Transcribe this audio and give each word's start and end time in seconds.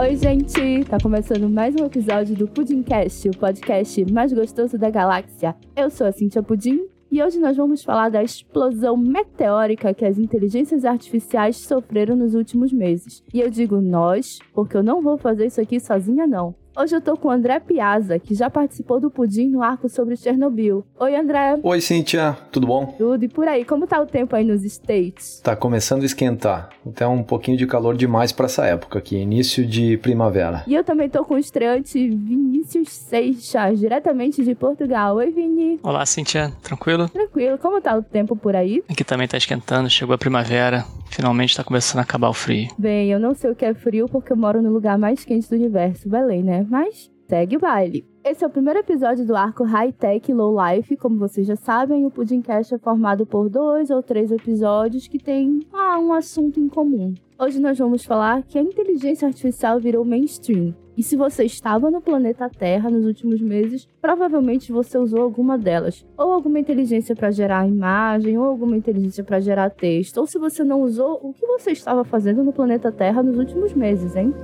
Oi, 0.00 0.16
gente! 0.16 0.82
Tá 0.88 0.96
começando 0.98 1.46
mais 1.46 1.74
um 1.74 1.84
episódio 1.84 2.34
do 2.34 2.48
Pudimcast, 2.48 3.28
o 3.28 3.36
podcast 3.36 4.10
mais 4.10 4.32
gostoso 4.32 4.78
da 4.78 4.88
galáxia. 4.88 5.54
Eu 5.76 5.90
sou 5.90 6.06
a 6.06 6.12
Cintia 6.12 6.42
Pudim 6.42 6.86
e 7.12 7.22
hoje 7.22 7.38
nós 7.38 7.54
vamos 7.54 7.84
falar 7.84 8.08
da 8.08 8.22
explosão 8.22 8.96
meteórica 8.96 9.92
que 9.92 10.06
as 10.06 10.18
inteligências 10.18 10.86
artificiais 10.86 11.58
sofreram 11.58 12.16
nos 12.16 12.34
últimos 12.34 12.72
meses. 12.72 13.22
E 13.30 13.40
eu 13.40 13.50
digo 13.50 13.78
nós, 13.78 14.38
porque 14.54 14.74
eu 14.74 14.82
não 14.82 15.02
vou 15.02 15.18
fazer 15.18 15.44
isso 15.44 15.60
aqui 15.60 15.78
sozinha, 15.78 16.26
não. 16.26 16.54
Hoje 16.76 16.94
eu 16.94 17.00
tô 17.00 17.16
com 17.16 17.28
o 17.28 17.30
André 17.32 17.58
Piazza, 17.58 18.18
que 18.18 18.32
já 18.32 18.48
participou 18.48 19.00
do 19.00 19.10
Pudim 19.10 19.48
no 19.48 19.60
arco 19.60 19.88
sobre 19.88 20.16
Chernobyl. 20.16 20.86
Oi, 21.00 21.16
André. 21.16 21.58
Oi, 21.62 21.80
Cíntia. 21.80 22.38
Tudo 22.52 22.66
bom? 22.66 22.94
Tudo. 22.96 23.24
E 23.24 23.28
por 23.28 23.48
aí, 23.48 23.64
como 23.64 23.88
tá 23.88 24.00
o 24.00 24.06
tempo 24.06 24.36
aí 24.36 24.44
nos 24.44 24.62
States? 24.64 25.40
Tá 25.40 25.56
começando 25.56 26.02
a 26.02 26.06
esquentar. 26.06 26.70
Até 26.86 27.06
um 27.08 27.24
pouquinho 27.24 27.56
de 27.56 27.66
calor 27.66 27.96
demais 27.96 28.30
para 28.30 28.46
essa 28.46 28.64
época 28.66 29.00
aqui, 29.00 29.16
início 29.16 29.66
de 29.66 29.96
primavera. 29.98 30.62
E 30.66 30.74
eu 30.74 30.84
também 30.84 31.08
tô 31.08 31.24
com 31.24 31.34
o 31.34 31.38
estreante 31.38 32.08
Vinícius 32.08 32.88
Seixas, 32.90 33.80
diretamente 33.80 34.44
de 34.44 34.54
Portugal. 34.54 35.16
Oi, 35.16 35.30
Vini. 35.30 35.80
Olá, 35.82 36.06
Cíntia. 36.06 36.52
Tranquilo? 36.62 37.08
Tranquilo. 37.08 37.58
Como 37.58 37.80
tá 37.80 37.96
o 37.96 38.02
tempo 38.02 38.36
por 38.36 38.54
aí? 38.54 38.82
Aqui 38.88 39.02
também 39.02 39.26
tá 39.26 39.36
esquentando, 39.36 39.90
chegou 39.90 40.14
a 40.14 40.18
primavera. 40.18 40.84
Finalmente 41.10 41.56
tá 41.56 41.64
começando 41.64 41.98
a 41.98 42.02
acabar 42.02 42.28
o 42.28 42.32
frio. 42.32 42.68
Bem, 42.78 43.10
eu 43.10 43.18
não 43.18 43.34
sei 43.34 43.50
o 43.50 43.56
que 43.56 43.64
é 43.64 43.74
frio 43.74 44.08
porque 44.08 44.32
eu 44.32 44.36
moro 44.36 44.62
no 44.62 44.70
lugar 44.70 44.96
mais 44.96 45.24
quente 45.24 45.50
do 45.50 45.56
universo, 45.56 46.08
Belém, 46.08 46.40
né? 46.44 46.59
Mas 46.68 47.10
segue 47.28 47.56
o 47.56 47.60
baile. 47.60 48.04
Esse 48.24 48.44
é 48.44 48.46
o 48.46 48.50
primeiro 48.50 48.80
episódio 48.80 49.24
do 49.24 49.36
arco 49.36 49.64
High 49.64 49.92
Tech 49.92 50.32
Low 50.32 50.54
Life. 50.54 50.96
Como 50.96 51.16
vocês 51.16 51.46
já 51.46 51.56
sabem, 51.56 52.04
o 52.04 52.10
Pudimcast 52.10 52.74
é 52.74 52.78
formado 52.78 53.24
por 53.24 53.48
dois 53.48 53.88
ou 53.88 54.02
três 54.02 54.30
episódios 54.30 55.06
que 55.06 55.18
têm 55.18 55.60
ah, 55.72 55.98
um 55.98 56.12
assunto 56.12 56.60
em 56.60 56.68
comum. 56.68 57.14
Hoje 57.38 57.58
nós 57.58 57.78
vamos 57.78 58.04
falar 58.04 58.42
que 58.42 58.58
a 58.58 58.62
inteligência 58.62 59.26
artificial 59.26 59.80
virou 59.80 60.04
mainstream. 60.04 60.74
E 60.96 61.02
se 61.02 61.16
você 61.16 61.44
estava 61.44 61.90
no 61.90 62.02
planeta 62.02 62.50
Terra 62.50 62.90
nos 62.90 63.06
últimos 63.06 63.40
meses, 63.40 63.88
provavelmente 64.02 64.70
você 64.70 64.98
usou 64.98 65.22
alguma 65.22 65.56
delas. 65.56 66.04
Ou 66.18 66.32
alguma 66.32 66.58
inteligência 66.58 67.16
para 67.16 67.30
gerar 67.30 67.66
imagem, 67.66 68.36
ou 68.36 68.44
alguma 68.44 68.76
inteligência 68.76 69.24
para 69.24 69.40
gerar 69.40 69.70
texto. 69.70 70.18
Ou 70.18 70.26
se 70.26 70.38
você 70.38 70.62
não 70.62 70.82
usou, 70.82 71.18
o 71.22 71.32
que 71.32 71.46
você 71.46 71.70
estava 71.70 72.04
fazendo 72.04 72.44
no 72.44 72.52
planeta 72.52 72.92
Terra 72.92 73.22
nos 73.22 73.38
últimos 73.38 73.72
meses, 73.72 74.14
hein? 74.14 74.34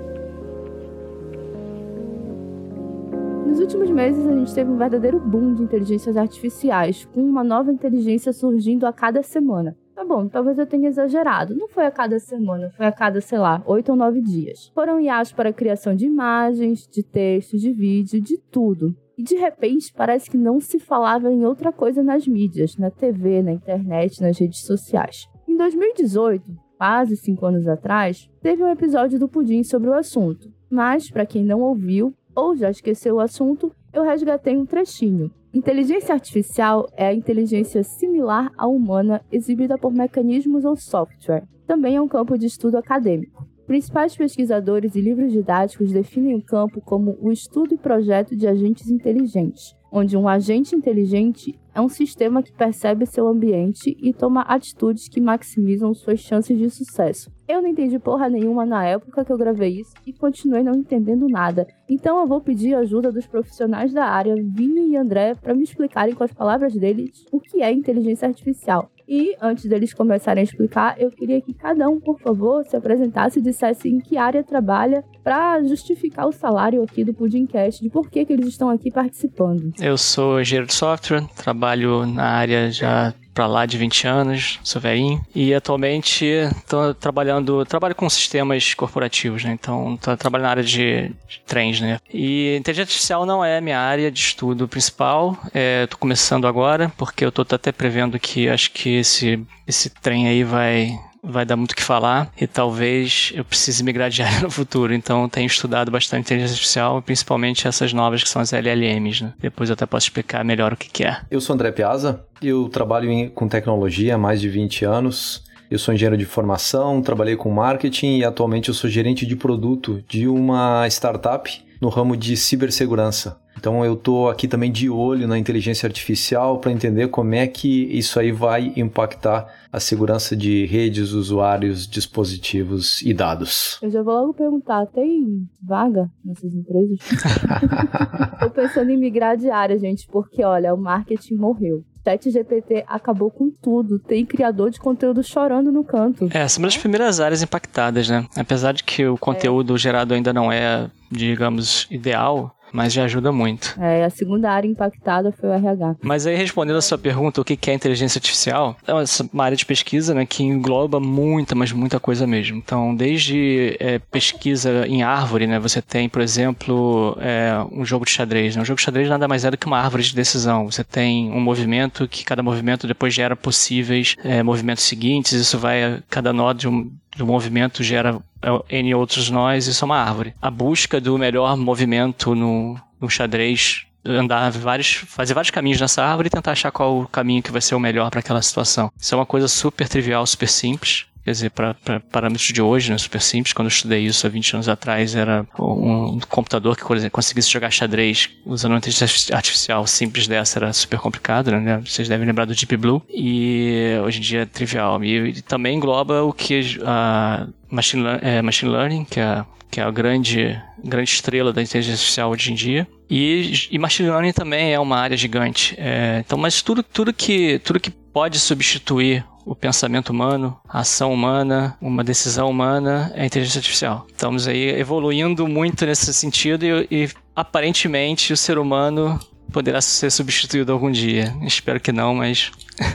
Nos 3.46 3.60
últimos 3.60 3.90
meses, 3.90 4.26
a 4.26 4.36
gente 4.36 4.52
teve 4.52 4.70
um 4.70 4.76
verdadeiro 4.76 5.20
boom 5.20 5.54
de 5.54 5.62
inteligências 5.62 6.16
artificiais, 6.16 7.04
com 7.06 7.22
uma 7.22 7.44
nova 7.44 7.70
inteligência 7.70 8.32
surgindo 8.32 8.84
a 8.86 8.92
cada 8.92 9.22
semana. 9.22 9.76
Tá 9.94 10.04
bom, 10.04 10.28
talvez 10.28 10.58
eu 10.58 10.66
tenha 10.66 10.88
exagerado. 10.88 11.54
Não 11.54 11.68
foi 11.68 11.86
a 11.86 11.90
cada 11.90 12.18
semana, 12.18 12.70
foi 12.76 12.86
a 12.86 12.92
cada, 12.92 13.20
sei 13.20 13.38
lá, 13.38 13.62
oito 13.64 13.92
ou 13.92 13.96
nove 13.96 14.20
dias. 14.20 14.70
Foram 14.74 15.00
IAs 15.00 15.32
para 15.32 15.50
a 15.50 15.52
criação 15.52 15.94
de 15.94 16.06
imagens, 16.06 16.86
de 16.86 17.04
textos, 17.04 17.60
de 17.60 17.72
vídeo, 17.72 18.20
de 18.20 18.36
tudo. 18.50 18.94
E 19.16 19.22
de 19.22 19.36
repente 19.36 19.92
parece 19.96 20.28
que 20.28 20.36
não 20.36 20.60
se 20.60 20.78
falava 20.78 21.32
em 21.32 21.46
outra 21.46 21.72
coisa 21.72 22.02
nas 22.02 22.26
mídias, 22.26 22.76
na 22.76 22.90
TV, 22.90 23.42
na 23.42 23.52
internet, 23.52 24.20
nas 24.20 24.38
redes 24.38 24.66
sociais. 24.66 25.28
Em 25.48 25.56
2018, 25.56 26.52
quase 26.76 27.16
cinco 27.16 27.46
anos 27.46 27.66
atrás, 27.66 28.28
teve 28.42 28.62
um 28.62 28.70
episódio 28.70 29.18
do 29.18 29.28
Pudim 29.28 29.62
sobre 29.62 29.88
o 29.88 29.94
assunto. 29.94 30.50
Mas, 30.68 31.08
para 31.10 31.24
quem 31.24 31.44
não 31.44 31.62
ouviu 31.62 32.12
ou 32.36 32.54
já 32.54 32.70
esqueceu 32.70 33.16
o 33.16 33.20
assunto, 33.20 33.72
eu 33.92 34.02
resgatei 34.02 34.56
um 34.56 34.66
trechinho. 34.66 35.30
Inteligência 35.54 36.12
artificial 36.12 36.86
é 36.94 37.06
a 37.06 37.14
inteligência 37.14 37.82
similar 37.82 38.52
à 38.58 38.66
humana 38.66 39.22
exibida 39.32 39.78
por 39.78 39.90
mecanismos 39.90 40.66
ou 40.66 40.76
software. 40.76 41.44
Também 41.66 41.96
é 41.96 42.00
um 42.00 42.06
campo 42.06 42.36
de 42.36 42.44
estudo 42.44 42.76
acadêmico. 42.76 43.46
Principais 43.66 44.14
pesquisadores 44.14 44.94
e 44.94 45.00
livros 45.00 45.32
didáticos 45.32 45.90
definem 45.90 46.36
o 46.36 46.42
campo 46.42 46.80
como 46.80 47.16
o 47.20 47.32
estudo 47.32 47.74
e 47.74 47.78
projeto 47.78 48.36
de 48.36 48.46
agentes 48.46 48.88
inteligentes, 48.88 49.74
onde 49.96 50.14
um 50.14 50.28
agente 50.28 50.76
inteligente 50.76 51.58
é 51.74 51.80
um 51.80 51.88
sistema 51.88 52.42
que 52.42 52.52
percebe 52.52 53.06
seu 53.06 53.26
ambiente 53.26 53.96
e 53.98 54.12
toma 54.12 54.42
atitudes 54.42 55.08
que 55.08 55.22
maximizam 55.22 55.94
suas 55.94 56.20
chances 56.20 56.58
de 56.58 56.68
sucesso. 56.68 57.32
Eu 57.48 57.62
não 57.62 57.68
entendi 57.70 57.98
porra 57.98 58.28
nenhuma 58.28 58.66
na 58.66 58.84
época 58.84 59.24
que 59.24 59.32
eu 59.32 59.38
gravei 59.38 59.80
isso 59.80 59.94
e 60.06 60.12
continuei 60.12 60.62
não 60.62 60.74
entendendo 60.74 61.26
nada. 61.28 61.66
Então 61.88 62.20
eu 62.20 62.26
vou 62.26 62.42
pedir 62.42 62.74
a 62.74 62.80
ajuda 62.80 63.10
dos 63.10 63.26
profissionais 63.26 63.90
da 63.90 64.04
área, 64.04 64.34
Vini 64.34 64.90
e 64.90 64.96
André, 64.98 65.34
para 65.34 65.54
me 65.54 65.62
explicarem 65.62 66.14
com 66.14 66.24
as 66.24 66.32
palavras 66.32 66.74
deles 66.74 67.24
o 67.32 67.40
que 67.40 67.62
é 67.62 67.72
inteligência 67.72 68.28
artificial. 68.28 68.90
E 69.08 69.36
antes 69.40 69.66
deles 69.66 69.94
começarem 69.94 70.40
a 70.40 70.44
explicar, 70.44 71.00
eu 71.00 71.10
queria 71.10 71.40
que 71.40 71.54
cada 71.54 71.88
um, 71.88 72.00
por 72.00 72.18
favor, 72.18 72.64
se 72.64 72.76
apresentasse 72.76 73.38
e 73.38 73.42
dissesse 73.42 73.88
em 73.88 74.00
que 74.00 74.16
área 74.16 74.42
trabalha 74.42 75.04
para 75.22 75.62
justificar 75.62 76.26
o 76.26 76.32
salário 76.32 76.82
aqui 76.82 77.04
do 77.04 77.14
Pudimcast, 77.14 77.82
de 77.82 77.88
por 77.88 78.10
que, 78.10 78.24
que 78.24 78.32
eles 78.32 78.48
estão 78.48 78.68
aqui 78.68 78.90
participando. 78.90 79.72
Eu 79.80 79.96
sou 79.96 80.40
engenheiro 80.40 80.66
de 80.66 80.74
software, 80.74 81.24
trabalho 81.36 82.04
na 82.04 82.24
área 82.24 82.70
já 82.70 83.14
para 83.36 83.46
lá 83.46 83.66
de 83.66 83.76
20 83.76 84.06
anos, 84.06 84.58
sou 84.64 84.80
velhinho, 84.80 85.22
e 85.34 85.52
atualmente 85.52 86.24
estou 86.24 86.94
trabalhando, 86.94 87.66
trabalho 87.66 87.94
com 87.94 88.08
sistemas 88.08 88.72
corporativos, 88.72 89.44
né? 89.44 89.52
Então, 89.52 89.94
estou 89.94 90.16
trabalhando 90.16 90.46
na 90.46 90.50
área 90.50 90.62
de, 90.62 91.08
de 91.28 91.40
trens, 91.46 91.78
né? 91.78 91.98
E 92.10 92.56
inteligência 92.56 92.84
artificial 92.84 93.26
não 93.26 93.44
é 93.44 93.60
minha 93.60 93.78
área 93.78 94.10
de 94.10 94.18
estudo 94.18 94.66
principal, 94.66 95.32
estou 95.44 95.52
é, 95.52 95.86
começando 96.00 96.46
agora, 96.46 96.90
porque 96.96 97.26
eu 97.26 97.28
estou 97.28 97.44
até 97.50 97.70
prevendo 97.70 98.18
que 98.18 98.48
acho 98.48 98.70
que 98.70 98.96
esse, 98.96 99.38
esse 99.66 99.90
trem 99.90 100.26
aí 100.28 100.42
vai 100.42 100.98
vai 101.26 101.44
dar 101.44 101.56
muito 101.56 101.72
o 101.72 101.76
que 101.76 101.82
falar 101.82 102.30
e 102.40 102.46
talvez 102.46 103.32
eu 103.34 103.44
precise 103.44 103.82
migrar 103.82 104.08
de 104.08 104.22
área 104.22 104.40
no 104.40 104.50
futuro. 104.50 104.94
Então 104.94 105.28
tenho 105.28 105.46
estudado 105.46 105.90
bastante 105.90 106.22
inteligência 106.22 106.54
artificial, 106.54 107.02
principalmente 107.02 107.66
essas 107.66 107.92
novas 107.92 108.22
que 108.22 108.28
são 108.28 108.40
as 108.40 108.52
LLMs. 108.52 109.24
Né? 109.24 109.32
Depois 109.40 109.68
eu 109.68 109.74
até 109.74 109.86
posso 109.86 110.06
explicar 110.06 110.44
melhor 110.44 110.72
o 110.72 110.76
que, 110.76 110.88
que 110.88 111.04
é. 111.04 111.18
Eu 111.30 111.40
sou 111.40 111.54
André 111.54 111.72
Piazza, 111.72 112.24
eu 112.40 112.68
trabalho 112.68 113.10
em, 113.10 113.28
com 113.28 113.48
tecnologia 113.48 114.14
há 114.14 114.18
mais 114.18 114.40
de 114.40 114.48
20 114.48 114.84
anos. 114.84 115.44
Eu 115.68 115.80
sou 115.80 115.92
engenheiro 115.92 116.16
de 116.16 116.24
formação, 116.24 117.02
trabalhei 117.02 117.34
com 117.34 117.50
marketing 117.50 118.18
e 118.18 118.24
atualmente 118.24 118.68
eu 118.68 118.74
sou 118.74 118.88
gerente 118.88 119.26
de 119.26 119.34
produto 119.34 120.02
de 120.08 120.28
uma 120.28 120.86
startup 120.86 121.50
no 121.80 121.88
ramo 121.88 122.16
de 122.16 122.36
cibersegurança. 122.36 123.40
Então 123.58 123.84
eu 123.84 123.94
estou 123.94 124.28
aqui 124.28 124.46
também 124.46 124.70
de 124.70 124.88
olho 124.88 125.26
na 125.26 125.38
inteligência 125.38 125.86
artificial 125.86 126.58
para 126.58 126.72
entender 126.72 127.08
como 127.08 127.34
é 127.34 127.46
que 127.46 127.84
isso 127.84 128.18
aí 128.20 128.30
vai 128.32 128.72
impactar 128.76 129.46
a 129.72 129.80
segurança 129.80 130.36
de 130.36 130.66
redes, 130.66 131.12
usuários, 131.12 131.86
dispositivos 131.86 133.02
e 133.02 133.12
dados. 133.12 133.78
Eu 133.82 133.90
já 133.90 134.02
vou 134.02 134.14
logo 134.14 134.34
perguntar, 134.34 134.86
tem 134.86 135.48
vaga 135.62 136.10
nessas 136.24 136.54
empresas? 136.54 136.98
Estou 138.34 138.50
pensando 138.50 138.90
em 138.90 138.96
migrar 138.96 139.36
de 139.36 139.50
área, 139.50 139.78
gente, 139.78 140.06
porque 140.06 140.44
olha, 140.44 140.72
o 140.74 140.78
marketing 140.78 141.34
morreu. 141.34 141.84
ChatGPT 142.06 142.84
acabou 142.86 143.30
com 143.30 143.50
tudo. 143.50 143.98
Tem 143.98 144.24
criador 144.24 144.70
de 144.70 144.78
conteúdo 144.78 145.24
chorando 145.24 145.72
no 145.72 145.82
canto. 145.82 146.28
É, 146.32 146.46
são 146.46 146.62
uma 146.62 146.68
das 146.68 146.76
primeiras 146.76 147.18
áreas 147.18 147.42
impactadas, 147.42 148.08
né? 148.08 148.24
Apesar 148.36 148.72
de 148.72 148.84
que 148.84 149.04
o 149.04 149.18
conteúdo 149.18 149.74
é. 149.74 149.78
gerado 149.78 150.14
ainda 150.14 150.32
não 150.32 150.52
é, 150.52 150.88
digamos, 151.10 151.88
ideal, 151.90 152.55
mas 152.72 152.92
já 152.92 153.04
ajuda 153.04 153.32
muito. 153.32 153.76
É, 153.80 154.04
a 154.04 154.10
segunda 154.10 154.50
área 154.50 154.68
impactada 154.68 155.32
foi 155.32 155.48
o 155.48 155.52
RH. 155.52 155.96
Mas 156.02 156.26
aí, 156.26 156.36
respondendo 156.36 156.76
a 156.76 156.82
sua 156.82 156.98
pergunta, 156.98 157.40
o 157.40 157.44
que 157.44 157.70
é 157.70 157.74
inteligência 157.74 158.18
artificial? 158.18 158.76
É 158.86 158.92
uma 159.32 159.44
área 159.44 159.56
de 159.56 159.64
pesquisa 159.64 160.14
né, 160.14 160.26
que 160.26 160.42
engloba 160.42 161.00
muita, 161.00 161.54
mas 161.54 161.72
muita 161.72 161.98
coisa 161.98 162.26
mesmo. 162.26 162.56
Então, 162.56 162.94
desde 162.94 163.76
é, 163.80 163.98
pesquisa 163.98 164.86
em 164.86 165.02
árvore, 165.02 165.46
né, 165.46 165.58
você 165.58 165.80
tem, 165.80 166.08
por 166.08 166.20
exemplo, 166.20 167.16
é, 167.20 167.52
um 167.72 167.84
jogo 167.84 168.04
de 168.04 168.10
xadrez. 168.10 168.56
Né? 168.56 168.62
Um 168.62 168.64
jogo 168.64 168.78
de 168.78 168.84
xadrez 168.84 169.08
nada 169.08 169.26
mais 169.28 169.44
é 169.44 169.50
do 169.50 169.56
que 169.56 169.66
uma 169.66 169.78
árvore 169.78 170.02
de 170.02 170.14
decisão. 170.14 170.70
Você 170.70 170.84
tem 170.84 171.30
um 171.32 171.40
movimento 171.40 172.06
que 172.08 172.24
cada 172.24 172.42
movimento 172.42 172.86
depois 172.86 173.14
gera 173.14 173.36
possíveis 173.36 174.16
é, 174.22 174.42
movimentos 174.42 174.84
seguintes. 174.84 175.32
Isso 175.32 175.58
vai, 175.58 176.02
cada 176.08 176.32
nó 176.32 176.52
de 176.52 176.68
um, 176.68 176.90
do 177.16 177.26
movimento 177.26 177.82
gera 177.82 178.20
é, 178.42 178.78
N 178.78 178.94
outros 178.94 179.30
nós, 179.30 179.66
isso 179.66 179.84
é 179.84 179.86
uma 179.86 179.98
árvore. 179.98 180.34
A 180.40 180.50
busca 180.50 181.00
do 181.00 181.16
melhor 181.18 181.56
movimento 181.56 182.34
no, 182.34 182.78
no 183.00 183.08
xadrez 183.08 183.86
andar 184.04 184.50
vários, 184.52 184.94
fazer 184.94 185.34
vários 185.34 185.50
caminhos 185.50 185.80
nessa 185.80 186.04
árvore 186.04 186.28
e 186.28 186.30
tentar 186.30 186.52
achar 186.52 186.70
qual 186.70 187.00
o 187.00 187.08
caminho 187.08 187.42
que 187.42 187.50
vai 187.50 187.60
ser 187.60 187.74
o 187.74 187.80
melhor 187.80 188.10
para 188.10 188.20
aquela 188.20 188.40
situação. 188.40 188.90
Isso 188.98 189.14
é 189.14 189.18
uma 189.18 189.26
coisa 189.26 189.48
super 189.48 189.88
trivial, 189.88 190.24
super 190.26 190.48
simples. 190.48 191.06
Quer 191.26 191.32
dizer, 191.32 191.50
para 191.50 191.74
parâmetros 192.12 192.52
de 192.52 192.62
hoje, 192.62 192.88
né, 192.88 192.96
super 192.96 193.20
simples. 193.20 193.52
Quando 193.52 193.66
eu 193.66 193.72
estudei 193.72 194.06
isso 194.06 194.24
há 194.24 194.30
20 194.30 194.54
anos 194.54 194.68
atrás, 194.68 195.16
era 195.16 195.44
um 195.58 196.20
computador 196.28 196.76
que, 196.76 196.84
por 196.84 196.96
exemplo, 196.96 197.10
conseguisse 197.10 197.50
jogar 197.50 197.68
xadrez 197.68 198.30
usando 198.46 198.70
uma 198.70 198.78
inteligência 198.78 199.34
artificial 199.34 199.84
simples 199.88 200.28
dessa, 200.28 200.60
era 200.60 200.72
super 200.72 201.00
complicado, 201.00 201.50
né? 201.50 201.82
Vocês 201.84 202.08
devem 202.08 202.24
lembrar 202.24 202.44
do 202.44 202.54
Deep 202.54 202.76
Blue. 202.76 203.02
E 203.10 203.98
hoje 204.04 204.18
em 204.18 204.20
dia 204.20 204.42
é 204.42 204.46
trivial. 204.46 205.02
E, 205.02 205.42
também 205.42 205.76
engloba 205.76 206.22
o 206.22 206.32
que 206.32 206.78
a 206.84 207.48
machine, 207.68 208.04
é, 208.22 208.40
machine 208.40 208.70
learning, 208.70 209.04
que 209.04 209.18
é, 209.18 209.44
que 209.68 209.80
é 209.80 209.82
a 209.82 209.90
grande, 209.90 210.56
grande 210.84 211.10
estrela 211.10 211.52
da 211.52 211.60
inteligência 211.60 211.94
artificial 211.94 212.30
hoje 212.30 212.52
em 212.52 212.54
dia. 212.54 212.86
E, 213.10 213.66
e 213.72 213.80
machine 213.80 214.08
learning 214.08 214.32
também 214.32 214.72
é 214.72 214.78
uma 214.78 214.96
área 214.96 215.16
gigante. 215.16 215.74
É, 215.76 216.22
então, 216.24 216.38
mas 216.38 216.62
tudo, 216.62 216.84
tudo, 216.84 217.12
que, 217.12 217.58
tudo 217.64 217.80
que 217.80 217.90
pode 217.90 218.38
substituir 218.38 219.24
o 219.46 219.54
pensamento 219.54 220.10
humano, 220.10 220.58
a 220.68 220.80
ação 220.80 221.12
humana, 221.12 221.78
uma 221.80 222.02
decisão 222.02 222.50
humana 222.50 223.12
é 223.14 223.22
a 223.22 223.26
inteligência 223.26 223.60
artificial. 223.60 224.04
Estamos 224.10 224.48
aí 224.48 224.70
evoluindo 224.70 225.46
muito 225.46 225.86
nesse 225.86 226.12
sentido 226.12 226.64
e, 226.64 226.88
e 226.90 227.08
aparentemente 227.34 228.32
o 228.32 228.36
ser 228.36 228.58
humano 228.58 229.20
poderá 229.52 229.80
ser 229.80 230.10
substituído 230.10 230.72
algum 230.72 230.90
dia. 230.90 231.32
Espero 231.42 231.78
que 231.78 231.92
não, 231.92 232.16
mas 232.16 232.50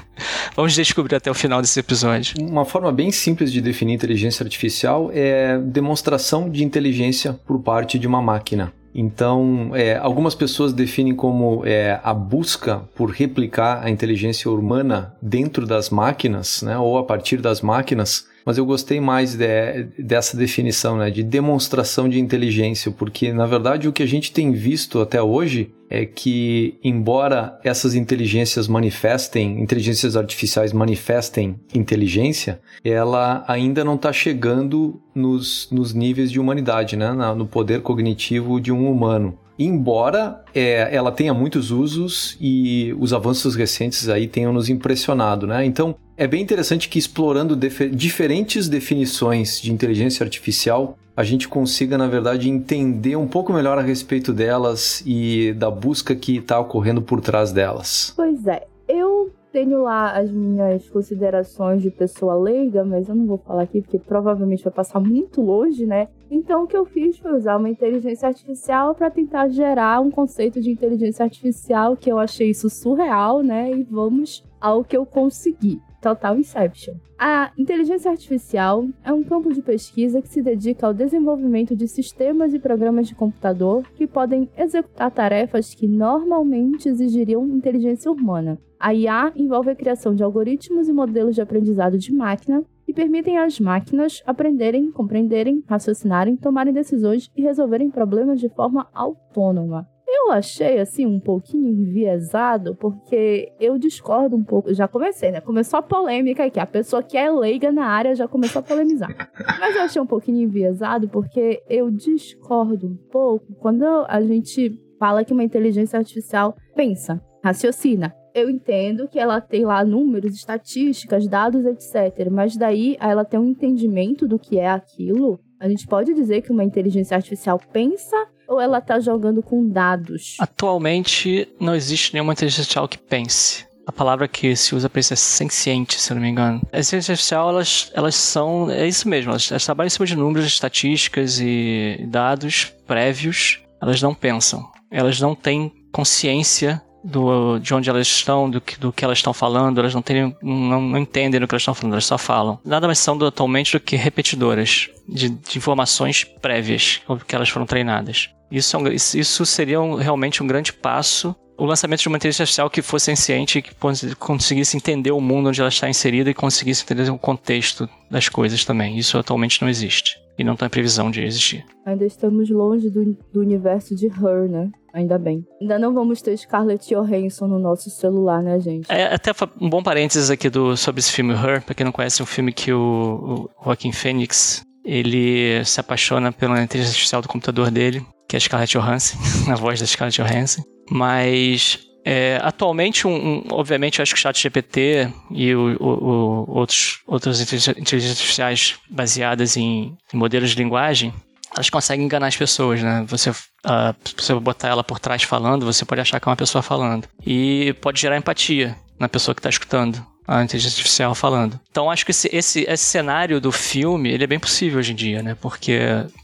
vamos 0.53 0.75
descobrir 0.75 1.15
até 1.15 1.31
o 1.31 1.33
final 1.33 1.61
desse 1.61 1.79
episódio. 1.79 2.35
Uma 2.45 2.65
forma 2.65 2.91
bem 2.91 3.11
simples 3.11 3.49
de 3.49 3.61
definir 3.61 3.93
inteligência 3.93 4.43
artificial 4.43 5.09
é 5.13 5.57
demonstração 5.57 6.49
de 6.49 6.65
inteligência 6.65 7.31
por 7.31 7.61
parte 7.61 7.97
de 7.97 8.05
uma 8.05 8.21
máquina. 8.21 8.73
Então, 8.93 9.71
é, 9.73 9.97
algumas 9.97 10.35
pessoas 10.35 10.73
definem 10.73 11.15
como 11.15 11.65
é, 11.65 11.99
a 12.03 12.13
busca 12.13 12.81
por 12.95 13.09
replicar 13.09 13.83
a 13.83 13.89
inteligência 13.89 14.51
humana 14.51 15.13
dentro 15.21 15.65
das 15.65 15.89
máquinas, 15.89 16.61
né, 16.61 16.77
ou 16.77 16.97
a 16.97 17.03
partir 17.03 17.37
das 17.37 17.61
máquinas, 17.61 18.27
mas 18.45 18.57
eu 18.57 18.65
gostei 18.65 18.99
mais 18.99 19.35
de, 19.35 19.83
dessa 19.97 20.35
definição, 20.35 20.97
né, 20.97 21.09
de 21.09 21.23
demonstração 21.23 22.09
de 22.09 22.19
inteligência, 22.19 22.91
porque 22.91 23.31
na 23.31 23.45
verdade 23.45 23.87
o 23.87 23.93
que 23.93 24.03
a 24.03 24.07
gente 24.07 24.31
tem 24.31 24.51
visto 24.51 24.99
até 24.99 25.21
hoje 25.21 25.71
é 25.89 26.05
que, 26.05 26.79
embora 26.81 27.59
essas 27.65 27.95
inteligências 27.95 28.65
manifestem, 28.65 29.61
inteligências 29.61 30.15
artificiais 30.15 30.71
manifestem 30.71 31.59
inteligência, 31.75 32.61
ela 32.81 33.43
ainda 33.45 33.83
não 33.83 33.95
está 33.95 34.13
chegando 34.13 35.01
nos, 35.13 35.67
nos 35.69 35.93
níveis 35.93 36.31
de 36.31 36.39
humanidade, 36.39 36.95
né, 36.95 37.11
no 37.35 37.45
poder 37.45 37.81
cognitivo 37.81 38.61
de 38.61 38.71
um 38.71 38.89
humano. 38.89 39.37
Embora 39.57 40.43
é, 40.53 40.89
ela 40.95 41.11
tenha 41.11 41.33
muitos 41.33 41.71
usos 41.71 42.37
e 42.39 42.95
os 42.99 43.13
avanços 43.13 43.55
recentes 43.55 44.09
aí 44.09 44.27
tenham 44.27 44.51
nos 44.51 44.69
impressionado, 44.69 45.45
né? 45.45 45.65
Então, 45.65 45.95
é 46.17 46.27
bem 46.27 46.41
interessante 46.41 46.89
que 46.89 46.97
explorando 46.97 47.55
diferentes 47.55 48.67
definições 48.67 49.61
de 49.61 49.71
inteligência 49.71 50.23
artificial, 50.23 50.97
a 51.15 51.23
gente 51.23 51.47
consiga, 51.47 51.97
na 51.97 52.07
verdade, 52.07 52.49
entender 52.49 53.15
um 53.15 53.27
pouco 53.27 53.53
melhor 53.53 53.77
a 53.77 53.81
respeito 53.81 54.31
delas 54.31 55.03
e 55.05 55.53
da 55.53 55.69
busca 55.69 56.15
que 56.15 56.37
está 56.37 56.59
ocorrendo 56.59 57.01
por 57.01 57.21
trás 57.21 57.51
delas. 57.51 58.13
Pois 58.15 58.47
é, 58.47 58.65
eu 58.87 59.31
tenho 59.51 59.81
lá 59.81 60.17
as 60.17 60.31
minhas 60.31 60.89
considerações 60.89 61.81
de 61.81 61.91
pessoa 61.91 62.35
leiga, 62.35 62.83
mas 62.83 63.09
eu 63.09 63.15
não 63.15 63.25
vou 63.25 63.37
falar 63.37 63.63
aqui 63.63 63.81
porque 63.81 63.99
provavelmente 63.99 64.63
vai 64.63 64.73
passar 64.73 64.99
muito 64.99 65.41
longe, 65.41 65.85
né? 65.85 66.07
Então 66.29 66.63
o 66.63 66.67
que 66.67 66.77
eu 66.77 66.85
fiz 66.85 67.17
foi 67.17 67.33
usar 67.33 67.57
uma 67.57 67.69
inteligência 67.69 68.27
artificial 68.27 68.95
para 68.95 69.11
tentar 69.11 69.49
gerar 69.49 69.99
um 69.99 70.09
conceito 70.09 70.61
de 70.61 70.71
inteligência 70.71 71.23
artificial 71.23 71.97
que 71.97 72.11
eu 72.11 72.17
achei 72.17 72.49
isso 72.49 72.69
surreal, 72.69 73.43
né? 73.43 73.71
E 73.71 73.83
vamos 73.83 74.43
ao 74.59 74.83
que 74.83 74.95
eu 74.95 75.05
consegui. 75.05 75.79
Total 76.01 76.37
Inception. 76.37 76.95
A 77.17 77.51
inteligência 77.55 78.09
artificial 78.09 78.87
é 79.03 79.13
um 79.13 79.23
campo 79.23 79.53
de 79.53 79.61
pesquisa 79.61 80.21
que 80.21 80.27
se 80.27 80.41
dedica 80.41 80.87
ao 80.87 80.93
desenvolvimento 80.93 81.75
de 81.75 81.87
sistemas 81.87 82.53
e 82.53 82.59
programas 82.59 83.07
de 83.07 83.13
computador 83.13 83.83
que 83.95 84.07
podem 84.07 84.49
executar 84.57 85.11
tarefas 85.11 85.75
que 85.75 85.87
normalmente 85.87 86.89
exigiriam 86.89 87.45
inteligência 87.45 88.11
humana. 88.11 88.57
A 88.79 88.95
IA 88.95 89.31
envolve 89.35 89.69
a 89.69 89.75
criação 89.75 90.15
de 90.15 90.23
algoritmos 90.23 90.89
e 90.89 90.93
modelos 90.93 91.35
de 91.35 91.41
aprendizado 91.41 91.99
de 91.99 92.11
máquina 92.11 92.63
que 92.83 92.91
permitem 92.91 93.37
às 93.37 93.59
máquinas 93.59 94.23
aprenderem, 94.25 94.91
compreenderem, 94.91 95.63
raciocinarem, 95.67 96.35
tomarem 96.35 96.73
decisões 96.73 97.29
e 97.37 97.41
resolverem 97.43 97.91
problemas 97.91 98.39
de 98.39 98.49
forma 98.49 98.87
autônoma. 98.91 99.87
Eu 100.13 100.29
achei, 100.29 100.77
assim, 100.77 101.05
um 101.05 101.21
pouquinho 101.21 101.69
enviesado, 101.69 102.75
porque 102.75 103.53
eu 103.57 103.77
discordo 103.77 104.35
um 104.35 104.43
pouco. 104.43 104.73
Já 104.73 104.85
comecei, 104.85 105.31
né? 105.31 105.39
Começou 105.39 105.79
a 105.79 105.81
polêmica 105.81 106.43
aqui. 106.43 106.59
A 106.59 106.65
pessoa 106.65 107.01
que 107.01 107.17
é 107.17 107.31
leiga 107.31 107.71
na 107.71 107.85
área 107.85 108.13
já 108.13 108.27
começou 108.27 108.59
a 108.59 108.63
polemizar. 108.63 109.09
Mas 109.57 109.73
eu 109.73 109.83
achei 109.83 110.01
um 110.01 110.05
pouquinho 110.05 110.41
enviesado, 110.41 111.07
porque 111.07 111.63
eu 111.69 111.89
discordo 111.89 112.87
um 112.87 112.97
pouco 113.09 113.55
quando 113.55 113.85
a 113.85 114.21
gente 114.21 114.77
fala 114.99 115.23
que 115.23 115.31
uma 115.31 115.45
inteligência 115.45 115.97
artificial 115.97 116.57
pensa, 116.75 117.21
raciocina. 117.41 118.13
Eu 118.35 118.49
entendo 118.49 119.07
que 119.07 119.17
ela 119.17 119.39
tem 119.39 119.63
lá 119.63 119.83
números, 119.85 120.35
estatísticas, 120.35 121.25
dados, 121.25 121.65
etc. 121.65 122.29
Mas 122.29 122.57
daí 122.57 122.97
ela 122.99 123.23
tem 123.23 123.39
um 123.39 123.47
entendimento 123.47 124.27
do 124.27 124.37
que 124.37 124.59
é 124.59 124.69
aquilo. 124.69 125.39
A 125.57 125.69
gente 125.69 125.87
pode 125.87 126.13
dizer 126.13 126.41
que 126.41 126.51
uma 126.51 126.65
inteligência 126.65 127.15
artificial 127.15 127.59
pensa 127.71 128.17
ou 128.51 128.59
ela 128.59 128.81
tá 128.81 128.99
jogando 128.99 129.41
com 129.41 129.69
dados? 129.69 130.35
Atualmente 130.37 131.47
não 131.57 131.73
existe 131.73 132.13
nenhuma 132.13 132.33
inteligência 132.33 132.61
artificial 132.61 132.87
que 132.87 132.97
pense. 132.97 133.65
A 133.87 133.91
palavra 133.91 134.27
que 134.27 134.55
se 134.55 134.75
usa 134.75 134.89
para 134.89 134.99
isso 134.99 135.13
é 135.13 135.15
senciente, 135.15 135.99
se 135.99 136.11
eu 136.11 136.15
não 136.15 136.21
me 136.21 136.29
engano. 136.29 136.61
As 136.71 136.87
inteligências 136.87 137.09
artificiais, 137.09 137.47
elas, 137.47 137.91
elas 137.95 138.15
são. 138.15 138.69
É 138.69 138.85
isso 138.85 139.07
mesmo, 139.07 139.31
elas, 139.31 139.49
elas 139.49 139.65
trabalham 139.65 139.87
em 139.87 139.89
cima 139.89 140.05
de 140.05 140.15
números, 140.15 140.45
estatísticas 140.45 141.39
e 141.39 142.05
dados 142.09 142.73
prévios. 142.85 143.59
Elas 143.81 144.01
não 144.01 144.13
pensam. 144.13 144.69
Elas 144.91 145.19
não 145.19 145.33
têm 145.33 145.71
consciência 145.91 146.81
do, 147.03 147.57
de 147.57 147.73
onde 147.73 147.89
elas 147.89 148.07
estão, 148.07 148.49
do 148.49 148.61
que, 148.61 148.79
do 148.79 148.91
que 148.91 149.03
elas 149.03 149.17
estão 149.17 149.33
falando, 149.33 149.79
elas 149.79 149.93
não, 149.95 150.01
têm, 150.01 150.35
não, 150.41 150.81
não 150.81 150.97
entendem 150.97 151.39
do 151.39 151.47
que 151.47 151.55
elas 151.55 151.61
estão 151.61 151.73
falando, 151.73 151.93
elas 151.93 152.05
só 152.05 152.17
falam. 152.17 152.59
Nada 152.63 152.85
mais 152.85 152.99
são 152.99 153.17
do, 153.17 153.25
atualmente 153.25 153.71
do 153.71 153.79
que 153.79 153.95
repetidoras 153.95 154.89
de, 155.07 155.29
de 155.29 155.57
informações 155.57 156.23
prévias 156.23 157.01
que 157.27 157.35
elas 157.35 157.49
foram 157.49 157.65
treinadas. 157.65 158.29
Isso, 158.51 158.75
é 158.75 158.79
um, 158.79 158.87
isso 158.91 159.45
seria 159.45 159.79
um, 159.79 159.95
realmente 159.95 160.43
um 160.43 160.47
grande 160.47 160.73
passo. 160.73 161.35
O 161.57 161.65
lançamento 161.65 162.01
de 162.01 162.07
uma 162.07 162.17
inteligência 162.17 162.43
artificial 162.43 162.69
que 162.69 162.81
fosse 162.81 163.05
senciente, 163.05 163.61
que 163.61 163.75
conseguisse 164.17 164.75
entender 164.75 165.11
o 165.11 165.21
mundo 165.21 165.49
onde 165.49 165.61
ela 165.61 165.69
está 165.69 165.87
inserida 165.87 166.29
e 166.29 166.33
conseguisse 166.33 166.83
entender 166.83 167.09
o 167.11 167.19
contexto 167.19 167.87
das 168.09 168.27
coisas 168.27 168.65
também. 168.65 168.97
Isso 168.97 169.17
atualmente 169.17 169.61
não 169.61 169.69
existe. 169.69 170.19
E 170.39 170.43
não 170.43 170.53
está 170.53 170.65
em 170.65 170.69
previsão 170.69 171.11
de 171.11 171.21
existir. 171.23 171.63
Ainda 171.85 172.03
estamos 172.03 172.49
longe 172.49 172.89
do, 172.89 173.15
do 173.31 173.41
universo 173.41 173.95
de 173.95 174.07
Her, 174.07 174.49
né? 174.49 174.71
Ainda 174.91 175.19
bem. 175.19 175.45
Ainda 175.61 175.77
não 175.77 175.93
vamos 175.93 176.21
ter 176.21 176.35
Scarlett 176.35 176.89
Johansson 176.89 177.47
no 177.47 177.59
nosso 177.59 177.89
celular, 177.91 178.41
né, 178.41 178.59
gente? 178.59 178.91
É 178.91 179.13
até 179.13 179.31
um 179.59 179.69
bom 179.69 179.83
parênteses 179.83 180.31
aqui 180.31 180.49
do, 180.49 180.75
sobre 180.75 180.99
esse 180.99 181.11
filme 181.11 181.33
Her, 181.33 181.61
pra 181.61 181.75
quem 181.75 181.85
não 181.85 181.91
conhece, 181.91 182.21
é 182.21 182.23
um 182.23 182.27
filme 182.27 182.51
que 182.51 182.73
o, 182.73 183.49
o 183.59 183.63
Joaquim 183.63 183.91
Phoenix 183.91 184.63
ele 184.83 185.63
se 185.63 185.79
apaixona 185.79 186.31
pela 186.31 186.61
inteligência 186.61 186.93
artificial 186.93 187.21
do 187.21 187.27
computador 187.27 187.69
dele, 187.69 188.03
que 188.31 188.35
é 188.35 188.37
a 188.37 188.39
Scarlett 188.39 188.77
Johansson, 188.77 189.17
a 189.51 189.55
voz 189.55 189.81
da 189.81 189.85
Scarlett 189.85 190.21
Johansson. 190.21 190.63
Mas 190.89 191.79
é, 192.05 192.39
atualmente, 192.41 193.05
um, 193.05 193.13
um, 193.13 193.47
obviamente, 193.51 194.01
acho 194.01 194.13
que 194.13 194.19
o 194.19 194.21
chat 194.21 194.41
GPT 194.41 195.11
e 195.31 195.53
o, 195.53 195.75
o, 195.77 195.89
o, 195.89 196.51
outros, 196.57 197.01
outras 197.05 197.41
inteligências 197.41 198.11
artificiais 198.11 198.75
baseadas 198.89 199.57
em, 199.57 199.97
em, 200.13 200.17
modelos 200.17 200.51
de 200.51 200.55
linguagem, 200.63 201.13
elas 201.53 201.69
conseguem 201.69 202.05
enganar 202.05 202.27
as 202.27 202.37
pessoas, 202.37 202.81
né? 202.81 203.03
Você, 203.09 203.31
uh, 203.31 203.93
você 204.17 204.33
botar 204.35 204.69
ela 204.69 204.83
por 204.83 204.97
trás 204.97 205.23
falando, 205.23 205.65
você 205.65 205.83
pode 205.83 205.99
achar 205.99 206.17
que 206.17 206.29
é 206.29 206.29
uma 206.29 206.37
pessoa 206.37 206.61
falando. 206.61 207.09
E 207.25 207.75
pode 207.81 207.99
gerar 207.99 208.15
empatia 208.15 208.77
na 208.97 209.09
pessoa 209.09 209.35
que 209.35 209.39
está 209.39 209.49
escutando 209.49 210.01
a 210.27 210.43
inteligência 210.43 210.77
artificial 210.77 211.15
falando. 211.15 211.59
Então 211.69 211.89
acho 211.89 212.05
que 212.05 212.11
esse, 212.11 212.29
esse, 212.31 212.65
esse 212.67 212.83
cenário 212.83 213.39
do 213.41 213.51
filme 213.51 214.11
ele 214.11 214.23
é 214.23 214.27
bem 214.27 214.39
possível 214.39 214.79
hoje 214.79 214.91
em 214.91 214.95
dia, 214.95 215.23
né? 215.23 215.35
Porque 215.39 215.79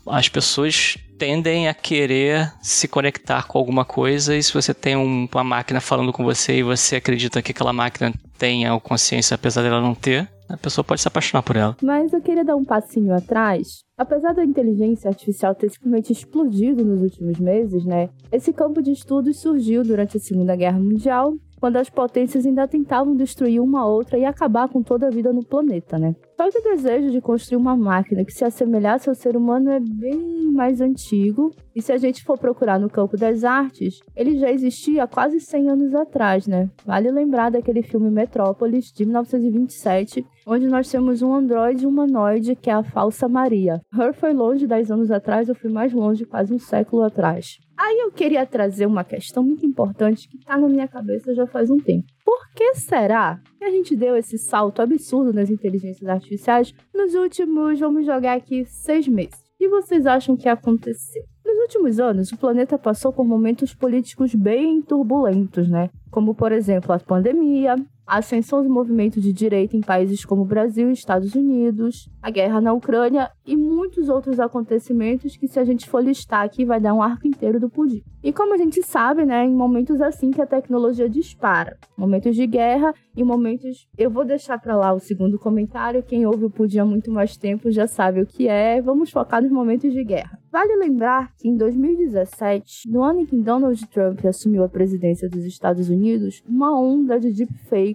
as 0.08 0.30
pessoas 0.30 0.98
tendem 1.18 1.68
a 1.68 1.74
querer 1.74 2.54
se 2.62 2.88
conectar 2.88 3.48
com 3.48 3.58
alguma 3.58 3.84
coisa 3.84 4.36
e 4.36 4.44
se 4.44 4.54
você 4.54 4.74
tem 4.74 4.96
um, 4.96 5.28
uma 5.34 5.44
máquina 5.44 5.82
falando 5.82 6.14
com 6.14 6.24
você 6.24 6.58
e 6.58 6.64
você 6.64 6.98
acredita 6.98 7.42
que 7.42 7.52
aquela 7.52 7.74
máquina 7.74 8.14
tenha 8.38 8.80
consciência 8.80 9.36
apesar 9.36 9.64
dela 9.64 9.82
não 9.82 9.96
ter, 9.96 10.30
a 10.48 10.56
pessoa 10.56 10.84
pode 10.84 11.02
se 11.02 11.08
apaixonar 11.08 11.42
por 11.42 11.56
ela. 11.56 11.76
Mas 11.82 12.14
eu 12.14 12.22
queria 12.22 12.46
dar 12.46 12.56
um 12.56 12.64
passinho 12.64 13.14
atrás. 13.14 13.84
Apesar 13.98 14.34
da 14.34 14.46
inteligência 14.46 15.10
artificial 15.10 15.56
ter 15.56 15.70
simplesmente 15.70 16.14
explodido 16.14 16.86
nos 16.86 17.02
últimos 17.02 17.40
meses, 17.40 17.84
né? 17.84 18.10
Esse 18.32 18.54
campo 18.54 18.82
de 18.82 18.92
estudos 18.92 19.40
surgiu 19.40 19.84
durante 19.84 20.18
a 20.18 20.20
Segunda 20.20 20.56
Guerra 20.56 20.80
Mundial 20.80 21.34
quando 21.60 21.78
as 21.78 21.90
potências 21.90 22.46
ainda 22.46 22.68
tentavam 22.68 23.16
destruir 23.16 23.60
uma 23.60 23.86
outra 23.86 24.18
e 24.18 24.26
acabar 24.26 24.70
com 24.70 24.82
toda 24.82 25.08
a 25.08 25.12
vida 25.12 25.34
no 25.34 25.44
planeta, 25.44 25.98
né? 25.98 26.16
Só 26.36 26.50
que 26.50 26.60
o 26.60 26.76
desejo 26.76 27.12
de 27.12 27.20
construir 27.20 27.58
uma 27.58 27.76
máquina 27.76 28.24
que 28.24 28.32
se 28.32 28.46
assemelhasse 28.46 29.10
ao 29.10 29.16
ser 29.16 29.36
humano 29.36 29.72
é 29.72 29.80
bem 29.80 30.52
mais 30.52 30.82
antigo, 30.82 31.52
e 31.76 31.82
se 31.82 31.92
a 31.92 31.98
gente 31.98 32.24
for 32.24 32.38
procurar 32.38 32.80
no 32.80 32.90
campo 32.90 33.18
das 33.18 33.44
artes, 33.44 34.00
ele 34.16 34.38
já 34.38 34.52
existia 34.52 35.04
há 35.04 35.08
quase 35.08 35.40
100 35.40 35.70
anos 35.70 35.96
atrás, 35.96 36.48
né? 36.48 36.70
Vale 36.86 37.12
lembrar 37.12 37.52
daquele 37.52 37.82
filme 37.82 38.10
Metrópolis, 38.10 38.92
de 38.92 39.06
1927, 39.06 40.26
onde 40.50 40.66
nós 40.66 40.90
temos 40.90 41.22
um 41.22 41.34
androide 41.34 41.86
humanoide 41.86 42.56
que 42.56 42.70
é 42.70 42.74
a 42.74 42.82
Falsa 42.82 43.28
Maria. 43.28 43.82
Her 43.94 44.14
foi 44.14 44.32
longe 44.32 44.66
10 44.66 44.92
anos 44.92 45.12
atrás, 45.12 45.50
eu 45.50 45.56
fui 45.56 45.70
mais 45.70 45.92
longe, 45.92 46.24
quase 46.24 46.54
um 46.54 46.58
século 46.58 47.04
atrás. 47.04 47.58
Aí 47.78 48.00
eu 48.00 48.12
queria 48.12 48.46
trazer 48.46 48.86
uma 48.86 49.04
questão 49.04 49.44
muito 49.44 49.66
importante 49.66 50.28
que 50.30 50.38
está 50.38 50.58
na 50.58 50.70
minha 50.70 50.88
cabeça 50.88 51.36
já 51.36 51.46
faz 51.46 51.70
um 51.70 51.78
tempo. 51.78 52.08
Por 52.24 52.50
que 52.56 52.76
será 52.76 53.42
que 53.58 53.66
a 53.66 53.70
gente 53.70 53.94
deu 53.94 54.16
esse 54.16 54.38
salto 54.38 54.82
absurdo 54.82 55.34
nas 55.34 55.50
inteligências 55.50 56.10
artificiais 56.10 56.74
nos 56.96 57.14
últimos, 57.14 57.78
vamos 57.82 58.06
jogar 58.06 58.38
aqui, 58.38 58.64
seis 58.66 59.06
meses? 59.06 59.44
Que 59.58 59.68
vocês 59.68 60.06
acham 60.06 60.38
que 60.38 60.48
aconteceu? 60.48 61.24
Nos 61.46 61.58
últimos 61.60 62.00
anos, 62.00 62.32
o 62.32 62.38
planeta 62.38 62.78
passou 62.78 63.12
por 63.12 63.26
momentos 63.26 63.74
políticos 63.74 64.34
bem 64.34 64.82
turbulentos, 64.82 65.68
né? 65.68 65.90
Como, 66.10 66.34
por 66.34 66.52
exemplo, 66.52 66.94
a 66.94 67.00
pandemia, 67.00 67.76
a 68.08 68.20
ascensão 68.20 68.64
do 68.64 68.70
movimento 68.70 69.20
de 69.20 69.34
direita 69.34 69.76
em 69.76 69.82
países 69.82 70.24
como 70.24 70.46
Brasil 70.46 70.90
e 70.90 70.94
Estados 70.94 71.36
Unidos, 71.36 72.10
a 72.22 72.32
guerra 72.32 72.62
na 72.62 72.72
Ucrânia 72.72 73.30
e 73.46 73.56
muitos 73.56 74.08
outros 74.08 74.40
acontecimentos 74.40 75.36
que, 75.36 75.48
se 75.48 75.60
a 75.60 75.66
gente 75.66 75.90
for 75.90 76.02
listar 76.02 76.46
aqui, 76.46 76.64
vai 76.64 76.80
dar 76.80 76.94
um 76.94 77.02
arco 77.02 77.28
inteiro 77.28 77.60
do 77.60 77.70
pudim. 77.70 78.02
E 78.24 78.32
como 78.34 78.54
a 78.54 78.58
gente 78.58 78.82
sabe, 78.82 79.26
né, 79.26 79.46
em 79.46 79.54
momentos 79.54 80.02
assim 80.02 80.32
que 80.32 80.42
a 80.42 80.46
tecnologia 80.46 81.10
dispara, 81.10 81.78
momentos 81.98 82.36
de 82.36 82.48
guerra 82.48 82.94
e 83.16 83.24
momentos. 83.24 83.88
Eu 83.98 84.10
vou 84.10 84.24
deixar 84.24 84.60
para 84.60 84.76
lá 84.76 84.94
o 84.94 85.00
segundo 85.00 85.40
comentário. 85.40 86.04
Quem 86.04 86.26
ouve 86.26 86.46
o 86.46 86.50
pudim 86.50 86.80
há 86.80 86.86
muito 86.86 87.12
mais 87.12 87.36
tempo 87.36 87.72
já 87.72 87.88
sabe 87.88 88.22
o 88.22 88.26
que 88.26 88.48
é. 88.48 88.82
Vamos 88.82 89.10
focar 89.10 89.42
nos 89.42 89.52
momentos 89.52 89.92
de 89.92 90.04
guerra. 90.04 90.40
Vale 90.52 90.76
lembrar 90.76 91.34
que 91.36 91.48
em 91.48 91.56
2017, 91.56 92.90
no 92.90 93.04
ano 93.04 93.22
em 93.22 93.26
que 93.26 93.36
Donald 93.36 93.86
Trump 93.88 94.24
assumiu 94.26 94.64
a 94.64 94.70
presidência 94.70 95.30
dos 95.30 95.44
Estados 95.46 95.90
Unidos, 95.90 96.42
uma 96.48 96.80
onda 96.80 97.20
de 97.20 97.32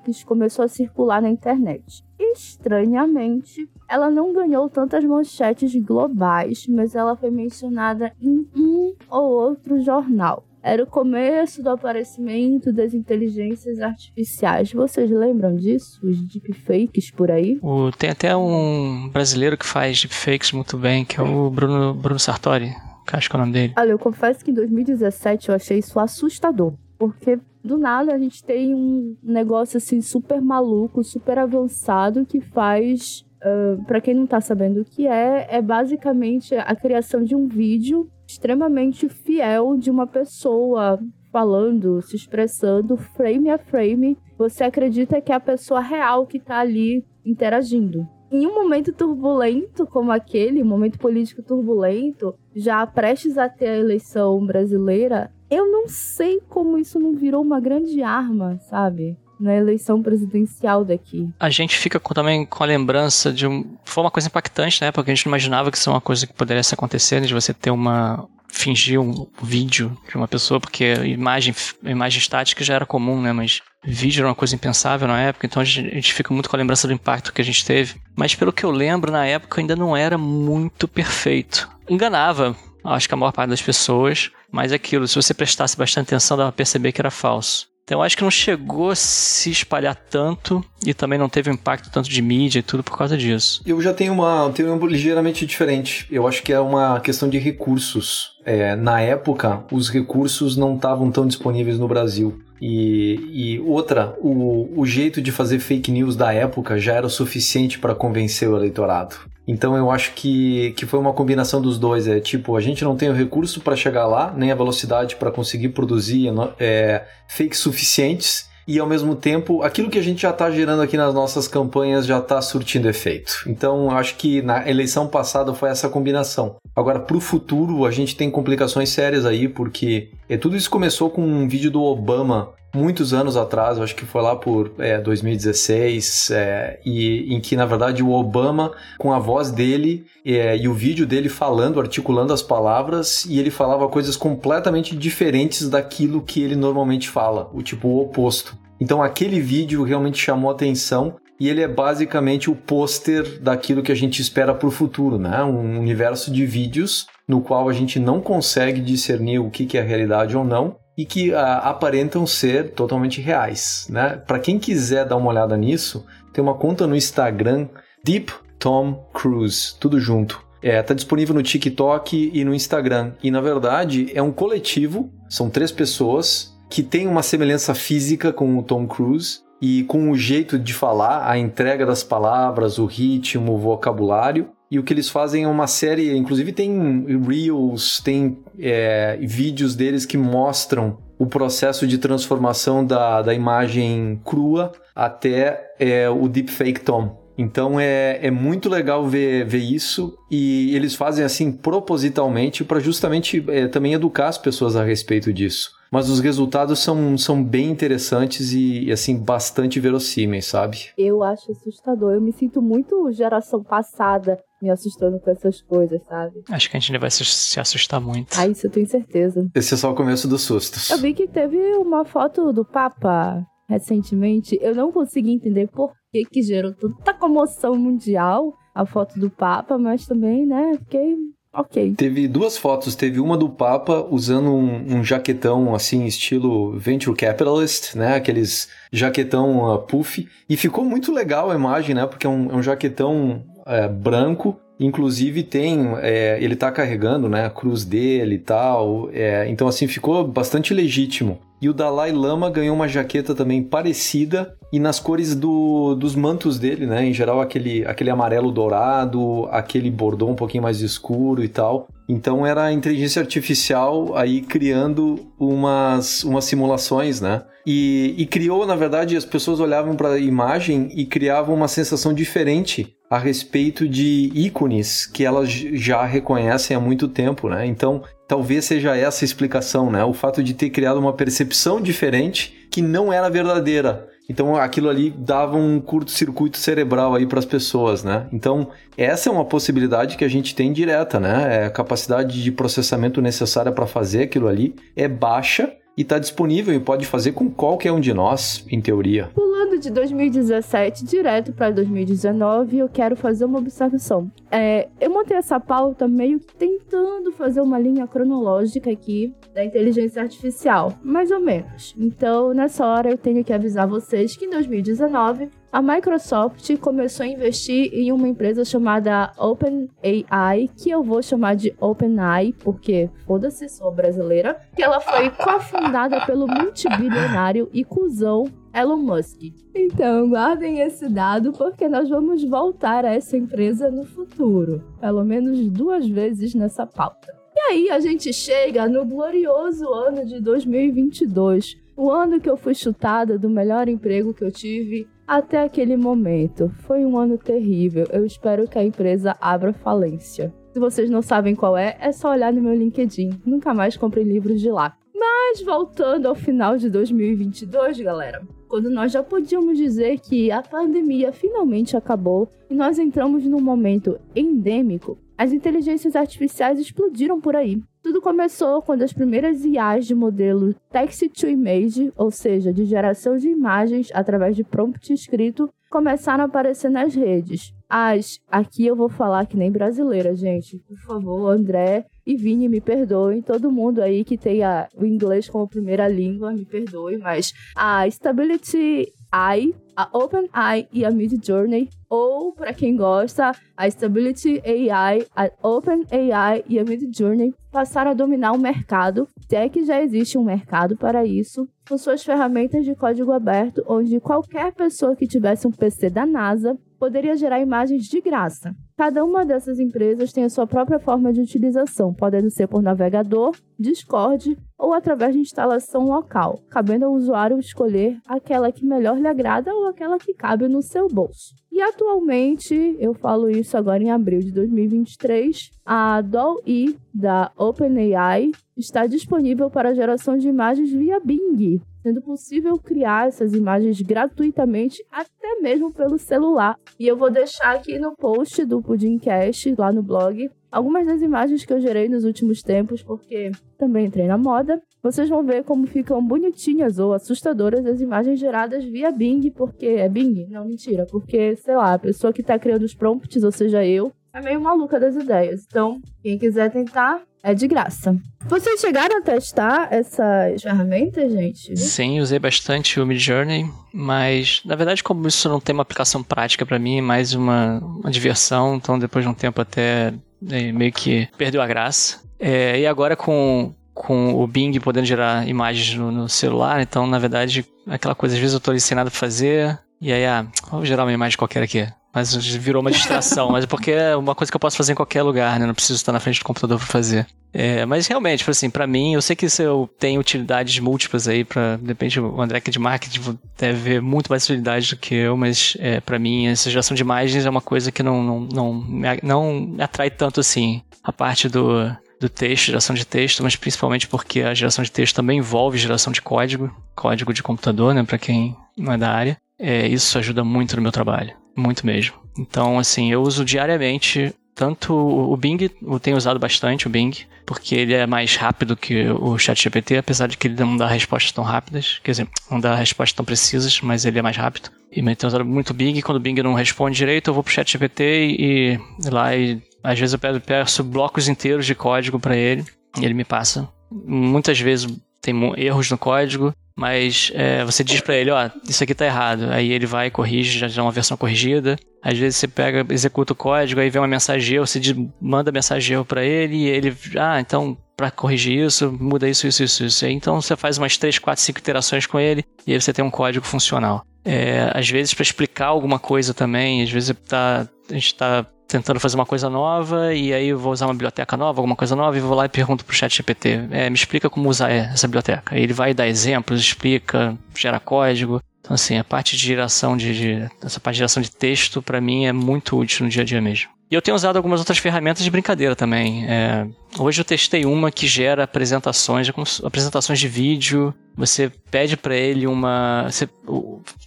deepfakes 0.02 0.24
começou 0.24 0.64
a 0.64 0.68
circular 0.68 1.22
na 1.22 1.30
internet. 1.30 2.04
Estranhamente, 2.18 3.68
ela 3.88 4.10
não 4.10 4.32
ganhou 4.32 4.68
tantas 4.68 5.04
manchetes 5.04 5.74
globais, 5.76 6.66
mas 6.68 6.94
ela 6.94 7.16
foi 7.16 7.30
mencionada 7.30 8.12
em 8.20 8.46
um 8.56 8.94
ou 9.08 9.30
outro 9.30 9.80
jornal. 9.82 10.44
Era 10.64 10.84
o 10.84 10.86
começo 10.86 11.60
do 11.60 11.70
aparecimento 11.70 12.72
das 12.72 12.94
inteligências 12.94 13.80
artificiais. 13.80 14.72
Vocês 14.72 15.10
lembram 15.10 15.56
disso? 15.56 15.98
Os 16.06 16.22
deepfakes 16.24 17.10
por 17.10 17.32
aí? 17.32 17.58
O, 17.60 17.90
tem 17.90 18.10
até 18.10 18.36
um 18.36 19.08
brasileiro 19.08 19.58
que 19.58 19.66
faz 19.66 20.00
deepfakes 20.00 20.52
muito 20.52 20.78
bem, 20.78 21.04
que 21.04 21.18
é 21.18 21.22
o 21.22 21.50
Bruno, 21.50 21.92
Bruno 21.94 22.18
Sartori. 22.18 22.72
Acho 23.12 23.28
que 23.28 23.34
é 23.34 23.38
o 23.38 23.40
nome 23.40 23.52
dele. 23.52 23.74
Olha, 23.76 23.90
eu 23.90 23.98
confesso 23.98 24.44
que 24.44 24.52
em 24.52 24.54
2017 24.54 25.48
eu 25.48 25.54
achei 25.56 25.78
isso 25.78 25.98
assustador. 25.98 26.74
Porque 26.96 27.38
do 27.64 27.78
nada 27.78 28.14
a 28.14 28.18
gente 28.18 28.44
tem 28.44 28.74
um 28.74 29.16
negócio 29.22 29.76
assim 29.76 30.00
super 30.00 30.40
maluco, 30.40 31.04
super 31.04 31.38
avançado 31.38 32.26
que 32.26 32.40
faz. 32.40 33.24
Uh, 33.42 33.84
para 33.84 34.00
quem 34.00 34.14
não 34.14 34.24
tá 34.24 34.40
sabendo 34.40 34.82
o 34.82 34.84
que 34.84 35.06
é, 35.06 35.48
é 35.50 35.60
basicamente 35.60 36.54
a 36.54 36.76
criação 36.76 37.24
de 37.24 37.34
um 37.34 37.48
vídeo 37.48 38.08
extremamente 38.24 39.08
fiel 39.08 39.76
de 39.76 39.90
uma 39.90 40.06
pessoa 40.06 41.00
falando, 41.32 42.00
se 42.02 42.14
expressando 42.14 42.96
frame 42.96 43.50
a 43.50 43.58
frame. 43.58 44.16
Você 44.38 44.62
acredita 44.62 45.20
que 45.20 45.32
é 45.32 45.34
a 45.34 45.40
pessoa 45.40 45.80
real 45.80 46.26
que 46.26 46.38
tá 46.38 46.58
ali 46.58 47.04
interagindo. 47.24 48.06
Em 48.30 48.46
um 48.46 48.54
momento 48.54 48.92
turbulento 48.92 49.86
como 49.86 50.10
aquele, 50.10 50.62
um 50.62 50.66
momento 50.66 50.98
político 50.98 51.42
turbulento, 51.42 52.34
já 52.54 52.86
prestes 52.86 53.36
a 53.36 53.48
ter 53.48 53.68
a 53.68 53.78
eleição 53.78 54.44
brasileira, 54.44 55.30
eu 55.52 55.70
não 55.70 55.86
sei 55.86 56.40
como 56.48 56.78
isso 56.78 56.98
não 56.98 57.14
virou 57.14 57.42
uma 57.42 57.60
grande 57.60 58.02
arma, 58.02 58.58
sabe? 58.70 59.16
na 59.42 59.56
eleição 59.56 60.00
presidencial 60.00 60.84
daqui. 60.84 61.28
A 61.40 61.50
gente 61.50 61.76
fica 61.76 61.98
com, 61.98 62.14
também 62.14 62.46
com 62.46 62.62
a 62.62 62.66
lembrança 62.66 63.32
de 63.32 63.44
um. 63.44 63.76
Foi 63.84 64.04
uma 64.04 64.10
coisa 64.10 64.28
impactante, 64.28 64.80
né? 64.80 64.92
Porque 64.92 65.10
a 65.10 65.14
gente 65.14 65.26
não 65.26 65.30
imaginava 65.30 65.68
que 65.68 65.76
isso 65.76 65.90
é 65.90 65.92
uma 65.92 66.00
coisa 66.00 66.28
que 66.28 66.32
pudesse 66.32 66.72
acontecer, 66.72 67.20
né? 67.20 67.26
de 67.26 67.34
você 67.34 67.52
ter 67.52 67.72
uma. 67.72 68.28
fingir 68.48 69.00
um 69.00 69.26
vídeo 69.42 69.98
de 70.08 70.16
uma 70.16 70.28
pessoa, 70.28 70.60
porque 70.60 70.94
imagem, 71.04 71.52
imagem 71.82 72.20
estática 72.20 72.62
já 72.62 72.74
era 72.74 72.86
comum, 72.86 73.20
né? 73.20 73.32
Mas 73.32 73.60
vídeo 73.84 74.20
era 74.20 74.28
uma 74.28 74.34
coisa 74.34 74.54
impensável 74.54 75.08
na 75.08 75.20
época, 75.20 75.44
então 75.44 75.60
a 75.60 75.64
gente, 75.64 75.88
a 75.90 75.94
gente 75.94 76.14
fica 76.14 76.32
muito 76.32 76.48
com 76.48 76.54
a 76.54 76.58
lembrança 76.58 76.86
do 76.86 76.94
impacto 76.94 77.32
que 77.32 77.42
a 77.42 77.44
gente 77.44 77.64
teve. 77.64 77.96
Mas 78.14 78.36
pelo 78.36 78.52
que 78.52 78.64
eu 78.64 78.70
lembro, 78.70 79.10
na 79.10 79.26
época 79.26 79.60
ainda 79.60 79.74
não 79.74 79.96
era 79.96 80.16
muito 80.16 80.86
perfeito. 80.86 81.68
Enganava, 81.88 82.56
acho 82.84 83.08
que 83.08 83.14
a 83.14 83.16
maior 83.16 83.32
parte 83.32 83.50
das 83.50 83.62
pessoas, 83.62 84.30
mas 84.50 84.72
é 84.72 84.76
aquilo, 84.76 85.06
se 85.06 85.14
você 85.14 85.32
prestasse 85.34 85.76
bastante 85.76 86.08
atenção, 86.08 86.36
dava 86.36 86.50
pra 86.50 86.56
perceber 86.56 86.92
que 86.92 87.00
era 87.00 87.10
falso. 87.10 87.72
Então 87.84 88.00
acho 88.00 88.16
que 88.16 88.22
não 88.22 88.30
chegou 88.30 88.90
a 88.90 88.94
se 88.94 89.50
espalhar 89.50 89.94
tanto 89.94 90.64
e 90.86 90.94
também 90.94 91.18
não 91.18 91.28
teve 91.28 91.50
um 91.50 91.54
impacto 91.54 91.90
tanto 91.90 92.08
de 92.08 92.22
mídia 92.22 92.60
e 92.60 92.62
tudo 92.62 92.82
por 92.82 92.96
causa 92.96 93.16
disso. 93.16 93.60
Eu 93.66 93.80
já 93.82 93.92
tenho 93.92 94.12
uma 94.12 94.50
tenho 94.50 94.72
um 94.72 94.86
ligeiramente 94.86 95.44
diferente. 95.44 96.06
Eu 96.10 96.26
acho 96.26 96.42
que 96.42 96.52
é 96.52 96.60
uma 96.60 97.00
questão 97.00 97.28
de 97.28 97.38
recursos. 97.38 98.32
É, 98.44 98.76
na 98.76 99.00
época, 99.00 99.64
os 99.70 99.90
recursos 99.90 100.56
não 100.56 100.76
estavam 100.76 101.10
tão 101.10 101.26
disponíveis 101.26 101.78
no 101.78 101.88
Brasil. 101.88 102.40
E, 102.60 103.18
e 103.32 103.60
outra, 103.60 104.16
o, 104.20 104.80
o 104.80 104.86
jeito 104.86 105.20
de 105.20 105.32
fazer 105.32 105.58
fake 105.58 105.90
news 105.90 106.14
da 106.14 106.32
época 106.32 106.78
já 106.78 106.94
era 106.94 107.06
o 107.06 107.10
suficiente 107.10 107.80
para 107.80 107.94
convencer 107.94 108.48
o 108.48 108.56
eleitorado. 108.56 109.16
Então 109.46 109.76
eu 109.76 109.90
acho 109.90 110.12
que, 110.14 110.72
que 110.72 110.86
foi 110.86 110.98
uma 110.98 111.12
combinação 111.12 111.60
dos 111.60 111.78
dois. 111.78 112.06
É 112.06 112.20
tipo, 112.20 112.56
a 112.56 112.60
gente 112.60 112.84
não 112.84 112.96
tem 112.96 113.08
o 113.08 113.14
recurso 113.14 113.60
para 113.60 113.76
chegar 113.76 114.06
lá, 114.06 114.32
nem 114.36 114.50
a 114.50 114.54
velocidade 114.54 115.16
para 115.16 115.30
conseguir 115.30 115.70
produzir 115.70 116.28
é, 116.58 117.04
fakes 117.28 117.58
suficientes. 117.58 118.50
E 118.66 118.78
ao 118.78 118.86
mesmo 118.86 119.16
tempo, 119.16 119.62
aquilo 119.62 119.90
que 119.90 119.98
a 119.98 120.02
gente 120.02 120.22
já 120.22 120.30
está 120.30 120.48
gerando 120.48 120.82
aqui 120.82 120.96
nas 120.96 121.12
nossas 121.12 121.48
campanhas 121.48 122.06
já 122.06 122.18
está 122.18 122.40
surtindo 122.40 122.88
efeito. 122.88 123.42
Então, 123.46 123.90
eu 123.90 123.96
acho 123.96 124.16
que 124.16 124.40
na 124.40 124.68
eleição 124.68 125.08
passada 125.08 125.52
foi 125.52 125.68
essa 125.68 125.88
combinação. 125.88 126.56
Agora, 126.74 127.00
para 127.00 127.16
o 127.16 127.20
futuro, 127.20 127.84
a 127.84 127.90
gente 127.90 128.14
tem 128.14 128.30
complicações 128.30 128.90
sérias 128.90 129.26
aí, 129.26 129.48
porque 129.48 130.10
é, 130.28 130.36
tudo 130.36 130.56
isso 130.56 130.70
começou 130.70 131.10
com 131.10 131.22
um 131.22 131.48
vídeo 131.48 131.72
do 131.72 131.82
Obama 131.82 132.52
muitos 132.74 133.12
anos 133.12 133.36
atrás, 133.36 133.78
acho 133.78 133.94
que 133.94 134.04
foi 134.04 134.22
lá 134.22 134.34
por 134.34 134.72
é, 134.78 134.98
2016, 134.98 136.30
é, 136.30 136.80
e 136.84 137.34
em 137.34 137.40
que 137.40 137.56
na 137.56 137.66
verdade 137.66 138.02
o 138.02 138.10
Obama, 138.10 138.72
com 138.98 139.12
a 139.12 139.18
voz 139.18 139.50
dele 139.50 140.06
é, 140.24 140.56
e 140.56 140.68
o 140.68 140.74
vídeo 140.74 141.06
dele 141.06 141.28
falando, 141.28 141.80
articulando 141.80 142.32
as 142.32 142.42
palavras, 142.42 143.24
e 143.26 143.38
ele 143.38 143.50
falava 143.50 143.88
coisas 143.88 144.16
completamente 144.16 144.96
diferentes 144.96 145.68
daquilo 145.68 146.22
que 146.22 146.42
ele 146.42 146.56
normalmente 146.56 147.08
fala, 147.08 147.50
o 147.52 147.62
tipo 147.62 147.88
o 147.88 148.00
oposto. 148.00 148.56
Então 148.80 149.02
aquele 149.02 149.40
vídeo 149.40 149.84
realmente 149.84 150.18
chamou 150.18 150.50
atenção 150.50 151.16
e 151.38 151.48
ele 151.48 151.60
é 151.60 151.68
basicamente 151.68 152.50
o 152.50 152.54
pôster 152.54 153.40
daquilo 153.40 153.82
que 153.82 153.92
a 153.92 153.96
gente 153.96 154.22
espera 154.22 154.54
para 154.54 154.68
o 154.68 154.70
futuro, 154.70 155.18
né? 155.18 155.42
Um 155.42 155.78
universo 155.78 156.32
de 156.32 156.46
vídeos 156.46 157.06
no 157.28 157.40
qual 157.40 157.68
a 157.68 157.72
gente 157.72 157.98
não 157.98 158.20
consegue 158.20 158.80
discernir 158.80 159.38
o 159.38 159.50
que, 159.50 159.76
é 159.76 159.80
realidade 159.80 160.36
ou 160.36 160.44
não, 160.44 160.76
e 160.96 161.04
que 161.04 161.30
uh, 161.30 161.36
aparentam 161.62 162.26
ser 162.26 162.70
totalmente 162.72 163.20
reais. 163.20 163.86
Né? 163.88 164.20
Para 164.26 164.38
quem 164.38 164.58
quiser 164.58 165.06
dar 165.06 165.16
uma 165.16 165.30
olhada 165.30 165.56
nisso, 165.56 166.04
tem 166.32 166.42
uma 166.42 166.54
conta 166.54 166.86
no 166.86 166.96
Instagram, 166.96 167.68
Deep 168.04 168.32
Tom 168.58 169.08
Cruise, 169.12 169.74
tudo 169.78 169.98
junto. 169.98 170.44
É, 170.62 170.80
tá 170.80 170.94
disponível 170.94 171.34
no 171.34 171.42
TikTok 171.42 172.30
e 172.32 172.44
no 172.44 172.54
Instagram. 172.54 173.12
E 173.22 173.30
na 173.30 173.40
verdade 173.40 174.10
é 174.14 174.22
um 174.22 174.30
coletivo, 174.30 175.10
são 175.28 175.50
três 175.50 175.72
pessoas 175.72 176.56
que 176.70 176.82
têm 176.82 177.06
uma 177.06 177.22
semelhança 177.22 177.74
física 177.74 178.32
com 178.32 178.56
o 178.56 178.62
Tom 178.62 178.86
Cruise 178.86 179.40
e 179.60 179.84
com 179.84 180.10
o 180.10 180.16
jeito 180.16 180.58
de 180.58 180.72
falar, 180.72 181.28
a 181.28 181.38
entrega 181.38 181.84
das 181.84 182.02
palavras, 182.02 182.78
o 182.78 182.86
ritmo, 182.86 183.54
o 183.54 183.58
vocabulário. 183.58 184.50
E 184.72 184.78
o 184.78 184.82
que 184.82 184.94
eles 184.94 185.10
fazem 185.10 185.44
é 185.44 185.48
uma 185.48 185.66
série, 185.66 186.16
inclusive 186.16 186.50
tem 186.50 187.04
reels, 187.28 188.00
tem 188.00 188.38
é, 188.58 189.18
vídeos 189.20 189.76
deles 189.76 190.06
que 190.06 190.16
mostram 190.16 190.96
o 191.18 191.26
processo 191.26 191.86
de 191.86 191.98
transformação 191.98 192.82
da, 192.82 193.20
da 193.20 193.34
imagem 193.34 194.18
crua 194.24 194.72
até 194.96 195.74
é, 195.78 196.08
o 196.08 196.26
deepfake 196.26 196.80
Tom. 196.80 197.20
Então 197.36 197.78
é, 197.78 198.18
é 198.22 198.30
muito 198.30 198.70
legal 198.70 199.06
ver, 199.06 199.44
ver 199.44 199.58
isso 199.58 200.16
e 200.30 200.74
eles 200.74 200.94
fazem 200.94 201.22
assim 201.22 201.52
propositalmente 201.52 202.64
para 202.64 202.80
justamente 202.80 203.44
é, 203.48 203.68
também 203.68 203.92
educar 203.92 204.28
as 204.28 204.38
pessoas 204.38 204.74
a 204.74 204.82
respeito 204.82 205.34
disso 205.34 205.81
mas 205.92 206.08
os 206.08 206.20
resultados 206.20 206.78
são, 206.78 207.18
são 207.18 207.44
bem 207.44 207.70
interessantes 207.70 208.54
e, 208.54 208.90
assim, 208.90 209.14
bastante 209.18 209.78
verossímeis, 209.78 210.46
sabe? 210.46 210.78
Eu 210.96 211.22
acho 211.22 211.52
assustador. 211.52 212.14
Eu 212.14 212.20
me 212.20 212.32
sinto 212.32 212.62
muito 212.62 213.12
geração 213.12 213.62
passada 213.62 214.38
me 214.62 214.70
assustando 214.70 215.20
com 215.20 215.30
essas 215.30 215.60
coisas, 215.60 216.00
sabe? 216.06 216.42
Acho 216.48 216.70
que 216.70 216.76
a 216.76 216.80
gente 216.80 216.92
ainda 216.92 217.00
vai 217.00 217.10
se 217.10 217.60
assustar 217.60 218.00
muito. 218.00 218.32
Ah, 218.38 218.46
isso 218.46 218.66
eu 218.66 218.70
tenho 218.70 218.86
certeza. 218.86 219.46
Esse 219.54 219.74
é 219.74 219.76
só 219.76 219.90
o 219.90 219.94
começo 219.94 220.26
dos 220.26 220.40
sustos. 220.42 220.88
Eu 220.88 220.98
vi 220.98 221.12
que 221.12 221.28
teve 221.28 221.58
uma 221.74 222.06
foto 222.06 222.52
do 222.54 222.64
Papa 222.64 223.44
recentemente. 223.68 224.58
Eu 224.62 224.74
não 224.74 224.92
consegui 224.92 225.32
entender 225.32 225.68
por 225.68 225.92
que, 226.10 226.24
que 226.24 226.42
gerou 226.42 226.72
tanta 226.72 227.12
comoção 227.12 227.74
mundial 227.74 228.54
a 228.74 228.86
foto 228.86 229.18
do 229.18 229.28
Papa, 229.28 229.76
mas 229.76 230.06
também, 230.06 230.46
né, 230.46 230.72
fiquei 230.78 231.16
Ok. 231.52 231.94
Teve 231.96 232.26
duas 232.26 232.56
fotos. 232.56 232.94
Teve 232.96 233.20
uma 233.20 233.36
do 233.36 233.48
Papa 233.48 234.06
usando 234.10 234.50
um, 234.50 234.98
um 234.98 235.04
jaquetão 235.04 235.74
assim, 235.74 236.06
estilo 236.06 236.78
venture 236.78 237.14
capitalist, 237.16 237.94
né? 237.94 238.16
Aqueles 238.16 238.68
jaquetão 238.90 239.74
uh, 239.74 239.78
puff. 239.78 240.26
E 240.48 240.56
ficou 240.56 240.84
muito 240.84 241.12
legal 241.12 241.50
a 241.50 241.54
imagem, 241.54 241.94
né? 241.94 242.06
Porque 242.06 242.26
é 242.26 242.30
um, 242.30 242.50
é 242.50 242.54
um 242.54 242.62
jaquetão 242.62 243.44
é, 243.66 243.86
branco. 243.86 244.58
Inclusive 244.80 245.42
tem, 245.42 245.92
é, 246.00 246.38
ele 246.42 246.56
tá 246.56 246.72
carregando, 246.72 247.28
né, 247.28 247.44
a 247.46 247.50
cruz 247.50 247.84
dele 247.84 248.36
e 248.36 248.38
tal. 248.38 249.10
É, 249.12 249.46
então 249.48 249.68
assim 249.68 249.86
ficou 249.86 250.26
bastante 250.26 250.74
legítimo. 250.74 251.38
E 251.62 251.68
o 251.68 251.72
Dalai 251.72 252.10
Lama 252.10 252.50
ganhou 252.50 252.74
uma 252.74 252.88
jaqueta 252.88 253.36
também 253.36 253.62
parecida 253.62 254.56
e 254.72 254.80
nas 254.80 254.98
cores 254.98 255.36
do, 255.36 255.94
dos 255.94 256.16
mantos 256.16 256.58
dele, 256.58 256.86
né? 256.86 257.06
Em 257.06 257.14
geral, 257.14 257.40
aquele, 257.40 257.86
aquele 257.86 258.10
amarelo 258.10 258.50
dourado, 258.50 259.46
aquele 259.48 259.88
bordô 259.88 260.26
um 260.26 260.34
pouquinho 260.34 260.64
mais 260.64 260.80
escuro 260.80 261.40
e 261.40 261.48
tal. 261.48 261.86
Então 262.08 262.46
era 262.46 262.64
a 262.64 262.72
inteligência 262.72 263.20
artificial 263.20 264.16
aí 264.16 264.40
criando 264.40 265.32
umas, 265.38 266.24
umas 266.24 266.44
simulações, 266.44 267.20
né? 267.20 267.42
E, 267.66 268.14
e 268.18 268.26
criou, 268.26 268.66
na 268.66 268.74
verdade, 268.74 269.16
as 269.16 269.24
pessoas 269.24 269.60
olhavam 269.60 269.94
para 269.94 270.14
a 270.14 270.18
imagem 270.18 270.90
e 270.94 271.06
criavam 271.06 271.54
uma 271.54 271.68
sensação 271.68 272.12
diferente 272.12 272.96
a 273.08 273.18
respeito 273.18 273.88
de 273.88 274.32
ícones 274.34 275.06
que 275.06 275.24
elas 275.24 275.48
já 275.50 276.04
reconhecem 276.04 276.76
há 276.76 276.80
muito 276.80 277.06
tempo, 277.06 277.48
né? 277.48 277.66
Então, 277.66 278.02
talvez 278.26 278.64
seja 278.64 278.96
essa 278.96 279.24
a 279.24 279.26
explicação, 279.26 279.90
né? 279.90 280.04
O 280.04 280.12
fato 280.12 280.42
de 280.42 280.54
ter 280.54 280.70
criado 280.70 280.98
uma 280.98 281.12
percepção 281.12 281.80
diferente 281.80 282.66
que 282.70 282.80
não 282.80 283.12
era 283.12 283.28
verdadeira. 283.28 284.08
Então 284.32 284.56
aquilo 284.56 284.88
ali 284.88 285.10
dava 285.10 285.58
um 285.58 285.78
curto-circuito 285.78 286.56
cerebral 286.56 287.14
aí 287.14 287.26
para 287.26 287.38
as 287.38 287.44
pessoas, 287.44 288.02
né? 288.02 288.26
Então 288.32 288.68
essa 288.96 289.28
é 289.28 289.32
uma 289.32 289.44
possibilidade 289.44 290.16
que 290.16 290.24
a 290.24 290.28
gente 290.28 290.54
tem 290.54 290.72
direta, 290.72 291.20
né? 291.20 291.64
É 291.64 291.66
a 291.66 291.70
capacidade 291.70 292.42
de 292.42 292.50
processamento 292.50 293.20
necessária 293.20 293.70
para 293.70 293.86
fazer 293.86 294.22
aquilo 294.22 294.48
ali 294.48 294.74
é 294.96 295.06
baixa 295.06 295.70
e 295.96 296.02
está 296.02 296.18
disponível 296.18 296.74
e 296.74 296.80
pode 296.80 297.06
fazer 297.06 297.32
com 297.32 297.50
qualquer 297.50 297.92
um 297.92 298.00
de 298.00 298.12
nós, 298.12 298.64
em 298.70 298.80
teoria. 298.80 299.30
Pulando 299.34 299.78
de 299.78 299.90
2017 299.90 301.04
direto 301.04 301.52
para 301.52 301.70
2019, 301.70 302.78
eu 302.78 302.88
quero 302.88 303.16
fazer 303.16 303.44
uma 303.44 303.58
observação. 303.58 304.30
É, 304.50 304.88
eu 305.00 305.10
montei 305.10 305.36
essa 305.36 305.60
pauta 305.60 306.08
meio 306.08 306.40
que 306.40 306.54
tentando 306.54 307.32
fazer 307.32 307.60
uma 307.60 307.78
linha 307.78 308.06
cronológica 308.06 308.90
aqui 308.90 309.34
da 309.54 309.64
inteligência 309.64 310.22
artificial, 310.22 310.94
mais 311.02 311.30
ou 311.30 311.40
menos. 311.40 311.94
Então, 311.98 312.54
nessa 312.54 312.86
hora, 312.86 313.10
eu 313.10 313.18
tenho 313.18 313.44
que 313.44 313.52
avisar 313.52 313.86
vocês 313.86 314.36
que 314.36 314.46
em 314.46 314.50
2019 314.50 315.50
a 315.72 315.80
Microsoft 315.80 316.76
começou 316.76 317.24
a 317.24 317.26
investir 317.26 317.90
em 317.94 318.12
uma 318.12 318.28
empresa 318.28 318.62
chamada 318.62 319.32
OpenAI, 319.38 320.68
que 320.76 320.90
eu 320.90 321.02
vou 321.02 321.22
chamar 321.22 321.56
de 321.56 321.74
OpenAI, 321.80 322.52
porque 322.58 323.08
foda-se, 323.26 323.70
sou 323.70 323.90
brasileira, 323.90 324.60
que 324.76 324.82
ela 324.82 325.00
foi 325.00 325.30
cofundada 325.42 326.26
pelo 326.26 326.46
multibilionário 326.46 327.70
e 327.72 327.84
cuzão 327.84 328.44
Elon 328.74 328.98
Musk. 328.98 329.40
Então, 329.74 330.28
guardem 330.28 330.80
esse 330.80 331.08
dado 331.08 331.52
porque 331.52 331.88
nós 331.88 332.06
vamos 332.06 332.44
voltar 332.44 333.06
a 333.06 333.14
essa 333.14 333.38
empresa 333.38 333.90
no 333.90 334.04
futuro, 334.04 334.84
pelo 335.00 335.24
menos 335.24 335.58
duas 335.70 336.06
vezes 336.06 336.54
nessa 336.54 336.86
pauta. 336.86 337.32
E 337.56 337.60
aí 337.60 337.90
a 337.90 337.98
gente 337.98 338.30
chega 338.30 338.86
no 338.86 339.06
glorioso 339.06 339.88
ano 339.88 340.26
de 340.26 340.38
2022, 340.38 341.78
o 342.02 342.10
ano 342.10 342.40
que 342.40 342.50
eu 342.50 342.56
fui 342.56 342.74
chutada 342.74 343.38
do 343.38 343.48
melhor 343.48 343.88
emprego 343.88 344.34
que 344.34 344.42
eu 344.42 344.50
tive 344.50 345.06
até 345.24 345.62
aquele 345.62 345.96
momento. 345.96 346.68
Foi 346.80 347.06
um 347.06 347.16
ano 347.16 347.38
terrível. 347.38 348.08
Eu 348.10 348.26
espero 348.26 348.66
que 348.66 348.76
a 348.76 348.82
empresa 348.82 349.36
abra 349.40 349.72
falência. 349.72 350.52
Se 350.72 350.80
vocês 350.80 351.08
não 351.08 351.22
sabem 351.22 351.54
qual 351.54 351.76
é, 351.76 351.96
é 352.00 352.10
só 352.10 352.32
olhar 352.32 352.52
no 352.52 352.60
meu 352.60 352.74
LinkedIn. 352.74 353.40
Nunca 353.46 353.72
mais 353.72 353.96
comprei 353.96 354.24
livros 354.24 354.60
de 354.60 354.68
lá. 354.68 354.96
Mas 355.14 355.62
voltando 355.62 356.26
ao 356.26 356.34
final 356.34 356.76
de 356.76 356.90
2022, 356.90 358.00
galera, 358.00 358.42
quando 358.68 358.90
nós 358.90 359.12
já 359.12 359.22
podíamos 359.22 359.78
dizer 359.78 360.18
que 360.18 360.50
a 360.50 360.60
pandemia 360.60 361.30
finalmente 361.30 361.96
acabou 361.96 362.50
e 362.68 362.74
nós 362.74 362.98
entramos 362.98 363.44
num 363.44 363.60
momento 363.60 364.18
endêmico, 364.34 365.16
as 365.36 365.52
inteligências 365.52 366.14
artificiais 366.14 366.78
explodiram 366.78 367.40
por 367.40 367.56
aí. 367.56 367.80
Tudo 368.02 368.20
começou 368.20 368.82
quando 368.82 369.02
as 369.02 369.12
primeiras 369.12 369.64
IAs 369.64 370.06
de 370.06 370.14
modelo 370.14 370.74
text-to-image, 370.90 372.12
ou 372.16 372.30
seja, 372.30 372.72
de 372.72 372.84
geração 372.84 373.36
de 373.36 373.48
imagens 373.48 374.08
através 374.12 374.56
de 374.56 374.64
prompt 374.64 375.12
escrito, 375.12 375.70
começaram 375.88 376.44
a 376.44 376.46
aparecer 376.46 376.90
nas 376.90 377.14
redes. 377.14 377.72
As, 377.88 378.40
aqui 378.48 378.86
eu 378.86 378.96
vou 378.96 379.08
falar 379.08 379.46
que 379.46 379.56
nem 379.56 379.70
brasileira, 379.70 380.34
gente. 380.34 380.78
Por 380.88 380.96
favor, 380.96 381.50
André 381.50 382.06
e 382.26 382.34
Vini, 382.34 382.68
me 382.68 382.80
perdoem. 382.80 383.42
Todo 383.42 383.70
mundo 383.70 384.00
aí 384.00 384.24
que 384.24 384.38
tem 384.38 384.62
a, 384.62 384.88
o 384.96 385.04
inglês 385.04 385.48
como 385.48 385.68
primeira 385.68 386.08
língua, 386.08 386.52
me 386.52 386.64
perdoe, 386.64 387.18
mas 387.18 387.52
a 387.76 388.08
Stability 388.08 389.12
AI, 389.32 389.74
a 389.96 390.08
OpenAI 390.12 390.86
e 390.92 391.06
a 391.06 391.10
Midjourney, 391.10 391.88
ou 392.06 392.52
para 392.52 392.74
quem 392.74 392.94
gosta, 392.94 393.52
a 393.74 393.88
Stability 393.88 394.60
AI, 394.66 395.26
a 395.34 395.50
OpenAI 395.62 396.62
e 396.68 396.78
a 396.78 396.84
Midjourney 396.84 397.54
passaram 397.70 398.10
a 398.10 398.14
dominar 398.14 398.52
o 398.52 398.58
mercado, 398.58 399.26
até 399.42 399.70
que 399.70 399.86
já 399.86 400.02
existe 400.02 400.36
um 400.36 400.44
mercado 400.44 400.98
para 400.98 401.24
isso, 401.24 401.66
com 401.88 401.96
suas 401.96 402.22
ferramentas 402.22 402.84
de 402.84 402.94
código 402.94 403.32
aberto, 403.32 403.82
onde 403.88 404.20
qualquer 404.20 404.74
pessoa 404.74 405.16
que 405.16 405.26
tivesse 405.26 405.66
um 405.66 405.72
PC 405.72 406.10
da 406.10 406.26
NASA 406.26 406.76
poderia 406.98 407.34
gerar 407.34 407.60
imagens 407.60 408.04
de 408.04 408.20
graça. 408.20 408.74
Cada 409.02 409.24
uma 409.24 409.44
dessas 409.44 409.80
empresas 409.80 410.32
tem 410.32 410.44
a 410.44 410.48
sua 410.48 410.64
própria 410.64 411.00
forma 411.00 411.32
de 411.32 411.40
utilização, 411.40 412.14
podendo 412.14 412.48
ser 412.48 412.68
por 412.68 412.80
navegador, 412.80 413.50
Discord 413.76 414.56
ou 414.78 414.94
através 414.94 415.34
de 415.34 415.40
instalação 415.40 416.04
local, 416.04 416.60
cabendo 416.70 417.06
ao 417.06 417.12
usuário 417.12 417.58
escolher 417.58 418.16
aquela 418.24 418.70
que 418.70 418.86
melhor 418.86 419.18
lhe 419.18 419.26
agrada 419.26 419.74
ou 419.74 419.88
aquela 419.88 420.20
que 420.20 420.32
cabe 420.32 420.68
no 420.68 420.80
seu 420.80 421.08
bolso. 421.08 421.52
E 421.74 421.80
atualmente, 421.80 422.74
eu 423.00 423.14
falo 423.14 423.48
isso 423.48 423.78
agora 423.78 424.02
em 424.02 424.10
abril 424.10 424.40
de 424.40 424.52
2023, 424.52 425.70
a 425.86 426.20
DALL-E 426.20 426.98
da 427.14 427.50
OpenAI 427.56 428.50
está 428.76 429.06
disponível 429.06 429.70
para 429.70 429.94
geração 429.94 430.36
de 430.36 430.46
imagens 430.50 430.92
via 430.92 431.18
Bing, 431.18 431.80
sendo 432.02 432.20
possível 432.20 432.76
criar 432.76 433.28
essas 433.28 433.54
imagens 433.54 434.02
gratuitamente 434.02 435.02
até 435.10 435.60
mesmo 435.62 435.90
pelo 435.90 436.18
celular. 436.18 436.76
E 437.00 437.08
eu 437.08 437.16
vou 437.16 437.30
deixar 437.30 437.74
aqui 437.74 437.98
no 437.98 438.14
post 438.16 438.66
do 438.66 438.82
Pudimcast, 438.82 439.74
lá 439.78 439.90
no 439.90 440.02
blog, 440.02 440.50
algumas 440.70 441.06
das 441.06 441.22
imagens 441.22 441.64
que 441.64 441.72
eu 441.72 441.80
gerei 441.80 442.06
nos 442.06 442.24
últimos 442.24 442.60
tempos, 442.60 443.02
porque 443.02 443.50
também 443.78 444.04
entrei 444.04 444.26
na 444.26 444.36
moda. 444.36 444.78
Vocês 445.02 445.28
vão 445.28 445.44
ver 445.44 445.64
como 445.64 445.86
ficam 445.86 446.24
bonitinhas 446.24 446.98
ou 446.98 447.12
assustadoras 447.12 447.84
as 447.84 448.00
imagens 448.00 448.38
geradas 448.38 448.84
via 448.84 449.10
Bing, 449.10 449.50
porque 449.50 449.86
é 449.86 450.08
Bing? 450.08 450.46
Não, 450.48 450.64
mentira, 450.64 451.06
porque, 451.10 451.56
sei 451.56 451.74
lá, 451.74 451.94
a 451.94 451.98
pessoa 451.98 452.32
que 452.32 452.40
está 452.40 452.56
criando 452.56 452.84
os 452.84 452.94
prompts, 452.94 453.42
ou 453.42 453.50
seja, 453.50 453.84
eu, 453.84 454.12
é 454.32 454.40
meio 454.40 454.60
maluca 454.60 455.00
das 455.00 455.16
ideias. 455.16 455.64
Então, 455.66 456.00
quem 456.22 456.38
quiser 456.38 456.70
tentar, 456.70 457.20
é 457.42 457.52
de 457.52 457.66
graça. 457.66 458.16
Vocês 458.46 458.80
chegaram 458.80 459.18
a 459.18 459.22
testar 459.22 459.88
essas 459.90 460.62
ferramentas, 460.62 461.32
gente? 461.32 461.76
Sim, 461.76 462.20
usei 462.20 462.38
bastante 462.38 463.00
o 463.00 463.06
Midjourney, 463.06 463.68
mas 463.92 464.62
na 464.64 464.76
verdade, 464.76 465.02
como 465.02 465.26
isso 465.26 465.48
não 465.48 465.58
tem 465.58 465.74
uma 465.74 465.82
aplicação 465.82 466.22
prática 466.22 466.64
para 466.64 466.78
mim, 466.78 466.98
é 466.98 467.02
mais 467.02 467.34
uma, 467.34 467.78
uma 467.80 468.10
diversão, 468.10 468.76
então 468.76 468.98
depois 468.98 469.24
de 469.24 469.28
um 469.28 469.34
tempo 469.34 469.60
até 469.60 470.14
é, 470.48 470.72
meio 470.72 470.92
que 470.92 471.28
perdeu 471.36 471.60
a 471.60 471.66
graça. 471.66 472.22
É, 472.38 472.80
e 472.80 472.86
agora 472.86 473.16
com, 473.16 473.74
com 474.02 474.34
o 474.34 474.46
Bing 474.48 474.78
podendo 474.80 475.06
gerar 475.06 475.46
imagens 475.46 475.96
no, 475.96 476.10
no, 476.10 476.28
celular, 476.28 476.80
então 476.80 477.06
na 477.06 477.20
verdade, 477.20 477.64
aquela 477.86 478.16
coisa, 478.16 478.34
às 478.34 478.40
vezes 478.40 478.54
eu 478.54 478.60
tô 478.60 478.72
ali 478.72 478.80
sem 478.80 478.96
nada 478.96 479.10
pra 479.10 479.18
fazer, 479.18 479.78
e 480.00 480.12
aí, 480.12 480.26
ah, 480.26 480.44
vou 480.70 480.84
gerar 480.84 481.04
uma 481.04 481.12
imagem 481.12 481.38
qualquer 481.38 481.62
aqui. 481.62 481.86
Mas 482.12 482.34
virou 482.34 482.82
uma 482.82 482.90
distração, 482.90 483.50
mas 483.50 483.64
é 483.64 483.66
porque 483.66 483.92
é 483.92 484.14
uma 484.16 484.34
coisa 484.34 484.50
que 484.50 484.56
eu 484.56 484.60
posso 484.60 484.76
fazer 484.76 484.92
em 484.92 484.96
qualquer 484.96 485.22
lugar, 485.22 485.58
né? 485.58 485.64
Não 485.64 485.72
preciso 485.72 485.96
estar 485.96 486.12
na 486.12 486.20
frente 486.20 486.40
do 486.40 486.44
computador 486.44 486.76
para 486.78 486.86
fazer. 486.86 487.26
É, 487.54 487.86
mas 487.86 488.06
realmente, 488.06 488.38
tipo 488.38 488.50
assim, 488.50 488.68
para 488.68 488.86
mim, 488.86 489.14
eu 489.14 489.22
sei 489.22 489.36
que 489.36 489.46
isso 489.46 489.62
eu 489.62 489.88
tenho 489.98 490.20
utilidades 490.20 490.78
múltiplas 490.80 491.28
aí, 491.28 491.44
para 491.44 491.76
depende, 491.76 492.20
o 492.20 492.42
André 492.42 492.60
que 492.60 492.68
é 492.68 492.72
de 492.72 492.78
marketing 492.78 493.38
deve 493.56 493.78
ver 493.78 494.02
muito 494.02 494.28
mais 494.28 494.42
utilidade 494.44 494.90
do 494.90 494.96
que 494.96 495.14
eu, 495.14 495.36
mas 495.36 495.76
é, 495.78 496.00
para 496.00 496.18
mim, 496.18 496.48
essa 496.48 496.68
geração 496.68 496.94
de 496.94 497.02
imagens 497.02 497.46
é 497.46 497.50
uma 497.50 497.62
coisa 497.62 497.92
que 497.92 498.02
não, 498.02 498.22
não, 498.22 498.40
não, 498.40 498.86
não 499.22 499.54
me 499.54 499.82
atrai 499.82 500.10
tanto 500.10 500.40
assim. 500.40 500.82
A 501.04 501.12
parte 501.12 501.48
do, 501.48 501.96
do 502.22 502.28
texto, 502.28 502.66
geração 502.66 502.94
de 502.94 503.04
texto, 503.04 503.42
mas 503.42 503.56
principalmente 503.56 504.06
porque 504.06 504.40
a 504.40 504.54
geração 504.54 504.82
de 504.82 504.90
texto 504.90 505.16
também 505.16 505.38
envolve 505.38 505.76
geração 505.76 506.12
de 506.12 506.22
código, 506.22 506.74
código 506.94 507.32
de 507.32 507.42
computador, 507.42 507.94
né, 507.94 508.02
para 508.02 508.18
quem 508.18 508.56
não 508.76 508.92
é 508.92 508.98
da 508.98 509.10
área. 509.10 509.36
É, 509.58 509.86
isso 509.86 510.18
ajuda 510.18 510.42
muito 510.42 510.76
no 510.76 510.82
meu 510.82 510.92
trabalho. 510.92 511.34
Muito 511.56 511.84
mesmo. 511.84 512.14
Então, 512.38 512.78
assim, 512.78 513.12
eu 513.12 513.22
uso 513.22 513.44
diariamente 513.44 514.34
tanto 514.54 514.94
o 514.94 515.36
Bing, 515.36 515.70
eu 515.82 516.00
tenho 516.00 516.16
usado 516.16 516.38
bastante 516.38 516.86
o 516.86 516.90
Bing, 516.90 517.12
porque 517.46 517.74
ele 517.74 517.94
é 517.94 518.06
mais 518.06 518.36
rápido 518.36 518.76
que 518.76 519.08
o 519.08 519.38
ChatGPT, 519.38 519.96
apesar 519.96 520.26
de 520.26 520.36
que 520.36 520.46
ele 520.46 520.56
não 520.60 520.76
dá 520.76 520.86
respostas 520.86 521.32
tão 521.32 521.42
rápidas, 521.42 522.00
quer 522.02 522.12
dizer, 522.12 522.28
não 522.50 522.60
dá 522.60 522.74
respostas 522.74 523.14
tão 523.14 523.24
precisas, 523.24 523.80
mas 523.80 524.04
ele 524.04 524.18
é 524.18 524.22
mais 524.22 524.36
rápido. 524.36 524.70
E 524.90 525.00
eu 525.00 525.16
tenho 525.16 525.28
usado 525.28 525.44
muito 525.44 525.70
o 525.70 525.74
Bing, 525.74 526.00
quando 526.02 526.18
o 526.18 526.20
Bing 526.20 526.40
não 526.42 526.54
responde 526.54 526.96
direito, 526.96 527.28
eu 527.30 527.34
vou 527.34 527.42
pro 527.42 527.52
ChatGPT 527.52 528.36
e, 528.38 528.78
e 529.04 529.10
lá 529.10 529.34
e 529.34 529.60
às 529.82 529.98
vezes 529.98 530.14
eu 530.14 530.40
peço 530.40 530.84
blocos 530.84 531.28
inteiros 531.28 531.66
de 531.66 531.74
código 531.74 532.18
para 532.18 532.36
ele, 532.36 532.64
e 533.00 533.04
ele 533.04 533.14
me 533.14 533.24
passa. 533.24 533.68
Muitas 533.90 534.58
vezes 534.60 534.88
tem 535.20 535.34
erros 535.56 535.90
no 535.90 535.98
código, 535.98 536.52
mas 536.76 537.30
é, 537.34 537.64
você 537.64 537.84
diz 537.84 538.00
para 538.00 538.16
ele, 538.16 538.30
ó, 538.30 538.50
isso 538.68 538.82
aqui 538.82 538.94
tá 538.94 539.04
errado. 539.04 539.50
Aí 539.50 539.70
ele 539.72 539.86
vai 539.86 540.10
corrige, 540.10 540.58
já 540.58 540.68
dá 540.68 540.82
uma 540.82 540.90
versão 540.90 541.16
corrigida. 541.16 541.78
Às 542.02 542.18
vezes 542.18 542.36
você 542.36 542.48
pega, 542.48 542.84
executa 542.92 543.32
o 543.32 543.36
código, 543.36 543.80
aí 543.80 543.90
vem 543.90 544.00
uma 544.00 544.08
mensageiro, 544.08 544.66
você 544.66 544.80
diz, 544.80 544.96
manda 545.20 545.52
mensageiro 545.52 546.04
para 546.04 546.24
ele 546.24 546.56
e 546.56 546.68
ele, 546.68 546.96
ah, 547.18 547.40
então 547.40 547.76
para 547.96 548.10
corrigir 548.10 548.66
isso, 548.66 548.90
muda 548.90 549.28
isso, 549.28 549.46
isso, 549.46 549.62
isso, 549.62 549.84
isso. 549.84 550.06
Então 550.06 550.40
você 550.40 550.56
faz 550.56 550.78
umas 550.78 550.96
3, 550.96 551.18
4, 551.18 551.44
5 551.44 551.58
iterações 551.58 552.06
com 552.06 552.18
ele 552.18 552.44
e 552.66 552.72
aí 552.72 552.80
você 552.80 552.92
tem 552.92 553.04
um 553.04 553.10
código 553.10 553.46
funcional. 553.46 554.04
É, 554.24 554.70
às 554.74 554.88
vezes 554.88 555.14
para 555.14 555.22
explicar 555.22 555.66
alguma 555.66 555.98
coisa 555.98 556.34
também, 556.34 556.82
às 556.82 556.90
vezes 556.90 557.14
tá, 557.28 557.68
a 557.88 557.94
gente 557.94 558.06
está 558.06 558.46
tentando 558.72 558.98
fazer 558.98 559.16
uma 559.16 559.26
coisa 559.26 559.50
nova 559.50 560.14
e 560.14 560.32
aí 560.32 560.48
eu 560.48 560.58
vou 560.58 560.72
usar 560.72 560.86
uma 560.86 560.94
biblioteca 560.94 561.36
nova, 561.36 561.60
alguma 561.60 561.76
coisa 561.76 561.94
nova, 561.94 562.16
e 562.16 562.20
vou 562.20 562.34
lá 562.34 562.46
e 562.46 562.48
pergunto 562.48 562.84
pro 562.84 562.96
chat 562.96 563.14
GPT, 563.14 563.68
é, 563.70 563.90
me 563.90 563.96
explica 563.96 564.30
como 564.30 564.48
usar 564.48 564.70
essa 564.70 565.06
biblioteca. 565.06 565.56
Ele 565.56 565.74
vai 565.74 565.92
dar 565.92 566.08
exemplos, 566.08 566.60
explica, 566.60 567.36
gera 567.54 567.78
código. 567.78 568.40
Então, 568.60 568.74
assim, 568.74 568.96
a 568.96 569.04
parte 569.04 569.36
de 569.36 569.44
geração 569.44 569.96
de, 569.96 570.14
de 570.14 570.50
essa 570.64 570.80
parte 570.80 570.94
de 570.94 570.98
geração 570.98 571.22
de 571.22 571.30
texto, 571.30 571.82
para 571.82 572.00
mim, 572.00 572.24
é 572.24 572.32
muito 572.32 572.78
útil 572.78 573.04
no 573.04 573.10
dia 573.10 573.22
a 573.22 573.24
dia 573.24 573.40
mesmo. 573.40 573.68
E 573.90 573.94
eu 573.94 574.00
tenho 574.00 574.14
usado 574.14 574.36
algumas 574.36 574.58
outras 574.58 574.78
ferramentas 574.78 575.22
de 575.22 575.30
brincadeira 575.30 575.76
também. 575.76 576.24
É, 576.26 576.66
hoje 576.98 577.20
eu 577.20 577.24
testei 577.26 577.66
uma 577.66 577.90
que 577.90 578.06
gera 578.06 578.44
apresentações, 578.44 579.30
apresentações 579.62 580.18
de 580.18 580.28
vídeo. 580.28 580.94
Você 581.14 581.52
pede 581.70 581.94
para 581.94 582.16
ele 582.16 582.46
uma. 582.46 583.06
Você 583.10 583.28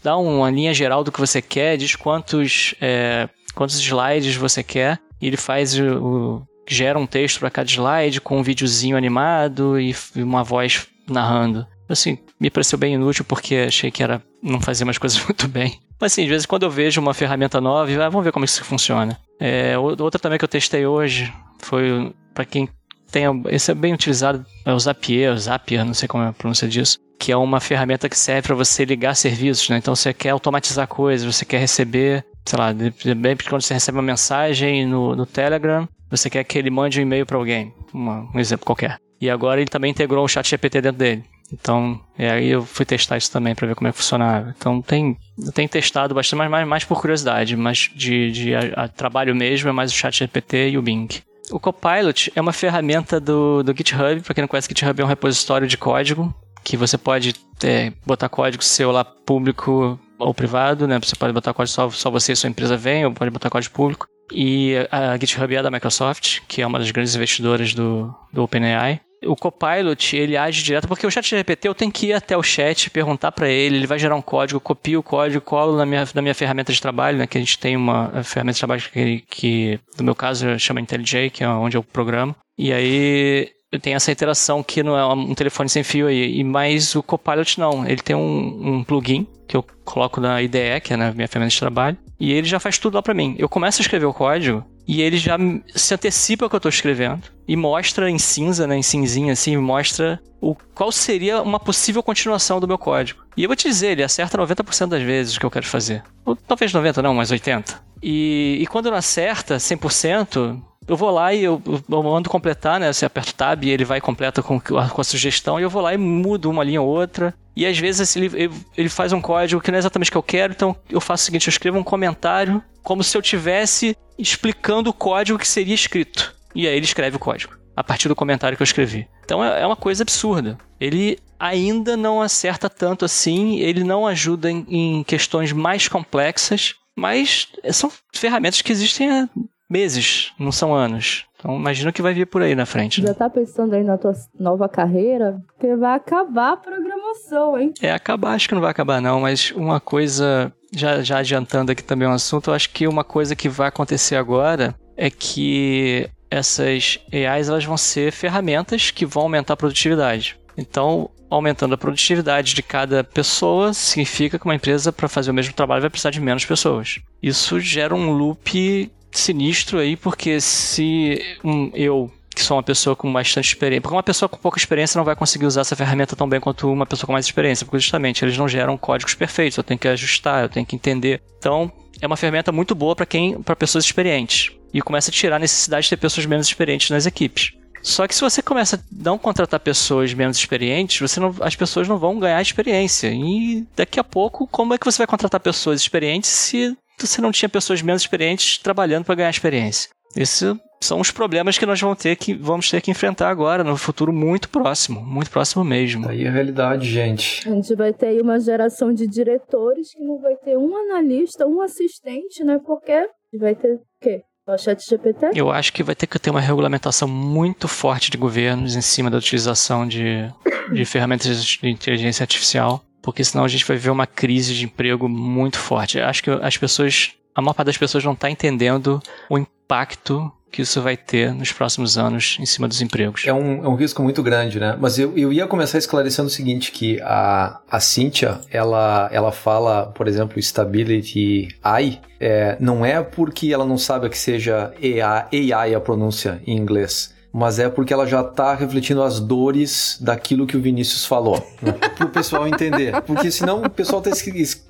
dá 0.01 0.17
uma 0.17 0.49
linha 0.49 0.73
geral 0.73 1.03
do 1.03 1.11
que 1.11 1.19
você 1.19 1.39
quer, 1.39 1.77
diz 1.77 1.95
quantos, 1.95 2.73
é, 2.81 3.29
quantos 3.55 3.79
slides 3.79 4.35
você 4.35 4.61
quer, 4.61 4.99
e 5.21 5.27
ele 5.27 5.37
faz 5.37 5.77
o, 5.79 5.83
o 5.83 6.47
gera 6.67 6.97
um 6.97 7.05
texto 7.05 7.39
para 7.39 7.49
cada 7.49 7.69
slide 7.69 8.21
com 8.21 8.39
um 8.39 8.43
videozinho 8.43 8.97
animado 8.97 9.79
e 9.79 9.95
uma 10.15 10.43
voz 10.43 10.87
narrando. 11.07 11.65
Assim, 11.87 12.17
me 12.39 12.49
pareceu 12.49 12.77
bem 12.77 12.95
inútil 12.95 13.23
porque 13.25 13.65
achei 13.67 13.91
que 13.91 14.01
era 14.01 14.21
não 14.41 14.59
fazer 14.59 14.85
mais 14.85 14.97
coisas 14.97 15.21
muito 15.25 15.47
bem. 15.47 15.79
Mas 15.99 16.11
assim, 16.11 16.23
de 16.23 16.29
vez 16.29 16.43
em 16.43 16.47
quando 16.47 16.63
eu 16.63 16.69
vejo 16.69 16.99
uma 16.99 17.13
ferramenta 17.13 17.61
nova 17.61 17.89
e 17.89 17.95
ah, 17.95 18.09
vamos 18.09 18.25
ver 18.25 18.31
como 18.31 18.45
isso 18.45 18.63
funciona. 18.63 19.17
É, 19.39 19.77
outra 19.77 20.19
também 20.19 20.37
que 20.37 20.43
eu 20.43 20.49
testei 20.49 20.85
hoje 20.85 21.31
foi 21.59 22.13
para 22.33 22.45
quem 22.45 22.67
tem. 23.11 23.25
Esse 23.49 23.71
é 23.71 23.75
bem 23.75 23.93
utilizado, 23.93 24.45
é 24.65 24.73
o 24.73 24.79
Zapier, 24.79 25.33
o 25.33 25.37
Zapier, 25.37 25.85
não 25.85 25.93
sei 25.93 26.07
como 26.07 26.23
é 26.23 26.27
a 26.27 26.33
pronúncia 26.33 26.67
disso. 26.67 26.97
Que 27.17 27.31
é 27.31 27.37
uma 27.37 27.61
ferramenta 27.61 28.09
que 28.09 28.17
serve 28.17 28.47
para 28.47 28.55
você 28.55 28.83
ligar 28.83 29.15
serviços, 29.15 29.69
né? 29.69 29.77
Então 29.77 29.95
você 29.95 30.13
quer 30.13 30.31
automatizar 30.31 30.87
coisas, 30.87 31.33
você 31.33 31.45
quer 31.45 31.59
receber, 31.59 32.25
sei 32.45 32.59
lá, 32.59 32.73
bem 32.73 33.35
quando 33.49 33.61
você 33.61 33.73
recebe 33.73 33.97
uma 33.97 34.03
mensagem 34.03 34.85
no, 34.85 35.15
no 35.15 35.25
Telegram, 35.25 35.87
você 36.09 36.29
quer 36.29 36.43
que 36.43 36.57
ele 36.57 36.69
mande 36.69 36.99
um 36.99 37.03
e-mail 37.03 37.25
para 37.25 37.37
alguém, 37.37 37.73
uma, 37.93 38.29
um 38.33 38.39
exemplo 38.39 38.65
qualquer. 38.65 38.97
E 39.19 39.29
agora 39.29 39.59
ele 39.59 39.69
também 39.69 39.91
integrou 39.91 40.23
um 40.23 40.27
chat 40.27 40.47
GPT 40.47 40.81
dentro 40.81 40.99
dele. 40.99 41.23
Então, 41.51 41.99
é, 42.17 42.31
aí 42.31 42.49
eu 42.49 42.63
fui 42.63 42.85
testar 42.85 43.17
isso 43.17 43.31
também 43.31 43.53
para 43.53 43.67
ver 43.67 43.75
como 43.75 43.87
é 43.87 43.91
que 43.91 43.97
funcionava. 43.97 44.53
Então, 44.57 44.81
tem, 44.81 45.15
eu 45.37 45.51
tenho 45.51 45.69
testado 45.69 46.13
bastante, 46.13 46.39
mas 46.39 46.49
mais, 46.49 46.67
mais 46.67 46.83
por 46.83 46.99
curiosidade, 46.99 47.55
mas 47.55 47.89
de, 47.95 48.31
de 48.31 48.55
a, 48.55 48.83
a 48.83 48.87
trabalho 48.87 49.35
mesmo 49.35 49.69
é 49.69 49.71
mais 49.71 49.91
o 49.91 49.95
chat 49.95 50.17
GPT 50.17 50.71
e 50.71 50.77
o 50.77 50.81
Bing. 50.81 51.07
O 51.51 51.59
Copilot 51.59 52.31
é 52.35 52.41
uma 52.41 52.53
ferramenta 52.53 53.19
do, 53.19 53.61
do 53.61 53.75
GitHub. 53.75 54.21
Para 54.21 54.33
quem 54.33 54.41
não 54.41 54.47
conhece, 54.47 54.67
GitHub 54.67 54.99
é 54.99 55.05
um 55.05 55.07
repositório 55.07 55.67
de 55.67 55.77
código 55.77 56.33
que 56.63 56.75
você 56.75 56.97
pode 56.97 57.35
é, 57.63 57.93
botar 58.03 58.27
código 58.27 58.63
seu 58.63 58.91
lá 58.91 59.05
público 59.05 59.99
ou 60.17 60.33
privado, 60.33 60.87
né? 60.87 60.99
Você 60.99 61.15
pode 61.15 61.33
botar 61.33 61.53
código 61.53 61.73
só, 61.73 61.89
só 61.89 62.09
você 62.09 62.33
e 62.33 62.35
sua 62.35 62.49
empresa 62.49 62.77
vem, 62.77 63.05
ou 63.05 63.13
pode 63.13 63.31
botar 63.31 63.49
código 63.49 63.73
público. 63.73 64.07
E 64.31 64.73
a 64.91 65.17
GitHub 65.17 65.55
é 65.55 65.61
da 65.61 65.71
Microsoft, 65.71 66.39
que 66.47 66.61
é 66.61 66.67
uma 66.67 66.79
das 66.79 66.89
grandes 66.91 67.15
investidoras 67.15 67.73
do, 67.73 68.13
do 68.33 68.43
OpenAI. 68.43 69.01
O 69.23 69.35
Copilot, 69.35 70.15
ele 70.15 70.37
age 70.37 70.61
direto, 70.63 70.87
porque 70.87 71.05
o 71.05 71.11
chat 71.11 71.27
GPT 71.27 71.67
eu 71.67 71.73
tenho 71.73 71.91
que 71.91 72.07
ir 72.07 72.13
até 72.13 72.37
o 72.37 72.43
chat, 72.43 72.89
perguntar 72.89 73.31
para 73.31 73.49
ele, 73.49 73.77
ele 73.77 73.87
vai 73.87 73.97
gerar 73.97 74.15
um 74.15 74.21
código, 74.21 74.59
copio 74.59 74.99
o 74.99 75.03
código, 75.03 75.43
colo 75.43 75.77
na 75.77 75.85
minha, 75.85 76.07
na 76.13 76.21
minha 76.21 76.35
ferramenta 76.35 76.71
de 76.71 76.79
trabalho, 76.79 77.17
né, 77.17 77.25
que 77.25 77.37
a 77.37 77.41
gente 77.41 77.57
tem 77.57 77.75
uma 77.75 78.23
ferramenta 78.23 78.53
de 78.53 78.59
trabalho 78.59 78.81
que, 78.81 79.23
que 79.27 79.79
no 79.97 80.03
meu 80.03 80.15
caso, 80.15 80.59
chama 80.59 80.79
IntelliJ, 80.79 81.31
que 81.31 81.43
é 81.43 81.47
onde 81.47 81.75
eu 81.75 81.81
programo, 81.81 82.35
e 82.57 82.71
aí 82.71 83.49
tem 83.81 83.95
essa 83.95 84.11
interação 84.11 84.61
que 84.61 84.83
não 84.83 84.97
é 84.97 85.05
um 85.05 85.33
telefone 85.33 85.69
sem 85.69 85.83
fio 85.83 86.07
aí, 86.07 86.43
mais 86.43 86.93
o 86.93 87.01
Copilot 87.01 87.59
não, 87.59 87.87
ele 87.87 88.01
tem 88.01 88.15
um, 88.15 88.75
um 88.75 88.83
plugin 88.83 89.27
que 89.47 89.55
eu 89.55 89.65
coloco 89.83 90.19
na 90.19 90.41
IDE, 90.41 90.81
que 90.83 90.93
é 90.93 90.97
na 90.97 91.11
minha 91.11 91.27
ferramenta 91.27 91.53
de 91.53 91.59
trabalho, 91.59 91.97
e 92.19 92.31
ele 92.31 92.47
já 92.47 92.59
faz 92.59 92.77
tudo 92.77 92.95
lá 92.95 93.01
para 93.01 93.13
mim. 93.13 93.35
Eu 93.37 93.49
começo 93.49 93.81
a 93.81 93.83
escrever 93.83 94.05
o 94.05 94.13
código, 94.13 94.65
e 94.87 95.01
ele 95.01 95.17
já 95.17 95.37
se 95.73 95.93
antecipa 95.93 96.45
o 96.45 96.49
que 96.49 96.55
eu 96.55 96.57
estou 96.57 96.69
escrevendo 96.69 97.23
e 97.47 97.55
mostra 97.55 98.09
em 98.09 98.19
cinza, 98.19 98.67
né, 98.67 98.77
em 98.77 98.83
cinzinha 98.83 99.33
assim, 99.33 99.57
mostra 99.57 100.21
o 100.39 100.55
qual 100.75 100.91
seria 100.91 101.41
uma 101.41 101.59
possível 101.59 102.03
continuação 102.03 102.59
do 102.59 102.67
meu 102.67 102.77
código. 102.77 103.23
E 103.35 103.43
eu 103.43 103.49
vou 103.49 103.55
te 103.55 103.67
dizer, 103.67 103.91
ele 103.91 104.03
acerta 104.03 104.37
90% 104.37 104.87
das 104.87 105.01
vezes 105.01 105.37
que 105.37 105.45
eu 105.45 105.51
quero 105.51 105.65
fazer. 105.65 106.03
Ou 106.23 106.35
talvez 106.35 106.71
90 106.71 107.01
não, 107.01 107.15
mas 107.15 107.31
80. 107.31 107.81
E, 108.01 108.59
e 108.61 108.67
quando 108.67 108.91
não 108.91 108.97
acerta 108.97 109.57
100%, 109.57 110.61
eu 110.87 110.95
vou 110.95 111.09
lá 111.09 111.33
e 111.33 111.43
eu, 111.43 111.59
eu 111.65 112.03
mando 112.03 112.29
completar, 112.29 112.79
né? 112.79 112.93
Você 112.93 113.05
aperta 113.05 113.31
o 113.31 113.33
tab 113.33 113.63
e 113.63 113.69
ele 113.71 113.83
vai 113.83 113.99
completa 113.99 114.43
com, 114.43 114.59
com 114.59 115.01
a 115.01 115.03
sugestão, 115.03 115.59
e 115.59 115.63
eu 115.63 115.69
vou 115.69 115.81
lá 115.81 115.93
e 115.93 115.97
mudo 115.97 116.49
uma 116.49 116.63
linha 116.63 116.81
ou 116.81 116.87
outra. 116.87 117.33
E 117.55 117.65
às 117.65 117.77
vezes 117.77 118.01
assim, 118.01 118.25
ele, 118.25 118.51
ele 118.75 118.89
faz 118.89 119.13
um 119.13 119.21
código 119.21 119.61
que 119.61 119.71
não 119.71 119.77
é 119.77 119.79
exatamente 119.79 120.09
o 120.09 120.11
que 120.11 120.17
eu 120.17 120.23
quero, 120.23 120.53
então 120.53 120.75
eu 120.89 120.99
faço 120.99 121.23
o 121.23 121.25
seguinte: 121.25 121.47
eu 121.47 121.51
escrevo 121.51 121.77
um 121.77 121.83
comentário 121.83 122.61
como 122.83 123.03
se 123.03 123.17
eu 123.17 123.21
tivesse 123.21 123.97
explicando 124.17 124.89
o 124.89 124.93
código 124.93 125.39
que 125.39 125.47
seria 125.47 125.73
escrito. 125.73 126.35
E 126.53 126.67
aí 126.67 126.75
ele 126.75 126.85
escreve 126.85 127.17
o 127.17 127.19
código, 127.19 127.53
a 127.75 127.83
partir 127.83 128.07
do 128.07 128.15
comentário 128.15 128.55
que 128.55 128.61
eu 128.61 128.65
escrevi. 128.65 129.07
Então 129.23 129.43
é, 129.43 129.61
é 129.61 129.65
uma 129.65 129.75
coisa 129.75 130.03
absurda. 130.03 130.57
Ele 130.79 131.17
ainda 131.39 131.97
não 131.97 132.21
acerta 132.21 132.69
tanto 132.69 133.05
assim, 133.05 133.59
ele 133.59 133.83
não 133.83 134.07
ajuda 134.07 134.49
em, 134.51 134.65
em 134.69 135.03
questões 135.03 135.51
mais 135.51 135.87
complexas, 135.87 136.75
mas 136.95 137.47
são 137.71 137.91
ferramentas 138.13 138.61
que 138.61 138.71
existem 138.71 139.09
há 139.09 139.29
meses, 139.69 140.31
não 140.39 140.51
são 140.51 140.73
anos. 140.73 141.25
Então 141.37 141.55
imagina 141.55 141.89
o 141.89 141.93
que 141.93 142.01
vai 142.01 142.13
vir 142.13 142.25
por 142.25 142.41
aí 142.41 142.55
na 142.55 142.65
frente. 142.65 143.01
Né? 143.01 143.07
Já 143.07 143.13
tá 143.13 143.29
pensando 143.29 143.73
aí 143.73 143.83
na 143.83 143.97
tua 143.97 144.13
nova 144.39 144.67
carreira? 144.67 145.39
Que 145.59 145.75
vai 145.75 145.95
acabar 145.95 146.53
a 146.53 146.57
programação, 146.57 147.57
hein? 147.57 147.73
É, 147.81 147.91
acabar 147.91 148.33
acho 148.33 148.47
que 148.47 148.55
não 148.55 148.61
vai 148.61 148.71
acabar 148.71 149.01
não, 149.01 149.21
mas 149.21 149.51
uma 149.51 149.79
coisa, 149.79 150.51
já, 150.73 151.01
já 151.01 151.19
adiantando 151.19 151.71
aqui 151.71 151.83
também 151.83 152.07
um 152.07 152.13
assunto, 152.13 152.49
eu 152.49 152.53
acho 152.53 152.69
que 152.71 152.87
uma 152.87 153.03
coisa 153.03 153.35
que 153.35 153.49
vai 153.49 153.67
acontecer 153.67 154.15
agora 154.15 154.75
é 154.97 155.09
que 155.09 156.09
essas 156.29 156.99
AIs 157.11 157.49
elas 157.49 157.65
vão 157.65 157.77
ser 157.77 158.11
ferramentas 158.11 158.91
que 158.91 159.05
vão 159.05 159.23
aumentar 159.23 159.53
a 159.53 159.57
produtividade. 159.57 160.37
Então, 160.57 161.09
aumentando 161.29 161.75
a 161.75 161.77
produtividade 161.77 162.53
de 162.53 162.63
cada 162.63 163.03
pessoa 163.03 163.73
significa 163.73 164.39
que 164.39 164.45
uma 164.45 164.55
empresa, 164.55 164.91
para 164.91 165.07
fazer 165.07 165.31
o 165.31 165.33
mesmo 165.33 165.53
trabalho, 165.53 165.81
vai 165.81 165.89
precisar 165.89 166.11
de 166.11 166.21
menos 166.21 166.45
pessoas. 166.45 166.99
Isso 167.21 167.59
gera 167.59 167.93
um 167.93 168.11
loop 168.11 168.91
sinistro 169.17 169.79
aí, 169.79 169.95
porque 169.95 170.39
se 170.39 171.37
um, 171.43 171.71
eu, 171.73 172.11
que 172.33 172.43
sou 172.43 172.57
uma 172.57 172.63
pessoa 172.63 172.95
com 172.95 173.11
bastante 173.11 173.47
experiência, 173.47 173.81
porque 173.81 173.95
uma 173.95 174.03
pessoa 174.03 174.27
com 174.29 174.37
pouca 174.37 174.57
experiência 174.57 174.97
não 174.97 175.05
vai 175.05 175.15
conseguir 175.15 175.45
usar 175.45 175.61
essa 175.61 175.75
ferramenta 175.75 176.15
tão 176.15 176.27
bem 176.27 176.39
quanto 176.39 176.71
uma 176.71 176.85
pessoa 176.85 177.07
com 177.07 177.13
mais 177.13 177.25
experiência, 177.25 177.65
porque 177.65 177.79
justamente 177.79 178.23
eles 178.23 178.37
não 178.37 178.47
geram 178.47 178.77
códigos 178.77 179.15
perfeitos, 179.15 179.57
eu 179.57 179.63
tenho 179.63 179.79
que 179.79 179.87
ajustar, 179.87 180.43
eu 180.43 180.49
tenho 180.49 180.65
que 180.65 180.75
entender. 180.75 181.21
Então, 181.37 181.71
é 182.01 182.07
uma 182.07 182.17
ferramenta 182.17 182.51
muito 182.51 182.75
boa 182.75 182.95
para 182.95 183.05
quem, 183.05 183.41
para 183.41 183.55
pessoas 183.55 183.85
experientes. 183.85 184.51
E 184.73 184.81
começa 184.81 185.09
a 185.09 185.13
tirar 185.13 185.37
a 185.37 185.39
necessidade 185.39 185.85
de 185.85 185.89
ter 185.91 185.97
pessoas 185.97 186.25
menos 186.25 186.47
experientes 186.47 186.89
nas 186.89 187.05
equipes. 187.05 187.53
Só 187.85 188.07
que 188.07 188.15
se 188.15 188.21
você 188.21 188.41
começa 188.41 188.77
a 188.77 188.79
não 188.91 189.15
contratar 189.15 189.59
pessoas 189.59 190.11
menos 190.11 190.37
experientes, 190.37 190.99
você 190.99 191.19
não, 191.19 191.35
as 191.39 191.55
pessoas 191.55 191.87
não 191.87 191.99
vão 191.99 192.19
ganhar 192.19 192.41
experiência. 192.41 193.11
E 193.13 193.63
daqui 193.75 193.99
a 193.99 194.03
pouco, 194.03 194.47
como 194.47 194.73
é 194.73 194.77
que 194.77 194.85
você 194.85 194.97
vai 194.97 195.07
contratar 195.07 195.39
pessoas 195.39 195.81
experientes 195.81 196.31
se 196.31 196.75
você 196.97 197.21
não 197.21 197.31
tinha 197.31 197.49
pessoas 197.49 197.81
menos 197.81 198.01
experientes 198.01 198.57
trabalhando 198.57 199.05
para 199.05 199.15
ganhar 199.15 199.29
experiência. 199.29 199.89
Esses 200.15 200.55
são 200.81 200.99
os 200.99 201.11
problemas 201.11 201.57
que 201.57 201.65
nós 201.65 201.79
vamos 201.81 201.97
ter 201.97 202.15
que, 202.15 202.33
vamos 202.33 202.69
ter 202.69 202.81
que 202.81 202.91
enfrentar 202.91 203.29
agora, 203.29 203.63
no 203.63 203.75
futuro 203.75 204.13
muito 204.13 204.49
próximo, 204.49 205.01
muito 205.01 205.29
próximo 205.29 205.63
mesmo. 205.63 206.07
Aí 206.07 206.27
a 206.27 206.31
realidade, 206.31 206.89
gente. 206.89 207.47
A 207.47 207.51
gente 207.51 207.75
vai 207.75 207.91
ter 207.91 208.07
aí 208.07 208.21
uma 208.21 208.39
geração 208.39 208.93
de 208.93 209.07
diretores 209.07 209.93
que 209.93 210.03
não 210.03 210.19
vai 210.19 210.35
ter 210.35 210.57
um 210.57 210.75
analista, 210.77 211.45
um 211.45 211.61
assistente, 211.61 212.43
né? 212.43 212.59
Porque 212.65 213.07
vai 213.37 213.55
ter 213.55 213.73
o 213.73 213.81
quê? 213.99 214.21
O 214.47 214.57
chat 214.57 214.79
GPT? 214.87 215.31
Eu 215.33 215.49
acho 215.49 215.73
que 215.73 215.81
vai 215.81 215.95
ter 215.95 216.05
que 216.05 216.19
ter 216.19 216.29
uma 216.29 216.39
regulamentação 216.39 217.07
muito 217.07 217.67
forte 217.67 218.11
de 218.11 218.17
governos 218.17 218.75
em 218.75 218.81
cima 218.81 219.09
da 219.09 219.17
utilização 219.17 219.87
de, 219.87 220.31
de 220.71 220.85
ferramentas 220.85 221.43
de 221.43 221.67
inteligência 221.67 222.23
artificial 222.23 222.83
porque 223.05 223.23
senão 223.23 223.45
a 223.45 223.47
gente 223.47 223.63
vai 223.63 223.77
ver 223.77 223.91
uma 223.91 224.07
crise 224.07 224.55
de 224.55 224.65
emprego 224.65 225.07
muito 225.07 225.59
forte. 225.59 225.99
Acho 225.99 226.23
que 226.23 226.31
as 226.31 226.57
pessoas, 226.57 227.11
a 227.35 227.41
maior 227.41 227.53
parte 227.53 227.67
das 227.67 227.77
pessoas 227.77 228.03
não 228.03 228.13
está 228.13 228.31
entendendo 228.31 228.99
o 229.29 229.37
impacto 229.37 230.31
que 230.51 230.63
isso 230.63 230.81
vai 230.81 230.97
ter 230.97 231.31
nos 231.31 231.51
próximos 231.51 231.99
anos 231.99 232.37
em 232.39 232.47
cima 232.47 232.67
dos 232.67 232.81
empregos. 232.81 233.23
É 233.27 233.33
um, 233.33 233.63
é 233.63 233.67
um 233.67 233.75
risco 233.75 234.01
muito 234.01 234.23
grande, 234.23 234.59
né? 234.59 234.75
Mas 234.79 234.97
eu, 234.97 235.15
eu 235.15 235.31
ia 235.31 235.45
começar 235.45 235.77
esclarecendo 235.77 236.29
o 236.29 236.31
seguinte, 236.31 236.71
que 236.71 236.99
a, 237.01 237.59
a 237.69 237.79
Cynthia, 237.79 238.39
ela, 238.49 239.07
ela 239.11 239.31
fala, 239.31 239.87
por 239.87 240.07
exemplo, 240.07 240.39
Stability 240.39 241.49
AI, 241.61 242.01
é, 242.19 242.57
não 242.59 242.83
é 242.83 243.03
porque 243.03 243.53
ela 243.53 243.65
não 243.65 243.77
sabe 243.77 244.09
que 244.09 244.17
seja 244.17 244.73
AI, 244.81 245.51
AI 245.53 245.75
a 245.75 245.79
pronúncia 245.79 246.41
em 246.47 246.57
inglês 246.57 247.14
mas 247.37 247.59
é 247.59 247.67
porque 247.67 247.91
ela 247.91 248.07
já 248.07 248.21
está 248.21 248.55
refletindo 248.55 249.03
as 249.03 249.19
dores 249.19 249.97
daquilo 249.99 250.47
que 250.47 250.55
o 250.55 250.61
Vinícius 250.61 251.05
falou, 251.05 251.45
né? 251.61 251.73
para 251.93 252.05
o 252.05 252.09
pessoal 252.09 252.47
entender. 252.47 253.01
Porque 253.01 253.29
senão 253.29 253.61
o 253.61 253.69
pessoal 253.69 254.01
está 254.01 254.09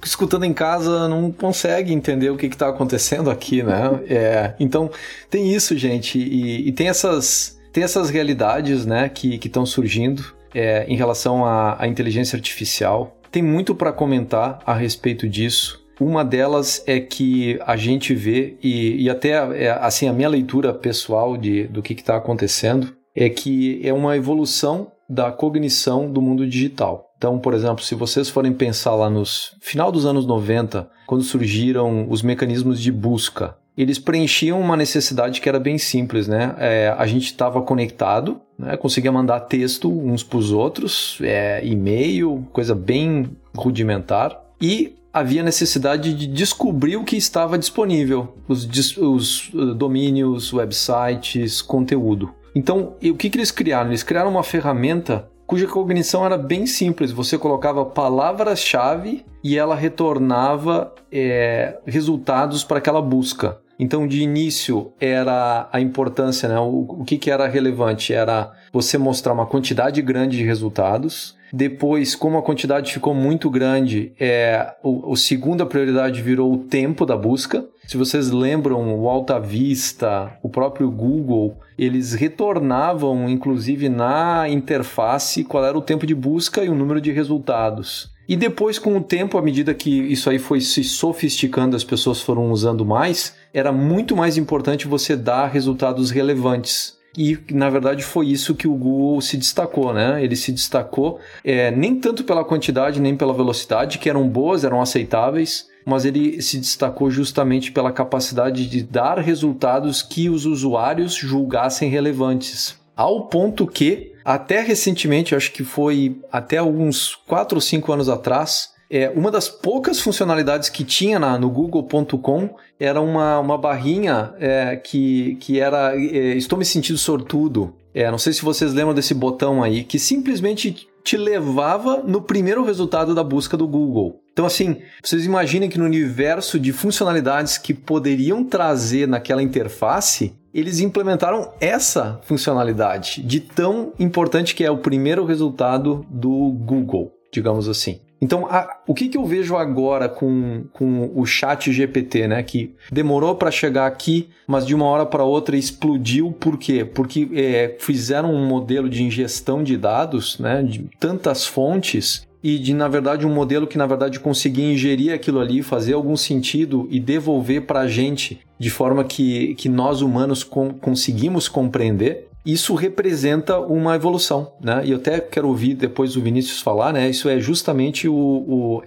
escutando 0.04 0.46
em 0.46 0.54
casa 0.54 1.08
não 1.08 1.32
consegue 1.32 1.94
entender 1.94 2.32
o 2.32 2.36
que 2.36 2.48
está 2.48 2.68
acontecendo 2.68 3.30
aqui, 3.30 3.62
né? 3.62 4.00
É, 4.10 4.54
então 4.60 4.90
tem 5.30 5.54
isso, 5.54 5.78
gente, 5.78 6.18
e, 6.18 6.68
e, 6.68 6.72
tem 6.72 6.90
essas 6.90 7.56
tem 7.72 7.84
essas 7.84 8.10
realidades, 8.10 8.84
né, 8.84 9.10
que 9.10 9.36
estão 9.36 9.64
surgindo 9.64 10.34
é, 10.52 10.86
em 10.88 10.96
relação 10.96 11.46
à, 11.46 11.76
à 11.80 11.88
inteligência 11.88 12.36
artificial. 12.36 13.16
Tem 13.32 13.44
muito 13.44 13.76
para 13.76 13.92
comentar 13.92 14.58
a 14.66 14.74
respeito 14.74 15.30
disso. 15.30 15.85
Uma 16.00 16.26
delas 16.26 16.84
é 16.86 17.00
que 17.00 17.60
a 17.66 17.78
gente 17.78 18.14
vê, 18.14 18.58
e, 18.62 19.04
e 19.04 19.10
até 19.10 19.32
é, 19.64 19.70
assim, 19.72 20.08
a 20.08 20.14
minha 20.14 20.30
leitura 20.30 20.74
pessoal 20.74 21.38
de, 21.38 21.66
do 21.68 21.82
que 21.82 21.94
está 21.94 22.18
acontecendo, 22.18 22.96
é 23.16 23.30
que 23.30 23.80
é 23.84 23.94
uma 23.94 24.18
evolução 24.18 24.92
da 25.10 25.32
cognição 25.32 26.12
do 26.12 26.22
mundo 26.22 26.48
digital. 26.48 27.12
Então, 27.18 27.40
por 27.40 27.54
exemplo, 27.54 27.84
se 27.84 27.96
vocês 27.96 28.30
forem 28.30 28.52
pensar 28.52 28.94
lá 28.96 29.10
nos 29.10 29.56
final 29.62 29.92
dos 29.92 30.06
anos 30.06 30.26
90, 30.26 30.90
quando 31.08 31.24
surgiram 31.24 32.08
os 32.10 32.22
mecanismos 32.22 32.82
de 32.82 32.92
busca, 32.92 33.56
eles 33.78 34.00
preenchiam 34.00 34.60
uma 34.60 34.78
necessidade 34.78 35.42
que 35.42 35.50
era 35.50 35.60
bem 35.60 35.78
simples, 35.78 36.28
né? 36.28 36.56
É, 36.58 36.96
a 36.98 37.06
gente 37.06 37.26
estava 37.26 37.62
conectado, 37.62 38.42
né? 38.58 38.78
conseguia 38.78 39.12
mandar 39.12 39.42
texto 39.42 39.92
uns 39.92 40.24
para 40.24 40.38
os 40.38 40.52
outros, 40.52 41.18
é, 41.22 41.66
e-mail, 41.66 42.48
coisa 42.54 42.74
bem 42.74 43.30
rudimentar, 43.56 44.42
e 44.62 44.96
havia 45.16 45.42
necessidade 45.42 46.14
de 46.14 46.28
descobrir 46.28 46.98
o 46.98 47.06
que 47.06 47.16
estava 47.16 47.58
disponível, 47.58 48.36
os, 48.50 48.68
os 48.98 49.50
uh, 49.54 49.74
domínios, 49.74 50.52
websites, 50.52 51.62
conteúdo. 51.62 52.36
Então, 52.54 52.96
o 53.02 53.16
que, 53.16 53.30
que 53.30 53.38
eles 53.38 53.50
criaram? 53.50 53.92
Eles 53.92 54.04
criaram 54.04 54.30
uma 54.30 54.44
ferramenta 54.44 55.30
cuja 55.48 55.68
cognição 55.68 56.26
era 56.26 56.38
bem 56.38 56.66
simples. 56.66 57.14
Você 57.14 57.38
colocava 57.38 57.86
palavras-chave 57.86 59.26
e 59.42 59.58
ela 59.58 59.76
retornava 59.76 60.94
é, 61.10 61.78
resultados 61.86 62.66
para 62.66 62.80
aquela 62.80 63.02
busca. 63.02 63.58
Então, 63.78 64.08
de 64.08 64.22
início, 64.22 64.94
era 65.00 65.70
a 65.72 65.82
importância, 65.82 66.48
né? 66.48 66.60
O, 66.60 67.02
o 67.02 67.04
que, 67.04 67.18
que 67.18 67.30
era 67.30 67.48
relevante? 67.48 68.14
Era 68.14 68.52
você 68.72 68.98
mostrar 68.98 69.34
uma 69.34 69.46
quantidade 69.46 70.02
grande 70.02 70.38
de 70.38 70.44
resultados. 70.44 71.36
Depois, 71.52 72.16
como 72.16 72.38
a 72.38 72.42
quantidade 72.42 72.92
ficou 72.92 73.14
muito 73.14 73.50
grande, 73.50 74.12
é, 74.20 74.76
o, 74.84 75.12
o 75.12 75.16
segunda 75.16 75.66
prioridade 75.66 76.22
virou 76.22 76.54
o 76.54 76.58
tempo 76.58 77.06
da 77.06 77.16
busca. 77.16 77.66
Se 77.88 77.98
vocês 77.98 78.32
lembram, 78.32 79.00
o 79.00 79.08
Alta 79.08 79.40
Vista, 79.40 80.38
o 80.42 80.50
próprio 80.50 80.90
Google, 80.90 81.58
eles 81.78 82.14
retornavam, 82.14 83.30
inclusive 83.30 83.90
na 83.90 84.50
interface, 84.50 85.44
qual 85.44 85.64
era 85.64 85.78
o 85.78 85.82
tempo 85.82 86.06
de 86.06 86.16
busca 86.16 86.64
e 86.64 86.70
o 86.70 86.76
número 86.76 87.00
de 87.00 87.12
resultados. 87.12 88.15
E 88.28 88.36
depois, 88.36 88.80
com 88.80 88.98
o 88.98 89.02
tempo, 89.02 89.38
à 89.38 89.42
medida 89.42 89.74
que 89.74 89.90
isso 89.90 90.30
aí 90.30 90.40
foi 90.40 90.60
se 90.62 90.84
sofisticando, 90.84 91.76
as 91.76 91.84
pessoas 91.84 92.22
foram 92.22 92.52
usando 92.52 92.86
mais, 92.86 93.36
era 93.54 93.72
muito 93.72 94.16
mais 94.16 94.38
importante 94.38 94.88
você 94.88 95.16
dar 95.16 95.48
resultados 95.48 96.10
relevantes. 96.10 96.96
E, 97.18 97.38
na 97.52 97.70
verdade, 97.70 98.04
foi 98.04 98.28
isso 98.28 98.56
que 98.56 98.68
o 98.68 98.76
Google 98.76 99.22
se 99.22 99.38
destacou, 99.38 99.94
né? 99.94 100.22
Ele 100.24 100.36
se 100.36 100.52
destacou 100.52 101.20
é, 101.44 101.72
nem 101.72 101.96
tanto 101.96 102.24
pela 102.24 102.44
quantidade 102.44 103.00
nem 103.00 103.16
pela 103.16 103.34
velocidade, 103.34 104.00
que 104.00 104.10
eram 104.10 104.28
boas, 104.28 104.66
eram 104.66 104.82
aceitáveis, 104.82 105.68
mas 105.86 106.04
ele 106.04 106.42
se 106.42 106.58
destacou 106.58 107.10
justamente 107.10 107.72
pela 107.72 107.92
capacidade 107.92 108.68
de 108.68 108.84
dar 108.84 109.20
resultados 109.20 110.02
que 110.02 110.30
os 110.30 110.46
usuários 110.46 111.14
julgassem 111.14 111.90
relevantes. 111.90 112.78
Ao 112.96 113.28
ponto 113.28 113.66
que 113.68 114.15
até 114.26 114.62
recentemente, 114.62 115.36
acho 115.36 115.52
que 115.52 115.64
foi 115.64 116.20
até 116.32 116.58
alguns 116.58 117.16
4 117.28 117.56
ou 117.56 117.62
5 117.62 117.94
anos 117.94 118.10
atrás, 118.10 118.74
é, 118.90 119.10
uma 119.10 119.30
das 119.30 119.48
poucas 119.48 120.00
funcionalidades 120.00 120.70
que 120.70 120.84
tinha 120.84 121.20
na, 121.20 121.38
no 121.38 121.50
google.com 121.50 122.50
era 122.80 123.00
uma, 123.00 123.40
uma 123.40 123.58
barrinha 123.58 124.34
é, 124.40 124.76
que, 124.76 125.36
que 125.36 125.60
era 125.60 125.96
é, 125.96 126.36
Estou 126.36 126.58
me 126.58 126.66
sentindo 126.66 126.98
sortudo. 126.98 127.74
É, 127.94 128.10
não 128.12 128.18
sei 128.18 128.34
se 128.34 128.42
vocês 128.42 128.74
lembram 128.74 128.94
desse 128.94 129.14
botão 129.14 129.64
aí, 129.64 129.84
que 129.84 129.98
simplesmente 129.98 130.88
te 131.06 131.16
levava 131.16 132.02
no 132.04 132.20
primeiro 132.20 132.66
resultado 132.66 133.14
da 133.14 133.24
busca 133.24 133.56
do 133.56 133.68
Google. 133.68 134.24
Então, 134.34 134.44
assim, 134.44 134.82
vocês 135.04 135.24
imaginem 135.24 135.70
que 135.70 135.78
no 135.78 135.86
universo 135.86 136.60
de 136.60 136.74
funcionalidades 136.74 137.60
que 137.60 137.76
poderiam 137.76 138.44
trazer 138.44 139.08
naquela 139.08 139.44
interface, 139.44 140.34
eles 140.52 140.80
implementaram 140.80 141.54
essa 141.62 142.20
funcionalidade 142.24 143.22
de 143.22 143.40
tão 143.40 143.94
importante 144.00 144.56
que 144.56 144.64
é 144.64 144.72
o 144.72 144.80
primeiro 144.80 145.24
resultado 145.26 146.04
do 146.10 146.52
Google, 146.52 147.12
digamos 147.32 147.70
assim. 147.70 148.00
Então, 148.22 148.48
a, 148.48 148.80
o 148.88 148.94
que, 148.94 149.10
que 149.10 149.18
eu 149.18 149.26
vejo 149.26 149.56
agora 149.56 150.08
com, 150.08 150.64
com 150.72 151.12
o 151.14 151.26
chat 151.26 151.72
GPT, 151.72 152.28
né? 152.28 152.44
Que 152.44 152.74
demorou 152.92 153.36
para 153.36 153.52
chegar 153.52 153.86
aqui, 153.86 154.30
mas 154.48 154.66
de 154.66 154.74
uma 154.74 154.86
hora 154.86 155.06
para 155.06 155.24
outra 155.24 155.58
explodiu. 155.58 156.32
Por 156.32 156.58
quê? 156.58 156.86
Porque 156.86 157.28
é, 157.34 157.76
fizeram 157.80 158.34
um 158.34 158.48
modelo 158.48 158.90
de 158.90 159.04
ingestão 159.04 159.64
de 159.64 159.78
dados, 159.78 160.40
né? 160.40 160.64
De 160.64 160.90
tantas 161.00 161.46
fontes 161.46 162.26
e 162.46 162.60
de 162.60 162.76
na 162.76 162.88
verdade 162.88 163.26
um 163.26 163.34
modelo 163.34 163.66
que 163.66 163.76
na 163.76 163.88
verdade 163.88 164.20
conseguia 164.20 164.72
ingerir 164.72 165.12
aquilo 165.12 165.40
ali, 165.40 165.64
fazer 165.64 165.94
algum 165.94 166.16
sentido 166.16 166.88
e 166.92 167.00
devolver 167.00 167.64
para 167.64 167.80
a 167.80 167.88
gente 167.88 168.40
de 168.60 168.70
forma 168.70 169.04
que, 169.04 169.56
que 169.56 169.68
nós 169.68 170.02
humanos 170.02 170.44
com, 170.44 170.70
conseguimos 170.70 171.48
compreender. 171.48 172.28
Isso 172.46 172.76
representa 172.76 173.60
uma 173.60 173.96
evolução, 173.96 174.54
né? 174.62 174.82
E 174.86 174.92
eu 174.92 174.98
até 174.98 175.20
quero 175.20 175.48
ouvir 175.48 175.74
depois 175.74 176.16
o 176.16 176.22
Vinícius 176.22 176.62
falar, 176.62 176.94
né? 176.94 177.10
Isso 177.10 177.28
é 177.28 177.40
justamente 177.40 178.08
o, 178.08 178.16
o 178.16 178.84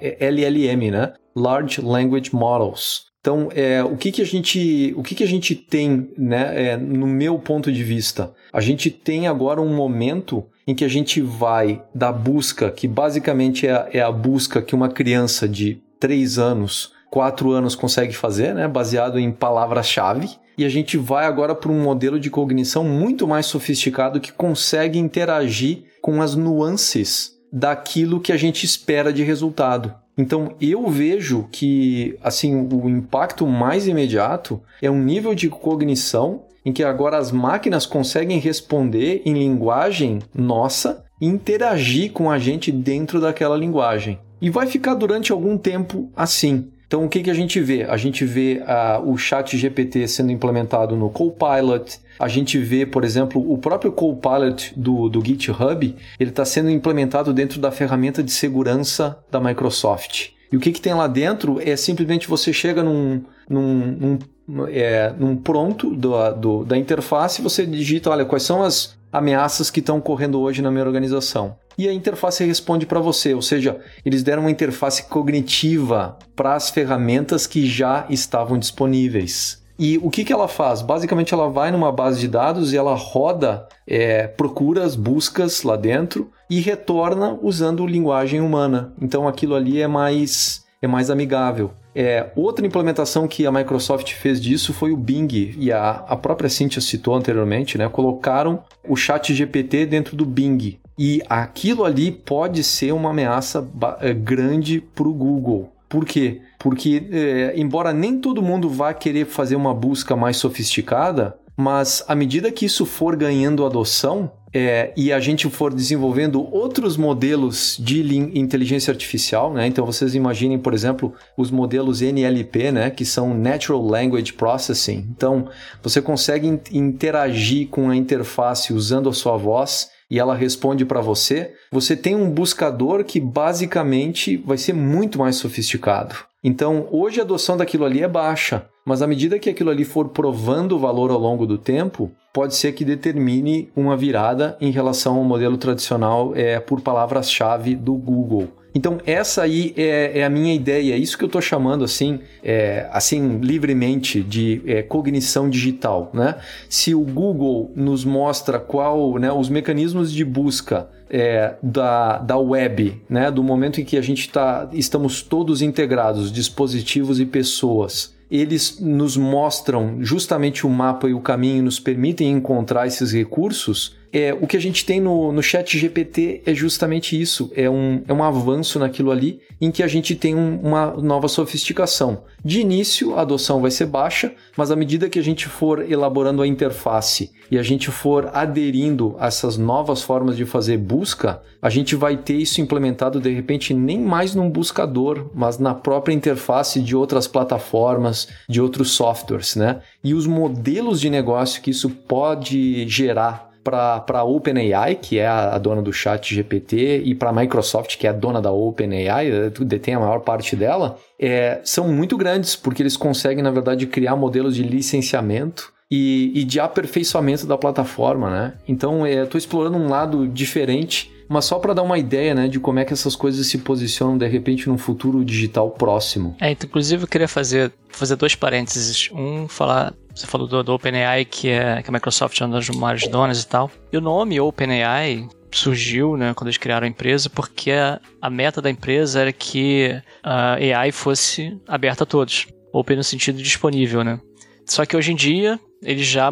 LLM, 0.00 0.90
né? 0.90 1.12
Large 1.34 1.80
Language 1.80 2.34
Models. 2.34 3.12
Então, 3.20 3.48
é, 3.54 3.84
o 3.84 3.96
que, 3.96 4.10
que 4.10 4.20
a 4.20 4.24
gente, 4.24 4.92
o 4.96 5.02
que, 5.02 5.14
que 5.14 5.22
a 5.22 5.28
gente 5.28 5.54
tem, 5.54 6.10
né, 6.18 6.70
é, 6.70 6.76
no 6.76 7.06
meu 7.06 7.38
ponto 7.38 7.70
de 7.70 7.84
vista? 7.84 8.34
A 8.52 8.60
gente 8.60 8.90
tem 8.90 9.28
agora 9.28 9.60
um 9.60 9.72
momento 9.72 10.44
em 10.66 10.74
que 10.74 10.84
a 10.84 10.88
gente 10.88 11.20
vai 11.20 11.80
da 11.94 12.10
busca, 12.10 12.68
que 12.70 12.88
basicamente 12.88 13.66
é 13.66 13.90
é 13.92 14.00
a 14.00 14.10
busca 14.10 14.60
que 14.60 14.74
uma 14.74 14.88
criança 14.88 15.48
de 15.48 15.80
3 16.00 16.36
anos, 16.38 16.92
4 17.12 17.52
anos 17.52 17.74
consegue 17.74 18.14
fazer, 18.14 18.54
né, 18.54 18.66
baseado 18.66 19.18
em 19.18 19.30
palavras-chave, 19.30 20.30
e 20.56 20.64
a 20.64 20.68
gente 20.70 20.96
vai 20.96 21.26
agora 21.26 21.54
para 21.54 21.70
um 21.70 21.82
modelo 21.82 22.18
de 22.18 22.30
cognição 22.30 22.84
muito 22.84 23.28
mais 23.28 23.44
sofisticado 23.44 24.18
que 24.18 24.32
consegue 24.32 24.98
interagir 24.98 25.84
com 26.00 26.22
as 26.22 26.34
nuances 26.34 27.32
daquilo 27.52 28.18
que 28.18 28.32
a 28.32 28.36
gente 28.38 28.64
espera 28.64 29.12
de 29.12 29.22
resultado. 29.22 29.94
Então 30.16 30.54
eu 30.58 30.88
vejo 30.88 31.46
que 31.52 32.16
assim 32.22 32.54
o 32.56 32.88
impacto 32.88 33.46
mais 33.46 33.86
imediato 33.86 34.62
é 34.80 34.90
um 34.90 35.02
nível 35.02 35.34
de 35.34 35.50
cognição 35.50 36.44
em 36.64 36.72
que 36.72 36.82
agora 36.82 37.18
as 37.18 37.30
máquinas 37.30 37.84
conseguem 37.84 38.38
responder 38.38 39.20
em 39.26 39.34
linguagem 39.34 40.20
nossa 40.34 41.04
e 41.20 41.26
interagir 41.26 42.12
com 42.12 42.30
a 42.30 42.38
gente 42.38 42.72
dentro 42.72 43.20
daquela 43.20 43.56
linguagem. 43.56 44.18
E 44.40 44.48
vai 44.48 44.66
ficar 44.66 44.94
durante 44.94 45.30
algum 45.30 45.58
tempo 45.58 46.10
assim. 46.16 46.70
Então, 46.92 47.06
o 47.06 47.08
que, 47.08 47.22
que 47.22 47.30
a 47.30 47.34
gente 47.34 47.58
vê? 47.58 47.84
A 47.84 47.96
gente 47.96 48.22
vê 48.22 48.62
uh, 48.62 49.10
o 49.10 49.16
chat 49.16 49.56
GPT 49.56 50.06
sendo 50.06 50.30
implementado 50.30 50.94
no 50.94 51.08
Copilot, 51.08 51.98
a 52.18 52.28
gente 52.28 52.58
vê, 52.58 52.84
por 52.84 53.02
exemplo, 53.02 53.50
o 53.50 53.56
próprio 53.56 53.90
Copilot 53.90 54.74
do, 54.76 55.08
do 55.08 55.24
GitHub, 55.24 55.96
ele 56.20 56.28
está 56.28 56.44
sendo 56.44 56.68
implementado 56.68 57.32
dentro 57.32 57.58
da 57.58 57.70
ferramenta 57.70 58.22
de 58.22 58.30
segurança 58.30 59.18
da 59.30 59.40
Microsoft. 59.40 60.32
E 60.52 60.56
o 60.58 60.60
que, 60.60 60.70
que 60.70 60.82
tem 60.82 60.92
lá 60.92 61.06
dentro 61.06 61.58
é 61.66 61.74
simplesmente 61.76 62.28
você 62.28 62.52
chega 62.52 62.82
num, 62.82 63.22
num, 63.48 64.18
num, 64.46 64.68
é, 64.68 65.14
num 65.18 65.34
pronto 65.34 65.96
do, 65.96 66.30
do, 66.32 66.62
da 66.62 66.76
interface 66.76 67.40
você 67.40 67.64
digita, 67.64 68.10
olha, 68.10 68.26
quais 68.26 68.42
são 68.42 68.62
as 68.62 68.98
ameaças 69.12 69.70
que 69.70 69.80
estão 69.80 70.00
correndo 70.00 70.40
hoje 70.40 70.62
na 70.62 70.70
minha 70.70 70.84
organização. 70.84 71.56
E 71.76 71.88
a 71.88 71.92
interface 71.92 72.44
responde 72.44 72.86
para 72.86 73.00
você, 73.00 73.34
ou 73.34 73.42
seja, 73.42 73.78
eles 74.04 74.22
deram 74.22 74.42
uma 74.42 74.50
interface 74.50 75.04
cognitiva 75.04 76.18
para 76.34 76.54
as 76.54 76.70
ferramentas 76.70 77.46
que 77.46 77.66
já 77.66 78.06
estavam 78.08 78.58
disponíveis. 78.58 79.62
E 79.78 79.98
o 79.98 80.10
que, 80.10 80.24
que 80.24 80.32
ela 80.32 80.48
faz? 80.48 80.82
Basicamente, 80.82 81.32
ela 81.32 81.48
vai 81.48 81.70
numa 81.70 81.90
base 81.90 82.20
de 82.20 82.28
dados 82.28 82.72
e 82.72 82.76
ela 82.76 82.94
roda 82.94 83.66
é, 83.86 84.26
procuras, 84.28 84.94
buscas 84.94 85.62
lá 85.62 85.76
dentro 85.76 86.30
e 86.48 86.60
retorna 86.60 87.38
usando 87.42 87.86
linguagem 87.86 88.40
humana. 88.40 88.92
Então, 89.00 89.26
aquilo 89.26 89.54
ali 89.54 89.80
é 89.80 89.88
mais, 89.88 90.62
é 90.80 90.86
mais 90.86 91.10
amigável. 91.10 91.72
É, 91.94 92.30
outra 92.34 92.66
implementação 92.66 93.28
que 93.28 93.46
a 93.46 93.52
Microsoft 93.52 94.12
fez 94.14 94.40
disso 94.40 94.72
foi 94.72 94.92
o 94.92 94.96
Bing, 94.96 95.54
e 95.58 95.70
a, 95.70 95.90
a 95.90 96.16
própria 96.16 96.48
Cynthia 96.48 96.80
citou 96.80 97.14
anteriormente, 97.14 97.76
né? 97.76 97.88
Colocaram 97.88 98.64
o 98.88 98.96
chat 98.96 99.34
GPT 99.34 99.86
dentro 99.86 100.16
do 100.16 100.24
Bing. 100.24 100.78
E 100.98 101.22
aquilo 101.28 101.84
ali 101.84 102.10
pode 102.10 102.62
ser 102.62 102.92
uma 102.92 103.10
ameaça 103.10 103.66
é, 104.00 104.12
grande 104.12 104.80
para 104.80 105.08
o 105.08 105.12
Google. 105.12 105.70
Por 105.88 106.06
quê? 106.06 106.40
Porque, 106.58 107.02
é, 107.10 107.52
embora 107.56 107.92
nem 107.92 108.18
todo 108.18 108.40
mundo 108.40 108.68
vá 108.68 108.94
querer 108.94 109.26
fazer 109.26 109.56
uma 109.56 109.74
busca 109.74 110.16
mais 110.16 110.38
sofisticada, 110.38 111.36
mas 111.56 112.02
à 112.08 112.14
medida 112.14 112.50
que 112.50 112.64
isso 112.64 112.86
for 112.86 113.14
ganhando 113.14 113.66
adoção 113.66 114.30
é, 114.54 114.92
e 114.96 115.12
a 115.12 115.18
gente 115.18 115.48
for 115.48 115.72
desenvolvendo 115.72 116.46
outros 116.54 116.96
modelos 116.96 117.76
de 117.80 118.02
inteligência 118.38 118.90
artificial, 118.90 119.52
né? 119.52 119.66
Então 119.66 119.86
vocês 119.86 120.14
imaginem, 120.14 120.58
por 120.58 120.74
exemplo, 120.74 121.14
os 121.36 121.50
modelos 121.50 122.02
NLP, 122.02 122.70
né? 122.70 122.90
Que 122.90 123.04
são 123.04 123.32
Natural 123.32 123.82
Language 123.82 124.34
Processing. 124.34 125.06
Então 125.10 125.48
você 125.82 126.02
consegue 126.02 126.46
interagir 126.70 127.68
com 127.68 127.88
a 127.88 127.96
interface 127.96 128.72
usando 128.72 129.08
a 129.08 129.12
sua 129.12 129.36
voz 129.36 129.90
e 130.10 130.18
ela 130.18 130.34
responde 130.34 130.84
para 130.84 131.00
você, 131.00 131.54
você 131.70 131.96
tem 131.96 132.14
um 132.14 132.28
buscador 132.28 133.02
que 133.02 133.18
basicamente 133.18 134.36
vai 134.36 134.58
ser 134.58 134.74
muito 134.74 135.18
mais 135.18 135.36
sofisticado. 135.36 136.14
Então, 136.44 136.86
hoje 136.90 137.18
a 137.18 137.22
adoção 137.22 137.56
daquilo 137.56 137.86
ali 137.86 138.02
é 138.02 138.08
baixa, 138.08 138.66
mas 138.84 139.00
à 139.00 139.06
medida 139.06 139.38
que 139.38 139.48
aquilo 139.48 139.70
ali 139.70 139.86
for 139.86 140.10
provando 140.10 140.78
valor 140.78 141.10
ao 141.10 141.18
longo 141.18 141.46
do 141.46 141.56
tempo, 141.56 142.12
pode 142.32 142.54
ser 142.54 142.72
que 142.72 142.84
determine 142.84 143.70
uma 143.76 143.96
virada 143.96 144.56
em 144.60 144.70
relação 144.70 145.16
ao 145.16 145.24
modelo 145.24 145.56
tradicional 145.56 146.32
é, 146.34 146.58
por 146.58 146.80
palavras-chave 146.80 147.74
do 147.74 147.94
Google. 147.94 148.48
Então 148.74 148.98
essa 149.04 149.42
aí 149.42 149.74
é, 149.76 150.20
é, 150.20 150.24
a 150.24 150.30
minha 150.30 150.54
ideia, 150.54 150.94
é 150.94 150.96
isso 150.96 151.18
que 151.18 151.24
eu 151.24 151.26
estou 151.26 151.42
chamando 151.42 151.84
assim, 151.84 152.20
é, 152.42 152.88
assim 152.90 153.38
livremente 153.38 154.22
de 154.22 154.62
é, 154.66 154.82
cognição 154.82 155.50
digital, 155.50 156.10
né? 156.14 156.36
Se 156.68 156.94
o 156.94 157.02
Google 157.02 157.70
nos 157.76 158.04
mostra 158.04 158.58
qual, 158.58 159.18
né, 159.18 159.30
os 159.30 159.50
mecanismos 159.50 160.10
de 160.10 160.24
busca 160.24 160.88
é, 161.10 161.54
da, 161.62 162.18
da 162.18 162.38
web, 162.38 163.02
né, 163.08 163.30
do 163.30 163.42
momento 163.42 163.78
em 163.78 163.84
que 163.84 163.98
a 163.98 164.02
gente 164.02 164.30
tá, 164.30 164.68
estamos 164.72 165.22
todos 165.22 165.60
integrados, 165.60 166.32
dispositivos 166.32 167.20
e 167.20 167.26
pessoas, 167.26 168.14
eles 168.32 168.80
nos 168.80 169.14
mostram 169.14 169.98
justamente 170.00 170.66
o 170.66 170.70
mapa 170.70 171.06
e 171.06 171.12
o 171.12 171.20
caminho, 171.20 171.62
nos 171.62 171.78
permitem 171.78 172.30
encontrar 172.30 172.86
esses 172.86 173.12
recursos, 173.12 173.94
é, 174.12 174.34
o 174.34 174.46
que 174.46 174.56
a 174.56 174.60
gente 174.60 174.84
tem 174.84 175.00
no, 175.00 175.32
no 175.32 175.42
chat 175.42 175.78
GPT 175.78 176.42
é 176.44 176.52
justamente 176.52 177.18
isso, 177.18 177.50
é 177.56 177.68
um, 177.70 178.02
é 178.06 178.12
um 178.12 178.22
avanço 178.22 178.78
naquilo 178.78 179.10
ali 179.10 179.40
em 179.58 179.70
que 179.70 179.82
a 179.82 179.88
gente 179.88 180.14
tem 180.14 180.34
um, 180.34 180.60
uma 180.60 180.90
nova 180.90 181.28
sofisticação. 181.28 182.24
De 182.44 182.60
início, 182.60 183.14
a 183.16 183.22
adoção 183.22 183.60
vai 183.60 183.70
ser 183.70 183.86
baixa, 183.86 184.32
mas 184.56 184.70
à 184.70 184.76
medida 184.76 185.08
que 185.08 185.18
a 185.18 185.22
gente 185.22 185.48
for 185.48 185.90
elaborando 185.90 186.42
a 186.42 186.46
interface 186.46 187.30
e 187.50 187.58
a 187.58 187.62
gente 187.62 187.90
for 187.90 188.28
aderindo 188.34 189.16
a 189.18 189.28
essas 189.28 189.56
novas 189.56 190.02
formas 190.02 190.36
de 190.36 190.44
fazer 190.44 190.76
busca, 190.76 191.40
a 191.62 191.70
gente 191.70 191.96
vai 191.96 192.16
ter 192.16 192.34
isso 192.34 192.60
implementado 192.60 193.20
de 193.20 193.32
repente 193.32 193.72
nem 193.72 193.98
mais 193.98 194.34
num 194.34 194.50
buscador, 194.50 195.30
mas 195.34 195.58
na 195.58 195.74
própria 195.74 196.12
interface 196.12 196.80
de 196.80 196.94
outras 196.94 197.26
plataformas, 197.26 198.28
de 198.48 198.60
outros 198.60 198.90
softwares, 198.90 199.56
né? 199.56 199.80
E 200.04 200.12
os 200.12 200.26
modelos 200.26 201.00
de 201.00 201.08
negócio 201.08 201.62
que 201.62 201.70
isso 201.70 201.88
pode 201.88 202.86
gerar 202.88 203.51
para 203.62 204.04
a 204.08 204.24
OpenAI, 204.24 204.96
que 204.96 205.18
é 205.18 205.26
a, 205.26 205.54
a, 205.54 205.58
dona 205.58 205.82
do 205.82 205.92
chat 205.92 206.34
GPT, 206.34 207.02
e 207.04 207.14
para 207.14 207.30
a 207.30 207.32
Microsoft, 207.32 207.96
que 207.96 208.06
é 208.06 208.10
a 208.10 208.12
dona 208.12 208.40
da 208.40 208.50
OpenAI, 208.50 209.30
eh, 209.30 209.50
detém 209.60 209.94
a 209.94 210.00
maior 210.00 210.20
parte 210.20 210.56
dela, 210.56 210.98
é, 211.18 211.60
são 211.64 211.88
muito 211.88 212.16
grandes, 212.16 212.56
porque 212.56 212.82
eles 212.82 212.96
conseguem, 212.96 213.42
na 213.42 213.50
verdade, 213.50 213.86
criar 213.86 214.16
modelos 214.16 214.56
de 214.56 214.62
licenciamento 214.62 215.72
e, 215.90 216.32
e 216.34 216.44
de 216.44 216.58
aperfeiçoamento 216.58 217.46
da 217.46 217.56
plataforma, 217.56 218.30
né? 218.30 218.54
Então, 218.66 219.06
estou 219.06 219.38
é, 219.38 219.38
explorando 219.38 219.78
um 219.78 219.88
lado 219.88 220.26
diferente 220.26 221.12
mas 221.32 221.46
só 221.46 221.58
para 221.58 221.72
dar 221.72 221.82
uma 221.82 221.98
ideia, 221.98 222.34
né, 222.34 222.46
de 222.46 222.60
como 222.60 222.78
é 222.78 222.84
que 222.84 222.92
essas 222.92 223.16
coisas 223.16 223.46
se 223.46 223.56
posicionam 223.58 224.18
de 224.18 224.26
repente 224.28 224.68
num 224.68 224.76
futuro 224.76 225.24
digital 225.24 225.70
próximo. 225.70 226.36
É, 226.38 226.50
então, 226.50 226.68
inclusive 226.68 227.04
eu 227.04 227.08
queria 227.08 227.26
fazer, 227.26 227.72
fazer 227.88 228.16
dois 228.16 228.34
parênteses. 228.34 229.08
Um, 229.14 229.48
falar, 229.48 229.94
você 230.14 230.26
falou 230.26 230.46
do, 230.46 230.62
do 230.62 230.74
OpenAI, 230.74 231.24
que 231.24 231.48
é 231.48 231.82
que 231.82 231.90
a 231.90 231.92
Microsoft 231.92 232.40
é 232.40 232.44
uma 232.44 232.54
das 232.56 232.68
maiores 232.70 233.06
donas 233.08 233.42
e 233.42 233.46
tal. 233.46 233.70
E 233.92 233.96
o 233.96 234.00
nome 234.00 234.40
OpenAI 234.40 235.28
surgiu, 235.50 236.16
né, 236.16 236.32
quando 236.34 236.48
eles 236.48 236.58
criaram 236.58 236.86
a 236.86 236.88
empresa, 236.88 237.28
porque 237.28 237.70
a, 237.72 238.00
a 238.20 238.30
meta 238.30 238.62
da 238.62 238.70
empresa 238.70 239.20
era 239.20 239.32
que 239.32 240.00
a 240.22 240.54
AI 240.54 240.92
fosse 240.92 241.58
aberta 241.66 242.04
a 242.04 242.06
todos. 242.06 242.46
Open 242.72 242.96
no 242.96 243.04
sentido 243.04 243.42
disponível, 243.42 244.02
né? 244.02 244.18
Só 244.66 244.86
que 244.86 244.96
hoje 244.96 245.12
em 245.12 245.16
dia, 245.16 245.60
eles 245.82 246.06
já 246.06 246.30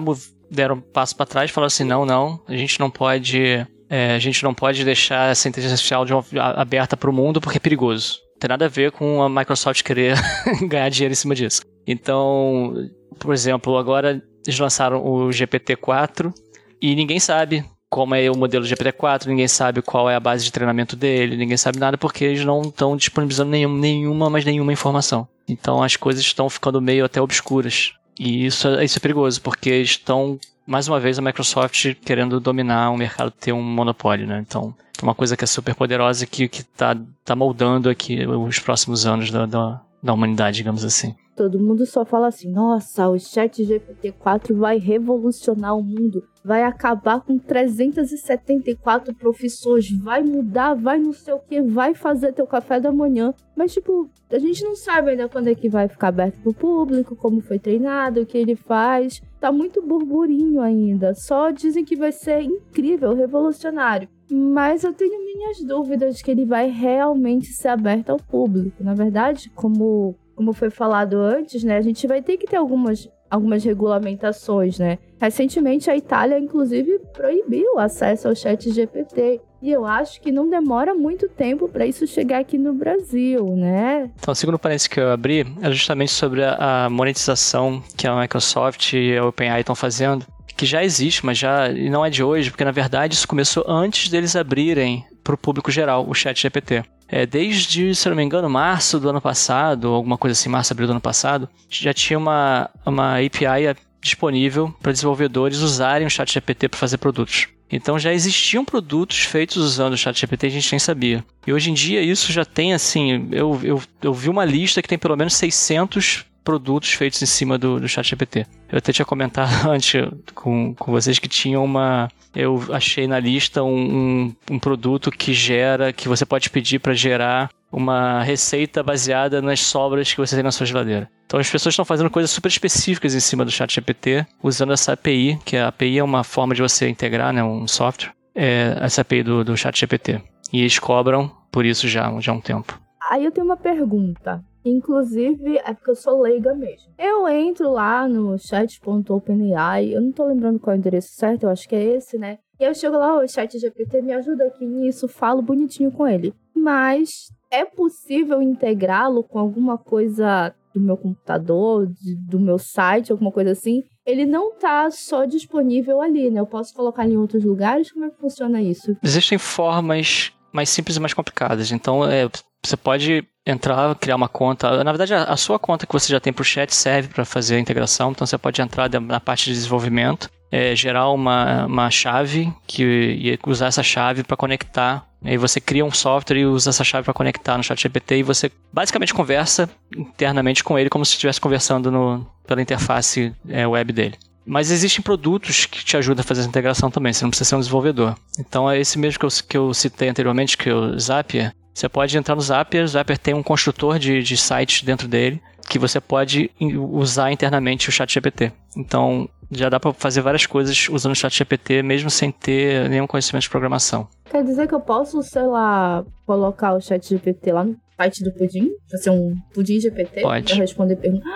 deram 0.50 0.76
um 0.76 0.80
passo 0.80 1.14
para 1.14 1.26
trás 1.26 1.50
e 1.50 1.52
falaram 1.52 1.66
assim: 1.66 1.84
não, 1.84 2.06
não, 2.06 2.40
a 2.48 2.56
gente 2.56 2.80
não 2.80 2.90
pode 2.90 3.66
é, 3.90 4.14
a 4.14 4.18
gente 4.18 4.42
não 4.44 4.54
pode 4.54 4.84
deixar 4.84 5.30
essa 5.30 5.48
inteligência 5.48 5.74
artificial 5.74 6.04
de 6.04 6.14
uma, 6.14 6.24
aberta 6.54 6.96
para 6.96 7.10
o 7.10 7.12
mundo 7.12 7.40
porque 7.40 7.58
é 7.58 7.60
perigoso. 7.60 8.20
Não 8.34 8.38
tem 8.38 8.48
nada 8.48 8.64
a 8.64 8.68
ver 8.68 8.92
com 8.92 9.22
a 9.22 9.28
Microsoft 9.28 9.82
querer 9.82 10.16
ganhar 10.66 10.88
dinheiro 10.88 11.12
em 11.12 11.16
cima 11.16 11.34
disso. 11.34 11.60
Então, 11.86 12.72
por 13.20 13.34
exemplo, 13.34 13.76
agora 13.76 14.22
eles 14.44 14.58
lançaram 14.58 15.04
o 15.04 15.28
GPT-4 15.28 16.32
e 16.80 16.94
ninguém 16.94 17.20
sabe 17.20 17.64
como 17.88 18.14
é 18.14 18.30
o 18.30 18.36
modelo 18.36 18.64
GPT-4, 18.64 19.26
ninguém 19.26 19.48
sabe 19.48 19.82
qual 19.82 20.08
é 20.08 20.14
a 20.14 20.20
base 20.20 20.44
de 20.44 20.52
treinamento 20.52 20.96
dele, 20.96 21.36
ninguém 21.36 21.56
sabe 21.56 21.78
nada 21.78 21.98
porque 21.98 22.24
eles 22.24 22.44
não 22.44 22.62
estão 22.62 22.96
disponibilizando 22.96 23.50
nenhum, 23.50 23.76
nenhuma, 23.76 24.30
mas 24.30 24.44
nenhuma 24.44 24.72
informação. 24.72 25.28
Então 25.46 25.82
as 25.82 25.96
coisas 25.96 26.24
estão 26.24 26.48
ficando 26.48 26.80
meio 26.80 27.04
até 27.04 27.20
obscuras. 27.20 27.92
E 28.18 28.46
isso, 28.46 28.68
é, 28.68 28.84
isso 28.84 28.98
é 28.98 29.00
perigoso, 29.00 29.40
porque 29.42 29.70
estão 29.70 30.38
mais 30.66 30.86
uma 30.86 31.00
vez 31.00 31.18
a 31.18 31.22
Microsoft 31.22 31.94
querendo 32.04 32.38
dominar 32.38 32.90
o 32.90 32.96
mercado, 32.96 33.30
ter 33.32 33.52
um 33.52 33.62
monopólio, 33.62 34.26
né? 34.26 34.38
Então, 34.46 34.74
uma 35.02 35.14
coisa 35.14 35.36
que 35.36 35.42
é 35.42 35.46
super 35.46 35.74
poderosa 35.74 36.26
que 36.26 36.48
que 36.48 36.62
tá, 36.62 36.96
tá 37.24 37.34
moldando 37.34 37.90
aqui 37.90 38.24
os 38.24 38.58
próximos 38.60 39.04
anos 39.04 39.30
da, 39.30 39.46
da, 39.46 39.80
da 40.02 40.12
humanidade, 40.12 40.58
digamos 40.58 40.84
assim. 40.84 41.14
Todo 41.40 41.58
mundo 41.58 41.86
só 41.86 42.04
fala 42.04 42.26
assim: 42.26 42.52
nossa, 42.52 43.08
o 43.08 43.18
Chat 43.18 43.64
GPT-4 43.64 44.54
vai 44.54 44.78
revolucionar 44.78 45.74
o 45.74 45.82
mundo, 45.82 46.22
vai 46.44 46.64
acabar 46.64 47.22
com 47.22 47.38
374 47.38 49.14
profissões, 49.14 49.90
vai 50.02 50.22
mudar, 50.22 50.74
vai 50.74 50.98
não 50.98 51.14
sei 51.14 51.32
o 51.32 51.38
que, 51.38 51.62
vai 51.62 51.94
fazer 51.94 52.34
teu 52.34 52.46
café 52.46 52.78
da 52.78 52.92
manhã. 52.92 53.32
Mas, 53.56 53.72
tipo, 53.72 54.10
a 54.30 54.38
gente 54.38 54.62
não 54.62 54.76
sabe 54.76 55.12
ainda 55.12 55.30
quando 55.30 55.48
é 55.48 55.54
que 55.54 55.70
vai 55.70 55.88
ficar 55.88 56.08
aberto 56.08 56.42
pro 56.42 56.52
público, 56.52 57.16
como 57.16 57.40
foi 57.40 57.58
treinado, 57.58 58.20
o 58.20 58.26
que 58.26 58.36
ele 58.36 58.54
faz. 58.54 59.22
Tá 59.40 59.50
muito 59.50 59.80
burburinho 59.80 60.60
ainda. 60.60 61.14
Só 61.14 61.50
dizem 61.50 61.86
que 61.86 61.96
vai 61.96 62.12
ser 62.12 62.42
incrível, 62.42 63.14
revolucionário. 63.14 64.10
Mas 64.30 64.84
eu 64.84 64.92
tenho 64.92 65.24
minhas 65.24 65.64
dúvidas 65.64 66.20
que 66.20 66.30
ele 66.30 66.44
vai 66.44 66.68
realmente 66.68 67.46
ser 67.46 67.68
aberto 67.68 68.10
ao 68.10 68.18
público. 68.18 68.84
Na 68.84 68.92
verdade, 68.92 69.50
como 69.54 70.14
como 70.40 70.54
foi 70.54 70.70
falado 70.70 71.18
antes, 71.18 71.62
né, 71.62 71.76
a 71.76 71.82
gente 71.82 72.06
vai 72.06 72.22
ter 72.22 72.38
que 72.38 72.46
ter 72.46 72.56
algumas, 72.56 73.06
algumas 73.28 73.62
regulamentações, 73.62 74.78
né? 74.78 74.96
Recentemente 75.20 75.90
a 75.90 75.94
Itália, 75.94 76.38
inclusive, 76.38 76.98
proibiu 77.12 77.74
o 77.74 77.78
acesso 77.78 78.26
ao 78.26 78.34
chat 78.34 78.72
GPT. 78.72 79.38
E 79.60 79.70
eu 79.70 79.84
acho 79.84 80.18
que 80.18 80.32
não 80.32 80.48
demora 80.48 80.94
muito 80.94 81.28
tempo 81.28 81.68
para 81.68 81.84
isso 81.84 82.06
chegar 82.06 82.38
aqui 82.38 82.56
no 82.56 82.72
Brasil, 82.72 83.54
né? 83.54 84.10
Então, 84.18 84.32
o 84.32 84.34
segundo 84.34 84.58
parênteses 84.58 84.88
que 84.88 84.98
eu 84.98 85.10
abri 85.10 85.46
é 85.60 85.70
justamente 85.70 86.10
sobre 86.10 86.42
a 86.42 86.88
monetização 86.90 87.82
que 87.98 88.06
a 88.06 88.18
Microsoft 88.18 88.94
e 88.94 89.14
a 89.18 89.26
OpenAI 89.26 89.60
estão 89.60 89.74
fazendo 89.74 90.24
que 90.56 90.64
já 90.64 90.82
existe, 90.82 91.24
mas 91.24 91.38
já 91.38 91.68
não 91.90 92.04
é 92.04 92.10
de 92.10 92.22
hoje, 92.22 92.50
porque 92.50 92.64
na 92.64 92.70
verdade 92.70 93.14
isso 93.14 93.26
começou 93.26 93.64
antes 93.66 94.10
deles 94.10 94.36
abrirem 94.36 95.04
para 95.24 95.34
o 95.34 95.38
público 95.38 95.70
geral 95.70 96.06
o 96.06 96.14
Chat 96.14 96.40
GPT. 96.40 96.82
É, 97.10 97.26
desde, 97.26 97.94
se 97.94 98.08
não 98.08 98.16
me 98.16 98.22
engano, 98.22 98.48
março 98.48 99.00
do 99.00 99.08
ano 99.08 99.20
passado, 99.20 99.88
alguma 99.88 100.16
coisa 100.16 100.38
assim, 100.38 100.48
março, 100.48 100.72
abril 100.72 100.86
do 100.86 100.92
ano 100.92 101.00
passado, 101.00 101.48
já 101.68 101.92
tinha 101.92 102.18
uma, 102.18 102.70
uma 102.86 103.16
API 103.16 103.76
disponível 104.00 104.74
para 104.80 104.92
desenvolvedores 104.92 105.58
usarem 105.58 106.06
o 106.06 106.10
ChatGPT 106.10 106.68
para 106.68 106.78
fazer 106.78 106.98
produtos. 106.98 107.48
Então 107.70 107.98
já 107.98 108.12
existiam 108.12 108.64
produtos 108.64 109.20
feitos 109.20 109.56
usando 109.56 109.92
o 109.92 109.96
ChatGPT 109.96 110.46
a 110.46 110.50
gente 110.50 110.72
nem 110.72 110.78
sabia. 110.78 111.24
E 111.46 111.52
hoje 111.52 111.70
em 111.70 111.74
dia 111.74 112.00
isso 112.00 112.32
já 112.32 112.44
tem 112.44 112.74
assim, 112.74 113.28
eu, 113.30 113.60
eu, 113.62 113.82
eu 114.02 114.14
vi 114.14 114.28
uma 114.28 114.44
lista 114.44 114.82
que 114.82 114.88
tem 114.88 114.98
pelo 114.98 115.16
menos 115.16 115.34
600 115.34 116.24
produtos 116.44 116.92
feitos 116.92 117.20
em 117.22 117.26
cima 117.26 117.58
do, 117.58 117.80
do 117.80 117.88
ChatGPT. 117.88 118.46
Eu 118.70 118.78
até 118.78 118.92
tinha 118.92 119.06
comentado 119.06 119.50
antes 119.68 120.00
com, 120.34 120.74
com 120.74 120.92
vocês 120.92 121.18
que 121.18 121.28
tinha 121.28 121.60
uma. 121.60 122.08
Eu 122.34 122.64
achei 122.70 123.06
na 123.06 123.18
lista 123.18 123.62
um, 123.62 123.76
um, 123.76 124.36
um 124.52 124.58
produto 124.58 125.10
que 125.10 125.34
gera, 125.34 125.92
que 125.92 126.08
você 126.08 126.24
pode 126.24 126.48
pedir 126.50 126.78
para 126.78 126.94
gerar 126.94 127.50
uma 127.72 128.22
receita 128.22 128.82
baseada 128.82 129.40
nas 129.40 129.60
sobras 129.60 130.12
que 130.12 130.20
você 130.20 130.34
tem 130.34 130.42
na 130.42 130.50
sua 130.50 130.66
geladeira. 130.66 131.08
Então 131.26 131.38
as 131.38 131.48
pessoas 131.48 131.72
estão 131.72 131.84
fazendo 131.84 132.10
coisas 132.10 132.30
super 132.30 132.48
específicas 132.48 133.14
em 133.14 133.20
cima 133.20 133.44
do 133.44 133.50
ChatGPT, 133.50 134.26
usando 134.42 134.72
essa 134.72 134.92
API, 134.92 135.38
que 135.44 135.56
a 135.56 135.68
API 135.68 135.98
é 135.98 136.04
uma 136.04 136.24
forma 136.24 136.54
de 136.54 136.62
você 136.62 136.88
integrar 136.88 137.32
né, 137.32 137.42
um 137.42 137.68
software, 137.68 138.12
é 138.34 138.76
essa 138.80 139.02
API 139.02 139.22
do, 139.22 139.44
do 139.44 139.56
ChatGPT. 139.56 140.20
E 140.52 140.60
eles 140.60 140.78
cobram 140.78 141.30
por 141.52 141.64
isso 141.64 141.88
já, 141.88 142.12
já 142.20 142.32
há 142.32 142.34
um 142.34 142.40
tempo. 142.40 142.80
Aí 143.10 143.24
eu 143.24 143.30
tenho 143.30 143.46
uma 143.46 143.56
pergunta. 143.56 144.44
Inclusive, 144.64 145.58
é 145.58 145.72
porque 145.72 145.90
eu 145.90 145.96
sou 145.96 146.20
leiga 146.20 146.54
mesmo. 146.54 146.92
Eu 146.98 147.28
entro 147.28 147.70
lá 147.70 148.06
no 148.08 148.38
chat.openai, 148.38 149.94
eu 149.94 150.00
não 150.00 150.12
tô 150.12 150.26
lembrando 150.26 150.58
qual 150.58 150.74
é 150.74 150.76
o 150.76 150.78
endereço 150.78 151.12
certo, 151.14 151.44
eu 151.44 151.50
acho 151.50 151.68
que 151.68 151.74
é 151.74 151.82
esse, 151.96 152.18
né? 152.18 152.38
E 152.58 152.64
eu 152.64 152.74
chego 152.74 152.98
lá, 152.98 153.16
o 153.16 153.26
chat 153.26 153.58
GPT 153.58 154.02
me 154.02 154.12
ajuda 154.12 154.44
aqui 154.44 154.66
nisso, 154.66 155.08
falo 155.08 155.40
bonitinho 155.40 155.90
com 155.90 156.06
ele. 156.06 156.34
Mas 156.54 157.08
é 157.50 157.64
possível 157.64 158.42
integrá-lo 158.42 159.24
com 159.24 159.38
alguma 159.38 159.78
coisa 159.78 160.54
do 160.74 160.80
meu 160.80 160.96
computador, 160.96 161.86
de, 161.86 162.14
do 162.14 162.38
meu 162.38 162.58
site, 162.58 163.10
alguma 163.10 163.32
coisa 163.32 163.52
assim? 163.52 163.82
Ele 164.06 164.26
não 164.26 164.54
tá 164.54 164.90
só 164.90 165.24
disponível 165.24 166.00
ali, 166.00 166.30
né? 166.30 166.40
Eu 166.40 166.46
posso 166.46 166.74
colocar 166.74 167.08
em 167.08 167.16
outros 167.16 167.44
lugares? 167.44 167.90
Como 167.90 168.04
é 168.04 168.10
que 168.10 168.20
funciona 168.20 168.62
isso? 168.62 168.96
Existem 169.02 169.38
formas 169.38 170.32
mais 170.52 170.68
simples 170.68 170.96
e 170.96 171.00
mais 171.00 171.14
complicadas. 171.14 171.72
Então, 171.72 172.04
é, 172.04 172.28
você 172.64 172.76
pode 172.76 173.24
entrar, 173.46 173.94
criar 173.96 174.16
uma 174.16 174.28
conta. 174.28 174.84
Na 174.84 174.92
verdade, 174.92 175.14
a, 175.14 175.36
sua 175.36 175.58
conta 175.58 175.86
que 175.86 175.92
você 175.92 176.12
já 176.12 176.20
tem 176.20 176.32
para 176.32 176.42
o 176.42 176.44
chat 176.44 176.74
serve 176.74 177.08
para 177.08 177.24
fazer 177.24 177.56
a 177.56 177.60
integração. 177.60 178.10
Então, 178.10 178.26
você 178.26 178.36
pode 178.38 178.60
entrar 178.60 178.88
na 179.00 179.20
parte 179.20 179.46
de 179.46 179.52
desenvolvimento 179.52 180.30
é, 180.50 180.74
gerar 180.74 181.10
uma, 181.10 181.66
uma 181.66 181.90
chave 181.90 182.52
que 182.66 182.82
e 182.82 183.38
usar 183.46 183.66
essa 183.66 183.82
chave 183.82 184.24
para 184.24 184.36
conectar. 184.36 185.06
Aí 185.22 185.36
você 185.36 185.60
cria 185.60 185.84
um 185.84 185.92
software 185.92 186.38
e 186.38 186.46
usa 186.46 186.70
essa 186.70 186.82
chave 186.82 187.04
para 187.04 187.14
conectar 187.14 187.56
no 187.56 187.62
ChatGPT 187.62 188.18
e 188.18 188.22
você 188.22 188.50
basicamente 188.72 189.14
conversa 189.14 189.68
internamente 189.94 190.64
com 190.64 190.78
ele 190.78 190.90
como 190.90 191.04
se 191.04 191.12
estivesse 191.12 191.40
conversando 191.40 191.90
no, 191.90 192.26
pela 192.46 192.62
interface 192.62 193.32
é, 193.48 193.66
web 193.66 193.92
dele. 193.92 194.18
Mas 194.46 194.70
existem 194.70 195.02
produtos 195.02 195.66
que 195.66 195.84
te 195.84 195.96
ajudam 195.96 196.22
a 196.22 196.24
fazer 196.24 196.40
essa 196.40 196.48
integração 196.48 196.90
também, 196.90 197.12
você 197.12 197.22
não 197.22 197.30
precisa 197.30 197.50
ser 197.50 197.56
um 197.56 197.60
desenvolvedor. 197.60 198.16
Então 198.38 198.68
é 198.68 198.80
esse 198.80 198.98
mesmo 198.98 199.20
que 199.20 199.26
eu, 199.26 199.30
que 199.46 199.56
eu 199.56 199.74
citei 199.74 200.08
anteriormente, 200.08 200.56
que 200.56 200.70
é 200.70 200.74
o 200.74 200.98
Zapier. 200.98 201.54
Você 201.72 201.88
pode 201.88 202.16
entrar 202.16 202.34
no 202.34 202.40
Zapier, 202.40 202.84
o 202.84 202.88
Zapier 202.88 203.18
tem 203.18 203.34
um 203.34 203.42
construtor 203.42 203.98
de, 203.98 204.22
de 204.22 204.36
sites 204.36 204.82
dentro 204.82 205.08
dele, 205.08 205.40
que 205.68 205.78
você 205.78 206.00
pode 206.00 206.50
usar 206.60 207.30
internamente 207.32 207.88
o 207.88 207.92
ChatGPT. 207.92 208.52
Então 208.76 209.28
já 209.50 209.68
dá 209.68 209.80
para 209.80 209.92
fazer 209.92 210.20
várias 210.20 210.46
coisas 210.46 210.88
usando 210.88 211.12
o 211.12 211.16
ChatGPT, 211.16 211.82
mesmo 211.82 212.10
sem 212.10 212.30
ter 212.30 212.88
nenhum 212.88 213.06
conhecimento 213.06 213.42
de 213.42 213.50
programação. 213.50 214.08
Quer 214.30 214.44
dizer 214.44 214.68
que 214.68 214.74
eu 214.74 214.80
posso, 214.80 215.22
sei 215.22 215.42
lá, 215.42 216.04
colocar 216.24 216.74
o 216.74 216.80
ChatGPT 216.80 217.52
lá 217.52 217.64
no 217.64 217.76
site 218.00 218.24
do 218.24 218.32
Pudim? 218.32 218.70
Fazer 218.90 219.10
um 219.10 219.36
Pudim 219.52 219.78
GPT? 219.78 220.22
Pode. 220.22 220.46
Pra 220.46 220.56
responder 220.56 220.96
perguntas. 220.96 221.30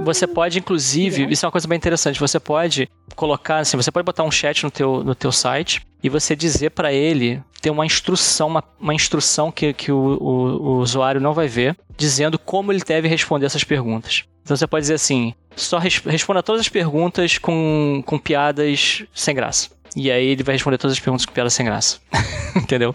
Você 0.00 0.26
pode, 0.26 0.58
inclusive, 0.58 1.30
isso 1.30 1.44
é 1.44 1.46
uma 1.46 1.52
coisa 1.52 1.68
bem 1.68 1.76
interessante, 1.76 2.18
você 2.18 2.40
pode 2.40 2.88
colocar, 3.14 3.58
assim, 3.58 3.76
você 3.76 3.90
pode 3.90 4.04
botar 4.04 4.24
um 4.24 4.30
chat 4.30 4.64
no 4.64 4.70
teu, 4.70 5.04
no 5.04 5.14
teu 5.14 5.30
site 5.30 5.86
e 6.02 6.08
você 6.08 6.34
dizer 6.34 6.70
para 6.70 6.92
ele 6.92 7.42
ter 7.60 7.70
uma 7.70 7.86
instrução, 7.86 8.48
uma, 8.48 8.64
uma 8.80 8.94
instrução 8.94 9.52
que, 9.52 9.72
que 9.72 9.92
o, 9.92 9.96
o, 9.96 10.30
o, 10.30 10.78
usuário 10.78 11.20
não 11.20 11.32
vai 11.32 11.46
ver, 11.46 11.76
dizendo 11.96 12.38
como 12.38 12.72
ele 12.72 12.82
deve 12.84 13.06
responder 13.06 13.46
essas 13.46 13.64
perguntas. 13.64 14.24
Então 14.42 14.56
você 14.56 14.66
pode 14.66 14.82
dizer 14.82 14.94
assim, 14.94 15.34
só 15.54 15.78
res, 15.78 15.98
responda 15.98 16.42
todas 16.42 16.62
as 16.62 16.68
perguntas 16.68 17.38
com, 17.38 18.02
com 18.04 18.18
piadas 18.18 19.04
sem 19.14 19.34
graça. 19.34 19.70
E 19.96 20.10
aí 20.10 20.26
ele 20.28 20.42
vai 20.42 20.54
responder 20.54 20.78
todas 20.78 20.96
as 20.96 21.00
perguntas 21.00 21.26
com 21.26 21.32
piadas 21.32 21.52
sem 21.52 21.66
graça. 21.66 21.98
Entendeu? 22.56 22.94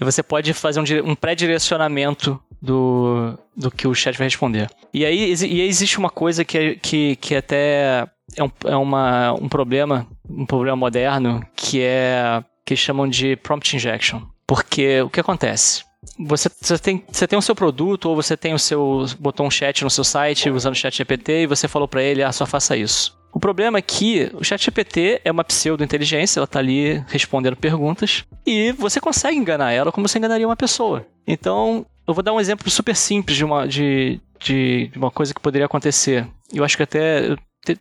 E 0.00 0.04
você 0.04 0.22
pode 0.22 0.52
fazer 0.52 0.80
um, 0.80 1.10
um 1.10 1.14
pré-direcionamento 1.14 2.40
do, 2.60 3.36
do 3.56 3.70
que 3.70 3.86
o 3.86 3.94
chat 3.94 4.16
vai 4.16 4.26
responder. 4.26 4.70
E 4.92 5.04
aí, 5.04 5.34
e 5.34 5.60
aí 5.60 5.68
existe 5.68 5.98
uma 5.98 6.10
coisa 6.10 6.44
que, 6.44 6.58
é, 6.58 6.74
que, 6.74 7.16
que 7.16 7.34
até 7.34 8.06
é, 8.36 8.42
um, 8.42 8.50
é 8.64 8.76
uma, 8.76 9.32
um 9.32 9.48
problema, 9.48 10.06
um 10.28 10.46
problema 10.46 10.76
moderno, 10.76 11.44
que 11.56 11.80
é 11.82 12.42
que 12.64 12.76
chamam 12.76 13.08
de 13.08 13.36
prompt 13.36 13.74
injection. 13.74 14.22
Porque 14.46 15.02
o 15.02 15.10
que 15.10 15.20
acontece? 15.20 15.84
Você, 16.18 16.48
você, 16.60 16.78
tem, 16.78 17.04
você 17.10 17.26
tem 17.26 17.38
o 17.38 17.42
seu 17.42 17.54
produto 17.54 18.06
ou 18.06 18.16
você 18.16 18.36
tem 18.36 18.54
o 18.54 18.58
seu 18.58 19.06
botou 19.18 19.46
um 19.46 19.50
chat 19.50 19.82
no 19.82 19.90
seu 19.90 20.04
site 20.04 20.50
usando 20.50 20.74
o 20.74 20.76
chat 20.76 20.96
GPT 20.96 21.42
e 21.42 21.46
você 21.46 21.68
falou 21.68 21.88
para 21.88 22.02
ele, 22.02 22.22
ah, 22.22 22.32
só 22.32 22.44
faça 22.44 22.76
isso. 22.76 23.16
O 23.32 23.40
problema 23.40 23.78
é 23.78 23.82
que 23.82 24.30
o 24.34 24.44
ChatGPT 24.44 25.22
é 25.24 25.32
uma 25.32 25.42
pseudo-inteligência, 25.42 26.38
ela 26.38 26.44
está 26.44 26.58
ali 26.58 27.02
respondendo 27.08 27.56
perguntas, 27.56 28.24
e 28.46 28.72
você 28.72 29.00
consegue 29.00 29.38
enganar 29.38 29.72
ela 29.72 29.90
como 29.90 30.06
você 30.06 30.18
enganaria 30.18 30.46
uma 30.46 30.56
pessoa. 30.56 31.06
Então, 31.26 31.86
eu 32.06 32.12
vou 32.12 32.22
dar 32.22 32.32
um 32.32 32.40
exemplo 32.40 32.68
super 32.70 32.94
simples 32.94 33.36
de 33.36 33.44
uma, 33.44 33.66
de, 33.66 34.20
de, 34.38 34.90
uma 34.94 35.10
coisa 35.10 35.32
que 35.32 35.40
poderia 35.40 35.66
acontecer. 35.66 36.26
Eu 36.52 36.64
acho 36.64 36.76
que 36.76 36.82
até. 36.82 37.34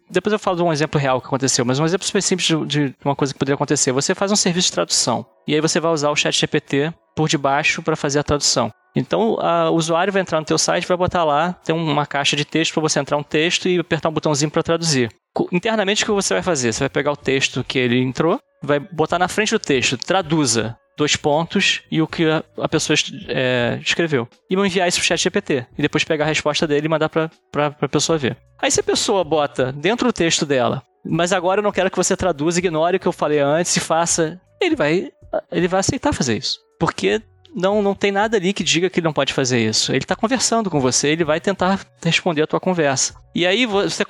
Depois 0.10 0.32
eu 0.32 0.40
falo 0.40 0.58
de 0.58 0.64
um 0.64 0.72
exemplo 0.72 1.00
real 1.00 1.20
que 1.20 1.28
aconteceu, 1.28 1.66
mas 1.66 1.80
um 1.80 1.86
exemplo 1.86 2.06
super 2.06 2.22
simples 2.22 2.48
de, 2.68 2.94
uma 3.04 3.16
coisa 3.16 3.34
que 3.34 3.40
poderia 3.40 3.56
acontecer. 3.56 3.92
Você 3.92 4.14
faz 4.14 4.32
um 4.32 4.36
serviço 4.36 4.68
de 4.68 4.74
tradução, 4.74 5.26
e 5.48 5.56
aí 5.56 5.62
você 5.62 5.80
vai 5.80 5.92
usar 5.92 6.10
o 6.12 6.16
ChatGPT 6.16 6.94
por 7.16 7.28
debaixo 7.28 7.82
para 7.82 7.96
fazer 7.96 8.20
a 8.20 8.24
tradução. 8.24 8.72
Então, 8.96 9.38
o 9.72 9.76
usuário 9.76 10.12
vai 10.12 10.22
entrar 10.22 10.40
no 10.40 10.46
teu 10.46 10.58
site, 10.58 10.88
vai 10.88 10.98
botar 10.98 11.24
lá, 11.24 11.54
tem 11.54 11.74
uma 11.74 12.06
caixa 12.06 12.36
de 12.36 12.44
texto 12.44 12.74
para 12.74 12.82
você 12.82 13.00
entrar 13.00 13.18
um 13.18 13.24
texto 13.24 13.68
e 13.68 13.80
apertar 13.80 14.10
um 14.10 14.14
botãozinho 14.14 14.52
para 14.52 14.62
traduzir. 14.62 15.10
Internamente, 15.52 16.04
o 16.04 16.06
que 16.08 16.12
você 16.12 16.34
vai 16.34 16.44
fazer? 16.44 16.74
Você 16.74 16.82
vai 16.82 16.90
pegar 16.90 17.12
o 17.12 17.18
texto 17.18 17.64
que 17.64 17.80
ele 17.80 18.00
entrou, 18.00 18.38
vai 18.62 18.80
botar 18.80 19.18
na 19.18 19.30
frente 19.30 19.52
do 19.52 19.60
texto, 19.60 19.98
traduza 19.98 20.78
dois 20.98 21.16
pontos 21.16 21.82
e 21.92 22.02
o 22.02 22.08
que 22.08 22.26
a, 22.30 22.70
pessoa 22.70 22.96
é, 23.28 23.80
escreveu. 23.82 24.28
E 24.50 24.56
vão 24.56 24.66
enviar 24.66 24.88
isso 24.88 25.00
pro 25.00 25.08
chat 25.08 25.22
GPT. 25.22 25.66
E 25.78 25.82
depois 25.82 26.04
pegar 26.04 26.26
a 26.26 26.28
resposta 26.28 26.68
dele 26.68 26.86
e 26.86 26.90
mandar 26.90 27.10
pra, 27.10 27.30
pra, 27.52 27.72
pra 27.72 27.90
pessoa 27.90 28.18
ver. 28.18 28.38
Aí 28.60 28.70
se 28.70 28.80
a 28.80 28.84
pessoa 28.84 29.24
bota 29.24 29.72
dentro 29.72 30.08
do 30.08 30.14
texto 30.14 30.46
dela, 30.46 30.84
mas 31.04 31.34
agora 31.34 31.60
eu 31.60 31.64
não 31.64 31.72
quero 31.72 31.90
que 31.90 31.98
você 31.98 32.16
traduza, 32.16 32.60
ignore 32.60 32.98
o 32.98 33.00
que 33.00 33.08
eu 33.08 33.12
falei 33.12 33.40
antes 33.40 33.76
e 33.76 33.80
faça. 33.80 34.40
Ele 34.62 34.76
vai, 34.76 35.12
ele 35.52 35.68
vai 35.68 35.80
aceitar 35.80 36.14
fazer 36.14 36.38
isso. 36.38 36.60
Porque 36.80 37.22
não, 37.56 37.82
não 37.82 37.94
tem 37.94 38.12
nada 38.12 38.38
ali 38.38 38.54
que 38.54 38.64
diga 38.64 38.90
que 38.90 39.00
ele 39.00 39.06
não 39.06 39.14
pode 39.14 39.34
fazer 39.34 39.60
isso. 39.60 39.92
Ele 39.92 40.00
está 40.00 40.16
conversando 40.16 40.70
com 40.70 40.80
você, 40.80 41.10
ele 41.10 41.24
vai 41.24 41.40
tentar 41.40 41.80
responder 42.04 42.44
a 42.44 42.48
tua 42.48 42.60
conversa. 42.60 43.16
E 43.34 43.46
aí 43.46 43.66
você 43.66 44.04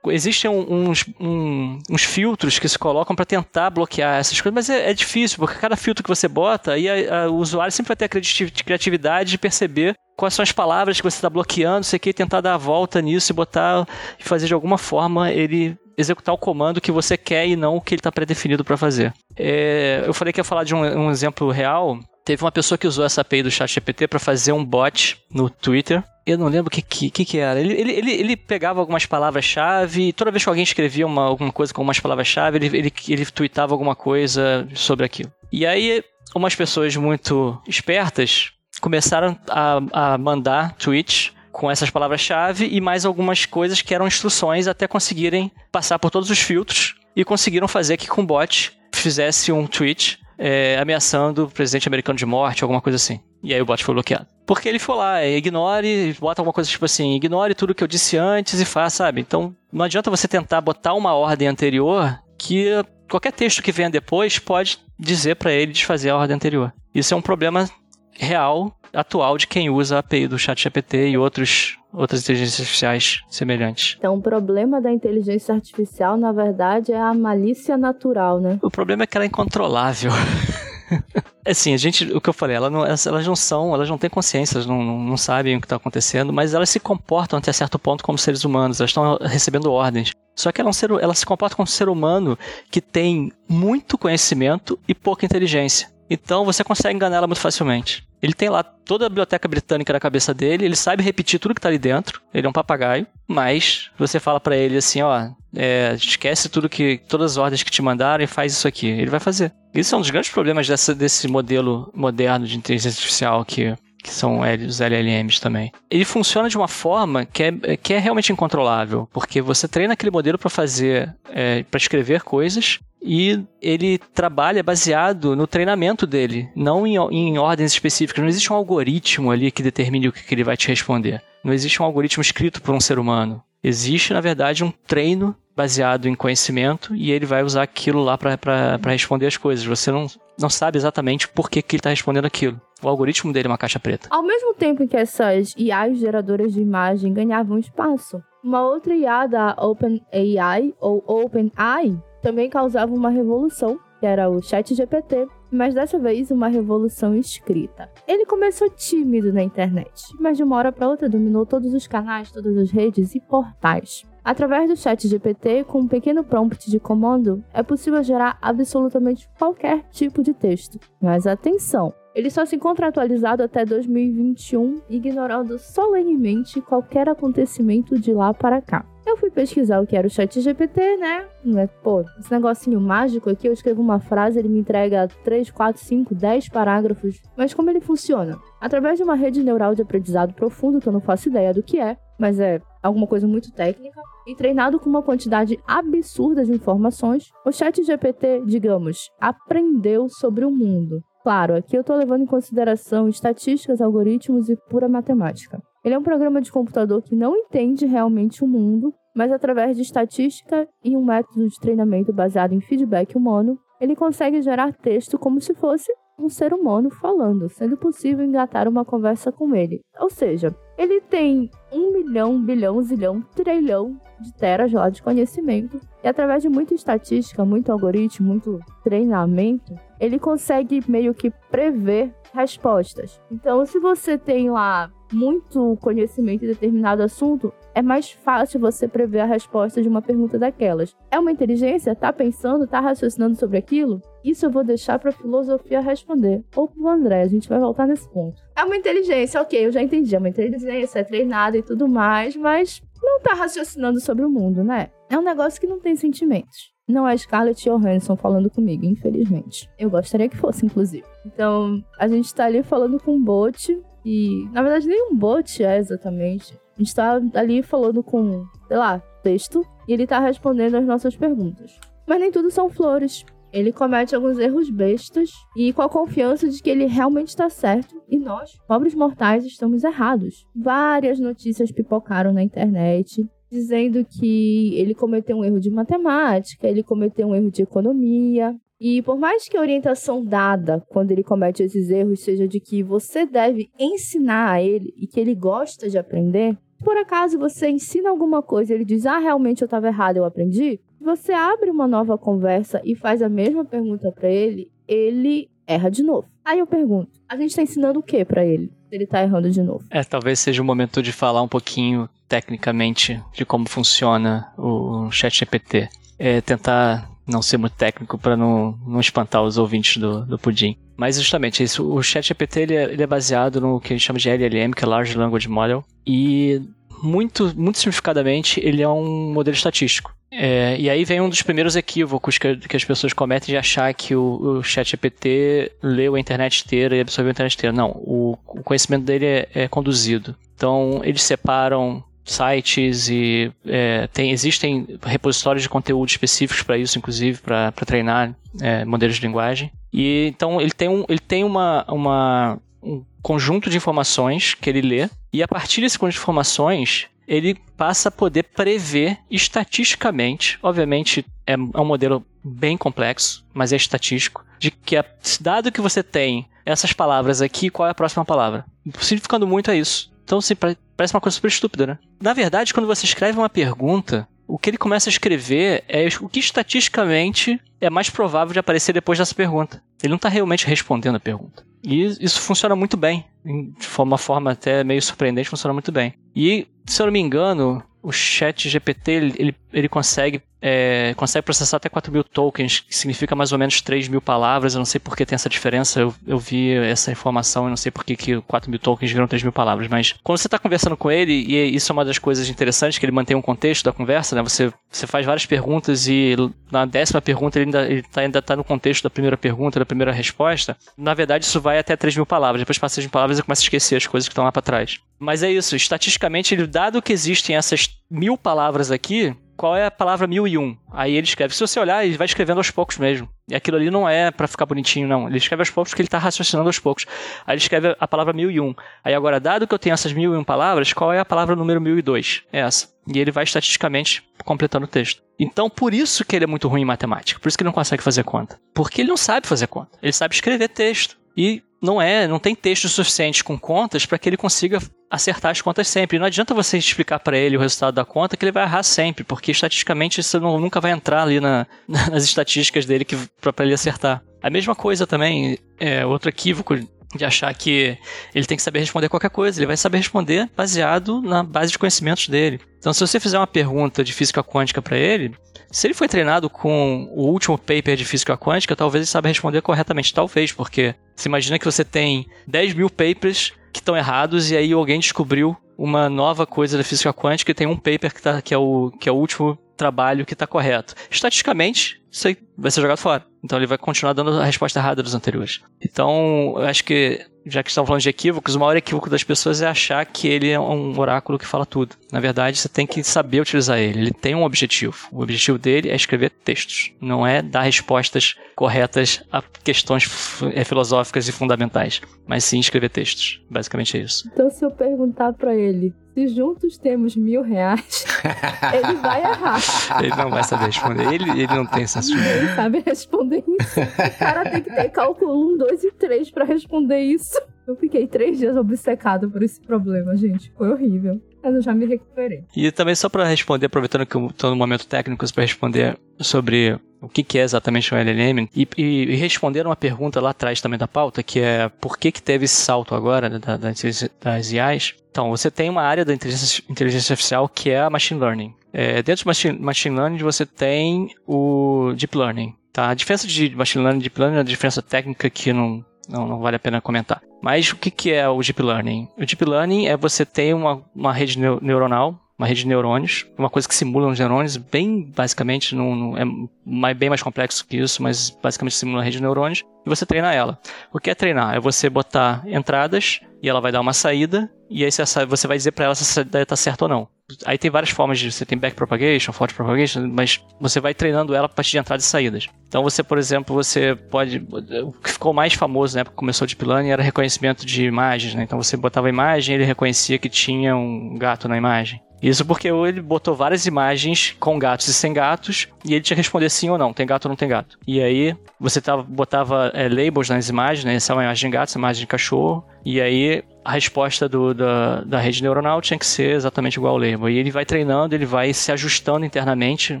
existem 0.08 0.50
uns, 0.50 1.04
um, 1.18 1.78
uns 1.90 2.02
filtros 2.02 2.58
que 2.58 2.68
se 2.68 2.78
colocam 2.78 3.16
para 3.16 3.24
tentar 3.24 3.70
bloquear 3.70 4.18
essas 4.18 4.40
coisas, 4.40 4.54
mas 4.54 4.68
é, 4.68 4.90
é, 4.90 4.94
difícil, 4.94 5.38
porque 5.38 5.58
cada 5.58 5.76
filtro 5.76 6.02
que 6.02 6.08
você 6.08 6.28
bota, 6.28 6.72
aí 6.72 6.88
a, 6.88 7.24
a, 7.24 7.30
o 7.30 7.36
usuário 7.36 7.72
sempre 7.72 7.88
vai 7.88 7.96
ter 7.96 8.04
a 8.04 8.62
criatividade 8.64 9.30
de 9.30 9.38
perceber 9.38 9.94
quais 10.16 10.34
são 10.34 10.42
as 10.42 10.52
palavras 10.52 10.98
que 10.98 11.02
você 11.02 11.16
está 11.16 11.30
bloqueando, 11.30 11.84
você 11.84 11.98
quer 11.98 12.12
tentar 12.12 12.40
dar 12.40 12.54
a 12.54 12.58
volta 12.58 13.00
nisso 13.00 13.32
e 13.32 13.34
botar 13.34 13.86
e 14.18 14.22
fazer 14.22 14.46
de 14.46 14.54
alguma 14.54 14.76
forma 14.76 15.30
ele 15.30 15.76
executar 15.96 16.34
o 16.34 16.38
comando 16.38 16.80
que 16.80 16.92
você 16.92 17.16
quer 17.16 17.46
e 17.46 17.56
não 17.56 17.76
o 17.76 17.80
que 17.80 17.94
ele 17.94 18.00
está 18.00 18.12
predefinido 18.12 18.64
para 18.64 18.76
fazer. 18.76 19.12
É, 19.36 20.04
eu 20.06 20.12
falei 20.12 20.32
que 20.32 20.40
ia 20.40 20.44
falar 20.44 20.64
de 20.64 20.74
um, 20.74 20.80
um 20.80 21.10
exemplo 21.10 21.50
real 21.50 21.98
Teve 22.24 22.44
uma 22.44 22.52
pessoa 22.52 22.78
que 22.78 22.86
usou 22.86 23.04
essa 23.04 23.20
API 23.20 23.42
do 23.42 23.50
ChatGPT 23.50 24.06
para 24.06 24.18
fazer 24.18 24.52
um 24.52 24.64
bot 24.64 25.18
no 25.30 25.50
Twitter. 25.50 26.02
Eu 26.24 26.38
não 26.38 26.46
lembro 26.46 26.68
o 26.68 26.70
que, 26.70 26.82
que, 26.82 27.24
que, 27.24 27.38
era. 27.38 27.60
Ele, 27.60 27.72
ele, 27.74 27.92
ele, 27.92 28.12
ele 28.12 28.36
pegava 28.36 28.78
algumas 28.78 29.06
palavras-chave 29.06 30.08
e 30.08 30.12
toda 30.12 30.30
vez 30.30 30.44
que 30.44 30.48
alguém 30.48 30.62
escrevia 30.62 31.04
uma, 31.04 31.24
alguma 31.24 31.50
coisa 31.50 31.74
com 31.74 31.80
algumas 31.80 31.98
palavras-chave, 31.98 32.58
ele, 32.58 32.78
ele, 32.78 32.92
ele 33.08 33.26
tweetava 33.26 33.74
alguma 33.74 33.96
coisa 33.96 34.68
sobre 34.72 35.04
aquilo. 35.04 35.32
E 35.50 35.66
aí, 35.66 36.04
umas 36.32 36.54
pessoas 36.54 36.94
muito 36.94 37.60
espertas 37.66 38.52
começaram 38.80 39.36
a, 39.50 39.80
a 39.92 40.18
mandar 40.18 40.76
tweets 40.76 41.32
com 41.50 41.70
essas 41.70 41.90
palavras-chave 41.90 42.66
e 42.66 42.80
mais 42.80 43.04
algumas 43.04 43.44
coisas 43.44 43.82
que 43.82 43.94
eram 43.94 44.06
instruções 44.06 44.66
até 44.66 44.86
conseguirem 44.86 45.50
passar 45.70 45.98
por 45.98 46.10
todos 46.10 46.30
os 46.30 46.38
filtros 46.38 46.94
e 47.14 47.24
conseguiram 47.24 47.68
fazer 47.68 47.96
que 47.96 48.08
com 48.08 48.22
o 48.22 48.26
bot 48.26 48.72
fizesse 48.94 49.52
um 49.52 49.66
tweet 49.66 50.18
é, 50.38 50.78
ameaçando 50.80 51.44
o 51.44 51.50
presidente 51.50 51.88
americano 51.88 52.18
de 52.18 52.26
morte, 52.26 52.62
alguma 52.62 52.80
coisa 52.80 52.96
assim. 52.96 53.20
E 53.42 53.52
aí 53.52 53.60
o 53.60 53.64
bot 53.64 53.82
foi 53.82 53.94
bloqueado. 53.94 54.26
Porque 54.46 54.68
ele 54.68 54.78
foi 54.78 54.96
lá, 54.96 55.20
é, 55.20 55.36
ignore, 55.36 56.16
bota 56.20 56.40
alguma 56.40 56.52
coisa 56.52 56.68
tipo 56.68 56.84
assim, 56.84 57.14
ignore 57.14 57.54
tudo 57.54 57.74
que 57.74 57.82
eu 57.82 57.88
disse 57.88 58.16
antes 58.16 58.60
e 58.60 58.64
faz, 58.64 58.94
sabe? 58.94 59.20
Então, 59.20 59.54
não 59.72 59.84
adianta 59.84 60.10
você 60.10 60.28
tentar 60.28 60.60
botar 60.60 60.94
uma 60.94 61.14
ordem 61.14 61.48
anterior 61.48 62.18
que 62.38 62.66
qualquer 63.08 63.32
texto 63.32 63.62
que 63.62 63.72
venha 63.72 63.90
depois 63.90 64.38
pode 64.38 64.78
dizer 64.98 65.36
para 65.36 65.52
ele 65.52 65.72
desfazer 65.72 66.10
a 66.10 66.16
ordem 66.16 66.36
anterior. 66.36 66.72
Isso 66.94 67.14
é 67.14 67.16
um 67.16 67.22
problema 67.22 67.68
real, 68.12 68.74
atual, 68.92 69.38
de 69.38 69.46
quem 69.46 69.70
usa 69.70 69.96
a 69.96 69.98
API 70.00 70.28
do 70.28 70.38
ChatGPT 70.38 71.10
e 71.10 71.18
outros 71.18 71.78
outras 71.92 72.22
inteligências 72.22 72.60
artificiais 72.60 73.20
semelhantes. 73.28 73.96
Então, 73.98 74.14
o 74.14 74.22
problema 74.22 74.80
da 74.80 74.90
inteligência 74.90 75.54
artificial, 75.54 76.16
na 76.16 76.32
verdade, 76.32 76.92
é 76.92 76.98
a 76.98 77.12
malícia 77.12 77.76
natural, 77.76 78.40
né? 78.40 78.58
O 78.62 78.70
problema 78.70 79.04
é 79.04 79.06
que 79.06 79.16
ela 79.16 79.24
é 79.24 79.28
incontrolável. 79.28 80.10
Assim, 81.44 81.74
a 81.74 81.76
gente, 81.76 82.10
o 82.12 82.20
que 82.20 82.28
eu 82.28 82.32
falei, 82.32 82.56
elas 82.56 82.70
não, 82.70 82.84
elas, 82.84 83.06
elas 83.06 83.26
não 83.26 83.34
são, 83.34 83.74
elas 83.74 83.88
não 83.90 83.98
têm 83.98 84.08
consciência, 84.08 84.56
elas 84.56 84.66
não, 84.66 84.82
não, 84.82 84.98
não 84.98 85.16
sabem 85.16 85.56
o 85.56 85.60
que 85.60 85.66
está 85.66 85.76
acontecendo, 85.76 86.32
mas 86.32 86.54
elas 86.54 86.70
se 86.70 86.78
comportam 86.78 87.38
até 87.38 87.52
certo 87.52 87.78
ponto 87.78 88.04
como 88.04 88.16
seres 88.16 88.44
humanos, 88.44 88.80
elas 88.80 88.90
estão 88.90 89.18
recebendo 89.20 89.70
ordens. 89.70 90.12
Só 90.36 90.50
que 90.52 90.60
ela, 90.60 90.68
é 90.68 90.70
um 90.70 90.72
ser, 90.72 90.90
ela 90.92 91.14
se 91.14 91.26
comporta 91.26 91.56
como 91.56 91.64
um 91.64 91.66
ser 91.66 91.88
humano 91.88 92.38
que 92.70 92.80
tem 92.80 93.32
muito 93.48 93.98
conhecimento 93.98 94.78
e 94.88 94.94
pouca 94.94 95.26
inteligência. 95.26 95.91
Então 96.12 96.44
você 96.44 96.62
consegue 96.62 96.94
enganar 96.94 97.16
ela 97.16 97.26
muito 97.26 97.40
facilmente. 97.40 98.06
Ele 98.22 98.34
tem 98.34 98.50
lá 98.50 98.62
toda 98.62 99.06
a 99.06 99.08
biblioteca 99.08 99.48
britânica 99.48 99.94
na 99.94 99.98
cabeça 99.98 100.34
dele, 100.34 100.66
ele 100.66 100.76
sabe 100.76 101.02
repetir 101.02 101.40
tudo 101.40 101.54
que 101.54 101.60
tá 101.60 101.68
ali 101.68 101.78
dentro, 101.78 102.20
ele 102.34 102.46
é 102.46 102.50
um 102.50 102.52
papagaio, 102.52 103.06
mas 103.26 103.90
você 103.98 104.20
fala 104.20 104.38
para 104.38 104.54
ele 104.54 104.76
assim, 104.76 105.00
ó, 105.00 105.30
é, 105.56 105.94
esquece 105.94 106.50
tudo 106.50 106.68
que, 106.68 107.00
todas 107.08 107.32
as 107.32 107.36
ordens 107.38 107.62
que 107.62 107.70
te 107.70 107.80
mandaram 107.80 108.22
e 108.22 108.26
faz 108.26 108.52
isso 108.52 108.68
aqui. 108.68 108.88
Ele 108.88 109.08
vai 109.10 109.20
fazer. 109.20 109.54
Isso 109.74 109.94
é 109.94 109.98
um 109.98 110.02
dos 110.02 110.10
grandes 110.10 110.30
problemas 110.30 110.68
dessa, 110.68 110.94
desse 110.94 111.26
modelo 111.26 111.90
moderno 111.94 112.46
de 112.46 112.58
inteligência 112.58 112.90
artificial 112.90 113.42
que 113.42 113.74
que 114.02 114.10
são 114.10 114.40
os 114.40 114.80
LLMs 114.80 115.40
também. 115.40 115.72
Ele 115.90 116.04
funciona 116.04 116.48
de 116.48 116.56
uma 116.56 116.68
forma 116.68 117.24
que 117.24 117.42
é, 117.42 117.76
que 117.76 117.94
é 117.94 117.98
realmente 117.98 118.32
incontrolável, 118.32 119.08
porque 119.12 119.40
você 119.40 119.68
treina 119.68 119.94
aquele 119.94 120.10
modelo 120.10 120.38
para 120.38 120.50
fazer, 120.50 121.14
é, 121.30 121.62
para 121.62 121.78
escrever 121.78 122.22
coisas 122.22 122.80
e 123.02 123.40
ele 123.60 123.98
trabalha 124.14 124.62
baseado 124.62 125.34
no 125.34 125.46
treinamento 125.46 126.06
dele, 126.06 126.48
não 126.54 126.86
em, 126.86 126.96
em, 126.96 127.38
ordens 127.38 127.72
específicas. 127.72 128.22
Não 128.22 128.28
existe 128.28 128.52
um 128.52 128.56
algoritmo 128.56 129.30
ali 129.30 129.50
que 129.50 129.62
determine 129.62 130.08
o 130.08 130.12
que, 130.12 130.22
que 130.22 130.34
ele 130.34 130.44
vai 130.44 130.56
te 130.56 130.68
responder. 130.68 131.22
Não 131.42 131.52
existe 131.52 131.82
um 131.82 131.84
algoritmo 131.84 132.22
escrito 132.22 132.62
por 132.62 132.74
um 132.74 132.80
ser 132.80 132.98
humano. 132.98 133.42
Existe, 133.62 134.12
na 134.12 134.20
verdade, 134.20 134.64
um 134.64 134.70
treino 134.70 135.36
baseado 135.54 136.06
em 136.08 136.14
conhecimento 136.14 136.94
e 136.96 137.12
ele 137.12 137.26
vai 137.26 137.42
usar 137.42 137.62
aquilo 137.62 138.02
lá 138.02 138.18
para 138.18 138.78
responder 138.86 139.26
as 139.26 139.36
coisas. 139.36 139.64
Você 139.64 139.92
não, 139.92 140.06
não 140.40 140.50
sabe 140.50 140.78
exatamente 140.78 141.28
por 141.28 141.48
que, 141.48 141.62
que 141.62 141.76
ele 141.76 141.80
está 141.80 141.90
respondendo 141.90 142.24
aquilo. 142.24 142.60
O 142.82 142.88
algoritmo 142.88 143.32
dele 143.32 143.46
é 143.46 143.50
uma 143.50 143.58
caixa 143.58 143.78
preta. 143.78 144.08
Ao 144.10 144.22
mesmo 144.22 144.54
tempo 144.54 144.82
em 144.82 144.88
que 144.88 144.96
essas 144.96 145.54
IAs 145.56 145.98
geradoras 145.98 146.52
de 146.52 146.60
imagem 146.60 147.12
ganhavam 147.12 147.58
espaço, 147.58 148.20
uma 148.42 148.62
outra 148.62 148.96
IA 148.96 149.26
da 149.26 149.56
OpenAI, 149.56 150.74
ou 150.80 151.04
OpenAI, 151.06 151.96
também 152.20 152.50
causava 152.50 152.92
uma 152.92 153.10
revolução, 153.10 153.78
que 154.02 154.06
era 154.06 154.28
o 154.28 154.42
Chat 154.42 154.74
GPT, 154.74 155.28
mas 155.48 155.74
dessa 155.74 155.96
vez 155.96 156.32
uma 156.32 156.48
revolução 156.48 157.14
escrita. 157.14 157.88
Ele 158.04 158.26
começou 158.26 158.68
tímido 158.68 159.32
na 159.32 159.44
internet, 159.44 160.12
mas 160.18 160.36
de 160.36 160.42
uma 160.42 160.56
hora 160.56 160.72
para 160.72 160.88
outra 160.88 161.08
dominou 161.08 161.46
todos 161.46 161.72
os 161.72 161.86
canais, 161.86 162.32
todas 162.32 162.58
as 162.58 162.72
redes 162.72 163.14
e 163.14 163.20
portais. 163.20 164.02
Através 164.24 164.68
do 164.68 164.76
chat 164.76 165.06
GPT, 165.06 165.62
com 165.62 165.82
um 165.82 165.86
pequeno 165.86 166.24
prompt 166.24 166.68
de 166.68 166.80
comando, 166.80 167.44
é 167.54 167.62
possível 167.62 168.02
gerar 168.02 168.38
absolutamente 168.42 169.30
qualquer 169.38 169.84
tipo 169.92 170.20
de 170.20 170.34
texto. 170.34 170.80
Mas 171.00 171.24
atenção! 171.24 171.94
Ele 172.14 172.30
só 172.30 172.44
se 172.44 172.56
encontra 172.56 172.88
atualizado 172.88 173.42
até 173.42 173.64
2021, 173.64 174.82
ignorando 174.88 175.58
solenemente 175.58 176.60
qualquer 176.60 177.08
acontecimento 177.08 177.98
de 177.98 178.12
lá 178.12 178.34
para 178.34 178.60
cá. 178.60 178.84
Eu 179.04 179.16
fui 179.16 179.30
pesquisar 179.30 179.80
o 179.80 179.86
que 179.86 179.96
era 179.96 180.06
o 180.06 180.10
chat 180.10 180.40
GPT, 180.40 180.96
né? 180.96 181.26
É, 181.56 181.66
pô, 181.66 182.04
esse 182.20 182.30
negocinho 182.30 182.80
mágico 182.80 183.30
aqui, 183.30 183.48
eu 183.48 183.52
escrevo 183.52 183.82
uma 183.82 183.98
frase, 183.98 184.38
ele 184.38 184.48
me 184.48 184.60
entrega 184.60 185.08
3, 185.24 185.50
4, 185.50 185.82
5, 185.82 186.14
10 186.14 186.48
parágrafos. 186.50 187.20
Mas 187.36 187.52
como 187.52 187.68
ele 187.70 187.80
funciona? 187.80 188.38
Através 188.60 188.98
de 188.98 189.04
uma 189.04 189.16
rede 189.16 189.42
neural 189.42 189.74
de 189.74 189.82
aprendizado 189.82 190.34
profundo, 190.34 190.80
que 190.80 190.88
eu 190.88 190.92
não 190.92 191.00
faço 191.00 191.28
ideia 191.28 191.52
do 191.52 191.62
que 191.62 191.80
é, 191.80 191.96
mas 192.18 192.38
é 192.38 192.60
alguma 192.80 193.06
coisa 193.06 193.26
muito 193.26 193.50
técnica, 193.52 194.00
e 194.26 194.36
treinado 194.36 194.78
com 194.78 194.88
uma 194.88 195.02
quantidade 195.02 195.58
absurda 195.66 196.44
de 196.44 196.52
informações, 196.52 197.30
o 197.44 197.50
chat 197.50 197.82
GPT, 197.82 198.44
digamos, 198.46 199.10
aprendeu 199.20 200.08
sobre 200.08 200.44
o 200.44 200.50
mundo. 200.50 201.02
Claro, 201.22 201.54
aqui 201.54 201.76
eu 201.76 201.82
estou 201.82 201.96
levando 201.96 202.22
em 202.22 202.26
consideração 202.26 203.08
estatísticas, 203.08 203.80
algoritmos 203.80 204.48
e 204.48 204.56
pura 204.68 204.88
matemática. 204.88 205.60
Ele 205.84 205.94
é 205.94 205.98
um 205.98 206.02
programa 206.02 206.40
de 206.40 206.50
computador 206.50 207.00
que 207.02 207.14
não 207.14 207.36
entende 207.36 207.86
realmente 207.86 208.42
o 208.42 208.48
mundo, 208.48 208.92
mas 209.14 209.30
através 209.30 209.76
de 209.76 209.82
estatística 209.82 210.66
e 210.84 210.96
um 210.96 211.04
método 211.04 211.46
de 211.46 211.60
treinamento 211.60 212.12
baseado 212.12 212.54
em 212.54 212.60
feedback 212.60 213.16
humano, 213.16 213.56
ele 213.80 213.94
consegue 213.94 214.42
gerar 214.42 214.72
texto 214.72 215.18
como 215.18 215.40
se 215.40 215.54
fosse 215.54 215.92
um 216.18 216.28
ser 216.28 216.52
humano 216.52 216.90
falando, 216.90 217.48
sendo 217.48 217.76
possível 217.76 218.24
engatar 218.24 218.68
uma 218.68 218.84
conversa 218.84 219.32
com 219.32 219.54
ele. 219.54 219.80
Ou 219.98 220.10
seja, 220.10 220.54
ele 220.76 221.00
tem 221.00 221.50
um 221.72 221.92
milhão, 221.92 222.40
bilhão, 222.40 222.82
zilhão, 222.82 223.22
trilhão 223.34 224.00
de 224.20 224.32
teras 224.34 224.72
lá 224.72 224.88
de 224.88 225.02
conhecimento 225.02 225.80
e 226.02 226.08
através 226.08 226.42
de 226.42 226.48
muita 226.48 226.74
estatística, 226.74 227.44
muito 227.44 227.70
algoritmo, 227.70 228.28
muito 228.28 228.60
treinamento, 228.82 229.74
ele 230.00 230.18
consegue 230.18 230.82
meio 230.88 231.14
que 231.14 231.30
prever 231.50 232.14
respostas. 232.32 233.20
Então, 233.30 233.64
se 233.66 233.78
você 233.78 234.16
tem 234.16 234.50
lá 234.50 234.90
muito 235.12 235.76
conhecimento 235.80 236.44
em 236.44 236.48
determinado 236.48 237.02
assunto, 237.02 237.52
é 237.74 237.82
mais 237.82 238.10
fácil 238.10 238.60
você 238.60 238.86
prever 238.86 239.20
a 239.20 239.26
resposta 239.26 239.80
de 239.80 239.88
uma 239.88 240.02
pergunta 240.02 240.38
daquelas. 240.38 240.94
É 241.10 241.18
uma 241.18 241.32
inteligência? 241.32 241.94
Tá 241.94 242.12
pensando, 242.12 242.66
tá 242.66 242.80
raciocinando 242.80 243.36
sobre 243.36 243.58
aquilo? 243.58 244.00
Isso 244.24 244.46
eu 244.46 244.50
vou 244.50 244.62
deixar 244.62 244.98
para 244.98 245.12
filosofia 245.12 245.80
responder. 245.80 246.44
Ou 246.54 246.68
pro 246.68 246.88
André, 246.88 247.22
a 247.22 247.28
gente 247.28 247.48
vai 247.48 247.58
voltar 247.58 247.86
nesse 247.86 248.08
ponto. 248.10 248.42
É 248.56 248.64
uma 248.64 248.76
inteligência, 248.76 249.40
ok, 249.40 249.66
eu 249.66 249.72
já 249.72 249.82
entendi. 249.82 250.14
É 250.14 250.18
uma 250.18 250.28
inteligência, 250.28 251.00
é 251.00 251.04
treinada 251.04 251.56
e 251.56 251.62
tudo 251.62 251.88
mais, 251.88 252.36
mas 252.36 252.82
não 253.02 253.20
tá 253.20 253.34
raciocinando 253.34 254.00
sobre 254.00 254.24
o 254.24 254.30
mundo, 254.30 254.62
né? 254.62 254.90
É 255.10 255.18
um 255.18 255.22
negócio 255.22 255.60
que 255.60 255.66
não 255.66 255.80
tem 255.80 255.96
sentimentos. 255.96 256.72
Não 256.88 257.06
é 257.06 257.16
Scarlett 257.16 257.64
Johansson 257.64 258.16
falando 258.16 258.50
comigo, 258.50 258.84
infelizmente. 258.84 259.68
Eu 259.78 259.88
gostaria 259.88 260.28
que 260.28 260.36
fosse, 260.36 260.66
inclusive. 260.66 261.04
Então, 261.24 261.82
a 261.98 262.06
gente 262.06 262.34
tá 262.34 262.44
ali 262.44 262.62
falando 262.62 263.00
com 263.00 263.12
um 263.12 263.22
bot, 263.22 263.80
e 264.04 264.48
na 264.52 264.62
verdade 264.62 264.88
nem 264.88 265.10
um 265.10 265.16
bot 265.16 265.62
é 265.62 265.78
exatamente. 265.78 266.58
A 266.74 266.82
gente 266.82 266.94
tá 266.94 267.20
ali 267.34 267.62
falando 267.62 268.02
com, 268.02 268.44
sei 268.68 268.76
lá, 268.76 268.98
texto, 269.22 269.64
e 269.86 269.92
ele 269.92 270.06
tá 270.06 270.18
respondendo 270.18 270.76
as 270.76 270.86
nossas 270.86 271.16
perguntas. 271.16 271.78
Mas 272.06 272.20
nem 272.20 272.30
tudo 272.30 272.50
são 272.50 272.68
flores. 272.68 273.24
Ele 273.52 273.70
comete 273.70 274.14
alguns 274.14 274.38
erros 274.38 274.70
bestas 274.70 275.30
e 275.54 275.72
com 275.74 275.82
a 275.82 275.88
confiança 275.88 276.48
de 276.48 276.62
que 276.62 276.70
ele 276.70 276.86
realmente 276.86 277.28
está 277.28 277.50
certo 277.50 278.02
e 278.08 278.18
nós, 278.18 278.58
pobres 278.66 278.94
mortais, 278.94 279.44
estamos 279.44 279.84
errados. 279.84 280.46
Várias 280.56 281.20
notícias 281.20 281.70
pipocaram 281.70 282.32
na 282.32 282.42
internet 282.42 283.28
dizendo 283.50 284.02
que 284.06 284.74
ele 284.78 284.94
cometeu 284.94 285.36
um 285.36 285.44
erro 285.44 285.60
de 285.60 285.70
matemática, 285.70 286.66
ele 286.66 286.82
cometeu 286.82 287.28
um 287.28 287.34
erro 287.34 287.50
de 287.50 287.60
economia. 287.60 288.56
E 288.84 289.00
por 289.00 289.16
mais 289.16 289.48
que 289.48 289.56
a 289.56 289.60
orientação 289.60 290.24
dada 290.24 290.84
quando 290.88 291.12
ele 291.12 291.22
comete 291.22 291.62
esses 291.62 291.88
erros 291.88 292.18
seja 292.18 292.48
de 292.48 292.58
que 292.58 292.82
você 292.82 293.24
deve 293.24 293.70
ensinar 293.78 294.50
a 294.50 294.60
ele 294.60 294.92
e 294.96 295.06
que 295.06 295.20
ele 295.20 295.36
gosta 295.36 295.88
de 295.88 295.96
aprender, 295.96 296.58
por 296.82 296.96
acaso 296.96 297.38
você 297.38 297.70
ensina 297.70 298.10
alguma 298.10 298.42
coisa 298.42 298.72
e 298.72 298.74
ele 298.74 298.84
diz: 298.84 299.06
Ah, 299.06 299.20
realmente 299.20 299.62
eu 299.62 299.66
estava 299.66 299.86
errado, 299.86 300.16
eu 300.16 300.24
aprendi? 300.24 300.80
Você 301.00 301.32
abre 301.32 301.70
uma 301.70 301.86
nova 301.86 302.18
conversa 302.18 302.82
e 302.84 302.96
faz 302.96 303.22
a 303.22 303.28
mesma 303.28 303.64
pergunta 303.64 304.10
para 304.10 304.28
ele, 304.28 304.68
ele 304.88 305.48
erra 305.64 305.88
de 305.88 306.02
novo. 306.02 306.26
Aí 306.44 306.58
eu 306.58 306.66
pergunto: 306.66 307.08
a 307.28 307.36
gente 307.36 307.50
está 307.50 307.62
ensinando 307.62 308.00
o 308.00 308.02
que 308.02 308.24
para 308.24 308.44
ele? 308.44 308.72
Ele 308.90 309.06
tá 309.06 309.22
errando 309.22 309.48
de 309.48 309.62
novo. 309.62 309.84
É, 309.90 310.02
talvez 310.02 310.40
seja 310.40 310.60
o 310.60 310.64
momento 310.64 311.00
de 311.00 311.12
falar 311.12 311.40
um 311.40 311.48
pouquinho 311.48 312.08
tecnicamente 312.28 313.22
de 313.32 313.44
como 313.44 313.68
funciona 313.68 314.52
o 314.58 315.08
ChatGPT. 315.12 315.88
É 316.18 316.40
tentar 316.40 317.11
não 317.26 317.42
ser 317.42 317.56
muito 317.56 317.74
técnico 317.74 318.18
para 318.18 318.36
não, 318.36 318.78
não 318.86 319.00
espantar 319.00 319.42
os 319.42 319.58
ouvintes 319.58 319.96
do, 319.96 320.24
do 320.24 320.38
Pudim. 320.38 320.76
Mas 320.96 321.16
justamente 321.16 321.62
isso, 321.62 321.88
o 321.92 322.02
ChatGPT 322.02 322.60
ele 322.60 322.74
é, 322.74 322.84
ele 322.84 323.02
é 323.02 323.06
baseado 323.06 323.60
no 323.60 323.80
que 323.80 323.92
a 323.92 323.96
gente 323.96 324.06
chama 324.06 324.18
de 324.18 324.28
LLM, 324.28 324.72
que 324.72 324.84
é 324.84 324.86
Large 324.86 325.16
Language 325.16 325.48
Model, 325.48 325.84
e 326.06 326.60
muito, 327.02 327.52
muito 327.56 327.78
simplificadamente 327.78 328.60
ele 328.62 328.82
é 328.82 328.88
um 328.88 329.32
modelo 329.32 329.56
estatístico. 329.56 330.14
É, 330.30 330.78
e 330.78 330.88
aí 330.88 331.04
vem 331.04 331.20
um 331.20 331.28
dos 331.28 331.42
primeiros 331.42 331.76
equívocos 331.76 332.38
que, 332.38 332.56
que 332.56 332.76
as 332.76 332.84
pessoas 332.84 333.12
cometem 333.12 333.48
de 333.48 333.56
achar 333.56 333.92
que 333.92 334.14
o, 334.14 334.58
o 334.58 334.62
ChatGPT 334.62 335.72
leu 335.82 336.14
a 336.14 336.20
internet 336.20 336.62
inteira 336.64 336.96
e 336.96 337.00
absorveu 337.00 337.30
a 337.30 337.32
internet 337.32 337.54
inteira. 337.54 337.76
Não, 337.76 337.90
o, 337.90 338.38
o 338.46 338.62
conhecimento 338.62 339.04
dele 339.04 339.26
é, 339.26 339.48
é 339.54 339.68
conduzido. 339.68 340.34
Então, 340.54 341.02
eles 341.04 341.22
separam 341.22 342.02
sites 342.24 343.08
e 343.08 343.52
é, 343.64 344.06
tem, 344.12 344.30
existem 344.30 344.86
repositórios 345.02 345.62
de 345.62 345.68
conteúdo 345.68 346.08
específicos 346.08 346.62
para 346.62 346.78
isso, 346.78 346.98
inclusive, 346.98 347.40
para 347.40 347.72
treinar 347.86 348.34
é, 348.60 348.84
modelos 348.84 349.16
de 349.16 349.22
linguagem. 349.22 349.70
E 349.92 350.28
então 350.28 350.60
ele 350.60 350.70
tem, 350.70 350.88
um, 350.88 351.04
ele 351.08 351.18
tem 351.18 351.44
uma, 351.44 351.84
uma, 351.88 352.58
um 352.82 353.04
conjunto 353.20 353.68
de 353.68 353.76
informações 353.76 354.54
que 354.54 354.70
ele 354.70 354.80
lê, 354.80 355.08
e 355.32 355.42
a 355.42 355.48
partir 355.48 355.80
desse 355.80 355.98
conjunto 355.98 356.14
de 356.14 356.22
informações, 356.22 357.06
ele 357.26 357.56
passa 357.76 358.08
a 358.08 358.12
poder 358.12 358.44
prever 358.44 359.18
estatisticamente, 359.30 360.58
obviamente 360.62 361.24
é, 361.46 361.54
é 361.54 361.80
um 361.80 361.84
modelo 361.84 362.24
bem 362.44 362.76
complexo, 362.76 363.44
mas 363.54 363.72
é 363.72 363.76
estatístico, 363.76 364.44
de 364.58 364.70
que 364.70 364.96
dado 365.40 365.72
que 365.72 365.80
você 365.80 366.02
tem 366.02 366.46
essas 366.64 366.92
palavras 366.92 367.42
aqui, 367.42 367.70
qual 367.70 367.88
é 367.88 367.90
a 367.90 367.94
próxima 367.94 368.24
palavra? 368.24 368.64
Simplificando 369.00 369.46
muito 369.46 369.70
é 369.70 369.76
isso. 369.76 370.12
Então, 370.24 370.38
assim, 370.38 370.54
parece 371.02 371.14
uma 371.14 371.20
coisa 371.20 371.34
super 371.34 371.48
estúpida, 371.48 371.86
né? 371.86 371.98
Na 372.20 372.32
verdade, 372.32 372.72
quando 372.72 372.86
você 372.86 373.04
escreve 373.04 373.36
uma 373.36 373.48
pergunta, 373.48 374.28
o 374.46 374.56
que 374.56 374.70
ele 374.70 374.78
começa 374.78 375.08
a 375.08 375.10
escrever 375.10 375.82
é 375.88 376.06
o 376.20 376.28
que 376.28 376.38
estatisticamente 376.38 377.60
é 377.80 377.90
mais 377.90 378.08
provável 378.08 378.52
de 378.52 378.60
aparecer 378.60 378.92
depois 378.92 379.18
dessa 379.18 379.34
pergunta. 379.34 379.82
Ele 380.00 380.10
não 380.10 380.16
está 380.16 380.28
realmente 380.28 380.64
respondendo 380.64 381.16
a 381.16 381.20
pergunta. 381.20 381.66
E 381.82 382.04
isso 382.04 382.40
funciona 382.40 382.76
muito 382.76 382.96
bem. 382.96 383.24
De 383.44 383.88
uma 383.98 384.16
forma 384.16 384.52
até 384.52 384.84
meio 384.84 385.02
surpreendente, 385.02 385.48
funciona 385.48 385.72
muito 385.72 385.90
bem. 385.90 386.14
E, 386.36 386.68
se 386.86 387.02
eu 387.02 387.06
não 387.06 387.12
me 387.12 387.18
engano, 387.18 387.82
o 388.00 388.12
chat 388.12 388.68
GPT 388.68 389.10
ele, 389.10 389.56
ele, 389.72 389.88
consegue 389.88 390.40
é, 390.62 391.12
consegue 391.16 391.44
processar 391.44 391.78
até 391.78 391.88
4 391.88 392.12
mil 392.12 392.22
tokens, 392.22 392.80
que 392.80 392.94
significa 392.94 393.34
mais 393.34 393.50
ou 393.50 393.58
menos 393.58 393.80
3 393.80 394.06
mil 394.06 394.22
palavras. 394.22 394.74
Eu 394.74 394.78
não 394.78 394.84
sei 394.84 395.00
por 395.00 395.16
que 395.16 395.26
tem 395.26 395.34
essa 395.34 395.48
diferença, 395.48 396.00
eu, 396.00 396.14
eu 396.24 396.38
vi 396.38 396.72
essa 396.74 397.10
informação, 397.10 397.64
eu 397.64 397.70
não 397.70 397.76
sei 397.76 397.90
por 397.90 398.04
que, 398.04 398.14
que 398.14 398.40
4 398.42 398.70
mil 398.70 398.78
tokens 398.78 399.10
viram 399.10 399.26
3 399.26 399.42
mil 399.42 399.52
palavras. 399.52 399.88
Mas 399.88 400.14
quando 400.22 400.38
você 400.38 400.46
está 400.46 400.60
conversando 400.60 400.96
com 400.96 401.10
ele, 401.10 401.32
e 401.32 401.74
isso 401.74 401.90
é 401.90 401.92
uma 401.92 402.04
das 402.04 402.18
coisas 402.18 402.48
interessantes, 402.48 402.98
que 402.98 403.04
ele 403.04 403.12
mantém 403.12 403.36
um 403.36 403.42
contexto 403.42 403.84
da 403.84 403.92
conversa, 403.92 404.36
né? 404.36 404.42
Você, 404.42 404.72
você 404.88 405.06
faz 405.06 405.26
várias 405.26 405.44
perguntas 405.44 406.06
e 406.06 406.36
na 406.70 406.84
décima 406.84 407.20
pergunta 407.20 407.58
ele 407.58 407.66
ainda 407.66 407.92
está 407.92 408.20
ainda 408.20 408.40
tá 408.40 408.54
no 408.54 408.62
contexto 408.62 409.02
da 409.02 409.10
primeira 409.10 409.36
pergunta, 409.36 409.80
da 409.80 409.86
primeira 409.86 410.12
resposta. 410.12 410.76
Na 410.96 411.12
verdade, 411.12 411.44
isso 411.44 411.60
vai 411.60 411.78
até 411.78 411.96
3 411.96 412.14
mil 412.14 412.26
palavras. 412.26 412.60
Depois 412.60 412.78
passa 412.78 413.00
de 413.00 413.08
palavras 413.08 413.38
e 413.38 413.42
começa 413.42 413.62
a 413.62 413.64
esquecer 413.64 413.96
as 413.96 414.06
coisas 414.06 414.28
que 414.28 414.32
estão 414.32 414.44
lá 414.44 414.52
para 414.52 414.62
trás. 414.62 415.00
Mas 415.18 415.42
é 415.42 415.50
isso, 415.50 415.74
estatisticamente, 415.74 416.56
dado 416.66 417.02
que 417.02 417.12
existem 417.12 417.56
essas 417.56 417.88
mil 418.10 418.36
palavras 418.36 418.90
aqui, 418.90 419.36
qual 419.62 419.76
é 419.76 419.86
a 419.86 419.92
palavra 419.92 420.26
mil 420.26 420.44
e 420.48 420.58
um. 420.58 420.76
Aí 420.90 421.14
ele 421.14 421.24
escreve. 421.24 421.54
Se 421.54 421.60
você 421.60 421.78
olhar, 421.78 422.04
ele 422.04 422.16
vai 422.16 422.24
escrevendo 422.24 422.58
aos 422.58 422.72
poucos 422.72 422.98
mesmo. 422.98 423.28
E 423.48 423.54
aquilo 423.54 423.76
ali 423.76 423.92
não 423.92 424.08
é 424.08 424.28
para 424.28 424.48
ficar 424.48 424.66
bonitinho, 424.66 425.06
não. 425.06 425.28
Ele 425.28 425.36
escreve 425.36 425.60
aos 425.60 425.70
poucos 425.70 425.92
porque 425.92 426.02
ele 426.02 426.08
tá 426.08 426.18
raciocinando 426.18 426.68
aos 426.68 426.80
poucos. 426.80 427.06
Aí 427.46 427.54
ele 427.54 427.62
escreve 427.62 427.94
a 427.96 428.08
palavra 428.08 428.32
mil 428.32 428.50
e 428.50 428.58
um. 428.58 428.74
Aí 429.04 429.14
agora, 429.14 429.38
dado 429.38 429.64
que 429.68 429.72
eu 429.72 429.78
tenho 429.78 429.94
essas 429.94 430.12
mil 430.12 430.34
e 430.34 430.36
um 430.36 430.42
palavras, 430.42 430.92
qual 430.92 431.12
é 431.12 431.20
a 431.20 431.24
palavra 431.24 431.54
número 431.54 431.80
mil 431.80 431.96
e 431.96 432.02
dois? 432.02 432.42
É 432.52 432.58
essa. 432.58 432.88
E 433.06 433.20
ele 433.20 433.30
vai 433.30 433.44
estatisticamente 433.44 434.24
completando 434.44 434.86
o 434.86 434.88
texto. 434.88 435.22
Então, 435.38 435.70
por 435.70 435.94
isso 435.94 436.24
que 436.24 436.34
ele 436.34 436.44
é 436.44 436.48
muito 436.48 436.66
ruim 436.66 436.82
em 436.82 436.84
matemática. 436.84 437.38
Por 437.38 437.46
isso 437.48 437.56
que 437.56 437.62
ele 437.62 437.68
não 437.68 437.74
consegue 437.74 438.02
fazer 438.02 438.24
conta. 438.24 438.58
Porque 438.74 439.02
ele 439.02 439.10
não 439.10 439.16
sabe 439.16 439.46
fazer 439.46 439.68
conta. 439.68 439.96
Ele 440.02 440.12
sabe 440.12 440.34
escrever 440.34 440.70
texto. 440.70 441.16
E 441.36 441.62
não 441.80 442.00
é, 442.00 442.28
não 442.28 442.38
tem 442.38 442.54
texto 442.54 442.88
suficiente 442.88 443.42
com 443.42 443.58
contas 443.58 444.06
para 444.06 444.16
que 444.18 444.28
ele 444.28 444.36
consiga 444.36 444.78
acertar 445.10 445.50
as 445.50 445.60
contas 445.60 445.88
sempre. 445.88 446.16
E 446.16 446.20
não 446.20 446.26
adianta 446.26 446.54
você 446.54 446.78
explicar 446.78 447.18
para 447.18 447.36
ele 447.36 447.56
o 447.56 447.60
resultado 447.60 447.94
da 447.94 448.04
conta 448.04 448.36
que 448.36 448.44
ele 448.44 448.52
vai 448.52 448.62
errar 448.62 448.82
sempre, 448.82 449.24
porque 449.24 449.50
estatisticamente 449.50 450.20
isso 450.20 450.38
não, 450.40 450.60
nunca 450.60 450.80
vai 450.80 450.92
entrar 450.92 451.22
ali 451.22 451.40
na, 451.40 451.66
nas 451.88 452.24
estatísticas 452.24 452.86
dele 452.86 453.04
para 453.40 453.64
ele 453.64 453.74
acertar. 453.74 454.22
A 454.40 454.48
mesma 454.48 454.74
coisa 454.74 455.06
também, 455.06 455.58
é, 455.78 456.06
outro 456.06 456.28
equívoco 456.28 456.76
de 457.14 457.24
achar 457.24 457.52
que 457.54 457.96
ele 458.34 458.46
tem 458.46 458.56
que 458.56 458.62
saber 458.62 458.78
responder 458.78 459.08
qualquer 459.08 459.30
coisa. 459.30 459.58
Ele 459.58 459.66
vai 459.66 459.76
saber 459.76 459.98
responder 459.98 460.48
baseado 460.56 461.20
na 461.20 461.42
base 461.42 461.72
de 461.72 461.78
conhecimentos 461.78 462.28
dele. 462.28 462.60
Então, 462.78 462.92
se 462.92 463.00
você 463.00 463.20
fizer 463.20 463.38
uma 463.38 463.46
pergunta 463.46 464.02
de 464.02 464.12
física 464.12 464.42
quântica 464.42 464.80
para 464.80 464.96
ele, 464.96 465.34
se 465.72 465.86
ele 465.86 465.94
foi 465.94 466.06
treinado 466.06 466.50
com 466.50 467.08
o 467.10 467.28
último 467.28 467.56
paper 467.56 467.96
de 467.96 468.04
física 468.04 468.36
quântica, 468.36 468.76
talvez 468.76 469.00
ele 469.00 469.06
saiba 469.06 469.28
responder 469.28 469.62
corretamente. 469.62 470.12
Talvez, 470.12 470.52
porque 470.52 470.94
se 471.16 471.28
imagina 471.28 471.58
que 471.58 471.64
você 471.64 471.84
tem 471.84 472.26
10 472.46 472.74
mil 472.74 472.90
papers 472.90 473.52
que 473.72 473.80
estão 473.80 473.96
errados 473.96 474.50
e 474.50 474.56
aí 474.56 474.72
alguém 474.72 475.00
descobriu 475.00 475.56
uma 475.76 476.10
nova 476.10 476.46
coisa 476.46 476.76
da 476.76 476.84
física 476.84 477.12
quântica 477.12 477.50
e 477.50 477.54
tem 477.54 477.66
um 477.66 477.76
paper 477.76 478.14
que, 478.14 478.22
tá, 478.22 478.42
que, 478.42 478.52
é, 478.52 478.58
o, 478.58 478.92
que 479.00 479.08
é 479.08 479.12
o 479.12 479.16
último 479.16 479.58
trabalho 479.76 480.26
que 480.26 480.34
está 480.34 480.46
correto. 480.46 480.94
Estatisticamente, 481.10 482.00
isso 482.10 482.28
aí 482.28 482.36
vai 482.56 482.70
ser 482.70 482.82
jogado 482.82 482.98
fora. 482.98 483.24
Então 483.42 483.58
ele 483.58 483.66
vai 483.66 483.78
continuar 483.78 484.12
dando 484.12 484.38
a 484.38 484.44
resposta 484.44 484.78
errada 484.78 485.02
dos 485.02 485.14
anteriores. 485.14 485.60
Então, 485.80 486.54
eu 486.56 486.66
acho 486.66 486.84
que, 486.84 487.24
já 487.44 487.62
que 487.62 487.70
estamos 487.70 487.88
falando 487.88 488.02
de 488.02 488.08
equívocos, 488.08 488.54
o 488.54 488.60
maior 488.60 488.76
equívoco 488.76 489.10
das 489.10 489.24
pessoas 489.24 489.62
é 489.62 489.66
achar 489.66 490.04
que 490.06 490.28
ele 490.28 490.50
é 490.50 490.58
um 490.58 490.98
oráculo 490.98 491.38
que 491.38 491.46
fala 491.46 491.66
tudo. 491.66 491.96
Na 492.10 492.20
verdade, 492.20 492.58
você 492.58 492.68
tem 492.68 492.86
que 492.86 493.02
saber 493.02 493.40
utilizar 493.40 493.78
ele. 493.78 494.00
Ele 494.00 494.10
tem 494.12 494.34
um 494.34 494.44
objetivo. 494.44 495.08
O 495.10 495.22
objetivo 495.22 495.58
dele 495.58 495.90
é 495.90 495.96
escrever 495.96 496.30
textos, 496.30 496.92
não 497.00 497.26
é 497.26 497.42
dar 497.42 497.62
respostas 497.62 498.36
corretas 498.54 499.22
a 499.32 499.42
questões 499.64 500.08
é, 500.54 500.64
filosóficas 500.64 501.28
e 501.28 501.32
fundamentais, 501.32 502.00
mas 502.26 502.44
sim 502.44 502.60
escrever 502.60 502.90
textos. 502.90 503.42
Basicamente 503.50 503.96
é 503.96 504.00
isso. 504.02 504.28
Então, 504.32 504.50
se 504.50 504.64
eu 504.64 504.70
perguntar 504.70 505.32
para 505.32 505.54
ele, 505.54 505.94
se 506.14 506.28
juntos 506.28 506.76
temos 506.76 507.16
mil 507.16 507.42
reais, 507.42 508.04
ele 508.74 508.98
vai 508.98 509.22
errar. 509.22 509.60
Ele 510.02 510.14
não 510.14 510.30
vai 510.30 510.44
saber 510.44 510.66
responder. 510.66 511.12
Ele, 511.12 511.30
ele 511.30 511.46
não 511.46 511.66
tem 511.66 511.86
senso 511.86 512.14
de 512.14 512.18
Ele 512.18 512.48
sabe 512.54 512.82
responder 512.84 513.42
isso. 513.46 513.80
O 513.80 514.18
cara 514.18 514.50
tem 514.50 514.62
que 514.62 514.70
ter 514.70 514.88
cálculo 514.90 515.54
1, 515.54 515.58
2 515.58 515.84
e 515.84 515.92
3 515.92 516.30
para 516.30 516.44
responder 516.44 517.00
isso. 517.00 517.31
Eu 517.66 517.76
fiquei 517.76 518.06
três 518.06 518.38
dias 518.38 518.56
obcecado 518.56 519.30
por 519.30 519.42
esse 519.42 519.60
problema, 519.60 520.16
gente. 520.16 520.52
Foi 520.56 520.70
horrível. 520.70 521.20
Mas 521.42 521.54
eu 521.54 521.62
já 521.62 521.74
me 521.74 521.86
recuperei. 521.86 522.44
E 522.56 522.70
também 522.70 522.94
só 522.94 523.08
para 523.08 523.24
responder, 523.24 523.66
aproveitando 523.66 524.06
que 524.06 524.14
eu 524.14 524.26
estou 524.26 524.50
no 524.50 524.56
momento 524.56 524.86
técnico, 524.86 525.24
para 525.32 525.42
responder 525.42 525.98
sobre 526.20 526.78
o 527.00 527.08
que, 527.08 527.24
que 527.24 527.38
é 527.38 527.42
exatamente 527.42 527.92
o 527.92 527.96
LLM 527.96 528.48
e, 528.54 528.68
e, 528.76 528.82
e, 529.10 529.16
responder 529.16 529.66
uma 529.66 529.74
pergunta 529.74 530.20
lá 530.20 530.30
atrás 530.30 530.60
também 530.60 530.78
da 530.78 530.86
pauta, 530.86 531.22
que 531.22 531.40
é 531.40 531.68
por 531.68 531.98
que, 531.98 532.12
que 532.12 532.22
teve 532.22 532.44
esse 532.44 532.54
salto 532.54 532.94
agora 532.94 533.28
né, 533.28 533.38
da, 533.40 533.56
da, 533.56 533.72
das 534.20 534.52
IAs. 534.52 534.94
Então, 535.10 535.30
você 535.30 535.50
tem 535.50 535.68
uma 535.68 535.82
área 535.82 536.04
da 536.04 536.14
inteligência, 536.14 536.62
inteligência 536.68 537.12
artificial 537.12 537.48
que 537.48 537.70
é 537.70 537.80
a 537.80 537.90
machine 537.90 538.20
learning. 538.20 538.54
É, 538.72 539.02
dentro 539.02 539.24
do 539.24 539.26
machine, 539.26 539.58
machine 539.58 539.96
learning 539.96 540.18
você 540.18 540.46
tem 540.46 541.08
o 541.26 541.92
deep 541.96 542.16
learning. 542.16 542.54
Tá? 542.72 542.88
A 542.88 542.94
diferença 542.94 543.26
de 543.26 543.54
machine 543.54 543.84
learning 543.84 544.00
e 544.00 544.02
deep 544.04 544.18
learning 544.18 544.36
é 544.36 544.38
uma 544.38 544.44
diferença 544.44 544.80
técnica 544.80 545.28
que 545.28 545.52
não, 545.52 545.84
não, 546.08 546.26
não 546.26 546.40
vale 546.40 546.56
a 546.56 546.60
pena 546.60 546.80
comentar. 546.80 547.22
Mas 547.40 547.70
o 547.70 547.76
que, 547.76 547.90
que 547.90 548.12
é 548.12 548.28
o 548.28 548.40
deep 548.40 548.62
learning? 548.62 549.08
O 549.16 549.24
deep 549.24 549.44
learning 549.44 549.86
é 549.86 549.96
você 549.96 550.24
ter 550.24 550.54
uma, 550.54 550.82
uma 550.94 551.12
rede 551.12 551.38
neuronal 551.38 552.18
uma 552.42 552.48
rede 552.48 552.62
de 552.62 552.66
neurônios, 552.66 553.24
uma 553.38 553.48
coisa 553.48 553.68
que 553.68 553.74
simula 553.74 554.08
os 554.08 554.18
neurônios, 554.18 554.56
bem 554.56 555.10
basicamente, 555.14 555.76
não, 555.76 555.94
não 555.94 556.18
é 556.18 556.24
mais, 556.66 556.96
bem 556.96 557.08
mais 557.08 557.22
complexo 557.22 557.64
que 557.64 557.76
isso, 557.76 558.02
mas 558.02 558.30
basicamente 558.42 558.74
simula 558.74 558.98
uma 558.98 559.04
rede 559.04 559.18
de 559.18 559.22
neurônios, 559.22 559.62
e 559.86 559.88
você 559.88 560.04
treina 560.04 560.34
ela. 560.34 560.58
O 560.92 560.98
que 560.98 561.10
é 561.10 561.14
treinar? 561.14 561.54
É 561.54 561.60
você 561.60 561.88
botar 561.88 562.42
entradas 562.46 563.20
e 563.40 563.48
ela 563.48 563.60
vai 563.60 563.72
dar 563.72 563.80
uma 563.80 563.92
saída, 563.92 564.50
e 564.68 564.84
aí 564.84 564.90
você 564.90 565.46
vai 565.46 565.56
dizer 565.56 565.72
para 565.72 565.84
ela 565.84 565.94
se 565.94 566.02
essa 566.02 566.14
saída 566.14 566.42
está 566.42 566.56
certa 566.56 566.84
ou 566.84 566.88
não. 566.88 567.08
Aí 567.46 567.56
tem 567.56 567.70
várias 567.70 567.90
formas 567.90 568.18
de 568.18 568.30
você 568.30 568.44
tem 568.44 568.58
back 568.58 568.76
propagation, 568.76 569.32
forward 569.32 569.54
propagation, 569.54 570.06
mas 570.08 570.44
você 570.60 570.80
vai 570.80 570.92
treinando 570.92 571.34
ela 571.34 571.46
a 571.46 571.48
partir 571.48 571.72
de 571.72 571.78
entradas 571.78 572.04
e 572.04 572.08
saídas. 572.08 572.46
Então 572.68 572.82
você, 572.82 573.02
por 573.02 573.18
exemplo, 573.18 573.54
você 573.54 573.94
pode 573.94 574.44
o 574.82 574.92
que 574.92 575.10
ficou 575.10 575.32
mais 575.32 575.54
famoso, 575.54 575.96
né, 575.96 576.04
porque 576.04 576.16
começou 576.16 576.46
de 576.46 576.56
Deep 576.56 576.70
era 576.90 577.02
reconhecimento 577.02 577.64
de 577.64 577.84
imagens, 577.84 578.34
né? 578.34 578.42
Então 578.42 578.60
você 578.60 578.76
botava 578.76 579.06
a 579.06 579.10
imagem, 579.10 579.54
ele 579.54 579.64
reconhecia 579.64 580.18
que 580.18 580.28
tinha 580.28 580.76
um 580.76 581.16
gato 581.16 581.48
na 581.48 581.56
imagem. 581.56 582.00
Isso 582.22 582.44
porque 582.44 582.68
ele 582.68 583.02
botou 583.02 583.34
várias 583.34 583.66
imagens 583.66 584.36
com 584.38 584.58
gatos 584.58 584.86
e 584.86 584.94
sem 584.94 585.12
gatos 585.12 585.66
e 585.84 585.94
ele 585.94 586.02
tinha 586.02 586.14
que 586.14 586.20
responder 586.20 586.48
sim 586.48 586.70
ou 586.70 586.78
não, 586.78 586.92
tem 586.92 587.06
gato 587.06 587.24
ou 587.24 587.30
não 587.30 587.36
tem 587.36 587.48
gato. 587.48 587.78
E 587.86 588.00
aí 588.00 588.36
você 588.60 588.80
tava, 588.80 589.02
botava 589.02 589.72
é, 589.74 589.88
labels 589.88 590.28
nas 590.28 590.48
imagens, 590.48 590.84
né? 590.84 590.94
Essa 590.94 591.12
é 591.12 591.16
uma 591.16 591.24
imagem 591.24 591.50
de 591.50 591.56
gato, 591.56 591.68
essa 591.68 591.78
é 591.78 591.80
uma 591.80 591.88
imagem 591.88 592.00
de 592.00 592.06
cachorro. 592.06 592.64
E 592.84 593.00
aí 593.00 593.42
a 593.64 593.72
resposta 593.72 594.28
do, 594.28 594.54
da, 594.54 595.02
da 595.02 595.18
rede 595.18 595.42
neuronal 595.42 595.80
tinha 595.80 595.98
que 595.98 596.06
ser 596.06 596.34
exatamente 596.34 596.76
igual 596.76 596.94
ao 596.94 596.98
label. 596.98 597.28
E 597.28 597.38
ele 597.38 597.50
vai 597.50 597.64
treinando, 597.64 598.14
ele 598.14 598.26
vai 598.26 598.52
se 598.52 598.70
ajustando 598.70 599.24
internamente 599.24 600.00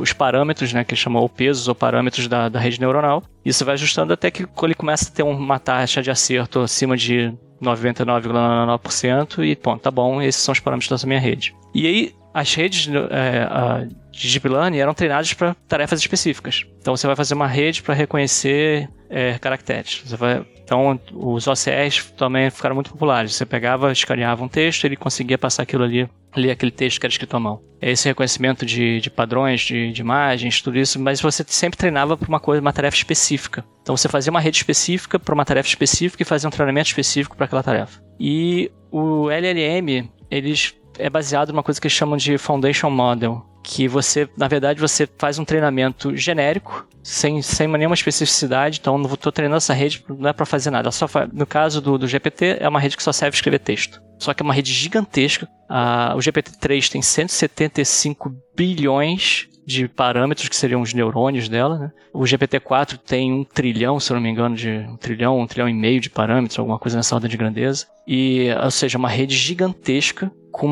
os 0.00 0.12
parâmetros, 0.12 0.72
né? 0.72 0.84
Que 0.84 0.94
ele 0.94 1.00
chamou 1.00 1.28
pesos 1.28 1.68
ou 1.68 1.74
parâmetros 1.74 2.26
da, 2.26 2.48
da 2.48 2.58
rede 2.58 2.80
neuronal. 2.80 3.22
Isso 3.44 3.64
vai 3.64 3.74
ajustando 3.74 4.12
até 4.12 4.30
que 4.30 4.46
ele 4.62 4.74
começa 4.74 5.08
a 5.08 5.12
ter 5.12 5.22
uma 5.22 5.58
taxa 5.58 6.02
de 6.02 6.10
acerto 6.10 6.60
acima 6.60 6.96
de 6.96 7.32
99,99% 7.62 9.44
e 9.44 9.56
ponto, 9.56 9.80
tá 9.80 9.90
bom, 9.90 10.20
esses 10.20 10.42
são 10.42 10.52
os 10.52 10.60
parâmetros 10.60 11.00
da 11.00 11.06
minha 11.06 11.20
rede. 11.20 11.54
E 11.74 11.86
aí, 11.86 12.14
as 12.34 12.54
redes 12.54 12.88
é, 13.10 13.86
de 14.10 14.30
Deep 14.32 14.48
Learning 14.48 14.78
eram 14.78 14.94
treinadas 14.94 15.32
para 15.32 15.54
tarefas 15.68 16.00
específicas. 16.00 16.66
Então, 16.80 16.96
você 16.96 17.06
vai 17.06 17.16
fazer 17.16 17.34
uma 17.34 17.46
rede 17.46 17.82
para 17.82 17.94
reconhecer 17.94 18.88
é, 19.08 19.38
caracteres. 19.38 20.02
Vai... 20.18 20.44
Então, 20.72 20.98
os 21.12 21.46
OCRs 21.46 22.10
também 22.16 22.48
ficaram 22.48 22.74
muito 22.74 22.90
populares. 22.90 23.34
Você 23.34 23.44
pegava, 23.44 23.92
escaneava 23.92 24.42
um 24.42 24.48
texto, 24.48 24.86
ele 24.86 24.96
conseguia 24.96 25.36
passar 25.36 25.64
aquilo 25.64 25.84
ali 25.84 26.08
ler 26.34 26.50
aquele 26.50 26.70
texto 26.70 26.98
que 26.98 27.04
era 27.04 27.12
escrito 27.12 27.36
à 27.36 27.40
mão. 27.40 27.60
Esse 27.78 28.08
reconhecimento 28.08 28.64
de, 28.64 28.98
de 28.98 29.10
padrões, 29.10 29.60
de, 29.60 29.92
de, 29.92 30.00
imagens, 30.00 30.62
tudo 30.62 30.78
isso, 30.78 30.98
mas 30.98 31.20
você 31.20 31.44
sempre 31.46 31.76
treinava 31.76 32.16
para 32.16 32.26
uma 32.26 32.40
coisa, 32.40 32.62
uma 32.62 32.72
tarefa 32.72 32.96
específica. 32.96 33.62
Então 33.82 33.94
você 33.94 34.08
fazia 34.08 34.30
uma 34.30 34.40
rede 34.40 34.56
específica 34.56 35.18
para 35.18 35.34
uma 35.34 35.44
tarefa 35.44 35.68
específica 35.68 36.22
e 36.22 36.24
fazia 36.24 36.48
um 36.48 36.50
treinamento 36.50 36.88
específico 36.88 37.36
para 37.36 37.44
aquela 37.44 37.62
tarefa. 37.62 38.00
E 38.18 38.70
o 38.90 39.28
LLM, 39.28 40.08
eles 40.30 40.74
é 40.98 41.08
baseado 41.10 41.50
numa 41.50 41.62
coisa 41.62 41.80
que 41.80 41.86
eles 41.86 41.96
chamam 41.96 42.16
de 42.16 42.38
Foundation 42.38 42.90
Model, 42.90 43.44
que 43.62 43.86
você, 43.86 44.28
na 44.36 44.48
verdade, 44.48 44.80
você 44.80 45.08
faz 45.18 45.38
um 45.38 45.44
treinamento 45.44 46.16
genérico, 46.16 46.86
sem, 47.02 47.42
sem 47.42 47.66
nenhuma 47.68 47.94
especificidade, 47.94 48.78
então 48.80 48.98
não 48.98 49.12
estou 49.12 49.32
treinando 49.32 49.58
essa 49.58 49.74
rede, 49.74 50.04
não 50.08 50.28
é 50.28 50.32
para 50.32 50.46
fazer 50.46 50.70
nada. 50.70 50.90
Só 50.90 51.08
faz, 51.08 51.28
no 51.32 51.46
caso 51.46 51.80
do, 51.80 51.98
do 51.98 52.06
GPT, 52.06 52.58
é 52.60 52.68
uma 52.68 52.80
rede 52.80 52.96
que 52.96 53.02
só 53.02 53.12
serve 53.12 53.32
para 53.32 53.38
escrever 53.38 53.58
texto. 53.58 54.00
Só 54.18 54.32
que 54.32 54.42
é 54.42 54.44
uma 54.44 54.54
rede 54.54 54.72
gigantesca. 54.72 55.48
Ah, 55.68 56.14
o 56.16 56.18
GPT-3 56.18 56.88
tem 56.90 57.02
175 57.02 58.32
bilhões 58.56 59.48
de 59.66 59.88
parâmetros, 59.88 60.48
que 60.48 60.56
seriam 60.56 60.80
os 60.80 60.92
neurônios 60.92 61.48
dela. 61.48 61.78
Né? 61.78 61.92
O 62.12 62.20
GPT-4 62.20 62.98
tem 62.98 63.32
um 63.32 63.44
trilhão, 63.44 63.98
se 63.98 64.12
eu 64.12 64.14
não 64.14 64.22
me 64.22 64.28
engano, 64.28 64.54
de 64.54 64.68
um 64.70 64.96
trilhão, 64.96 65.40
um 65.40 65.46
trilhão 65.46 65.68
e 65.68 65.74
meio 65.74 66.00
de 66.00 66.10
parâmetros, 66.10 66.58
alguma 66.58 66.78
coisa 66.78 66.96
nessa 66.96 67.14
ordem 67.14 67.30
de 67.30 67.36
grandeza. 67.36 67.86
E, 68.06 68.48
ou 68.62 68.70
seja, 68.70 68.98
uma 68.98 69.08
rede 69.08 69.36
gigantesca, 69.36 70.30
com 70.52 70.70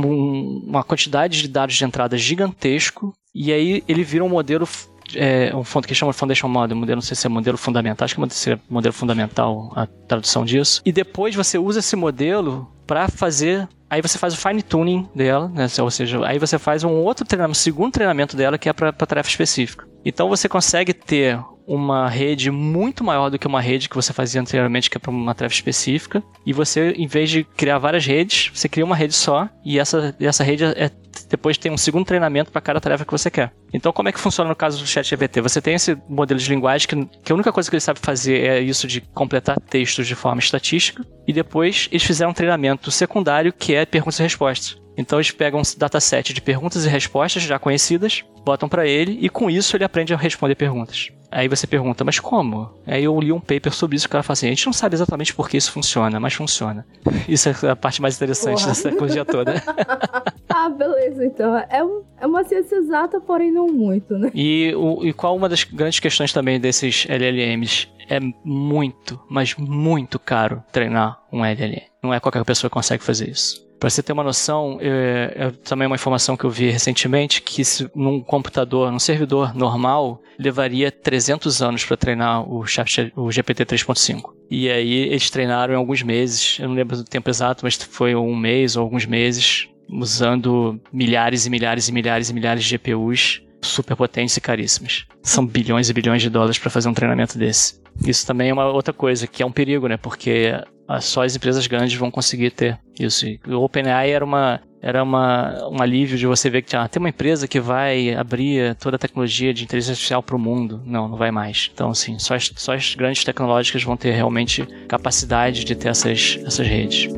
uma 0.66 0.84
quantidade 0.84 1.42
de 1.42 1.48
dados 1.48 1.74
de 1.74 1.84
entrada 1.84 2.16
gigantesco, 2.16 3.12
e 3.34 3.52
aí 3.52 3.82
ele 3.88 4.04
vira 4.04 4.22
um 4.22 4.28
modelo 4.28 4.68
é, 5.16 5.54
um 5.56 5.64
fundo 5.64 5.88
que 5.88 5.94
chama 5.94 6.12
Foundation 6.12 6.48
Model, 6.48 6.76
modelo, 6.76 6.96
não 6.96 7.02
sei 7.02 7.16
se 7.16 7.26
é 7.26 7.30
modelo 7.30 7.58
fundamental, 7.58 8.04
acho 8.04 8.14
que 8.14 8.50
é 8.50 8.58
modelo 8.68 8.92
fundamental 8.92 9.72
a 9.74 9.86
tradução 9.86 10.44
disso. 10.44 10.80
E 10.84 10.92
depois 10.92 11.34
você 11.34 11.58
usa 11.58 11.80
esse 11.80 11.96
modelo 11.96 12.70
para 12.86 13.08
fazer 13.08 13.68
Aí 13.90 14.00
você 14.00 14.18
faz 14.18 14.34
o 14.34 14.36
fine 14.36 14.62
tuning 14.62 15.08
dela, 15.12 15.48
né? 15.48 15.66
Ou 15.80 15.90
seja, 15.90 16.24
aí 16.24 16.38
você 16.38 16.60
faz 16.60 16.84
um 16.84 16.92
outro 16.92 17.26
treinamento, 17.26 17.58
um 17.58 17.60
segundo 17.60 17.92
treinamento 17.92 18.36
dela 18.36 18.56
que 18.56 18.68
é 18.68 18.72
para 18.72 18.92
tarefa 18.92 19.28
específica. 19.28 19.84
Então 20.04 20.28
você 20.28 20.48
consegue 20.48 20.94
ter 20.94 21.40
uma 21.70 22.08
rede 22.08 22.50
muito 22.50 23.04
maior 23.04 23.30
do 23.30 23.38
que 23.38 23.46
uma 23.46 23.60
rede 23.60 23.88
que 23.88 23.94
você 23.94 24.12
fazia 24.12 24.40
anteriormente, 24.40 24.90
que 24.90 24.96
é 24.96 25.00
para 25.00 25.10
uma 25.10 25.34
tarefa 25.34 25.54
específica. 25.54 26.20
E 26.44 26.52
você, 26.52 26.90
em 26.90 27.06
vez 27.06 27.30
de 27.30 27.44
criar 27.44 27.78
várias 27.78 28.04
redes, 28.04 28.50
você 28.52 28.68
cria 28.68 28.84
uma 28.84 28.96
rede 28.96 29.14
só 29.14 29.48
e 29.64 29.78
essa, 29.78 30.14
essa 30.20 30.42
rede 30.42 30.64
é 30.64 30.90
depois 31.28 31.58
tem 31.58 31.72
um 31.72 31.76
segundo 31.76 32.04
treinamento 32.04 32.52
para 32.52 32.60
cada 32.60 32.80
tarefa 32.80 33.04
que 33.04 33.10
você 33.10 33.30
quer. 33.30 33.52
Então, 33.72 33.92
como 33.92 34.08
é 34.08 34.12
que 34.12 34.18
funciona 34.18 34.48
no 34.48 34.56
caso 34.56 34.78
do 34.78 34.86
ChatGPT? 34.86 35.40
Você 35.40 35.60
tem 35.60 35.74
esse 35.74 35.96
modelo 36.08 36.38
de 36.38 36.48
linguagem 36.48 36.88
que, 36.88 37.04
que 37.24 37.32
a 37.32 37.34
única 37.34 37.52
coisa 37.52 37.68
que 37.68 37.74
ele 37.74 37.80
sabe 37.80 37.98
fazer 38.00 38.40
é 38.40 38.60
isso 38.60 38.86
de 38.86 39.00
completar 39.00 39.58
textos 39.60 40.06
de 40.06 40.14
forma 40.14 40.40
estatística, 40.40 41.04
e 41.26 41.32
depois 41.32 41.88
eles 41.90 42.04
fizeram 42.04 42.30
um 42.30 42.34
treinamento 42.34 42.90
secundário 42.90 43.52
que 43.52 43.74
é 43.74 43.84
perguntas 43.84 44.20
e 44.20 44.22
respostas. 44.22 44.79
Então 45.00 45.18
eles 45.18 45.30
pegam 45.30 45.60
um 45.60 45.62
dataset 45.76 46.32
de 46.32 46.40
perguntas 46.40 46.84
e 46.84 46.88
respostas 46.88 47.42
já 47.42 47.58
conhecidas, 47.58 48.24
botam 48.44 48.68
para 48.68 48.86
ele 48.86 49.18
e 49.20 49.28
com 49.28 49.50
isso 49.50 49.76
ele 49.76 49.84
aprende 49.84 50.12
a 50.12 50.16
responder 50.16 50.54
perguntas. 50.54 51.10
Aí 51.30 51.46
você 51.46 51.64
pergunta, 51.66 52.02
mas 52.02 52.18
como? 52.18 52.70
Aí 52.84 53.04
eu 53.04 53.18
li 53.20 53.30
um 53.30 53.38
paper 53.38 53.72
sobre 53.72 53.96
isso 53.96 54.08
que 54.08 54.10
o 54.10 54.12
cara 54.12 54.22
fala 54.22 54.32
assim, 54.32 54.46
a 54.46 54.50
gente 54.50 54.66
não 54.66 54.72
sabe 54.72 54.96
exatamente 54.96 55.32
por 55.32 55.48
que 55.48 55.56
isso 55.56 55.70
funciona, 55.70 56.18
mas 56.18 56.34
funciona. 56.34 56.84
Isso 57.28 57.48
é 57.48 57.70
a 57.70 57.76
parte 57.76 58.02
mais 58.02 58.16
interessante 58.16 58.56
Porra. 58.56 58.66
dessa 58.68 58.92
coisa 58.92 59.24
toda. 59.24 59.54
Ah, 60.52 60.68
beleza, 60.68 61.24
então. 61.24 61.56
É, 61.70 61.82
um, 61.82 62.02
é 62.20 62.26
uma 62.26 62.44
ciência 62.44 62.74
exata, 62.76 63.18
porém 63.20 63.50
não 63.52 63.68
muito, 63.68 64.18
né? 64.18 64.30
E, 64.34 64.74
o, 64.76 65.06
e 65.06 65.12
qual 65.12 65.34
uma 65.34 65.48
das 65.48 65.64
grandes 65.64 66.00
questões 66.00 66.32
também 66.32 66.60
desses 66.60 67.06
LLMs? 67.08 67.88
É 68.08 68.18
muito, 68.44 69.18
mas 69.30 69.54
muito 69.54 70.18
caro 70.18 70.62
treinar 70.72 71.22
um 71.32 71.44
LLM. 71.44 71.82
Não 72.02 72.12
é 72.12 72.18
qualquer 72.20 72.44
pessoa 72.44 72.68
que 72.68 72.74
consegue 72.74 73.02
fazer 73.02 73.30
isso. 73.30 73.64
Para 73.80 73.88
você 73.88 74.02
ter 74.02 74.12
uma 74.12 74.22
noção, 74.22 74.78
é, 74.78 75.32
é, 75.34 75.50
também 75.64 75.86
uma 75.86 75.96
informação 75.96 76.36
que 76.36 76.44
eu 76.44 76.50
vi 76.50 76.68
recentemente, 76.68 77.40
que 77.40 77.64
se, 77.64 77.90
num 77.94 78.20
computador, 78.20 78.92
num 78.92 78.98
servidor 78.98 79.54
normal, 79.54 80.20
levaria 80.38 80.92
300 80.92 81.62
anos 81.62 81.82
para 81.86 81.96
treinar 81.96 82.46
o, 82.46 82.66
chat, 82.66 83.10
o 83.16 83.32
GPT 83.32 83.64
3.5. 83.64 84.34
E 84.50 84.68
aí 84.68 84.92
eles 84.92 85.30
treinaram 85.30 85.72
em 85.72 85.76
alguns 85.78 86.02
meses, 86.02 86.58
eu 86.60 86.68
não 86.68 86.74
lembro 86.74 86.94
do 86.94 87.04
tempo 87.04 87.30
exato, 87.30 87.64
mas 87.64 87.74
foi 87.76 88.14
um 88.14 88.36
mês 88.36 88.76
ou 88.76 88.82
alguns 88.82 89.06
meses, 89.06 89.66
usando 89.90 90.78
milhares 90.92 91.46
e 91.46 91.50
milhares 91.50 91.88
e 91.88 91.92
milhares 91.92 92.28
e 92.28 92.34
milhares 92.34 92.62
de 92.62 92.76
GPUs 92.76 93.42
super 93.62 93.96
potentes 93.96 94.36
e 94.36 94.40
caríssimas. 94.40 95.06
São 95.22 95.46
bilhões 95.46 95.88
e 95.88 95.92
bilhões 95.92 96.22
de 96.22 96.30
dólares 96.30 96.58
para 96.58 96.70
fazer 96.70 96.88
um 96.88 96.94
treinamento 96.94 97.38
desse. 97.38 97.80
Isso 98.06 98.26
também 98.26 98.50
é 98.50 98.52
uma 98.52 98.66
outra 98.66 98.92
coisa, 98.92 99.26
que 99.26 99.42
é 99.42 99.46
um 99.46 99.52
perigo, 99.52 99.86
né? 99.86 99.96
Porque 99.96 100.52
só 100.98 101.22
as 101.22 101.36
empresas 101.36 101.66
grandes 101.66 101.94
vão 101.94 102.10
conseguir 102.10 102.50
ter 102.50 102.78
isso. 102.98 103.26
E 103.26 103.38
o 103.46 103.62
OpenAI 103.62 104.10
era 104.10 104.24
uma 104.24 104.60
era 104.82 105.02
uma, 105.02 105.68
um 105.68 105.82
alívio 105.82 106.16
de 106.16 106.26
você 106.26 106.48
ver 106.48 106.62
que 106.62 106.74
ah, 106.74 106.88
tem 106.88 107.00
uma 107.00 107.10
empresa 107.10 107.46
que 107.46 107.60
vai 107.60 108.14
abrir 108.14 108.74
toda 108.76 108.96
a 108.96 108.98
tecnologia 108.98 109.52
de 109.52 109.64
inteligência 109.64 109.92
artificial 109.92 110.22
para 110.22 110.34
o 110.34 110.38
mundo. 110.38 110.82
Não, 110.86 111.06
não 111.06 111.18
vai 111.18 111.30
mais. 111.30 111.70
Então, 111.72 111.90
assim, 111.90 112.18
só 112.18 112.34
as, 112.34 112.50
só 112.56 112.72
as 112.72 112.94
grandes 112.94 113.22
tecnológicas 113.22 113.82
vão 113.82 113.96
ter 113.96 114.12
realmente 114.12 114.66
capacidade 114.88 115.64
de 115.64 115.74
ter 115.74 115.88
essas, 115.88 116.38
essas 116.46 116.66
redes. 116.66 117.12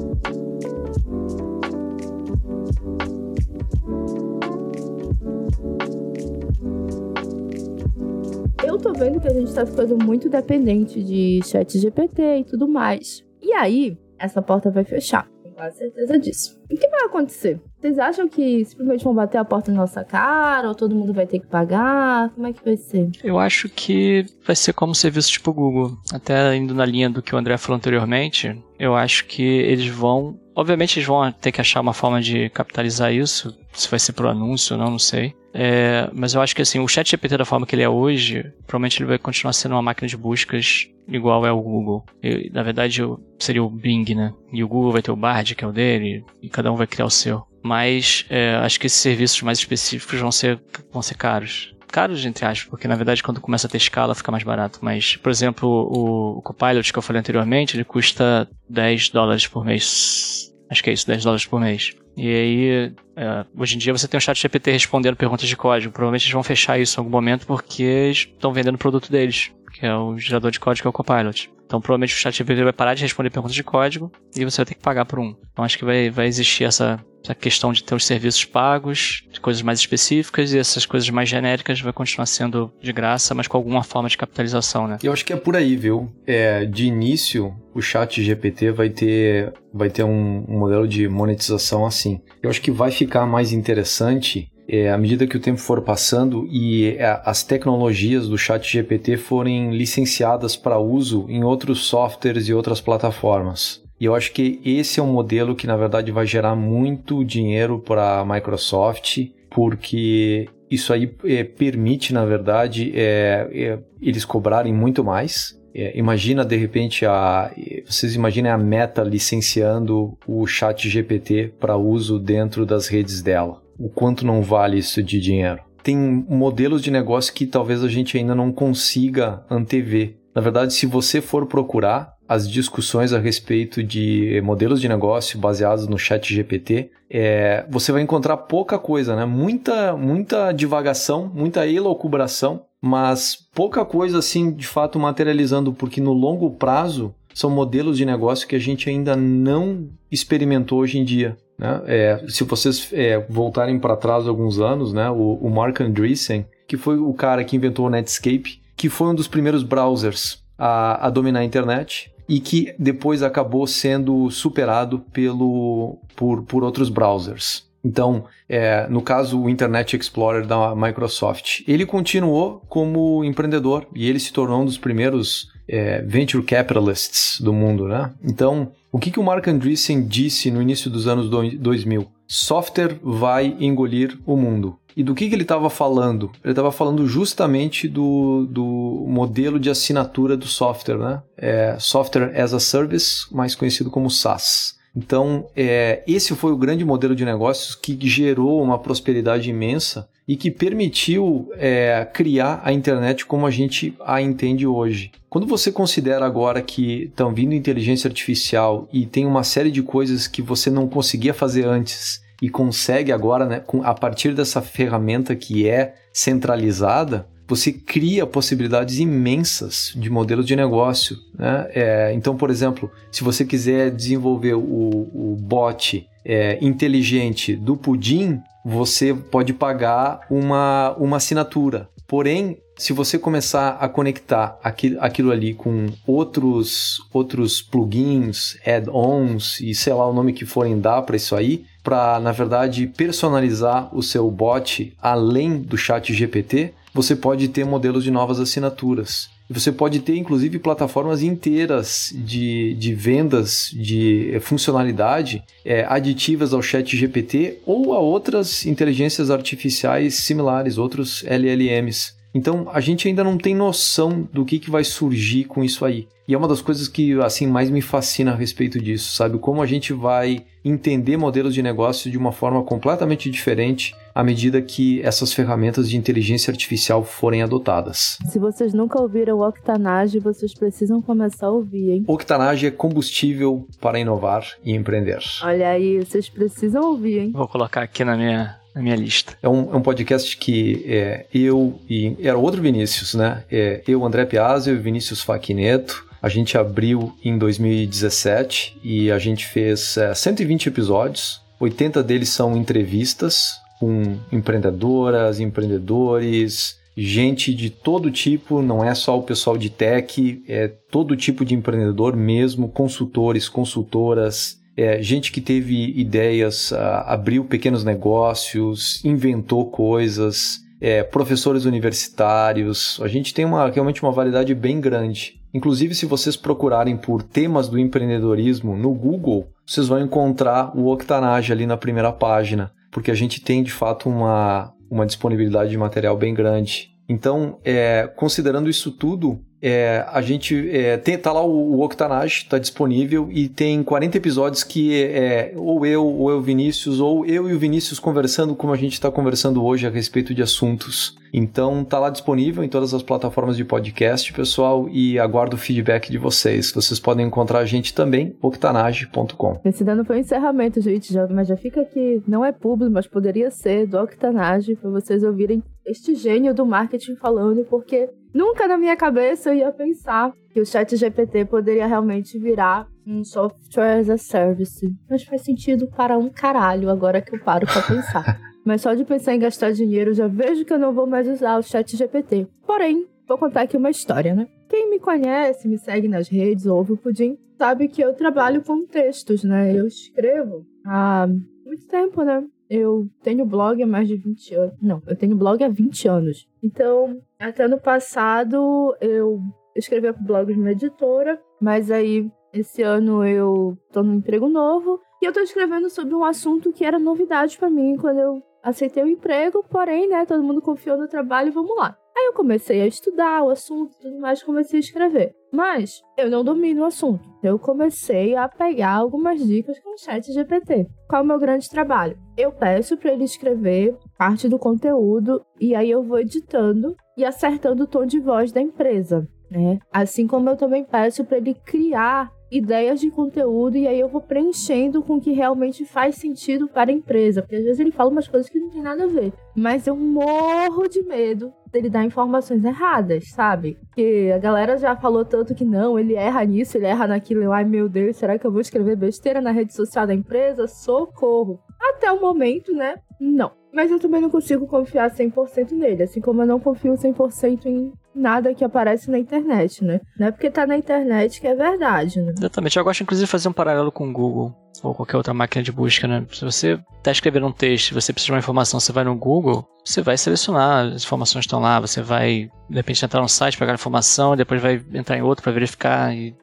Eu 8.65 8.77
tô 8.79 8.93
vendo 8.93 9.21
que 9.21 9.29
a 9.29 9.35
gente 9.35 9.55
tá 9.55 9.65
ficando 9.65 9.97
muito 10.05 10.29
dependente 10.29 11.03
de 11.03 11.41
chat 11.45 11.79
GPT 11.79 12.39
e 12.41 12.45
tudo 12.45 12.67
mais. 12.67 13.23
E 13.43 13.53
aí, 13.53 13.99
essa 14.19 14.41
porta 14.41 14.71
vai 14.71 14.85
fechar. 14.85 15.29
Tenho 15.43 15.55
quase 15.55 15.79
certeza 15.79 16.19
disso. 16.19 16.61
O 16.71 16.77
que 16.77 16.89
vai 16.89 17.05
acontecer? 17.05 17.61
Vocês 17.81 17.99
acham 17.99 18.29
que 18.29 18.65
simplesmente 18.65 19.03
vão 19.03 19.13
bater 19.15 19.39
a 19.39 19.45
porta 19.45 19.73
na 19.73 19.79
nossa 19.81 20.05
cara 20.05 20.69
ou 20.69 20.75
todo 20.75 20.95
mundo 20.95 21.13
vai 21.13 21.27
ter 21.27 21.41
que 21.41 21.49
pagar? 21.49 22.31
Como 22.31 22.47
é 22.47 22.53
que 22.53 22.65
vai 22.65 22.77
ser? 22.77 23.11
Eu 23.25 23.39
acho 23.39 23.69
que 23.69 24.25
vai 24.47 24.55
ser 24.55 24.73
como 24.73 24.93
um 24.93 24.95
serviço 24.95 25.31
tipo 25.31 25.53
Google. 25.53 25.97
Até 26.13 26.55
indo 26.55 26.73
na 26.73 26.87
linha 26.87 27.11
do 27.11 27.21
que 27.21 27.35
o 27.35 27.39
André 27.39 27.57
falou 27.59 27.77
anteriormente, 27.77 28.57
eu 28.79 28.95
acho 28.95 29.27
que 29.27 29.43
eles 29.43 29.89
vão. 29.89 30.39
Obviamente, 30.55 30.99
eles 30.99 31.09
vão 31.09 31.33
ter 31.33 31.51
que 31.51 31.61
achar 31.61 31.81
uma 31.81 31.93
forma 31.93 32.21
de 32.21 32.49
capitalizar 32.51 33.13
isso. 33.13 33.57
Se 33.73 33.91
vai 33.91 33.99
ser 33.99 34.13
por 34.13 34.27
anúncio 34.27 34.77
ou 34.77 34.83
não, 34.83 34.93
não 34.93 34.99
sei. 34.99 35.35
É, 35.55 36.09
mas 36.13 36.35
eu 36.35 36.41
acho 36.41 36.57
que 36.57 36.63
assim, 36.63 36.79
o 36.79 36.89
chat 36.89 37.11
GPT 37.11 37.37
da 37.37 37.45
forma 37.45 37.67
que 37.67 37.75
ele 37.75 37.83
é 37.83 37.89
hoje, 37.89 38.53
provavelmente 38.67 38.99
ele 38.99 39.09
vai 39.09 39.19
continuar 39.19 39.53
sendo 39.53 39.73
uma 39.73 39.83
máquina 39.83 40.09
de 40.09 40.17
buscas 40.17 40.89
igual 41.09 41.45
é 41.47 41.53
o 41.53 41.61
Google. 41.61 42.05
Na 42.53 42.63
verdade, 42.63 43.03
seria 43.39 43.63
o 43.63 43.71
Bing, 43.71 44.15
né? 44.15 44.33
E 44.53 44.63
o 44.63 44.69
Google 44.69 44.93
vai 44.93 45.03
ter 45.03 45.11
o 45.11 45.17
Bard, 45.17 45.55
que 45.55 45.65
é 45.65 45.67
o 45.67 45.73
dele, 45.73 46.25
e 46.41 46.49
cada 46.49 46.73
um 46.73 46.77
vai 46.77 46.87
criar 46.87 47.07
o 47.07 47.11
seu. 47.11 47.47
Mas 47.63 48.25
é, 48.29 48.57
acho 48.57 48.81
que 48.81 48.87
esses 48.87 49.01
serviços 49.01 49.41
mais 49.43 49.59
específicos 49.59 50.19
vão 50.19 50.33
ser, 50.33 50.61
vão 50.91 51.03
ser 51.03 51.17
caros. 51.17 51.75
Caros, 51.89 52.25
entre 52.25 52.47
aspas, 52.47 52.69
porque 52.71 52.89
na 52.89 52.97
verdade 52.97 53.23
quando 53.23 53.41
começa 53.41 53.67
a 53.67 53.71
ter 53.71 53.77
escala 53.77 54.15
fica 54.15 54.33
mais 54.33 54.43
barato. 54.43 54.79
Mas, 54.81 55.17
por 55.17 55.31
exemplo, 55.31 55.69
o, 55.69 56.39
o 56.39 56.43
Copilot 56.43 56.91
que 56.91 56.99
eu 56.99 57.03
falei 57.03 57.21
anteriormente, 57.21 57.77
ele 57.77 57.85
custa 57.85 58.49
10 58.69 59.11
dólares 59.11 59.47
por 59.47 59.65
mês. 59.65 60.52
Acho 60.73 60.83
que 60.83 60.89
é 60.89 60.93
isso, 60.95 61.07
10 61.07 61.25
dólares 61.25 61.45
por 61.45 61.61
mês. 61.61 61.93
E 62.17 62.27
aí, 62.27 62.95
é, 63.15 63.45
hoje 63.55 63.75
em 63.75 63.79
dia 63.79 63.93
você 63.93 64.09
tem 64.09 64.17
o 64.17 64.21
chat 64.23 64.41
GPT 64.41 64.71
respondendo 64.73 65.15
perguntas 65.15 65.47
de 65.47 65.55
código. 65.55 65.93
Provavelmente 65.93 66.23
eles 66.23 66.33
vão 66.33 66.43
fechar 66.43 66.81
isso 66.81 66.99
em 66.99 67.01
algum 67.01 67.11
momento 67.11 67.47
porque 67.47 68.09
estão 68.11 68.55
vendendo 68.55 68.77
o 68.77 68.79
produto 68.79 69.13
deles, 69.13 69.53
que 69.71 69.85
é 69.85 69.95
o 69.95 70.17
gerador 70.17 70.51
de 70.51 70.59
código, 70.59 70.83
que 70.83 70.87
é 70.87 70.91
o 70.91 70.93
Copilot. 70.93 71.51
Então 71.67 71.79
provavelmente 71.79 72.15
o 72.15 72.17
chat 72.17 72.35
GPT 72.35 72.65
vai 72.65 72.73
parar 72.73 72.95
de 72.95 73.03
responder 73.03 73.29
perguntas 73.29 73.55
de 73.55 73.63
código 73.63 74.11
e 74.35 74.47
você 74.47 74.57
vai 74.63 74.67
ter 74.67 74.75
que 74.75 74.81
pagar 74.81 75.05
por 75.05 75.19
um. 75.19 75.37
Então 75.53 75.63
acho 75.63 75.77
que 75.77 75.85
vai, 75.85 76.09
vai 76.09 76.27
existir 76.27 76.65
essa, 76.65 76.99
essa 77.23 77.35
questão 77.35 77.73
de 77.73 77.85
ter 77.85 77.95
os 77.95 78.05
serviços 78.05 78.45
pagos, 78.45 79.25
de 79.33 79.41
coisas 79.41 79.63
mais 79.63 79.79
específicas, 79.79 80.53
e 80.53 80.59
essas 80.59 80.85
coisas 80.85 81.09
mais 81.11 81.29
genéricas 81.29 81.81
vai 81.81 81.93
continuar 81.93 82.27
sendo 82.27 82.73
de 82.81 82.93
graça, 82.93 83.35
mas 83.35 83.47
com 83.47 83.57
alguma 83.57 83.83
forma 83.83 84.09
de 84.09 84.17
capitalização, 84.17 84.89
né? 84.89 84.99
Eu 85.03 85.13
acho 85.13 85.25
que 85.25 85.33
é 85.33 85.37
por 85.37 85.57
aí, 85.57 85.77
viu? 85.77 86.13
É, 86.27 86.65
de 86.65 86.87
início, 86.87 87.55
o 87.75 87.81
chat 87.81 88.23
GPT 88.23 88.73
vai 88.73 88.91
ter, 88.91 89.53
vai 89.73 89.89
ter 89.89 90.05
um, 90.05 90.45
um 90.49 90.59
modelo 90.59 90.87
de 90.87 91.09
monetização 91.09 91.87
assim. 91.87 92.21
Eu 92.43 92.51
acho 92.51 92.61
que 92.61 92.71
vai 92.71 92.91
ficar 92.91 93.27
mais 93.27 93.53
interessante 93.53 94.51
é, 94.69 94.91
à 94.91 94.99
medida 94.99 95.27
que 95.27 95.37
o 95.37 95.41
tempo 95.41 95.61
for 95.61 95.83
passando 95.83 96.47
e 96.51 96.97
é, 96.97 97.21
as 97.25 97.43
tecnologias 97.43 98.29
do 98.29 98.39
chat 98.39 98.71
GPT 98.71 99.17
forem 99.17 99.77
licenciadas 99.77 100.57
para 100.57 100.79
uso 100.79 101.27
em 101.29 101.45
outros 101.45 101.85
softwares 101.85 102.49
e 102.49 102.55
outras 102.55 102.81
plataformas. 102.81 103.82
E 104.03 104.05
eu 104.05 104.17
acho 104.17 104.33
que 104.33 104.61
esse 104.65 104.99
é 104.99 105.03
um 105.03 105.13
modelo 105.13 105.55
que, 105.55 105.65
na 105.65 105.77
verdade, 105.77 106.11
vai 106.11 106.27
gerar 106.27 106.57
muito 106.57 107.25
dinheiro 107.25 107.79
para 107.79 108.19
a 108.19 108.25
Microsoft, 108.25 109.29
porque 109.49 110.49
isso 110.69 110.93
aí 110.93 111.15
é, 111.25 111.45
permite, 111.45 112.13
na 112.13 112.25
verdade, 112.25 112.91
é, 112.97 113.49
é 113.55 113.79
eles 114.01 114.25
cobrarem 114.25 114.75
muito 114.75 115.05
mais. 115.05 115.57
É, 115.73 115.97
imagina, 115.97 116.45
de 116.45 116.57
repente, 116.57 117.07
a, 117.07 117.53
vocês 117.87 118.17
imaginem 118.17 118.51
a 118.51 118.59
Meta 118.59 119.05
licenciando 119.05 120.19
o 120.27 120.45
chat 120.49 120.89
GPT 120.89 121.55
para 121.61 121.77
uso 121.77 122.19
dentro 122.19 122.67
das 122.67 122.89
redes 122.89 123.23
dela 123.23 123.63
o 123.79 123.89
quanto 123.89 124.27
não 124.27 124.43
vale 124.43 124.79
isso 124.79 125.01
de 125.01 125.21
dinheiro. 125.21 125.61
Tem 125.83 125.97
modelos 125.97 126.83
de 126.83 126.91
negócio 126.91 127.33
que 127.33 127.47
talvez 127.47 127.85
a 127.85 127.89
gente 127.89 128.19
ainda 128.19 128.35
não 128.35 128.53
consiga 128.53 129.45
antever. 129.49 130.17
Na 130.35 130.41
verdade, 130.41 130.73
se 130.73 130.87
você 130.87 131.21
for 131.21 131.47
procurar 131.47 132.12
as 132.29 132.49
discussões 132.49 133.13
a 133.13 133.19
respeito 133.19 133.83
de 133.83 134.41
modelos 134.43 134.81
de 134.81 134.89
negócio 134.89 135.39
baseados 135.39 135.87
no 135.87 135.99
chat 135.99 136.35
GPT, 136.35 136.91
é, 137.11 137.67
você 137.69 137.93
vai 137.93 138.01
encontrar 138.01 138.37
pouca 138.39 138.79
coisa, 138.79 139.15
né? 139.15 139.25
Muita, 139.27 139.95
muita 139.97 140.51
divagação, 140.53 141.31
muita 141.35 141.67
elocubração, 141.67 142.63
mas 142.81 143.37
pouca 143.55 143.85
coisa 143.85 144.19
assim 144.19 144.51
de 144.51 144.67
fato 144.67 144.99
materializando, 144.99 145.73
porque 145.73 146.01
no 146.01 146.13
longo 146.13 146.51
prazo 146.51 147.15
são 147.35 147.51
modelos 147.51 147.97
de 147.97 148.05
negócio 148.05 148.49
que 148.49 148.57
a 148.57 148.59
gente 148.59 148.89
ainda 148.89 149.15
não 149.15 149.89
experimentou 150.11 150.81
hoje 150.81 150.99
em 150.99 151.05
dia. 151.05 151.37
Né? 151.59 151.83
É, 151.87 152.25
se 152.29 152.45
vocês 152.45 152.89
é, 152.93 153.19
voltarem 153.29 153.79
para 153.79 153.97
trás 153.97 154.27
alguns 154.27 154.59
anos, 154.59 154.93
né, 154.93 155.11
o, 155.11 155.35
o, 155.35 155.51
Mark 155.51 155.81
Andreessen, 155.81 156.47
que 156.67 156.77
foi 156.77 156.99
o 156.99 157.13
cara 157.15 157.45
que 157.45 157.57
inventou 157.57 157.87
o 157.87 157.91
Netscape, 157.91 158.61
que 158.77 158.89
foi 158.89 159.09
um 159.09 159.15
dos 159.15 159.29
primeiros 159.29 159.63
browsers 159.63 160.43
a, 160.59 161.07
a 161.07 161.11
dominar 161.11 161.41
a 161.41 161.45
internet 161.45 162.12
e 162.33 162.41
que 162.41 162.75
depois 162.79 163.23
acabou 163.23 163.67
sendo 163.67 164.31
superado 164.31 165.01
pelo, 165.13 165.99
por, 166.17 166.43
por 166.45 166.65
outros 166.65 166.89
browsers. 166.89 167.71
Então, 167.85 168.25
é, 168.49 168.87
no 168.89 169.03
caso, 169.03 169.39
o 169.39 169.51
Internet 169.51 169.95
Explorer 169.95 170.47
da 170.47 170.75
Microsoft, 170.75 171.61
ele 171.69 171.85
continuou 171.85 172.63
como 172.71 173.23
empreendedor 173.23 173.87
e 173.95 174.09
ele 174.09 174.19
se 174.19 174.33
tornou 174.33 174.63
um 174.63 174.65
dos 174.65 174.79
primeiros 174.79 175.51
é, 175.69 176.01
venture 176.01 176.43
capitalists 176.43 177.39
do 177.39 177.53
mundo, 177.53 177.87
né? 177.87 178.11
Então, 178.25 178.73
o 178.91 178.99
que, 178.99 179.11
que 179.11 179.21
o 179.21 179.23
Mark 179.23 179.47
Andreessen 179.47 180.07
disse 180.07 180.51
no 180.51 180.63
início 180.63 180.91
dos 180.91 181.07
anos 181.07 181.29
2000? 181.29 182.09
Software 182.27 182.99
vai 183.03 183.55
engolir 183.61 184.19
o 184.25 184.39
mundo. 184.39 184.79
E 184.97 185.03
do 185.03 185.15
que, 185.15 185.29
que 185.29 185.35
ele 185.35 185.43
estava 185.43 185.71
falando? 185.71 186.31
Ele 186.43 186.53
estava 186.53 186.73
falando 186.73 187.07
justamente 187.07 187.89
do, 187.89 188.47
do 188.51 189.05
modelo 189.09 189.59
de 189.59 189.71
assinatura 189.71 190.37
do 190.37 190.47
software, 190.47 190.99
né? 190.99 191.23
É, 191.37 191.77
software 191.79 192.39
as 192.41 192.53
a 192.53 192.61
Service, 192.61 193.27
mais 193.31 193.55
conhecido 193.55 193.91
como 193.91 194.11
SaaS. 194.11 194.81
Então, 194.95 195.47
é, 195.57 196.03
esse 196.07 196.35
foi 196.35 196.53
o 196.53 196.57
grande 196.57 196.85
modelo 196.85 197.17
de 197.17 197.25
negócios 197.25 197.75
que 197.75 197.99
gerou 198.07 198.63
uma 198.63 198.79
prosperidade 198.79 199.49
imensa 199.49 200.07
e 200.29 200.37
que 200.37 200.51
permitiu 200.51 201.51
é, 201.55 202.07
criar 202.13 202.61
a 202.63 202.73
internet 202.73 203.25
como 203.25 203.47
a 203.47 203.51
gente 203.51 203.95
a 204.05 204.21
entende 204.21 204.67
hoje. 204.67 205.11
Quando 205.29 205.47
você 205.47 205.73
considera 205.73 206.27
agora 206.27 206.61
que 206.61 207.05
estão 207.05 207.35
vindo 207.35 207.55
inteligência 207.55 208.07
artificial 208.07 208.87
e 208.93 209.07
tem 209.07 209.25
uma 209.25 209.43
série 209.43 209.71
de 209.71 209.83
coisas 209.83 210.27
que 210.27 210.43
você 210.43 210.71
não 210.71 210.87
conseguia 210.87 211.33
fazer 211.33 211.67
antes 211.67 212.22
e 212.43 212.51
consegue 212.51 213.13
agora, 213.13 213.47
né, 213.47 213.61
com, 213.61 213.85
a 213.85 213.95
partir 213.95 214.35
dessa 214.35 214.61
ferramenta 214.61 215.37
que 215.37 215.69
é 215.69 215.95
centralizada, 216.13 217.25
você 217.47 217.73
cria 217.73 218.27
possibilidades 218.27 218.99
imensas 218.99 219.93
de 219.95 220.11
modelos 220.11 220.45
de 220.45 220.57
negócio. 220.57 221.17
Né? 221.39 221.69
É, 221.73 222.13
então, 222.13 222.37
por 222.37 222.51
exemplo, 222.51 222.91
se 223.13 223.23
você 223.23 223.45
quiser 223.45 223.93
desenvolver 223.93 224.55
o, 224.55 224.61
o 224.61 225.37
bot 225.39 226.05
é, 226.25 226.59
inteligente 226.61 227.55
do 227.55 227.77
Pudim, 227.77 228.41
você 228.65 229.15
pode 229.15 229.53
pagar 229.53 230.21
uma, 230.29 230.97
uma 230.99 231.19
assinatura. 231.19 231.89
Porém, 232.09 232.59
se 232.77 232.93
você 232.93 233.19
começar 233.19 233.77
a 233.81 233.89
conectar 233.89 234.59
aquilo, 234.63 234.99
aquilo 235.01 235.31
ali 235.31 235.55
com 235.55 235.87
outros, 236.07 236.99
outros 237.13 237.63
plugins, 237.63 238.57
add-ons 238.67 239.61
e 239.61 239.75
sei 239.75 239.93
lá 239.93 240.09
o 240.09 240.13
nome 240.13 240.33
que 240.33 240.45
forem 240.45 240.81
dar 240.81 241.03
para 241.03 241.17
isso 241.17 241.37
aí, 241.37 241.65
para 241.83 242.21
na 242.21 242.33
verdade 242.33 242.87
personalizar 242.87 243.95
o 243.95 244.03
seu 244.03 244.31
bot 244.31 244.95
além 245.01 245.59
do 245.59 245.77
chat 245.77 246.13
GPT, 246.13 246.73
você 246.95 247.17
pode 247.17 247.49
ter 247.49 247.65
modelos 247.65 248.05
de 248.05 248.11
novas 248.11 248.39
assinaturas. 248.39 249.31
Você 249.49 249.71
pode 249.71 250.01
ter, 250.01 250.17
inclusive, 250.17 250.59
plataformas 250.59 251.23
inteiras 251.23 252.13
de, 252.15 252.75
de 252.75 252.95
vendas 252.95 253.71
de 253.73 254.39
funcionalidade 254.41 255.43
é, 255.65 255.85
aditivas 255.87 256.55
ao 256.55 256.63
chat 256.63 256.97
GPT 256.97 257.59
ou 257.67 257.93
a 257.93 257.99
outras 257.99 258.65
inteligências 258.65 259.31
artificiais 259.31 260.15
similares, 260.15 260.79
outros 260.79 261.23
LLMs. 261.25 262.15
Então 262.35 262.69
a 262.73 262.81
gente 262.81 263.09
ainda 263.09 263.23
não 263.23 263.37
tem 263.37 263.55
noção 263.55 264.29
do 264.33 264.45
que, 264.45 264.59
que 264.59 264.71
vai 264.71 264.85
surgir 264.85 265.45
com 265.45 265.63
isso 265.63 265.85
aí. 265.85 266.09
E 266.27 266.35
é 266.35 266.39
uma 266.39 266.49
das 266.49 266.63
coisas 266.63 266.89
que 266.89 267.21
assim 267.21 267.47
mais 267.47 267.69
me 267.69 267.83
fascina 267.83 268.33
a 268.33 268.35
respeito 268.37 268.81
disso, 268.81 269.15
sabe? 269.15 269.39
Como 269.39 269.61
a 269.61 269.67
gente 269.67 269.93
vai 269.93 270.45
entender 270.65 271.17
modelos 271.17 271.53
de 271.53 271.63
negócio 271.63 272.11
de 272.11 272.17
uma 272.17 272.31
forma 272.31 272.63
completamente 272.63 273.29
diferente 273.29 273.95
à 274.15 274.23
medida 274.23 274.63
que 274.63 275.03
essas 275.03 275.33
ferramentas 275.33 275.91
de 275.91 275.97
inteligência 275.97 276.51
artificial 276.51 277.03
forem 277.03 277.43
adotadas. 277.43 278.19
Se 278.31 278.39
vocês 278.39 278.73
nunca 278.73 279.01
ouviram 279.01 279.39
o 279.39 279.49
Octanage, 279.49 280.21
vocês 280.21 280.55
precisam 280.55 281.03
começar 281.03 281.47
a 281.47 281.51
ouvir, 281.51 281.91
hein? 281.91 282.05
Octanage 282.07 282.67
é 282.67 282.71
combustível 282.71 283.67
para 283.81 283.99
inovar 283.99 284.47
e 284.65 284.73
empreender. 284.73 285.21
Olha 285.43 285.71
aí, 285.71 285.99
vocês 285.99 286.29
precisam 286.29 286.83
ouvir, 286.85 287.19
hein? 287.19 287.33
Vou 287.35 287.49
colocar 287.49 287.83
aqui 287.83 288.05
na 288.05 288.17
minha 288.17 288.62
na 288.75 288.83
minha 288.83 288.97
lista. 288.97 289.37
É 289.43 289.49
um, 289.49 289.73
é 289.73 289.77
um 289.77 289.83
podcast 289.83 290.37
que 290.37 290.85
é, 290.87 291.27
eu 291.33 291.81
e. 291.89 292.17
Era 292.21 292.39
outro 292.39 292.63
Vinícius, 292.63 293.15
né? 293.15 293.45
É, 293.51 293.83
eu, 293.87 294.05
André 294.05 294.25
Piazza 294.25 294.71
e 294.71 294.77
Vinícius 294.77 295.23
Faquineto. 295.23 296.07
A 296.21 296.29
gente 296.29 296.57
abriu 296.57 297.13
em 297.25 297.37
2017 297.37 298.79
e 298.83 299.11
a 299.11 299.19
gente 299.19 299.45
fez 299.47 299.97
é, 299.97 300.15
120 300.15 300.69
episódios. 300.69 301.41
80 301.59 302.03
deles 302.03 302.29
são 302.29 302.57
entrevistas 302.57 303.61
com 303.79 304.17
empreendedoras, 304.31 305.41
empreendedores, 305.41 306.77
gente 306.97 307.55
de 307.55 307.71
todo 307.71 308.11
tipo, 308.11 308.63
não 308.63 308.85
é 308.85 308.95
só 308.95 309.19
o 309.19 309.23
pessoal 309.23 309.57
de 309.57 309.71
tech, 309.71 310.43
é 310.47 310.69
todo 310.69 311.17
tipo 311.17 311.45
de 311.45 311.55
empreendedor 311.55 312.15
mesmo, 312.17 312.69
consultores, 312.69 313.49
consultoras, 313.49 314.59
é, 314.77 315.03
gente 315.03 315.31
que 315.33 315.41
teve 315.41 315.99
ideias, 315.99 316.73
abriu 316.73 317.45
pequenos 317.45 317.85
negócios, 317.85 319.05
inventou 319.05 319.71
coisas, 319.71 320.61
é, 320.81 321.03
professores 321.03 321.65
universitários. 321.65 322.99
A 323.03 323.09
gente 323.09 323.33
tem 323.33 323.45
uma, 323.45 323.69
realmente 323.71 324.03
uma 324.03 324.11
variedade 324.11 324.55
bem 324.55 324.81
grande. 324.81 325.41
Inclusive, 325.55 325.95
se 325.95 326.07
vocês 326.07 326.37
procurarem 326.37 326.97
por 326.97 327.23
temas 327.23 327.69
do 327.69 327.79
empreendedorismo 327.79 328.77
no 328.77 328.93
Google, 328.93 329.49
vocês 329.67 329.87
vão 329.87 330.01
encontrar 330.01 330.77
o 330.77 330.91
Octanage 330.91 331.53
ali 331.53 331.67
na 331.67 331.77
primeira 331.77 332.11
página, 332.11 332.73
porque 332.91 333.11
a 333.11 333.15
gente 333.15 333.41
tem 333.41 333.63
de 333.63 333.71
fato 333.71 334.09
uma, 334.09 334.73
uma 334.91 335.07
disponibilidade 335.07 335.71
de 335.71 335.79
material 335.79 336.17
bem 336.17 336.35
grande. 336.35 336.91
Então, 337.09 337.59
é, 337.65 338.11
considerando 338.17 338.71
isso 338.71 338.91
tudo, 338.91 339.39
é, 339.63 340.05
a 340.09 340.21
gente 340.21 340.69
é, 340.77 340.97
tem, 340.97 341.17
tá 341.17 341.33
lá 341.33 341.41
o, 341.41 341.77
o 341.77 341.85
Octanage, 341.85 342.47
tá 342.49 342.59
disponível 342.59 343.29
e 343.31 343.49
tem 343.49 343.81
40 343.85 344.17
episódios 344.17 344.65
que 344.65 345.05
é, 345.05 345.53
ou 345.57 345.87
eu, 345.87 346.05
ou 346.05 346.31
eu 346.31 346.43
Vinícius, 346.43 346.99
ou 346.99 347.25
eu 347.25 347.49
e 347.49 347.55
o 347.55 347.59
Vinícius 347.61 348.01
conversando 348.01 348.57
como 348.57 348.73
a 348.73 348.77
gente 348.77 348.95
está 348.95 349.09
conversando 349.09 349.65
hoje 349.65 349.87
a 349.87 349.91
respeito 349.91 350.35
de 350.35 350.43
assuntos. 350.43 351.17
Então 351.33 351.85
tá 351.85 351.99
lá 351.99 352.11
disponível 352.11 352.65
em 352.65 352.69
todas 352.69 352.93
as 352.93 353.05
plataformas 353.05 353.57
de 353.57 353.65
podcast, 353.65 354.33
pessoal, 354.33 354.89
e 354.91 355.17
aguardo 355.19 355.55
o 355.55 355.59
feedback 355.59 356.11
de 356.11 356.19
vocês. 356.19 356.73
Vocês 356.73 356.99
podem 356.99 357.25
encontrar 357.25 357.61
a 357.61 357.65
gente 357.65 357.95
também, 357.95 358.37
octanage.com. 358.43 359.61
Esse 359.65 359.85
dano 359.85 360.05
foi 360.05 360.17
um 360.17 360.21
encerramento, 360.21 360.81
gente, 360.81 361.13
já, 361.13 361.27
mas 361.29 361.47
já 361.47 361.57
fica 361.57 361.83
aqui, 361.83 362.21
não 362.27 362.45
é 362.45 362.51
público, 362.51 362.93
mas 362.93 363.07
poderia 363.07 363.51
ser 363.51 363.87
do 363.87 363.99
Octanage, 363.99 364.75
para 364.75 364.91
vocês 364.91 365.23
ouvirem 365.23 365.63
este 365.87 366.15
gênio 366.17 366.53
do 366.53 366.67
marketing 366.67 367.15
falando, 367.17 367.65
porque 367.65 368.11
Nunca 368.35 368.67
na 368.67 368.79
minha 368.79 368.97
cabeça 368.97 369.51
eu 369.51 369.55
ia 369.55 369.73
pensar 369.73 370.33
que 370.51 370.61
o 370.61 370.67
chat 370.67 370.97
GPT 370.97 371.45
poderia 371.45 371.87
realmente 371.87 372.39
virar 372.39 372.89
um 373.07 373.23
software 373.25 374.01
as 374.01 374.09
a 374.09 374.17
service. 374.17 374.95
Mas 375.09 375.25
faz 375.25 375.43
sentido 375.43 375.87
para 375.89 376.17
um 376.17 376.29
caralho 376.29 376.89
agora 376.89 377.21
que 377.21 377.35
eu 377.35 377.41
paro 377.41 377.67
para 377.67 377.83
pensar. 377.83 378.41
Mas 378.65 378.81
só 378.81 378.95
de 378.95 379.05
pensar 379.05 379.35
em 379.35 379.41
gastar 379.41 379.73
dinheiro, 379.73 380.15
já 380.15 380.29
vejo 380.29 380.65
que 380.65 380.73
eu 380.73 380.79
não 380.79 380.93
vou 380.93 381.07
mais 381.07 381.27
usar 381.27 381.59
o 381.59 381.63
chat 381.63 381.97
GPT. 381.97 382.47
Porém, 382.65 383.07
vou 383.27 383.37
contar 383.37 383.63
aqui 383.63 383.77
uma 383.77 383.91
história, 383.91 384.35
né? 384.35 384.47
Quem 384.69 384.89
me 384.89 385.01
conhece, 385.01 385.69
me 385.69 385.79
segue 385.79 386.07
nas 386.07 386.29
redes, 386.29 386.65
ouve 386.67 386.93
o 386.93 386.97
Pudim, 386.97 387.37
sabe 387.59 387.89
que 387.89 388.01
eu 388.01 388.15
trabalho 388.15 388.63
com 388.63 388.87
textos, 388.87 389.43
né? 389.43 389.77
Eu 389.77 389.87
escrevo 389.87 390.65
há 390.87 391.27
muito 391.67 391.87
tempo, 391.89 392.23
né? 392.23 392.45
Eu 392.75 393.07
tenho 393.23 393.45
blog 393.45 393.83
há 393.83 393.87
mais 393.87 394.09
de 394.09 394.17
20 394.17 394.55
anos. 394.55 394.75
Não, 394.81 395.03
eu 395.07 395.15
tenho 395.15 395.37
blog 395.37 395.63
há 395.63 395.69
20 395.69 396.09
anos. 396.09 396.49
Então, 396.63 397.21
até 397.39 397.65
ano 397.65 397.79
passado 397.79 398.97
eu 398.99 399.43
escrevia 399.77 400.15
pro 400.15 400.25
blog 400.25 400.51
de 400.51 400.59
uma 400.59 400.73
editora, 400.73 401.39
mas 401.61 401.91
aí 401.91 402.33
esse 402.51 402.83
ano 402.83 403.27
eu 403.27 403.77
tô 403.93 404.03
num 404.03 404.15
emprego 404.15 404.49
novo 404.49 404.99
e 405.21 405.27
eu 405.27 405.35
tô 405.35 405.41
escrevendo 405.41 405.91
sobre 405.91 406.15
um 406.15 406.25
assunto 406.25 406.73
que 406.73 406.83
era 406.83 406.99
novidade 406.99 407.59
para 407.59 407.69
mim 407.69 407.95
quando 407.99 408.21
eu 408.21 408.43
aceitei 408.63 409.03
o 409.03 409.09
emprego, 409.09 409.63
porém, 409.69 410.09
né, 410.09 410.25
todo 410.25 410.43
mundo 410.43 410.63
confiou 410.63 410.97
no 410.97 411.09
trabalho 411.09 411.53
vamos 411.53 411.77
lá. 411.77 411.95
Aí 412.17 412.27
eu 412.27 412.35
comecei 412.35 412.81
a 412.81 412.87
estudar 412.87 413.43
o 413.43 413.51
assunto 413.51 413.95
e 413.95 414.03
tudo 414.03 414.21
mais, 414.21 414.43
comecei 414.43 414.79
a 414.79 414.81
escrever. 414.81 415.35
Mas 415.53 416.03
eu 416.17 416.31
não 416.31 416.45
domino 416.45 416.83
o 416.83 416.87
assunto. 416.87 417.29
Eu 417.43 417.59
comecei 417.59 418.35
a 418.35 418.49
pegar 418.49 418.95
algumas 418.95 419.45
dicas 419.45 419.79
com 419.81 419.95
o 419.95 419.99
chat 419.99 420.33
GPT. 420.33 420.87
Qual 421.09 421.21
é 421.21 421.25
o 421.25 421.27
meu 421.27 421.39
grande 421.39 421.69
trabalho? 421.69 422.19
Eu 422.37 422.53
peço 422.53 422.97
para 422.97 423.13
ele 423.13 423.25
escrever 423.25 423.97
parte 424.17 424.49
do 424.49 424.59
conteúdo 424.59 425.45
e 425.61 425.75
aí 425.75 425.91
eu 425.91 426.03
vou 426.03 426.19
editando 426.19 426.97
e 427.17 427.25
acertando 427.25 427.85
o 427.85 427.87
tom 427.87 428.07
de 428.07 428.19
voz 428.19 428.53
da 428.53 428.61
empresa. 428.61 429.29
Né? 429.51 429.79
Assim 429.93 430.27
como 430.27 430.49
eu 430.49 430.57
também 430.57 430.85
peço 430.85 431.25
para 431.25 431.37
ele 431.37 431.55
criar 431.55 432.33
ideias 432.53 433.01
de 433.01 433.11
conteúdo 433.11 433.79
e 433.79 433.89
aí 433.89 433.99
eu 433.99 434.09
vou 434.09 434.21
preenchendo 434.21 435.03
com 435.03 435.17
o 435.17 435.21
que 435.21 435.33
realmente 435.33 435.85
faz 435.87 436.17
sentido 436.17 436.69
para 436.69 436.91
a 436.91 436.95
empresa. 436.95 437.41
Porque 437.41 437.57
às 437.57 437.65
vezes 437.65 437.81
ele 437.81 437.91
fala 437.91 438.11
umas 438.11 438.29
coisas 438.29 438.51
que 438.51 438.59
não 438.59 438.69
tem 438.69 438.83
nada 438.83 439.05
a 439.05 439.07
ver. 439.07 439.33
Mas 439.57 439.87
eu 439.87 439.97
morro 439.97 440.87
de 440.87 441.03
medo 441.03 441.53
dele 441.73 441.89
dar 441.89 442.05
informações 442.05 442.63
erradas, 442.63 443.31
sabe? 443.31 443.79
Porque 443.81 444.31
a 444.35 444.39
galera 444.39 444.77
já 444.77 444.95
falou 444.95 445.25
tanto 445.25 445.55
que 445.55 445.65
não, 445.65 445.99
ele 445.99 446.15
erra 446.15 446.45
nisso, 446.45 446.77
ele 446.77 446.87
erra 446.87 447.07
naquilo. 447.07 447.43
Eu, 447.43 447.53
ai 447.53 447.65
meu 447.65 447.89
Deus, 447.89 448.17
será 448.17 448.39
que 448.39 448.47
eu 448.47 448.53
vou 448.53 448.61
escrever 448.61 448.97
besteira 448.97 449.41
na 449.41 449.51
rede 449.51 449.75
social 449.75 450.07
da 450.07 450.13
empresa? 450.13 450.67
Socorro! 450.67 451.59
Até 451.81 452.13
o 452.13 452.21
momento, 452.21 452.75
né? 452.75 452.97
Não. 453.19 453.62
Mas 453.73 453.91
eu 453.91 453.99
também 453.99 454.21
não 454.21 454.31
consigo 454.31 454.67
confiar 454.67 455.11
100% 455.11 455.73
nele, 455.73 456.03
assim 456.03 456.21
como 456.21 456.43
eu 456.43 456.47
não 456.47 456.61
confio 456.61 456.93
100% 456.95 457.67
em 457.67 457.93
nada 458.15 458.55
que 458.55 458.65
aparece 458.65 459.11
na 459.11 459.19
internet, 459.19 459.83
né? 459.83 460.01
Não 460.19 460.27
é 460.27 460.31
porque 460.31 460.51
tá 460.51 460.67
na 460.67 460.77
internet 460.77 461.41
que 461.41 461.47
é 461.47 461.55
verdade, 461.55 462.21
né? 462.21 462.35
Exatamente. 462.37 462.79
Eu 462.79 462.85
gosto, 462.85 463.03
inclusive, 463.03 463.27
de 463.27 463.31
fazer 463.31 463.49
um 463.49 463.53
paralelo 463.53 463.91
com 463.91 464.09
o 464.09 464.13
Google 464.13 464.55
ou 464.83 464.95
qualquer 464.95 465.17
outra 465.17 465.33
máquina 465.33 465.63
de 465.63 465.73
busca, 465.73 466.09
né? 466.09 466.25
Se 466.33 466.45
você 466.45 466.79
está 466.99 467.11
escrevendo 467.11 467.47
um 467.47 467.53
texto 467.53 467.95
você 467.95 468.13
precisa 468.13 468.27
de 468.27 468.33
uma 468.33 468.39
informação, 468.39 468.81
você 468.81 468.93
vai 468.93 469.05
no 469.05 469.15
Google, 469.15 469.67
você 469.85 470.03
vai 470.03 470.17
selecionar, 470.17 470.87
as 470.87 471.05
informações 471.05 471.45
estão 471.45 471.61
lá, 471.61 471.81
você 471.81 472.03
vai, 472.03 472.51
de 472.69 472.77
repente, 472.77 473.05
entrar 473.05 473.21
num 473.21 473.29
site, 473.29 473.59
pegar 473.59 473.73
a 473.73 473.75
informação, 473.75 474.37
depois 474.37 474.61
vai 474.61 474.83
entrar 474.93 475.17
em 475.17 475.23
outro 475.23 475.43
para 475.43 475.53
verificar 475.53 476.15
e 476.15 476.35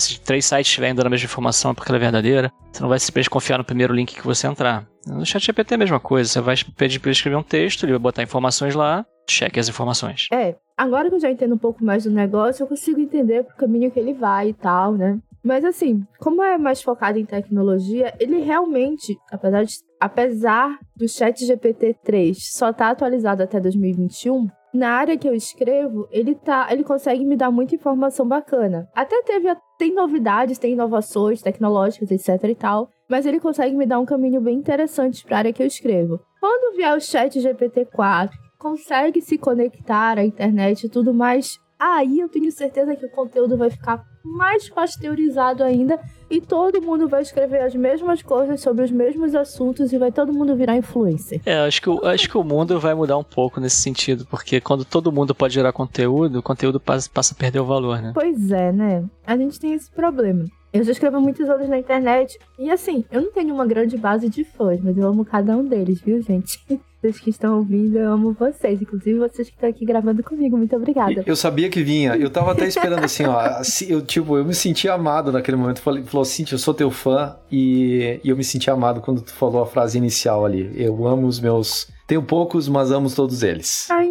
se 0.00 0.20
três 0.20 0.44
sites 0.44 0.68
estiverem 0.68 0.94
dando 0.94 1.06
a 1.06 1.10
mesma 1.10 1.26
informação 1.26 1.70
é 1.70 1.74
porque 1.74 1.90
ela 1.90 1.98
é 1.98 2.00
verdadeira, 2.00 2.52
você 2.72 2.82
não 2.82 2.88
vai 2.88 2.98
simplesmente 2.98 3.30
confiar 3.30 3.58
no 3.58 3.64
primeiro 3.64 3.94
link 3.94 4.14
que 4.14 4.26
você 4.26 4.46
entrar. 4.46 4.86
No 5.06 5.24
chat 5.24 5.44
GPT 5.44 5.74
é 5.74 5.76
a 5.76 5.78
mesma 5.78 6.00
coisa, 6.00 6.30
você 6.30 6.40
vai 6.40 6.56
pedir 6.76 6.98
para 6.98 7.08
ele 7.08 7.16
escrever 7.16 7.36
um 7.36 7.42
texto, 7.42 7.84
ele 7.84 7.92
vai 7.92 7.98
botar 7.98 8.22
informações 8.22 8.74
lá, 8.74 9.04
cheque 9.28 9.58
as 9.58 9.68
informações. 9.68 10.28
É, 10.32 10.56
agora 10.76 11.08
que 11.08 11.14
eu 11.14 11.20
já 11.20 11.30
entendo 11.30 11.54
um 11.54 11.58
pouco 11.58 11.84
mais 11.84 12.04
do 12.04 12.10
negócio, 12.10 12.62
eu 12.62 12.66
consigo 12.66 13.00
entender 13.00 13.40
o 13.40 13.56
caminho 13.56 13.90
que 13.90 13.98
ele 13.98 14.12
vai 14.12 14.50
e 14.50 14.54
tal, 14.54 14.92
né? 14.92 15.18
Mas 15.42 15.64
assim, 15.64 16.04
como 16.18 16.42
é 16.42 16.58
mais 16.58 16.82
focado 16.82 17.18
em 17.18 17.24
tecnologia, 17.24 18.14
ele 18.20 18.40
realmente, 18.40 19.18
apesar, 19.30 19.64
de, 19.64 19.74
apesar 19.98 20.78
do 20.94 21.08
chat 21.08 21.44
GPT 21.44 21.96
3 22.04 22.36
só 22.52 22.70
estar 22.70 22.86
tá 22.86 22.90
atualizado 22.90 23.42
até 23.42 23.58
2021, 23.58 24.48
na 24.72 24.90
área 24.90 25.16
que 25.16 25.28
eu 25.28 25.34
escrevo, 25.34 26.08
ele 26.10 26.34
tá, 26.34 26.68
ele 26.70 26.84
consegue 26.84 27.24
me 27.24 27.36
dar 27.36 27.50
muita 27.50 27.74
informação 27.74 28.26
bacana. 28.26 28.88
Até 28.94 29.22
teve 29.22 29.48
tem 29.78 29.94
novidades, 29.94 30.58
tem 30.58 30.72
inovações 30.72 31.42
tecnológicas, 31.42 32.10
etc 32.10 32.50
e 32.50 32.54
tal, 32.54 32.88
mas 33.08 33.26
ele 33.26 33.40
consegue 33.40 33.74
me 33.74 33.86
dar 33.86 33.98
um 33.98 34.04
caminho 34.04 34.40
bem 34.40 34.56
interessante 34.56 35.24
para 35.24 35.36
a 35.36 35.38
área 35.38 35.52
que 35.52 35.62
eu 35.62 35.66
escrevo. 35.66 36.20
Quando 36.40 36.76
vier 36.76 36.96
o 36.96 37.00
chat 37.00 37.38
GPT-4, 37.38 38.30
consegue 38.58 39.20
se 39.20 39.38
conectar 39.38 40.18
à 40.18 40.24
internet 40.24 40.84
e 40.84 40.88
tudo 40.88 41.12
mais, 41.14 41.58
aí 41.80 42.20
eu 42.20 42.28
tenho 42.28 42.52
certeza 42.52 42.94
que 42.94 43.06
o 43.06 43.10
conteúdo 43.10 43.56
vai 43.56 43.70
ficar 43.70 44.04
mais 44.22 44.68
pasteurizado 44.68 45.64
ainda 45.64 45.98
e 46.28 46.40
todo 46.40 46.82
mundo 46.82 47.08
vai 47.08 47.22
escrever 47.22 47.62
as 47.62 47.74
mesmas 47.74 48.22
coisas 48.22 48.60
sobre 48.60 48.84
os 48.84 48.90
mesmos 48.90 49.34
assuntos 49.34 49.92
e 49.92 49.98
vai 49.98 50.12
todo 50.12 50.32
mundo 50.32 50.54
virar 50.54 50.76
influencer. 50.76 51.40
É, 51.46 51.58
acho 51.60 51.80
que, 51.80 52.06
acho 52.06 52.28
que 52.28 52.36
o 52.36 52.44
mundo 52.44 52.78
vai 52.78 52.94
mudar 52.94 53.16
um 53.16 53.24
pouco 53.24 53.58
nesse 53.58 53.76
sentido, 53.76 54.26
porque 54.26 54.60
quando 54.60 54.84
todo 54.84 55.10
mundo 55.10 55.34
pode 55.34 55.54
gerar 55.54 55.72
conteúdo, 55.72 56.40
o 56.40 56.42
conteúdo 56.42 56.78
passa, 56.78 57.08
passa 57.12 57.34
a 57.34 57.36
perder 57.36 57.60
o 57.60 57.64
valor, 57.64 58.02
né? 58.02 58.12
Pois 58.14 58.50
é, 58.50 58.70
né? 58.70 59.04
A 59.26 59.36
gente 59.36 59.58
tem 59.58 59.72
esse 59.72 59.90
problema. 59.90 60.44
Eu 60.72 60.84
já 60.84 60.92
escrevo 60.92 61.20
muitos 61.20 61.48
outros 61.48 61.68
na 61.68 61.78
internet. 61.78 62.38
E 62.58 62.70
assim, 62.70 63.04
eu 63.10 63.20
não 63.20 63.32
tenho 63.32 63.52
uma 63.52 63.66
grande 63.66 63.96
base 63.96 64.28
de 64.28 64.44
fãs, 64.44 64.80
mas 64.80 64.96
eu 64.96 65.06
amo 65.06 65.24
cada 65.24 65.56
um 65.56 65.64
deles, 65.64 66.00
viu, 66.00 66.22
gente? 66.22 66.60
Vocês 67.00 67.18
que 67.18 67.30
estão 67.30 67.56
ouvindo, 67.56 67.98
eu 67.98 68.12
amo 68.12 68.36
vocês. 68.38 68.82
Inclusive 68.82 69.18
vocês 69.18 69.48
que 69.48 69.54
estão 69.54 69.70
aqui 69.70 69.86
gravando 69.86 70.22
comigo. 70.22 70.54
Muito 70.58 70.76
obrigada. 70.76 71.24
Eu 71.26 71.34
sabia 71.34 71.70
que 71.70 71.82
vinha. 71.82 72.14
Eu 72.14 72.28
tava 72.28 72.52
até 72.52 72.66
esperando 72.66 73.02
assim, 73.02 73.24
ó. 73.24 73.40
Eu, 73.88 74.02
tipo, 74.02 74.36
eu 74.36 74.44
me 74.44 74.52
senti 74.52 74.86
amado 74.86 75.32
naquele 75.32 75.56
momento. 75.56 75.80
Falei, 75.80 76.04
falou, 76.04 76.26
Cintia, 76.26 76.56
eu 76.56 76.58
sou 76.58 76.74
teu 76.74 76.90
fã. 76.90 77.38
E, 77.50 78.20
eu 78.22 78.36
me 78.36 78.44
senti 78.44 78.70
amado 78.70 79.00
quando 79.00 79.22
tu 79.22 79.32
falou 79.32 79.62
a 79.62 79.66
frase 79.66 79.96
inicial 79.96 80.44
ali. 80.44 80.70
Eu 80.76 81.06
amo 81.06 81.26
os 81.26 81.40
meus. 81.40 81.88
Tenho 82.06 82.22
poucos, 82.22 82.68
mas 82.68 82.92
amo 82.92 83.10
todos 83.10 83.42
eles. 83.42 83.88
Ai, 83.90 84.10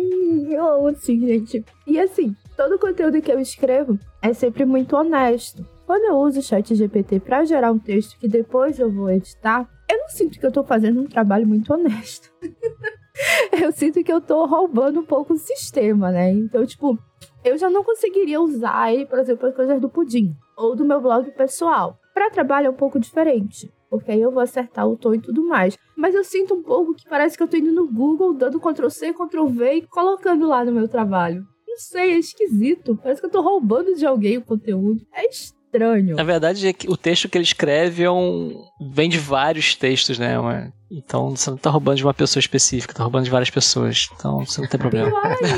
eu 0.50 0.68
amo 0.68 0.88
assim, 0.88 1.20
gente. 1.20 1.64
E 1.86 2.00
assim, 2.00 2.36
todo 2.58 2.74
o 2.74 2.80
conteúdo 2.80 3.22
que 3.22 3.32
eu 3.32 3.40
escrevo 3.40 4.00
é 4.20 4.34
sempre 4.34 4.66
muito 4.66 4.96
honesto. 4.96 5.64
Quando 5.90 6.04
eu 6.06 6.18
uso 6.18 6.38
o 6.38 6.44
chat 6.44 6.76
GPT 6.76 7.20
para 7.20 7.44
gerar 7.44 7.72
um 7.72 7.80
texto 7.80 8.16
que 8.20 8.28
depois 8.28 8.78
eu 8.78 8.92
vou 8.92 9.10
editar, 9.10 9.68
eu 9.90 9.98
não 9.98 10.08
sinto 10.08 10.40
que 10.40 10.46
eu 10.46 10.52
tô 10.52 10.64
fazendo 10.64 11.02
um 11.02 11.08
trabalho 11.08 11.48
muito 11.48 11.74
honesto. 11.74 12.32
eu 13.60 13.72
sinto 13.72 14.04
que 14.04 14.14
eu 14.14 14.22
tô 14.22 14.46
roubando 14.46 15.00
um 15.00 15.04
pouco 15.04 15.34
o 15.34 15.38
sistema, 15.40 16.12
né? 16.12 16.32
Então, 16.32 16.64
tipo, 16.64 16.96
eu 17.44 17.58
já 17.58 17.72
não 17.72 17.84
conseguiria 17.84 18.40
usar 18.40 18.94
ele, 18.94 19.08
por 19.08 19.18
exemplo, 19.18 19.48
as 19.48 19.56
coisas 19.56 19.82
do 19.82 19.90
pudim 19.90 20.32
ou 20.56 20.76
do 20.76 20.86
meu 20.86 21.02
blog 21.02 21.32
pessoal. 21.32 21.98
Para 22.14 22.30
trabalho 22.30 22.68
é 22.68 22.70
um 22.70 22.76
pouco 22.76 23.00
diferente, 23.00 23.74
porque 23.90 24.12
aí 24.12 24.22
eu 24.22 24.30
vou 24.30 24.44
acertar 24.44 24.88
o 24.88 24.96
tom 24.96 25.16
e 25.16 25.20
tudo 25.20 25.44
mais. 25.44 25.76
Mas 25.98 26.14
eu 26.14 26.24
sinto 26.24 26.54
um 26.54 26.62
pouco 26.62 26.94
que 26.94 27.10
parece 27.10 27.36
que 27.36 27.42
eu 27.42 27.48
tô 27.48 27.58
indo 27.58 27.72
no 27.72 27.92
Google, 27.92 28.36
dando 28.36 28.60
Ctrl 28.60 28.90
C, 28.90 29.12
Ctrl 29.12 29.48
V 29.48 29.74
e 29.74 29.88
colocando 29.88 30.48
lá 30.48 30.64
no 30.64 30.72
meu 30.72 30.88
trabalho. 30.88 31.44
Não 31.68 31.78
sei, 31.78 32.12
é 32.12 32.20
esquisito. 32.20 32.96
Parece 33.02 33.20
que 33.20 33.26
eu 33.26 33.32
tô 33.32 33.42
roubando 33.42 33.96
de 33.96 34.06
alguém 34.06 34.38
o 34.38 34.46
conteúdo. 34.46 35.02
É 35.12 35.28
estranho 35.28 35.59
estranho. 35.70 36.16
Na 36.16 36.24
verdade, 36.24 36.68
é 36.68 36.74
o 36.88 36.98
texto 36.98 37.30
que 37.30 37.38
ele 37.38 37.44
escreve 37.44 38.04
é 38.04 38.12
um... 38.12 38.64
vem 38.82 39.10
de 39.10 39.18
vários 39.18 39.76
textos, 39.76 40.18
né? 40.18 40.38
Uma... 40.40 40.74
Então 40.92 41.36
você 41.36 41.52
não 41.52 41.58
tá 41.58 41.70
roubando 41.70 41.98
de 41.98 42.04
uma 42.04 42.14
pessoa 42.14 42.42
específica, 42.42 42.94
tá 42.94 43.04
roubando 43.04 43.26
de 43.26 43.30
várias 43.30 43.50
pessoas. 43.50 44.10
Então 44.16 44.46
você 44.46 44.62
não 44.62 44.68
tem 44.68 44.80
problema. 44.80 45.12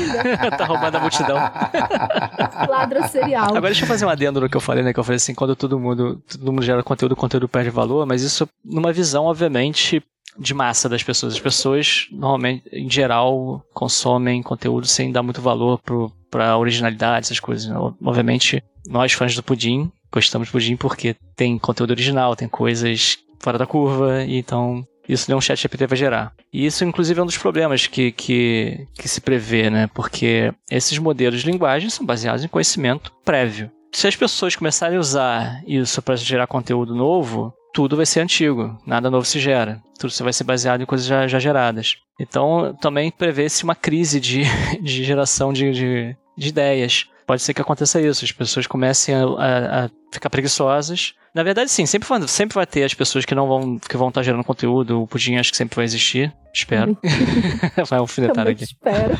tá 0.56 0.64
roubando 0.66 0.96
a 0.96 1.00
multidão. 1.00 1.36
Ladra 2.68 3.08
serial. 3.08 3.48
Agora 3.48 3.62
deixa 3.62 3.84
eu 3.84 3.88
fazer 3.88 4.04
um 4.04 4.10
adendo 4.10 4.40
no 4.40 4.48
que 4.48 4.56
eu 4.56 4.60
falei, 4.60 4.84
né? 4.84 4.92
Que 4.92 5.00
eu 5.00 5.04
falei 5.04 5.16
assim, 5.16 5.34
quando 5.34 5.56
todo 5.56 5.78
mundo, 5.78 6.22
todo 6.28 6.52
mundo 6.52 6.62
gera 6.62 6.82
conteúdo, 6.82 7.12
o 7.12 7.16
conteúdo 7.16 7.48
perde 7.48 7.70
valor, 7.70 8.06
mas 8.06 8.22
isso 8.22 8.46
numa 8.62 8.92
visão, 8.92 9.24
obviamente, 9.24 10.02
de 10.38 10.54
massa 10.54 10.88
das 10.88 11.02
pessoas. 11.02 11.34
As 11.34 11.40
pessoas, 11.40 12.08
normalmente, 12.10 12.64
em 12.70 12.90
geral, 12.90 13.64
consomem 13.72 14.42
conteúdo 14.42 14.86
sem 14.86 15.10
dar 15.10 15.22
muito 15.22 15.40
valor 15.40 15.78
pro, 15.78 16.12
pra 16.30 16.58
originalidade, 16.58 17.26
essas 17.26 17.40
coisas. 17.40 17.66
Né? 17.68 17.76
Obviamente, 18.04 18.62
nós 18.86 19.12
fãs 19.12 19.34
do 19.34 19.42
Pudim, 19.42 19.90
gostamos 20.12 20.48
do 20.48 20.52
Pudim 20.52 20.76
porque 20.76 21.16
tem 21.34 21.58
conteúdo 21.58 21.90
original, 21.90 22.36
tem 22.36 22.48
coisas 22.48 23.18
fora 23.40 23.58
da 23.58 23.66
curva, 23.66 24.22
então 24.22 24.86
isso 25.08 25.28
nenhum 25.28 25.40
chat 25.40 25.60
GPT 25.60 25.86
vai 25.86 25.98
gerar. 25.98 26.32
E 26.52 26.64
isso, 26.64 26.84
inclusive, 26.84 27.18
é 27.18 27.22
um 27.22 27.26
dos 27.26 27.38
problemas 27.38 27.86
que, 27.86 28.12
que, 28.12 28.86
que 28.94 29.08
se 29.08 29.20
prevê, 29.20 29.68
né? 29.68 29.88
Porque 29.92 30.52
esses 30.70 30.96
modelos 30.98 31.40
de 31.40 31.50
linguagem 31.50 31.90
são 31.90 32.06
baseados 32.06 32.44
em 32.44 32.48
conhecimento 32.48 33.12
prévio. 33.24 33.70
Se 33.92 34.06
as 34.06 34.16
pessoas 34.16 34.56
começarem 34.56 34.96
a 34.96 35.00
usar 35.00 35.62
isso 35.66 36.00
para 36.00 36.16
gerar 36.16 36.46
conteúdo 36.46 36.94
novo, 36.94 37.52
tudo 37.74 37.96
vai 37.96 38.06
ser 38.06 38.20
antigo, 38.20 38.78
nada 38.86 39.10
novo 39.10 39.24
se 39.24 39.38
gera. 39.38 39.82
Tudo 39.98 40.12
vai 40.20 40.32
ser 40.32 40.44
baseado 40.44 40.82
em 40.82 40.86
coisas 40.86 41.06
já, 41.06 41.26
já 41.26 41.38
geradas. 41.38 41.96
Então, 42.18 42.76
também 42.80 43.10
prevê-se 43.10 43.64
uma 43.64 43.74
crise 43.74 44.20
de, 44.20 44.42
de 44.80 45.04
geração 45.04 45.52
de, 45.52 45.72
de, 45.72 46.16
de 46.36 46.48
ideias 46.48 47.06
pode 47.32 47.40
ser 47.40 47.54
que 47.54 47.62
aconteça 47.62 47.98
isso, 47.98 48.26
as 48.26 48.30
pessoas 48.30 48.66
comecem 48.66 49.14
a, 49.14 49.24
a, 49.24 49.84
a 49.84 49.90
ficar 50.12 50.28
preguiçosas. 50.28 51.14
Na 51.34 51.42
verdade, 51.42 51.70
sim, 51.70 51.86
sempre 51.86 52.06
vai, 52.06 52.28
sempre 52.28 52.54
vai 52.54 52.66
ter 52.66 52.84
as 52.84 52.92
pessoas 52.92 53.24
que 53.24 53.34
não 53.34 53.48
vão 53.48 53.78
que 53.78 53.96
vão 53.96 54.08
estar 54.08 54.22
gerando 54.22 54.44
conteúdo. 54.44 55.00
O 55.00 55.06
pudim 55.06 55.36
acho 55.36 55.50
que 55.50 55.56
sempre 55.56 55.76
vai 55.76 55.86
existir. 55.86 56.30
Espero. 56.52 56.94
vai 57.88 57.98
alfinetar 57.98 58.46
aqui. 58.46 58.64
Espero. 58.64 59.14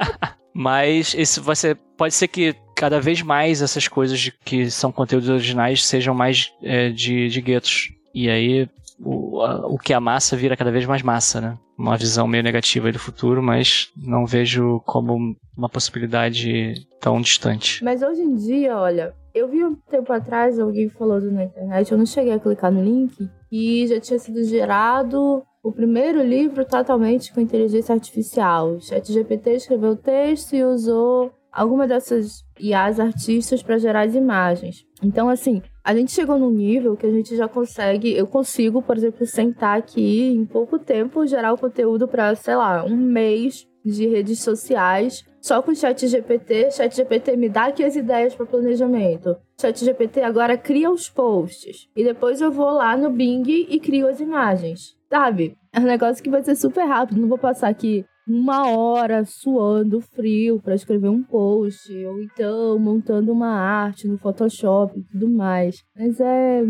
Mas 0.54 1.14
esse 1.14 1.40
vai 1.40 1.54
ser, 1.54 1.76
pode 1.94 2.14
ser 2.14 2.28
que 2.28 2.56
cada 2.74 3.02
vez 3.02 3.20
mais 3.20 3.60
essas 3.60 3.86
coisas 3.86 4.18
de, 4.18 4.32
que 4.32 4.70
são 4.70 4.90
conteúdos 4.90 5.28
originais 5.28 5.84
sejam 5.84 6.14
mais 6.14 6.50
é, 6.62 6.88
de, 6.88 7.28
de 7.28 7.40
guetos. 7.42 7.90
E 8.14 8.30
aí 8.30 8.66
o, 8.98 9.42
a, 9.42 9.66
o 9.66 9.76
que 9.76 9.92
é 9.92 10.00
massa 10.00 10.38
vira 10.38 10.56
cada 10.56 10.72
vez 10.72 10.86
mais 10.86 11.02
massa, 11.02 11.38
né? 11.38 11.58
Uma 11.78 11.96
visão 11.96 12.26
meio 12.26 12.42
negativa 12.42 12.90
do 12.90 12.98
futuro, 12.98 13.40
mas 13.40 13.92
não 13.96 14.26
vejo 14.26 14.82
como 14.84 15.36
uma 15.56 15.68
possibilidade 15.68 16.74
tão 17.00 17.20
distante. 17.20 17.84
Mas 17.84 18.02
hoje 18.02 18.20
em 18.20 18.34
dia, 18.34 18.76
olha, 18.76 19.14
eu 19.32 19.46
vi 19.48 19.64
um 19.64 19.76
tempo 19.76 20.12
atrás 20.12 20.58
alguém 20.58 20.88
falando 20.88 21.30
na 21.30 21.44
internet, 21.44 21.92
eu 21.92 21.98
não 21.98 22.06
cheguei 22.06 22.32
a 22.32 22.40
clicar 22.40 22.72
no 22.72 22.82
link, 22.82 23.30
e 23.50 23.86
já 23.86 24.00
tinha 24.00 24.18
sido 24.18 24.42
gerado 24.42 25.44
o 25.62 25.72
primeiro 25.72 26.22
livro 26.22 26.64
totalmente 26.64 27.32
com 27.32 27.40
inteligência 27.40 27.94
artificial. 27.94 28.74
O 28.74 28.80
ChatGPT 28.80 29.50
escreveu 29.50 29.90
o 29.90 29.96
texto 29.96 30.54
e 30.54 30.64
usou 30.64 31.32
alguma 31.52 31.86
dessas 31.86 32.44
IAs 32.58 33.00
artistas 33.00 33.62
para 33.62 33.78
gerar 33.78 34.02
as 34.02 34.14
imagens. 34.14 34.84
Então, 35.02 35.28
assim, 35.28 35.62
a 35.84 35.94
gente 35.94 36.12
chegou 36.12 36.38
num 36.38 36.50
nível 36.50 36.96
que 36.96 37.06
a 37.06 37.10
gente 37.10 37.36
já 37.36 37.48
consegue, 37.48 38.12
eu 38.12 38.26
consigo, 38.26 38.82
por 38.82 38.96
exemplo, 38.96 39.24
sentar 39.26 39.78
aqui 39.78 40.32
em 40.32 40.44
pouco 40.44 40.78
tempo 40.78 41.26
gerar 41.26 41.52
o 41.52 41.58
conteúdo 41.58 42.08
para, 42.08 42.34
sei 42.34 42.56
lá, 42.56 42.84
um 42.84 42.96
mês 42.96 43.66
de 43.84 44.06
redes 44.06 44.40
sociais 44.40 45.24
só 45.40 45.62
com 45.62 45.70
o 45.70 45.74
chat 45.74 46.06
GPT. 46.06 46.70
Chat 46.72 46.94
GPT 46.94 47.36
me 47.36 47.48
dá 47.48 47.66
aqui 47.66 47.84
as 47.84 47.96
ideias 47.96 48.34
para 48.34 48.46
planejamento. 48.46 49.36
Chat 49.60 49.84
GPT 49.84 50.20
agora 50.20 50.58
cria 50.58 50.90
os 50.90 51.08
posts. 51.08 51.88
E 51.96 52.04
depois 52.04 52.40
eu 52.40 52.50
vou 52.50 52.70
lá 52.70 52.96
no 52.96 53.10
Bing 53.10 53.44
e 53.48 53.80
crio 53.80 54.08
as 54.08 54.20
imagens. 54.20 54.96
Sabe? 55.08 55.56
É 55.72 55.80
um 55.80 55.84
negócio 55.84 56.22
que 56.22 56.30
vai 56.30 56.42
ser 56.42 56.56
super 56.56 56.84
rápido. 56.84 57.20
Não 57.20 57.28
vou 57.28 57.38
passar 57.38 57.68
aqui 57.68 58.04
uma 58.28 58.70
hora 58.70 59.24
suando 59.24 60.00
frio 60.00 60.60
para 60.60 60.74
escrever 60.74 61.08
um 61.08 61.22
post, 61.22 61.92
ou 62.04 62.20
então 62.22 62.78
montando 62.78 63.32
uma 63.32 63.50
arte 63.50 64.06
no 64.06 64.18
Photoshop 64.18 64.98
e 64.98 65.02
tudo 65.04 65.28
mais. 65.30 65.82
Mas 65.96 66.20
é. 66.20 66.62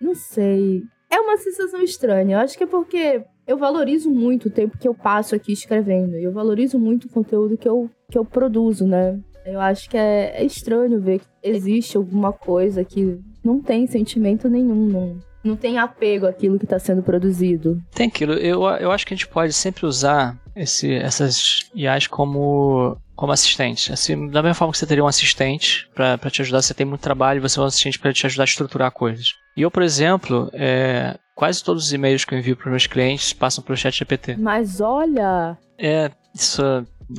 Não 0.00 0.14
sei. 0.14 0.82
É 1.10 1.20
uma 1.20 1.36
sensação 1.36 1.80
estranha. 1.82 2.36
Eu 2.36 2.40
acho 2.40 2.58
que 2.58 2.64
é 2.64 2.66
porque 2.66 3.24
eu 3.46 3.56
valorizo 3.56 4.10
muito 4.10 4.48
o 4.48 4.50
tempo 4.50 4.76
que 4.76 4.88
eu 4.88 4.94
passo 4.94 5.34
aqui 5.34 5.52
escrevendo. 5.52 6.14
Eu 6.16 6.32
valorizo 6.32 6.78
muito 6.78 7.04
o 7.04 7.10
conteúdo 7.10 7.56
que 7.56 7.68
eu, 7.68 7.88
que 8.10 8.18
eu 8.18 8.24
produzo, 8.24 8.86
né? 8.86 9.20
Eu 9.46 9.60
acho 9.60 9.88
que 9.88 9.96
é, 9.96 10.40
é 10.40 10.44
estranho 10.44 11.00
ver 11.00 11.20
que 11.20 11.26
existe 11.42 11.96
alguma 11.96 12.32
coisa 12.32 12.82
que 12.82 13.20
não 13.44 13.60
tem 13.60 13.86
sentimento 13.86 14.48
nenhum, 14.48 14.86
não, 14.86 15.18
não 15.44 15.56
tem 15.56 15.78
apego 15.78 16.26
àquilo 16.26 16.58
que 16.58 16.64
está 16.64 16.78
sendo 16.78 17.02
produzido. 17.02 17.80
Tem 17.94 18.08
aquilo. 18.08 18.32
Eu, 18.32 18.62
eu 18.62 18.90
acho 18.90 19.06
que 19.06 19.14
a 19.14 19.16
gente 19.16 19.28
pode 19.28 19.52
sempre 19.52 19.86
usar 19.86 20.36
esse, 20.56 20.92
essas 20.94 21.68
IAs 21.74 22.06
como, 22.06 22.96
como 23.14 23.32
assistente. 23.32 23.92
Assim, 23.92 24.28
da 24.28 24.42
mesma 24.42 24.54
forma 24.54 24.72
que 24.72 24.78
você 24.78 24.86
teria 24.86 25.04
um 25.04 25.08
assistente 25.08 25.88
para 25.94 26.18
te 26.30 26.42
ajudar, 26.42 26.62
você 26.62 26.74
tem 26.74 26.86
muito 26.86 27.02
trabalho, 27.02 27.42
você 27.42 27.58
é 27.58 27.62
um 27.62 27.66
assistente 27.66 27.98
para 27.98 28.12
te 28.12 28.26
ajudar 28.26 28.44
a 28.44 28.46
estruturar 28.46 28.90
coisas. 28.90 29.34
E 29.56 29.62
eu, 29.62 29.70
por 29.70 29.82
exemplo, 29.82 30.50
é, 30.54 31.16
quase 31.34 31.62
todos 31.62 31.84
os 31.84 31.92
e-mails 31.92 32.24
que 32.24 32.34
eu 32.34 32.38
envio 32.38 32.56
para 32.56 32.70
meus 32.70 32.86
clientes 32.86 33.32
passam 33.32 33.62
pelo 33.62 33.76
chat 33.76 33.96
GPT. 33.96 34.36
Mas 34.36 34.80
olha... 34.80 35.56
É, 35.78 36.10
isso 36.34 36.62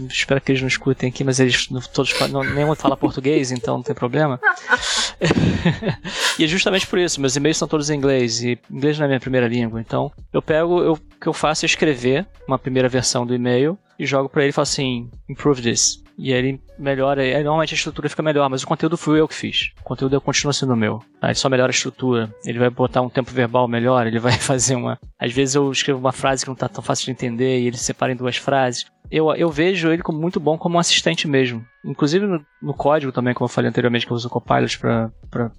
espero 0.09 0.41
que 0.41 0.51
eles 0.51 0.61
não 0.61 0.67
escutem 0.67 1.09
aqui, 1.09 1.23
mas 1.23 1.39
eles 1.39 1.67
todos 1.93 2.13
não, 2.31 2.43
nenhum 2.43 2.75
fala 2.75 2.97
português, 2.97 3.51
então 3.51 3.77
não 3.77 3.83
tem 3.83 3.95
problema. 3.95 4.39
e 6.39 6.43
é 6.43 6.47
justamente 6.47 6.87
por 6.87 6.99
isso, 6.99 7.19
meus 7.21 7.35
e-mails 7.35 7.57
são 7.57 7.67
todos 7.67 7.89
em 7.89 7.95
inglês 7.95 8.41
e 8.41 8.59
inglês 8.69 8.97
não 8.97 9.05
é 9.05 9.07
minha 9.07 9.19
primeira 9.19 9.47
língua, 9.47 9.79
então 9.79 10.11
eu 10.31 10.41
pego, 10.41 10.81
eu, 10.81 10.93
o 10.93 10.97
que 11.19 11.27
eu 11.27 11.33
faço 11.33 11.65
é 11.65 11.67
escrever 11.67 12.25
uma 12.47 12.59
primeira 12.59 12.89
versão 12.89 13.25
do 13.25 13.33
e-mail 13.33 13.77
e 13.97 14.05
jogo 14.05 14.29
para 14.29 14.43
ele 14.43 14.49
e 14.49 14.53
falo 14.53 14.63
assim, 14.63 15.09
improve 15.29 15.61
this. 15.61 16.03
E 16.17 16.33
aí 16.33 16.39
ele 16.39 16.61
melhora, 16.77 17.21
aí 17.21 17.43
normalmente 17.43 17.73
a 17.73 17.77
estrutura 17.77 18.09
fica 18.09 18.23
melhor, 18.23 18.49
mas 18.49 18.63
o 18.63 18.67
conteúdo 18.67 18.97
fui 18.97 19.19
eu 19.19 19.27
que 19.27 19.35
fiz. 19.35 19.71
O 19.81 19.83
conteúdo 19.83 20.19
continua 20.21 20.53
sendo 20.53 20.75
meu. 20.75 21.01
Aí 21.21 21.35
só 21.35 21.49
melhora 21.49 21.69
a 21.69 21.75
estrutura. 21.75 22.33
Ele 22.45 22.59
vai 22.59 22.69
botar 22.69 23.01
um 23.01 23.09
tempo 23.09 23.31
verbal 23.31 23.67
melhor, 23.67 24.07
ele 24.07 24.19
vai 24.19 24.33
fazer 24.39 24.75
uma. 24.75 24.97
Às 25.19 25.33
vezes 25.33 25.55
eu 25.55 25.69
escrevo 25.71 25.99
uma 25.99 26.13
frase 26.13 26.43
que 26.43 26.49
não 26.49 26.55
tá 26.55 26.69
tão 26.69 26.83
fácil 26.83 27.05
de 27.05 27.11
entender 27.11 27.59
e 27.59 27.67
ele 27.67 27.77
separa 27.77 28.11
em 28.11 28.15
duas 28.15 28.37
frases. 28.37 28.85
Eu, 29.15 29.33
eu 29.33 29.49
vejo 29.49 29.93
ele 29.93 30.03
como 30.03 30.19
muito 30.19 30.41
bom 30.41 30.57
como 30.57 30.75
um 30.75 30.79
assistente 30.79 31.25
mesmo. 31.25 31.65
Inclusive 31.85 32.27
no, 32.27 32.45
no 32.61 32.73
código 32.73 33.13
também, 33.13 33.33
como 33.33 33.45
eu 33.45 33.49
falei 33.49 33.69
anteriormente, 33.69 34.05
que 34.05 34.11
eu 34.11 34.15
uso 34.15 34.27
o 34.27 34.29
Copilot 34.29 34.77
para 34.77 35.09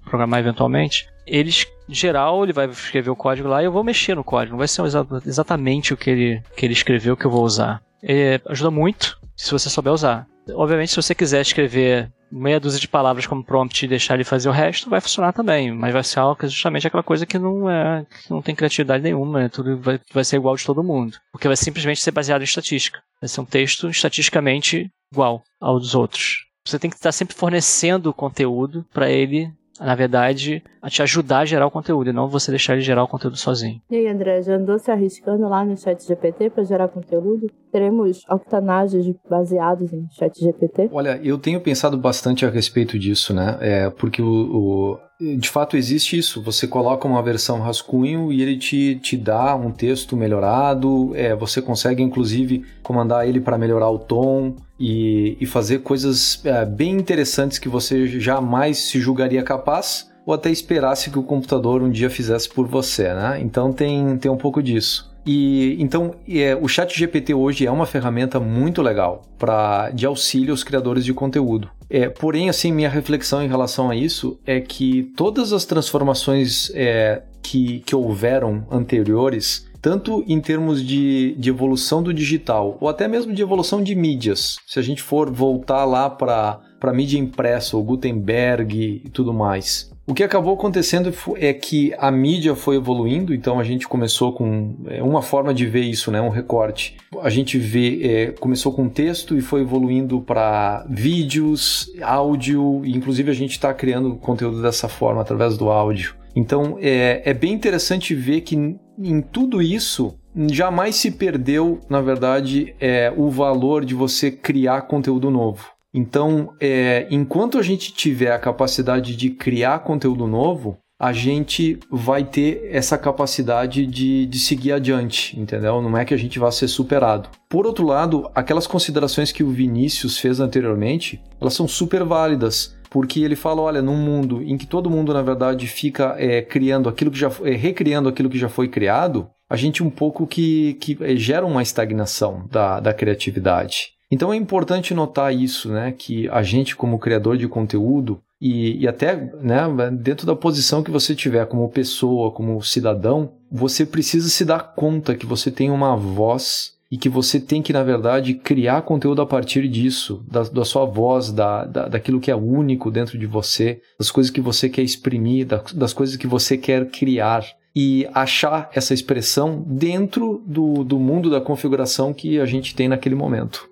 programar 0.05 0.41
eventualmente. 0.41 1.09
Eles, 1.27 1.67
em 1.89 1.95
geral, 1.95 2.45
ele 2.45 2.53
vai 2.53 2.67
escrever 2.67 3.09
o 3.09 3.17
código 3.17 3.49
lá 3.49 3.63
e 3.63 3.65
eu 3.65 3.73
vou 3.73 3.83
mexer 3.83 4.15
no 4.15 4.23
código. 4.23 4.53
Não 4.53 4.59
vai 4.59 4.69
ser 4.69 4.83
exatamente 5.25 5.95
o 5.95 5.97
que 5.97 6.11
ele, 6.11 6.43
que 6.55 6.67
ele 6.67 6.75
escreveu 6.75 7.17
que 7.17 7.25
eu 7.25 7.31
vou 7.31 7.43
usar. 7.43 7.81
É, 8.03 8.39
ajuda 8.45 8.71
muito 8.71 9.19
se 9.35 9.51
você 9.51 9.71
souber 9.71 9.91
usar. 9.91 10.27
Obviamente, 10.53 10.91
se 10.91 10.97
você 10.97 11.15
quiser 11.15 11.41
escrever 11.41 12.13
meia 12.31 12.61
dúzia 12.61 12.81
de 12.81 12.89
palavras 12.89 13.27
como 13.27 13.45
prompt 13.45 13.85
e 13.85 13.89
deixar 13.89 14.15
ele 14.15 14.25
fazer 14.25 14.49
o 14.49 14.53
resto, 14.53 14.91
vai 14.91 15.01
funcionar 15.01 15.33
também. 15.33 15.73
Mas 15.73 15.93
vai 15.93 16.03
ser 16.03 16.21
justamente 16.45 16.87
aquela 16.87 17.03
coisa 17.03 17.27
que 17.27 17.39
não 17.39 17.71
é 17.71 18.05
que 18.05 18.31
não 18.31 18.43
tem 18.43 18.55
criatividade 18.55 19.03
nenhuma, 19.03 19.41
né? 19.41 19.49
tudo 19.49 19.79
vai, 19.79 20.01
vai 20.13 20.25
ser 20.25 20.37
igual 20.37 20.57
de 20.57 20.65
todo 20.65 20.83
mundo. 20.83 21.17
Porque 21.33 21.49
vai 21.49 21.57
simplesmente 21.57 22.01
ser 22.01 22.11
baseado 22.11 22.43
em 22.43 22.45
estatística. 22.45 23.01
Vai 23.21 23.29
ser 23.29 23.41
um 23.41 23.45
texto 23.45 23.89
estatisticamente 23.89 24.91
igual 25.13 25.43
ao 25.61 25.79
dos 25.79 25.95
outros. 25.95 26.47
Você 26.67 26.79
tem 26.79 26.91
que 26.91 26.97
estar 26.97 27.13
sempre 27.13 27.37
fornecendo 27.37 28.13
conteúdo 28.13 28.85
para 28.93 29.09
ele 29.09 29.53
na 29.81 29.95
verdade, 29.95 30.63
a 30.81 30.89
te 30.89 31.03
ajudar 31.03 31.41
a 31.41 31.45
gerar 31.45 31.67
o 31.67 31.71
conteúdo 31.71 32.11
e 32.11 32.13
não 32.13 32.29
você 32.29 32.51
deixar 32.51 32.75
ele 32.75 32.83
gerar 32.83 33.05
o 33.05 33.09
conteúdo 33.09 33.37
sozinho. 33.37 33.81
E 33.91 33.97
aí, 33.97 34.07
André, 34.09 34.43
já 34.43 34.55
andou 34.55 34.79
se 34.79 34.91
arriscando 34.91 35.49
lá 35.49 35.65
no 35.65 35.77
chat 35.77 36.07
GPT 36.07 36.51
para 36.51 36.65
gerar 36.65 36.89
conteúdo? 36.89 37.51
Teremos 37.71 38.23
octanagens 38.29 39.07
baseados 39.29 39.93
em 39.93 40.07
chat 40.11 40.39
GPT? 40.39 40.91
Olha, 40.93 41.21
eu 41.23 41.39
tenho 41.39 41.61
pensado 41.61 41.97
bastante 41.97 42.47
a 42.47 42.51
respeito 42.51 42.99
disso, 42.99 43.35
né? 43.35 43.59
É, 43.61 43.91
porque 43.91 44.23
o, 44.23 44.27
o 44.29 44.99
de 45.21 45.49
fato 45.49 45.77
existe 45.77 46.19
isso. 46.19 46.43
Você 46.43 46.67
coloca 46.67 47.09
uma 47.09 47.23
versão 47.23 47.61
rascunho 47.61 48.33
e 48.33 48.43
ele 48.43 48.59
te, 48.59 48.97
te 48.97 49.17
dá 49.17 49.55
um 49.55 49.71
texto 49.71 50.17
melhorado. 50.17 51.15
É, 51.15 51.35
você 51.35 51.63
consegue, 51.63 52.03
inclusive, 52.03 52.65
comandar 52.83 53.27
ele 53.27 53.41
para 53.41 53.59
melhorar 53.59 53.91
o 53.91 53.99
tom 53.99 54.55
e, 54.79 55.37
e 55.41 55.47
fazer 55.47 55.79
coisas 55.81 56.41
é, 56.45 56.65
bem 56.65 56.93
interessantes 56.93 57.59
que 57.59 57.69
você 57.69 58.07
jamais 58.21 58.79
se 58.79 59.01
julgaria 59.01 59.43
capaz 59.43 60.11
ou 60.25 60.35
até 60.35 60.51
esperasse 60.51 61.11
que 61.11 61.19
o 61.19 61.23
computador 61.23 61.83
um 61.83 61.91
dia 61.91 62.11
fizesse 62.11 62.49
por 62.49 62.67
você, 62.67 63.15
né? 63.15 63.39
Então 63.41 63.73
tem, 63.73 64.17
tem 64.19 64.31
um 64.31 64.37
pouco 64.37 64.63
disso. 64.63 65.15
E 65.25 65.77
então 65.81 66.15
é, 66.29 66.55
o 66.55 66.69
Chat 66.69 66.97
GPT 66.97 67.35
hoje 67.35 67.67
é 67.67 67.71
uma 67.71 67.87
ferramenta 67.87 68.39
muito 68.39 68.81
legal 68.81 69.23
para 69.39 69.91
de 69.91 70.07
auxílio 70.07 70.53
aos 70.53 70.63
criadores 70.63 71.05
de 71.05 71.13
conteúdo. 71.13 71.69
É, 71.89 72.09
porém, 72.09 72.49
assim, 72.49 72.73
minha 72.73 72.89
reflexão 72.89 73.43
em 73.43 73.49
relação 73.49 73.91
a 73.91 73.97
isso 73.97 74.39
é 74.45 74.61
que 74.61 75.13
todas 75.17 75.53
as 75.53 75.65
transformações 75.65 76.71
é, 76.75 77.23
que, 77.43 77.81
que 77.81 77.95
houveram 77.95 78.67
anteriores, 78.71 79.67
tanto 79.87 80.25
em 80.27 80.41
termos 80.41 80.85
de, 80.85 81.37
de 81.39 81.49
evolução 81.49 82.03
do 82.03 82.13
digital, 82.13 82.77
ou 82.81 82.89
até 82.89 83.07
mesmo 83.07 83.33
de 83.33 83.41
evolução 83.41 83.81
de 83.81 83.95
mídias, 83.95 84.57
se 84.67 84.81
a 84.81 84.83
gente 84.83 85.01
for 85.01 85.31
voltar 85.31 85.85
lá 85.85 86.11
para 86.11 86.61
a 86.83 86.93
mídia 86.93 87.21
impressa, 87.21 87.77
o 87.77 87.85
Gutenberg 87.85 89.03
e 89.05 89.09
tudo 89.11 89.33
mais, 89.33 89.89
o 90.05 90.13
que 90.13 90.25
acabou 90.25 90.55
acontecendo 90.55 91.15
é 91.37 91.53
que 91.53 91.95
a 91.99 92.11
mídia 92.11 92.57
foi 92.57 92.75
evoluindo, 92.75 93.33
então 93.33 93.61
a 93.61 93.63
gente 93.63 93.87
começou 93.87 94.33
com 94.33 94.75
é, 94.89 95.01
uma 95.01 95.23
forma 95.23 95.55
de 95.55 95.65
ver 95.67 95.83
isso, 95.83 96.11
né, 96.11 96.21
um 96.21 96.31
recorte. 96.31 96.97
A 97.23 97.31
gente 97.31 97.57
vê, 97.57 98.01
é, 98.03 98.27
começou 98.33 98.73
com 98.73 98.89
texto 98.89 99.39
e 99.39 99.41
foi 99.41 99.61
evoluindo 99.61 100.21
para 100.21 100.85
vídeos, 100.91 101.93
áudio, 102.03 102.83
e 102.85 102.91
inclusive 102.91 103.31
a 103.31 103.35
gente 103.35 103.53
está 103.53 103.73
criando 103.73 104.17
conteúdo 104.17 104.61
dessa 104.61 104.89
forma 104.89 105.21
através 105.21 105.57
do 105.57 105.71
áudio. 105.71 106.17
Então 106.35 106.77
é, 106.81 107.23
é 107.25 107.33
bem 107.33 107.53
interessante 107.53 108.17
ver 108.17 108.41
que 108.41 108.77
em 108.99 109.21
tudo 109.21 109.63
isso 109.63 110.15
jamais 110.51 110.97
se 110.97 111.11
perdeu, 111.11 111.81
na 111.89 112.01
verdade, 112.01 112.75
é, 112.79 113.13
o 113.17 113.31
valor 113.31 113.85
de 113.85 113.95
você 113.95 114.31
criar 114.31 114.83
conteúdo 114.83 115.31
novo. 115.31 115.71
Então, 115.95 116.53
é, 116.61 117.07
enquanto 117.11 117.59
a 117.59 117.63
gente 117.63 117.95
tiver 117.95 118.31
a 118.31 118.39
capacidade 118.39 119.17
de 119.17 119.31
criar 119.31 119.79
conteúdo 119.79 120.27
novo, 120.27 120.77
a 120.99 121.13
gente 121.13 121.79
vai 121.91 122.25
ter 122.25 122.69
essa 122.71 122.97
capacidade 122.97 123.87
de, 123.87 124.27
de 124.27 124.39
seguir 124.39 124.73
adiante, 124.73 125.39
entendeu? 125.39 125.81
Não 125.83 125.97
é 125.97 126.05
que 126.05 126.15
a 126.15 126.17
gente 126.17 126.39
vá 126.39 126.51
ser 126.51 126.69
superado. 126.69 127.29
Por 127.51 127.67
outro 127.67 127.87
lado, 127.87 128.31
aquelas 128.35 128.67
considerações 128.67 129.31
que 129.31 129.45
o 129.45 129.51
Vinícius 129.51 130.19
fez 130.19 130.41
anteriormente, 130.41 131.21
elas 131.39 131.53
são 131.53 131.69
super 131.69 132.03
válidas, 132.03 132.76
porque 132.91 133.21
ele 133.21 133.37
fala, 133.37 133.63
olha, 133.63 133.83
num 133.83 133.97
mundo 133.97 134.43
em 134.43 134.57
que 134.57 134.67
todo 134.67 134.91
mundo 134.91 135.13
na 135.13 135.23
verdade 135.23 135.67
fica 135.67 136.15
é, 136.19 136.43
criando 136.43 136.89
aquilo 136.89 137.11
que 137.11 137.19
já 137.19 137.31
é, 137.43 137.51
recriando 137.53 138.09
aquilo 138.09 138.31
que 138.31 138.39
já 138.39 138.49
foi 138.49 138.69
criado, 138.69 139.29
a 139.49 139.57
gente 139.57 139.83
um 139.83 139.91
pouco 139.91 140.27
que, 140.27 140.75
que 140.75 140.97
é, 141.01 141.17
gera 141.17 141.47
uma 141.47 141.63
estagnação 141.63 142.47
da, 142.51 142.81
da 142.81 142.93
criatividade. 142.93 143.91
Então 144.11 144.33
é 144.33 144.37
importante 144.37 144.95
notar 144.95 145.35
isso, 145.35 145.71
né? 145.71 145.93
Que 145.97 146.29
a 146.29 146.43
gente, 146.43 146.77
como 146.77 146.99
criador 146.99 147.37
de 147.37 147.49
conteúdo, 147.49 148.21
e, 148.41 148.83
e, 148.83 148.89
até 148.89 149.17
né, 149.17 149.65
dentro 149.93 150.27
da 150.27 150.37
posição 150.37 150.83
que 150.83 150.91
você 150.91 151.15
tiver 151.15 151.47
como 151.47 151.69
pessoa, 151.71 152.31
como 152.31 152.63
cidadão, 152.63 153.33
você 153.51 153.87
precisa 153.87 154.29
se 154.29 154.45
dar 154.45 154.75
conta 154.75 155.15
que 155.15 155.25
você 155.25 155.51
tem 155.51 155.71
uma 155.71 155.97
voz 155.97 156.76
e 156.91 156.97
que 156.97 157.09
você 157.09 157.41
tem 157.41 157.63
que, 157.63 157.73
na 157.73 157.83
verdade, 157.83 158.35
criar 158.35 158.83
conteúdo 158.83 159.21
a 159.21 159.27
partir 159.27 159.67
disso, 159.69 160.25
da, 160.31 160.43
da 160.45 160.65
sua 160.65 160.85
voz, 160.85 161.33
da, 161.33 161.65
da, 161.65 161.89
daquilo 161.89 162.21
que 162.21 162.31
é 162.31 162.37
único 162.37 162.91
dentro 162.91 163.19
de 163.19 163.27
você, 163.27 163.81
das 163.99 164.11
coisas 164.11 164.31
que 164.31 164.41
você 164.41 164.69
quer 164.69 164.83
exprimir, 164.83 165.47
da, 165.47 165.63
das 165.75 165.93
coisas 165.93 166.17
que 166.17 166.27
você 166.27 166.57
quer 166.57 166.89
criar. 166.89 167.45
E 167.79 168.09
achar 168.15 168.71
essa 168.73 168.95
expressão 168.95 169.63
dentro 169.67 170.43
do, 170.47 170.83
do 170.83 170.99
mundo 170.99 171.29
da 171.29 171.43
configuração 171.43 172.15
que 172.15 172.41
a 172.41 172.47
gente 172.47 172.75
tem 172.75 172.89
naquele 172.89 173.15
momento. 173.15 173.69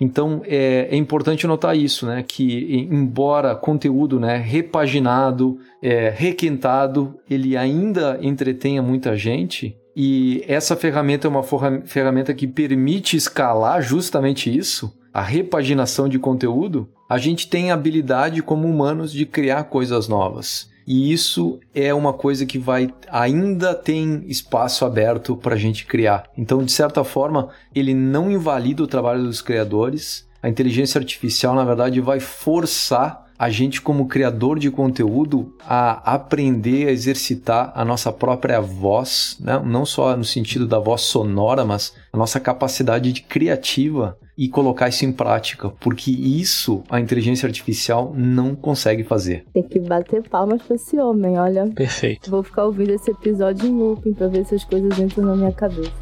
Então 0.00 0.42
é, 0.46 0.88
é, 0.90 0.96
importante 0.96 1.46
notar 1.46 1.76
isso, 1.76 2.06
né? 2.06 2.24
Que 2.26 2.88
embora 2.90 3.54
conteúdo 3.54 4.18
né, 4.18 4.38
repaginado, 4.38 5.58
é, 5.82 6.08
requentado, 6.08 7.18
ele 7.28 7.54
ainda 7.56 8.18
entretenha 8.22 8.82
muita 8.82 9.16
gente. 9.16 9.76
E 9.96 10.44
essa 10.48 10.74
ferramenta 10.74 11.26
é 11.26 11.30
uma 11.30 11.44
ferramenta 11.84 12.34
que 12.34 12.46
permite 12.46 13.16
escalar 13.16 13.80
justamente 13.80 14.54
isso, 14.54 14.92
a 15.12 15.22
repaginação 15.22 16.08
de 16.08 16.18
conteúdo. 16.18 16.88
A 17.08 17.18
gente 17.18 17.48
tem 17.48 17.70
habilidade 17.70 18.42
como 18.42 18.68
humanos 18.68 19.12
de 19.12 19.24
criar 19.24 19.64
coisas 19.64 20.08
novas. 20.08 20.68
E 20.86 21.12
isso 21.12 21.60
é 21.74 21.94
uma 21.94 22.12
coisa 22.12 22.44
que 22.44 22.58
vai 22.58 22.92
ainda 23.08 23.74
tem 23.74 24.24
espaço 24.26 24.84
aberto 24.84 25.36
para 25.36 25.54
a 25.54 25.58
gente 25.58 25.86
criar. 25.86 26.24
Então, 26.36 26.62
de 26.62 26.72
certa 26.72 27.02
forma, 27.02 27.48
ele 27.74 27.94
não 27.94 28.30
invalida 28.30 28.82
o 28.82 28.86
trabalho 28.86 29.22
dos 29.22 29.40
criadores. 29.40 30.28
A 30.42 30.48
inteligência 30.48 30.98
artificial, 30.98 31.54
na 31.54 31.64
verdade, 31.64 32.00
vai 32.00 32.20
forçar 32.20 33.23
a 33.38 33.50
gente, 33.50 33.80
como 33.80 34.06
criador 34.06 34.58
de 34.58 34.70
conteúdo, 34.70 35.52
a 35.66 36.14
aprender 36.14 36.88
a 36.88 36.92
exercitar 36.92 37.72
a 37.74 37.84
nossa 37.84 38.12
própria 38.12 38.60
voz, 38.60 39.36
né? 39.40 39.60
não 39.64 39.84
só 39.84 40.16
no 40.16 40.24
sentido 40.24 40.66
da 40.66 40.78
voz 40.78 41.02
sonora, 41.02 41.64
mas 41.64 41.94
a 42.12 42.16
nossa 42.16 42.38
capacidade 42.38 43.12
de 43.12 43.22
criativa 43.22 44.16
e 44.36 44.48
colocar 44.48 44.88
isso 44.88 45.04
em 45.04 45.12
prática, 45.12 45.68
porque 45.80 46.10
isso 46.10 46.82
a 46.88 47.00
inteligência 47.00 47.46
artificial 47.46 48.12
não 48.16 48.54
consegue 48.54 49.04
fazer. 49.04 49.44
Tem 49.52 49.62
que 49.62 49.78
bater 49.78 50.28
palmas 50.28 50.62
para 50.62 50.76
esse 50.76 50.96
homem, 50.98 51.38
olha. 51.38 51.66
Perfeito. 51.68 52.30
Vou 52.30 52.42
ficar 52.42 52.64
ouvindo 52.64 52.90
esse 52.90 53.10
episódio 53.10 53.68
em 53.68 53.72
looping 53.72 54.12
para 54.12 54.28
ver 54.28 54.44
se 54.44 54.54
as 54.56 54.64
coisas 54.64 54.98
entram 54.98 55.24
na 55.24 55.36
minha 55.36 55.52
cabeça. 55.52 55.92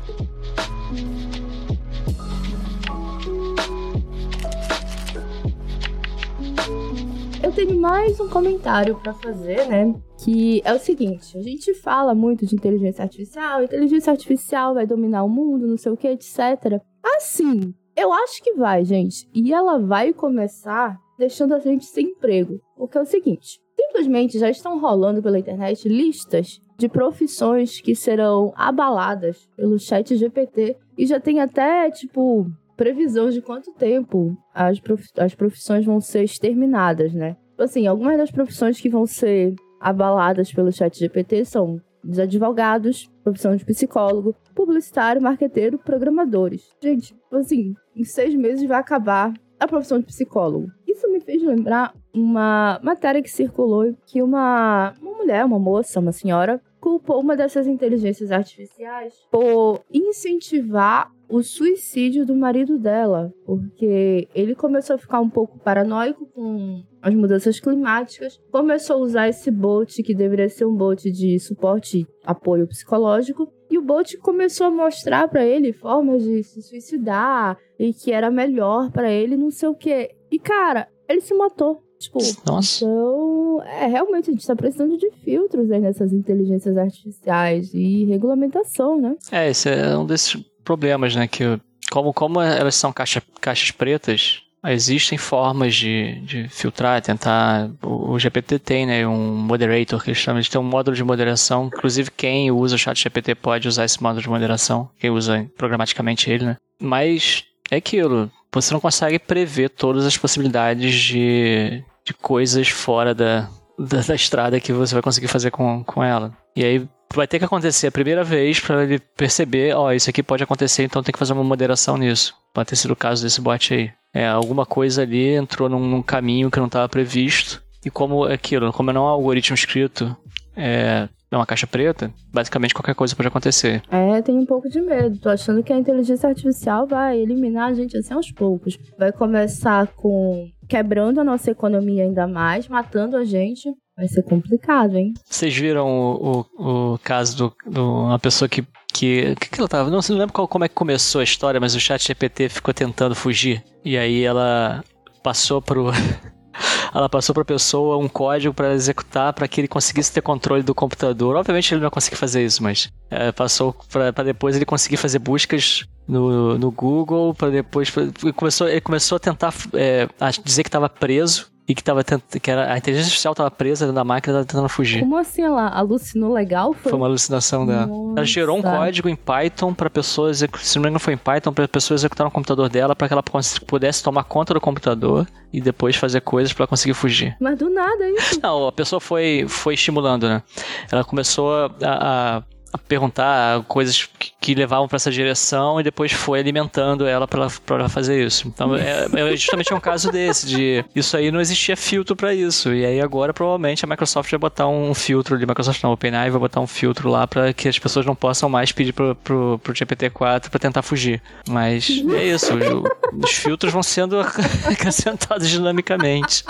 Tenho 7.67 7.81
mais 7.81 8.19
um 8.19 8.29
comentário 8.29 8.97
para 8.97 9.15
fazer, 9.15 9.69
né? 9.69 9.95
Que 10.25 10.61
é 10.65 10.75
o 10.75 10.79
seguinte: 10.79 11.39
a 11.39 11.43
gente 11.43 11.73
fala 11.75 12.15
muito 12.15 12.45
de 12.45 12.57
inteligência 12.57 13.03
artificial, 13.03 13.63
inteligência 13.63 14.11
artificial 14.11 14.75
vai 14.75 14.87
dominar 14.87 15.23
o 15.23 15.29
mundo, 15.29 15.67
não 15.67 15.77
sei 15.77 15.93
o 15.93 15.97
que, 15.97 16.09
etc. 16.09 16.81
Assim, 17.17 17.73
eu 17.97 18.13
acho 18.13 18.43
que 18.43 18.55
vai, 18.55 18.85
gente. 18.85 19.29
E 19.33 19.53
ela 19.53 19.79
vai 19.79 20.13
começar 20.13 20.99
deixando 21.17 21.55
a 21.55 21.61
gente 21.61 21.85
sem 21.85 22.07
emprego. 22.07 22.61
Porque 22.77 22.99
é 22.99 23.01
o 23.01 23.07
seguinte: 23.07 23.61
simplesmente 23.77 24.39
já 24.41 24.51
estão 24.51 24.81
rolando 24.81 25.23
pela 25.23 25.39
internet 25.39 25.89
listas 25.89 26.61
de 26.77 26.89
profissões 26.89 27.81
que 27.81 27.95
serão 27.95 28.53
abaladas 28.57 29.49
pelo 29.57 29.79
chat 29.79 30.17
GPT. 30.17 30.77
E 30.99 31.07
já 31.07 31.21
tem 31.21 31.41
até, 31.41 31.89
tipo, 31.93 32.45
previsão 32.77 33.31
de 33.31 33.41
quanto 33.41 33.73
tempo 33.73 34.37
as, 34.53 34.81
as 35.19 35.35
profissões 35.35 35.87
vão 35.87 36.01
ser 36.01 36.25
exterminadas, 36.25 37.15
né? 37.15 37.37
Assim, 37.63 37.87
algumas 37.87 38.19
das 38.19 38.31
profissões 38.31 38.81
que 38.81 38.89
vão 38.89 39.07
ser 39.07 39.55
abaladas 39.81 40.53
pelo 40.53 40.73
chat 40.73 40.99
GPT 40.99 41.45
são 41.45 41.81
dos 42.03 42.19
advogados, 42.19 43.09
profissão 43.23 43.55
de 43.55 43.65
psicólogo, 43.65 44.35
publicitário, 44.55 45.23
marqueteiro, 45.23 45.79
programadores. 45.79 46.69
Gente, 46.83 47.15
assim, 47.33 47.75
em 47.95 48.05
seis 48.05 48.35
meses 48.35 48.67
vai 48.67 48.79
acabar 48.79 49.33
a 49.59 49.69
profissão 49.69 50.01
de 50.01 50.07
psicólogo. 50.07 50.69
Isso 50.87 51.11
me 51.11 51.21
fez 51.21 51.43
lembrar 51.43 51.95
uma 52.13 52.81
matéria 52.83 53.23
que 53.23 53.31
circulou 53.31 53.95
que 54.07 54.21
uma, 54.21 54.93
uma 55.01 55.17
mulher, 55.17 55.45
uma 55.45 55.59
moça, 55.59 56.01
uma 56.01 56.13
senhora, 56.13 56.61
culpou 56.81 57.21
uma 57.21 57.37
dessas 57.37 57.69
inteligências 57.69 58.33
artificiais 58.33 59.15
por 59.31 59.81
incentivar 59.93 61.13
o 61.33 61.43
suicídio 61.43 62.27
do 62.27 62.37
marido 62.37 62.79
dela, 62.79 63.33
porque 63.47 64.29
ele 64.35 64.55
começou 64.55 64.97
a 64.97 64.99
ficar 64.99 65.19
um 65.19 65.31
pouco 65.31 65.59
paranoico 65.59 66.27
com 66.27 66.83
as 67.01 67.15
mudanças 67.15 67.59
climáticas, 67.59 68.39
começou 68.51 68.97
a 68.97 69.01
usar 69.01 69.29
esse 69.29 69.51
bot 69.51 70.03
que 70.03 70.15
deveria 70.15 70.51
ser 70.51 70.67
um 70.67 70.77
bot 70.77 71.11
de 71.11 71.39
suporte 71.39 72.01
e 72.01 72.07
apoio 72.23 72.69
psicológico, 72.69 73.51
e 73.71 73.79
o 73.79 73.83
bot 73.83 74.15
começou 74.19 74.67
a 74.67 74.71
mostrar 74.71 75.27
para 75.27 75.43
ele 75.43 75.73
formas 75.73 76.23
de 76.23 76.43
se 76.43 76.61
suicidar 76.61 77.57
e 77.79 77.95
que 77.95 78.13
era 78.13 78.31
melhor 78.31 78.91
para 78.91 79.11
ele, 79.11 79.35
não 79.35 79.51
sei 79.51 79.71
o 79.71 79.75
quê. 79.75 80.11
E 80.31 80.39
cara, 80.39 80.87
ele 81.09 81.23
se 81.23 81.33
matou. 81.33 81.83
Tipo, 81.99 82.19
Nossa. 82.45 82.85
então, 82.85 83.63
é, 83.63 83.87
realmente 83.87 84.29
a 84.29 84.33
gente 84.33 84.47
tá 84.47 84.57
precisando 84.57 84.99
de 84.99 85.09
filtros 85.25 85.71
aí 85.71 85.81
nessas 85.81 86.13
inteligências 86.13 86.77
artificiais 86.77 87.73
e 87.73 88.05
regulamentação, 88.05 89.01
né? 89.01 89.15
É, 89.31 89.49
esse 89.49 89.71
é 89.71 89.97
um 89.97 90.05
desses 90.05 90.35
problemas, 90.65 91.15
né? 91.15 91.27
Que 91.27 91.59
como, 91.91 92.13
como 92.13 92.41
elas 92.41 92.75
são 92.75 92.93
caixa, 92.93 93.23
caixas 93.41 93.71
pretas, 93.71 94.43
existem 94.65 95.19
formas 95.19 95.75
de, 95.75 96.21
de 96.21 96.49
filtrar, 96.49 97.03
tentar. 97.03 97.71
O, 97.83 98.13
o 98.13 98.19
GPT 98.19 98.59
tem, 98.59 98.87
né? 98.87 99.07
Um 99.07 99.37
moderator 99.37 100.03
que 100.03 100.11
eles 100.11 100.19
chamam 100.19 100.41
de 100.41 100.51
ter 100.51 100.59
um 100.59 100.63
módulo 100.63 100.97
de 100.97 101.05
moderação. 101.05 101.67
Inclusive, 101.67 102.11
quem 102.11 102.51
usa 102.51 102.77
o 102.77 102.79
chat 102.79 102.99
GPT 103.03 103.35
pode 103.35 103.69
usar 103.69 103.85
esse 103.85 104.03
módulo 104.03 104.23
de 104.23 104.29
moderação, 104.29 104.89
quem 104.99 105.11
usa 105.11 105.49
programaticamente 105.57 106.31
ele, 106.31 106.45
né? 106.45 106.57
Mas 106.81 107.45
é 107.71 107.77
aquilo. 107.77 108.31
Você 108.55 108.73
não 108.73 108.81
consegue 108.81 109.19
prever 109.19 109.71
todas 109.71 110.05
as 110.05 110.17
possibilidades 110.17 110.95
de, 110.95 111.83
de 112.05 112.13
coisas 112.13 112.69
fora 112.69 113.15
da, 113.15 113.49
da, 113.79 114.01
da 114.01 114.15
estrada 114.15 114.61
que 114.61 114.73
você 114.73 114.95
vai 114.95 115.03
conseguir 115.03 115.29
fazer 115.29 115.51
com, 115.51 115.83
com 115.83 116.03
ela. 116.05 116.37
E 116.55 116.65
aí 116.65 116.89
vai 117.15 117.27
ter 117.27 117.39
que 117.39 117.45
acontecer 117.45 117.87
a 117.87 117.93
primeira 117.93 118.25
vez 118.25 118.61
para 118.61 118.83
ele 118.85 118.99
perceber, 118.99 119.75
ó, 119.75 119.87
oh, 119.87 119.93
isso 119.93 120.11
aqui 120.11 120.23
pode 120.23 120.43
acontecer, 120.43 120.85
então 120.85 121.03
tem 121.03 121.13
que 121.13 121.19
fazer 121.19 121.33
uma 121.33 121.45
moderação 121.45 121.97
nisso. 121.97 122.35
Pode 122.55 122.69
ter 122.69 122.77
sido 122.77 122.93
o 122.93 122.97
caso 122.97 123.23
desse 123.23 123.41
bot 123.41 123.73
aí. 123.73 123.91
É, 124.15 124.27
alguma 124.27 124.67
coisa 124.67 125.03
ali 125.03 125.29
entrou 125.35 125.69
num, 125.69 125.87
num 125.87 126.03
caminho 126.03 126.51
que 126.51 126.59
não 126.59 126.67
estava 126.67 126.89
previsto. 126.89 127.63
E 127.85 127.91
como 127.91 128.25
aquilo, 128.25 128.73
como 128.73 128.93
não 128.93 129.03
é 129.03 129.05
um 129.05 129.09
algoritmo 129.09 129.55
escrito, 129.55 130.17
é, 130.57 131.09
é 131.31 131.37
uma 131.37 131.47
caixa 131.47 131.67
preta, 131.67 132.13
basicamente 132.33 132.75
qualquer 132.75 132.95
coisa 132.95 133.17
pode 133.17 133.29
acontecer. 133.29 133.83
É, 133.91 134.21
tenho 134.21 134.41
um 134.41 134.47
pouco 134.47 134.69
de 134.69 134.81
medo. 134.81 135.19
Tô 135.19 135.31
achando 135.31 135.63
que 135.63 135.73
a 135.73 135.79
inteligência 135.79 136.29
artificial 136.29 136.87
vai 136.87 137.19
eliminar 137.19 137.71
a 137.71 137.75
gente 137.75 137.97
assim 137.97 138.13
aos 138.13 138.31
poucos. 138.31 138.79
Vai 138.99 139.11
começar 139.13 139.87
com 139.89 140.49
quebrando 140.69 141.21
a 141.21 141.25
nossa 141.25 141.51
economia 141.51 142.05
ainda 142.05 142.27
mais, 142.27 142.69
matando 142.69 143.17
a 143.17 143.25
gente. 143.25 143.69
Vai 144.03 144.09
ser 144.09 144.25
complicado, 144.25 144.97
hein? 144.97 145.15
Vocês 145.25 145.57
viram 145.57 145.89
o, 145.89 146.45
o, 146.59 146.95
o 146.95 146.99
caso 146.99 147.37
do 147.37 147.55
uma 147.81 148.19
pessoa 148.19 148.49
que 148.49 148.67
que. 148.93 149.37
Que, 149.37 149.49
que 149.49 149.61
ela 149.61 149.69
tava? 149.69 149.91
Não, 149.91 150.01
não 150.09 150.17
lembro 150.17 150.33
qual, 150.33 150.49
como 150.49 150.65
é 150.65 150.69
que 150.69 150.75
começou 150.75 151.21
a 151.21 151.25
história, 151.25 151.61
mas 151.61 151.77
o 151.77 151.81
chat 151.81 152.05
GPT 152.05 152.49
ficou 152.49 152.75
tentando 152.75 153.15
fugir. 153.15 153.63
E 153.85 153.97
aí 153.97 154.25
ela 154.25 154.83
passou 155.23 155.63
pro. 155.63 155.93
ela 156.93 157.09
passou 157.09 157.33
para 157.33 157.43
a 157.43 157.47
pessoa 157.47 157.97
um 157.97 158.09
código 158.09 158.53
para 158.53 158.75
executar 158.75 159.33
para 159.33 159.47
que 159.47 159.61
ele 159.61 159.69
conseguisse 159.69 160.13
ter 160.13 160.21
controle 160.21 160.65
do 160.65 160.75
computador. 160.75 161.37
Obviamente 161.37 161.73
ele 161.73 161.77
não 161.77 161.83
vai 161.83 161.93
conseguir 161.93 162.17
fazer 162.17 162.45
isso, 162.45 162.61
mas 162.61 162.91
é, 163.09 163.31
passou 163.31 163.73
para 163.89 164.25
depois 164.25 164.57
ele 164.57 164.65
conseguir 164.65 164.97
fazer 164.97 165.21
buscas 165.21 165.87
no, 166.09 166.59
no 166.59 166.73
Google, 166.73 167.35
para 167.35 167.51
depois 167.51 167.89
pra, 167.89 168.03
ele 168.03 168.33
começou 168.33 168.69
ele 168.69 168.81
começou 168.81 169.15
a 169.15 169.21
tentar 169.21 169.55
é, 169.75 170.09
a 170.19 170.31
dizer 170.33 170.65
que 170.65 170.69
estava 170.69 170.89
preso 170.89 171.52
e 171.67 171.75
que 171.75 171.83
tava 171.83 172.03
tent... 172.03 172.23
que 172.41 172.51
era 172.51 172.73
a 172.73 172.79
inteligência 172.79 173.09
artificial 173.09 173.33
estava 173.33 173.51
presa 173.51 173.85
dentro 173.85 173.95
da 173.95 174.05
máquina 174.05 174.41
e 174.41 174.45
tentando 174.45 174.69
fugir. 174.69 175.01
Como 175.01 175.17
assim 175.17 175.43
ela 175.43 175.69
alucinou 175.69 176.33
legal? 176.33 176.73
Foi, 176.73 176.91
foi 176.91 176.95
uma 176.95 177.07
alucinação 177.07 177.67
dela. 177.67 177.87
Nossa. 177.87 178.13
Ela 178.19 178.25
gerou 178.25 178.59
um 178.59 178.63
código 178.63 179.09
em 179.09 179.17
Python 179.17 179.73
para 179.73 179.89
pessoas, 179.89 180.39
se 180.39 180.77
não 180.77 180.83
me 180.83 180.89
engano 180.89 180.99
foi 180.99 181.15
em 181.15 181.19
Python, 181.19 181.53
para 181.53 181.69
pessoas 181.69 182.01
executar 182.01 182.25
no 182.25 182.31
computador 182.31 182.69
dela 182.69 182.97
para 182.97 183.09
que 183.09 183.15
ela 183.15 183.23
pudesse 183.67 184.03
tomar 184.03 184.25
conta 184.25 184.55
do 184.55 184.61
computador 184.61 185.27
e 185.53 185.61
depois 185.61 185.97
fazer 185.97 186.21
coisas 186.21 186.53
para 186.53 186.67
conseguir 186.67 186.95
fugir. 186.95 187.37
Mas 187.41 187.59
do 187.59 187.71
nada 187.71 188.09
isso. 188.11 188.41
Não, 188.43 188.67
a 188.67 188.73
pessoa 188.73 189.01
foi 189.01 189.45
foi 189.49 189.75
estimulando, 189.75 190.29
né? 190.29 190.43
Ela 190.91 191.05
começou 191.05 191.53
a 191.53 191.71
a 191.83 192.43
perguntar 192.79 193.63
coisas 193.65 194.09
que, 194.19 194.33
que 194.41 194.55
levavam 194.55 194.89
para 194.89 194.97
essa 194.97 195.11
direção 195.11 195.81
e 195.81 195.83
depois 195.83 196.13
foi 196.13 196.41
alimentando 196.41 197.07
ela 197.07 197.27
para 197.29 197.89
fazer 197.89 198.25
isso. 198.25 198.49
Então 198.49 198.75
é, 198.77 199.07
é, 199.13 199.37
justamente 199.37 199.73
um 199.75 199.81
caso 199.81 200.11
desse 200.11 200.47
de 200.47 200.85
isso 200.95 201.17
aí 201.17 201.31
não 201.31 201.41
existia 201.41 201.77
filtro 201.77 202.17
para 202.17 202.35
isso 202.35 202.73
e 202.73 202.85
aí 202.85 203.01
agora 203.01 203.33
provavelmente 203.33 203.85
a 203.85 203.89
Microsoft 203.89 204.31
vai 204.31 204.39
botar 204.39 204.69
um 204.69 204.95
filtro 204.95 205.39
de 205.39 205.47
Microsoft 205.47 205.83
não, 205.83 205.93
OpenAI 205.93 206.31
vai 206.31 206.41
botar 206.41 206.61
um 206.61 206.67
filtro 206.67 207.09
lá 207.09 207.27
para 207.27 207.53
que 207.53 207.69
as 207.69 207.79
pessoas 207.79 208.07
não 208.07 208.15
possam 208.15 208.49
mais 208.49 208.73
pedir 208.73 208.93
pro, 208.93 209.15
pro, 209.17 209.61
pro 209.63 209.73
GPT-4 209.73 210.51
para 210.51 210.59
tentar 210.59 210.83
fugir. 210.83 211.23
Mas 211.49 211.89
é 211.89 212.25
isso, 212.25 212.55
os, 212.55 213.25
os 213.25 213.31
filtros 213.31 213.73
vão 213.73 213.83
sendo 213.83 214.21
acrescentados 214.67 215.49
dinamicamente. 215.49 216.45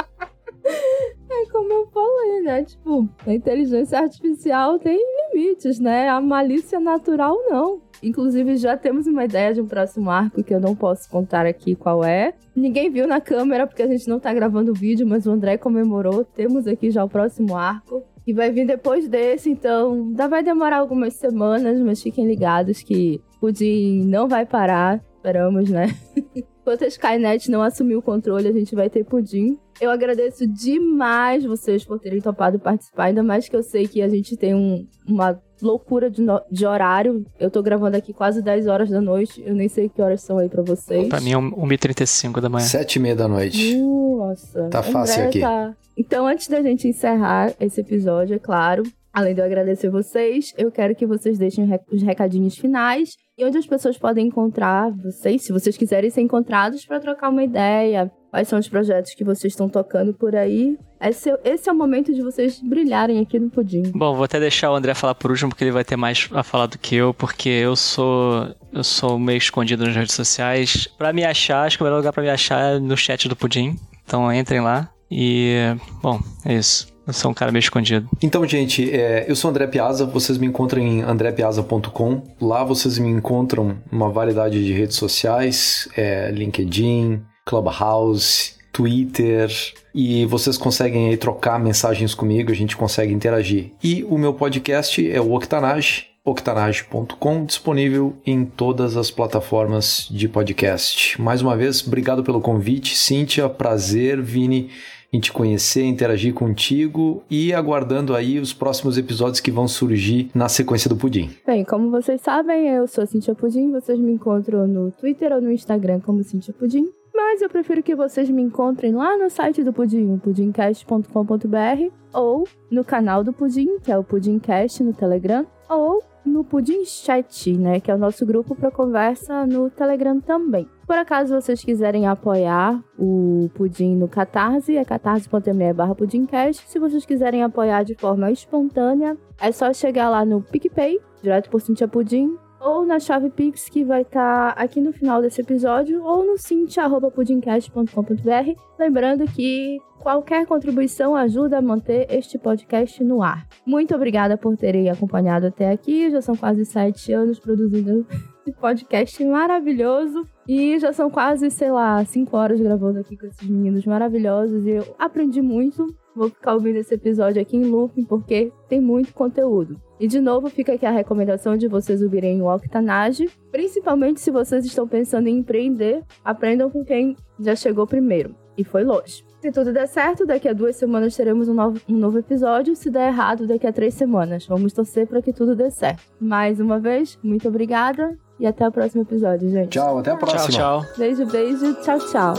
Como 1.51 1.73
eu 1.73 1.87
falei, 1.87 2.41
né? 2.43 2.65
Tipo, 2.65 3.09
a 3.27 3.33
inteligência 3.33 3.99
artificial 3.99 4.79
tem 4.79 4.99
limites, 5.33 5.79
né? 5.79 6.09
A 6.09 6.21
malícia 6.21 6.79
natural 6.81 7.37
não. 7.49 7.81
Inclusive, 8.03 8.57
já 8.57 8.77
temos 8.77 9.07
uma 9.07 9.25
ideia 9.25 9.55
de 9.55 9.61
um 9.61 9.67
próximo 9.67 10.11
arco 10.11 10.43
que 10.43 10.55
eu 10.55 10.61
não 10.61 10.75
posso 10.75 11.09
contar 11.09 11.47
aqui 11.47 11.75
qual 11.75 12.05
é. 12.05 12.35
Ninguém 12.55 12.91
viu 12.91 13.07
na 13.07 13.21
câmera 13.21 13.67
porque 13.67 13.83
a 13.83 13.87
gente 13.87 14.09
não 14.09 14.19
tá 14.19 14.33
gravando 14.33 14.73
o 14.73 14.75
vídeo, 14.75 15.07
mas 15.07 15.27
o 15.27 15.31
André 15.31 15.57
comemorou. 15.57 16.25
Temos 16.25 16.67
aqui 16.67 16.91
já 16.91 17.05
o 17.05 17.09
próximo 17.09 17.57
arco. 17.57 18.03
E 18.27 18.33
vai 18.33 18.53
vir 18.53 18.67
depois 18.67 19.09
desse, 19.09 19.51
então 19.51 19.95
ainda 19.95 20.29
vai 20.29 20.45
demorar 20.45 20.79
algumas 20.79 21.15
semanas, 21.15 21.81
mas 21.81 22.01
fiquem 22.01 22.25
ligados 22.25 22.81
que 22.81 23.21
o 23.37 23.41
Pudim 23.41 24.05
não 24.05 24.29
vai 24.29 24.47
parar. 24.47 25.03
Esperamos, 25.17 25.71
né? 25.71 25.87
Enquanto 26.63 26.85
a 26.85 26.87
Skynet 26.87 27.51
não 27.51 27.61
assumir 27.61 27.97
o 27.97 28.03
controle, 28.03 28.47
a 28.47 28.53
gente 28.53 28.75
vai 28.75 28.89
ter 28.89 29.05
pudim. 29.05 29.59
Eu 29.83 29.91
agradeço 29.91 30.47
demais 30.47 31.45
vocês 31.45 31.85
por 31.85 31.99
terem 31.99 32.21
topado 32.21 32.57
participar, 32.57 33.07
ainda 33.07 33.21
mais 33.21 33.49
que 33.49 33.57
eu 33.57 33.65
sei 33.65 33.89
que 33.89 34.01
a 34.01 34.09
gente 34.09 34.37
tem 34.37 34.55
um, 34.55 34.87
uma 35.09 35.37
loucura 35.61 36.09
de, 36.09 36.23
no, 36.23 36.41
de, 36.49 36.65
horário. 36.65 37.27
Eu 37.37 37.51
tô 37.51 37.61
gravando 37.61 37.97
aqui 37.97 38.13
quase 38.13 38.41
10 38.41 38.69
horas 38.69 38.91
da 38.91 39.01
noite. 39.01 39.43
Eu 39.45 39.57
nem 39.57 39.69
sei 39.69 39.89
que 39.89 40.01
horas 40.01 40.23
são 40.23 40.39
aí 40.39 40.49
pra 40.49 40.63
vocês. 40.63 41.09
Pra 41.09 41.21
mim 41.21 41.33
é 41.33 41.37
1h35 41.37 42.41
da 42.41 42.49
manhã. 42.49 42.65
7h30 42.65 43.15
da 43.17 43.27
noite. 43.27 43.77
Nossa. 43.77 44.69
Tá 44.69 44.85
fácil 44.85 45.25
aqui. 45.25 45.41
Tá... 45.41 45.75
Então, 45.99 46.29
antes 46.29 46.47
da 46.47 46.63
gente 46.63 46.87
encerrar 46.87 47.53
esse 47.59 47.81
episódio, 47.81 48.37
é 48.37 48.39
claro, 48.39 48.85
Além 49.13 49.35
de 49.35 49.43
eu 49.43 49.45
agradecer 49.45 49.91
vocês, 49.91 50.55
eu 50.57 50.71
quero 50.73 50.95
que 50.95 51.05
vocês 51.05 51.37
deixem 51.37 51.69
os 51.93 52.03
recadinhos 52.03 52.57
finais 52.57 53.11
e 53.37 53.45
onde 53.45 53.59
as 53.59 53.67
pessoas 53.67 53.99
podem 53.99 54.29
encontrar 54.29 54.91
vocês, 54.91 55.43
se 55.43 55.53
vocês 55.53 55.77
quiserem 55.77 56.09
ser 56.09 56.23
encontrados 56.23 56.87
para 56.87 56.99
trocar 56.99 57.29
uma 57.29 57.45
ideia. 57.45 58.11
Quais 58.33 58.49
são 58.49 58.59
os 58.59 58.67
projetos 58.67 59.13
que 59.13 59.23
vocês 59.23 59.53
estão 59.53 59.69
tocando 59.69 60.15
por 60.15 60.35
aí? 60.35 60.79
Esse, 60.99 61.31
esse 61.45 61.69
é 61.69 61.73
o 61.73 61.77
momento 61.77 62.15
de 62.15 62.23
vocês 62.23 62.59
brilharem 62.61 63.21
aqui 63.21 63.39
no 63.39 63.51
Pudim. 63.51 63.83
Bom, 63.95 64.15
vou 64.15 64.25
até 64.25 64.41
deixar 64.41 64.73
o 64.73 64.75
André 64.75 64.95
falar 64.95 65.15
por 65.15 65.31
último, 65.31 65.51
porque 65.51 65.65
ele 65.65 65.71
vai 65.71 65.85
ter 65.85 65.97
mais 65.97 66.31
a 66.33 66.43
falar 66.43 66.65
do 66.65 66.79
que 66.79 66.97
eu, 66.97 67.13
porque 67.13 67.51
eu 67.51 67.77
sou 67.77 68.49
eu 68.73 68.83
sou 68.83 69.19
meio 69.19 69.37
escondido 69.37 69.85
nas 69.85 69.95
redes 69.95 70.15
sociais. 70.15 70.89
Para 70.97 71.13
me 71.13 71.23
achar, 71.27 71.67
acho 71.67 71.77
que 71.77 71.83
o 71.83 71.85
melhor 71.85 71.99
lugar 71.99 72.11
para 72.11 72.23
me 72.23 72.31
achar 72.31 72.77
é 72.77 72.79
no 72.79 72.97
chat 72.97 73.29
do 73.29 73.37
Pudim. 73.37 73.77
Então 74.07 74.33
entrem 74.33 74.63
lá. 74.63 74.89
E, 75.11 75.77
bom, 76.03 76.19
é 76.47 76.55
isso. 76.55 76.91
Eu 77.07 77.13
sou 77.13 77.31
um 77.31 77.35
cara 77.35 77.53
meio 77.53 77.61
escondido. 77.61 78.09
Então, 78.23 78.47
gente, 78.47 78.91
é, 78.91 79.27
eu 79.29 79.37
sou 79.37 79.51
André 79.51 79.67
Piazza, 79.67 80.07
vocês 80.07 80.39
me 80.39 80.47
encontram 80.47 80.81
em 80.81 81.03
andrepiazza.com. 81.03 82.23
Lá 82.41 82.65
vocês 82.65 82.97
me 82.97 83.11
encontram 83.11 83.77
uma 83.91 84.09
variedade 84.09 84.65
de 84.65 84.73
redes 84.73 84.97
sociais, 84.97 85.87
é, 85.95 86.31
LinkedIn, 86.31 87.21
Clubhouse, 87.45 88.55
Twitter, 88.73 89.51
e 89.95 90.25
vocês 90.27 90.57
conseguem 90.57 91.09
aí 91.09 91.17
trocar 91.17 91.59
mensagens 91.59 92.15
comigo, 92.15 92.51
a 92.51 92.55
gente 92.55 92.77
consegue 92.77 93.13
interagir. 93.13 93.73
E 93.83 94.03
o 94.05 94.17
meu 94.17 94.33
podcast 94.33 95.11
é 95.11 95.21
o 95.21 95.35
Octanage, 95.35 96.07
octanage.com, 96.25 97.45
disponível 97.45 98.15
em 98.25 98.45
todas 98.45 98.97
as 98.97 99.11
plataformas 99.11 100.09
de 100.11 100.29
podcast. 100.29 101.21
Mais 101.21 101.43
uma 101.43 101.57
vez, 101.57 101.87
obrigado 101.87 102.23
pelo 102.23 102.41
convite, 102.41 102.97
Cíntia, 102.97 103.49
prazer, 103.49 104.23
Vini 104.23 104.71
em 105.13 105.21
te 105.21 105.31
conhecer, 105.31 105.85
interagir 105.85 106.33
contigo 106.33 107.23
e 107.31 107.53
aguardando 107.53 108.17
aí 108.17 108.39
os 108.39 108.55
próximos 108.55 108.97
episódios 108.97 109.41
que 109.41 109.51
vão 109.51 109.69
surgir 109.69 110.31
na 110.35 110.49
sequência 110.49 110.89
do 110.89 110.97
Pudim. 110.97 111.29
Bem, 111.47 111.65
como 111.65 111.91
vocês 111.91 112.23
sabem, 112.23 112.67
eu 112.69 112.89
sou 112.89 113.07
Cintia 113.07 113.35
Pudim, 113.35 113.71
vocês 113.71 113.99
me 113.99 114.13
encontram 114.13 114.67
no 114.67 114.91
Twitter 114.91 115.33
ou 115.33 115.41
no 115.43 115.53
Instagram 115.53 116.01
como 116.01 116.25
Cintia 116.25 116.55
Pudim. 116.55 116.89
Mas 117.15 117.43
eu 117.43 117.49
prefiro 117.49 117.83
que 117.83 117.95
vocês 117.95 118.31
me 118.31 118.43
encontrem 118.43 118.93
lá 118.93 119.17
no 119.19 119.29
site 119.29 119.63
do 119.63 119.73
Pudim, 119.73 120.19
pudimcast.com.br, 120.19 121.93
ou 122.13 122.49
no 122.71 122.85
canal 122.85 123.23
do 123.23 123.33
Pudim, 123.33 123.79
que 123.81 123.93
é 123.93 123.99
o 123.99 124.05
Pudimcast 124.05 124.83
no 124.83 124.93
Telegram, 124.93 125.47
ou 125.69 126.03
no 126.25 126.45
Pudim 126.45 126.85
Chat, 126.85 127.57
né, 127.57 127.81
que 127.81 127.91
é 127.91 127.95
o 127.95 127.99
nosso 127.99 128.25
grupo 128.25 128.55
para 128.55 128.71
conversa 128.71 129.47
no 129.47 129.69
Telegram 129.71 130.21
também. 130.21 130.69
Por 130.87 130.97
acaso 130.97 131.35
vocês 131.35 131.65
quiserem 131.65 132.07
apoiar 132.07 132.83
o 132.99 133.51
Pudim 133.55 133.97
no 133.97 134.09
Catarse, 134.09 134.77
é 134.77 134.85
catarse.me 134.85 135.73
barra 135.73 135.95
pudimcast. 135.95 136.69
Se 136.69 136.79
vocês 136.79 137.05
quiserem 137.05 137.43
apoiar 137.43 137.83
de 137.83 137.95
forma 137.95 138.31
espontânea, 138.31 139.17
é 139.41 139.51
só 139.53 139.73
chegar 139.73 140.09
lá 140.11 140.25
no 140.25 140.43
PicPay, 140.43 141.01
direto 141.23 141.51
por 141.51 141.61
Cintia 141.61 141.89
Pudim, 141.89 142.37
ou 142.63 142.87
na 142.87 143.01
chave 143.01 143.31
Pix, 143.31 143.69
que 143.69 143.85
vai 143.85 144.03
estar 144.03 144.55
tá 144.55 144.63
aqui 144.63 144.81
no 144.81 144.93
final 144.93 145.21
desse 145.21 145.41
episódio, 145.41 146.05
ou 146.05 146.25
no 146.25 146.39
cintia.pudimcast.com.br. 146.39 148.61
Lembrando 148.79 149.25
que 149.27 149.81
qualquer 149.99 150.47
contribuição 150.47 151.17
ajuda 151.17 151.59
a 151.59 151.63
manter 151.63 152.07
este 152.11 152.39
podcast 152.39 153.03
no 153.03 153.23
ar. 153.23 153.49
Muito 153.67 153.95
obrigada 153.95 154.37
por 154.37 154.55
terem 154.57 154.91
acompanhado 154.91 155.47
até 155.47 155.71
aqui. 155.71 156.11
Já 156.11 156.21
são 156.21 156.37
quase 156.37 156.65
sete 156.65 157.13
anos 157.13 157.39
produzindo 157.39 158.05
esse 158.47 158.53
podcast 158.53 159.25
maravilhoso. 159.25 160.27
E 160.49 160.79
já 160.79 160.93
são 160.93 161.11
quase, 161.11 161.51
sei 161.51 161.71
lá, 161.71 162.05
cinco 162.05 162.37
horas 162.37 162.61
gravando 162.61 162.99
aqui 162.99 163.17
com 163.17 163.27
esses 163.27 163.49
meninos 163.49 163.87
maravilhosos. 163.87 164.67
E 164.67 164.71
eu 164.71 164.95
aprendi 164.99 165.41
muito. 165.41 165.87
Vou 166.15 166.29
ficar 166.29 166.55
ouvindo 166.55 166.77
esse 166.77 166.95
episódio 166.95 167.41
aqui 167.41 167.57
em 167.57 167.65
looping 167.65 168.05
porque 168.05 168.53
tem 168.69 168.81
muito 168.81 169.15
conteúdo. 169.15 169.81
E 169.99 170.07
de 170.07 170.21
novo, 170.21 170.51
fica 170.51 170.75
aqui 170.75 170.85
a 170.85 170.91
recomendação 170.91 171.57
de 171.57 171.69
vocês 171.69 172.03
ouvirem 172.03 172.43
o 172.43 172.53
Octanage. 172.53 173.31
Principalmente 173.51 174.21
se 174.21 174.31
vocês 174.31 174.65
estão 174.65 174.87
pensando 174.87 175.29
em 175.29 175.39
empreender, 175.39 176.03
aprendam 176.25 176.69
com 176.69 176.85
quem 176.85 177.17
já 177.41 177.55
chegou 177.55 177.87
primeiro 177.87 178.35
e 178.57 178.65
foi 178.65 178.85
longe. 178.85 179.25
Se 179.41 179.51
tudo 179.51 179.73
der 179.73 179.89
certo, 179.89 180.25
daqui 180.25 180.49
a 180.49 180.53
duas 180.53 180.77
semanas 180.77 181.17
teremos 181.17 181.49
um 181.49 181.55
novo, 181.55 181.81
um 181.89 181.97
novo 181.97 182.19
episódio. 182.19 182.77
Se 182.77 182.91
der 182.91 183.09
errado, 183.09 183.47
daqui 183.47 183.67
a 183.67 183.73
três 183.73 183.95
semanas. 183.95 184.47
Vamos 184.47 184.73
torcer 184.73 185.07
para 185.07 185.23
que 185.23 185.33
tudo 185.33 185.57
dê 185.57 185.71
certo. 185.71 186.03
Mais 186.21 186.61
uma 186.61 186.79
vez, 186.79 187.19
muito 187.23 187.49
obrigada 187.49 188.17
e 188.43 188.47
até 188.47 188.67
o 188.67 188.73
próximo 188.73 189.03
episódio, 189.03 189.49
gente. 189.49 189.69
Tchau, 189.69 189.99
até 189.99 190.11
a 190.11 190.17
próxima. 190.17 190.51
Tchau, 190.51 190.83
tchau. 190.83 190.95
Beijo, 190.99 191.25
beijo. 191.27 191.75
Tchau, 191.75 191.99
tchau. 192.11 192.35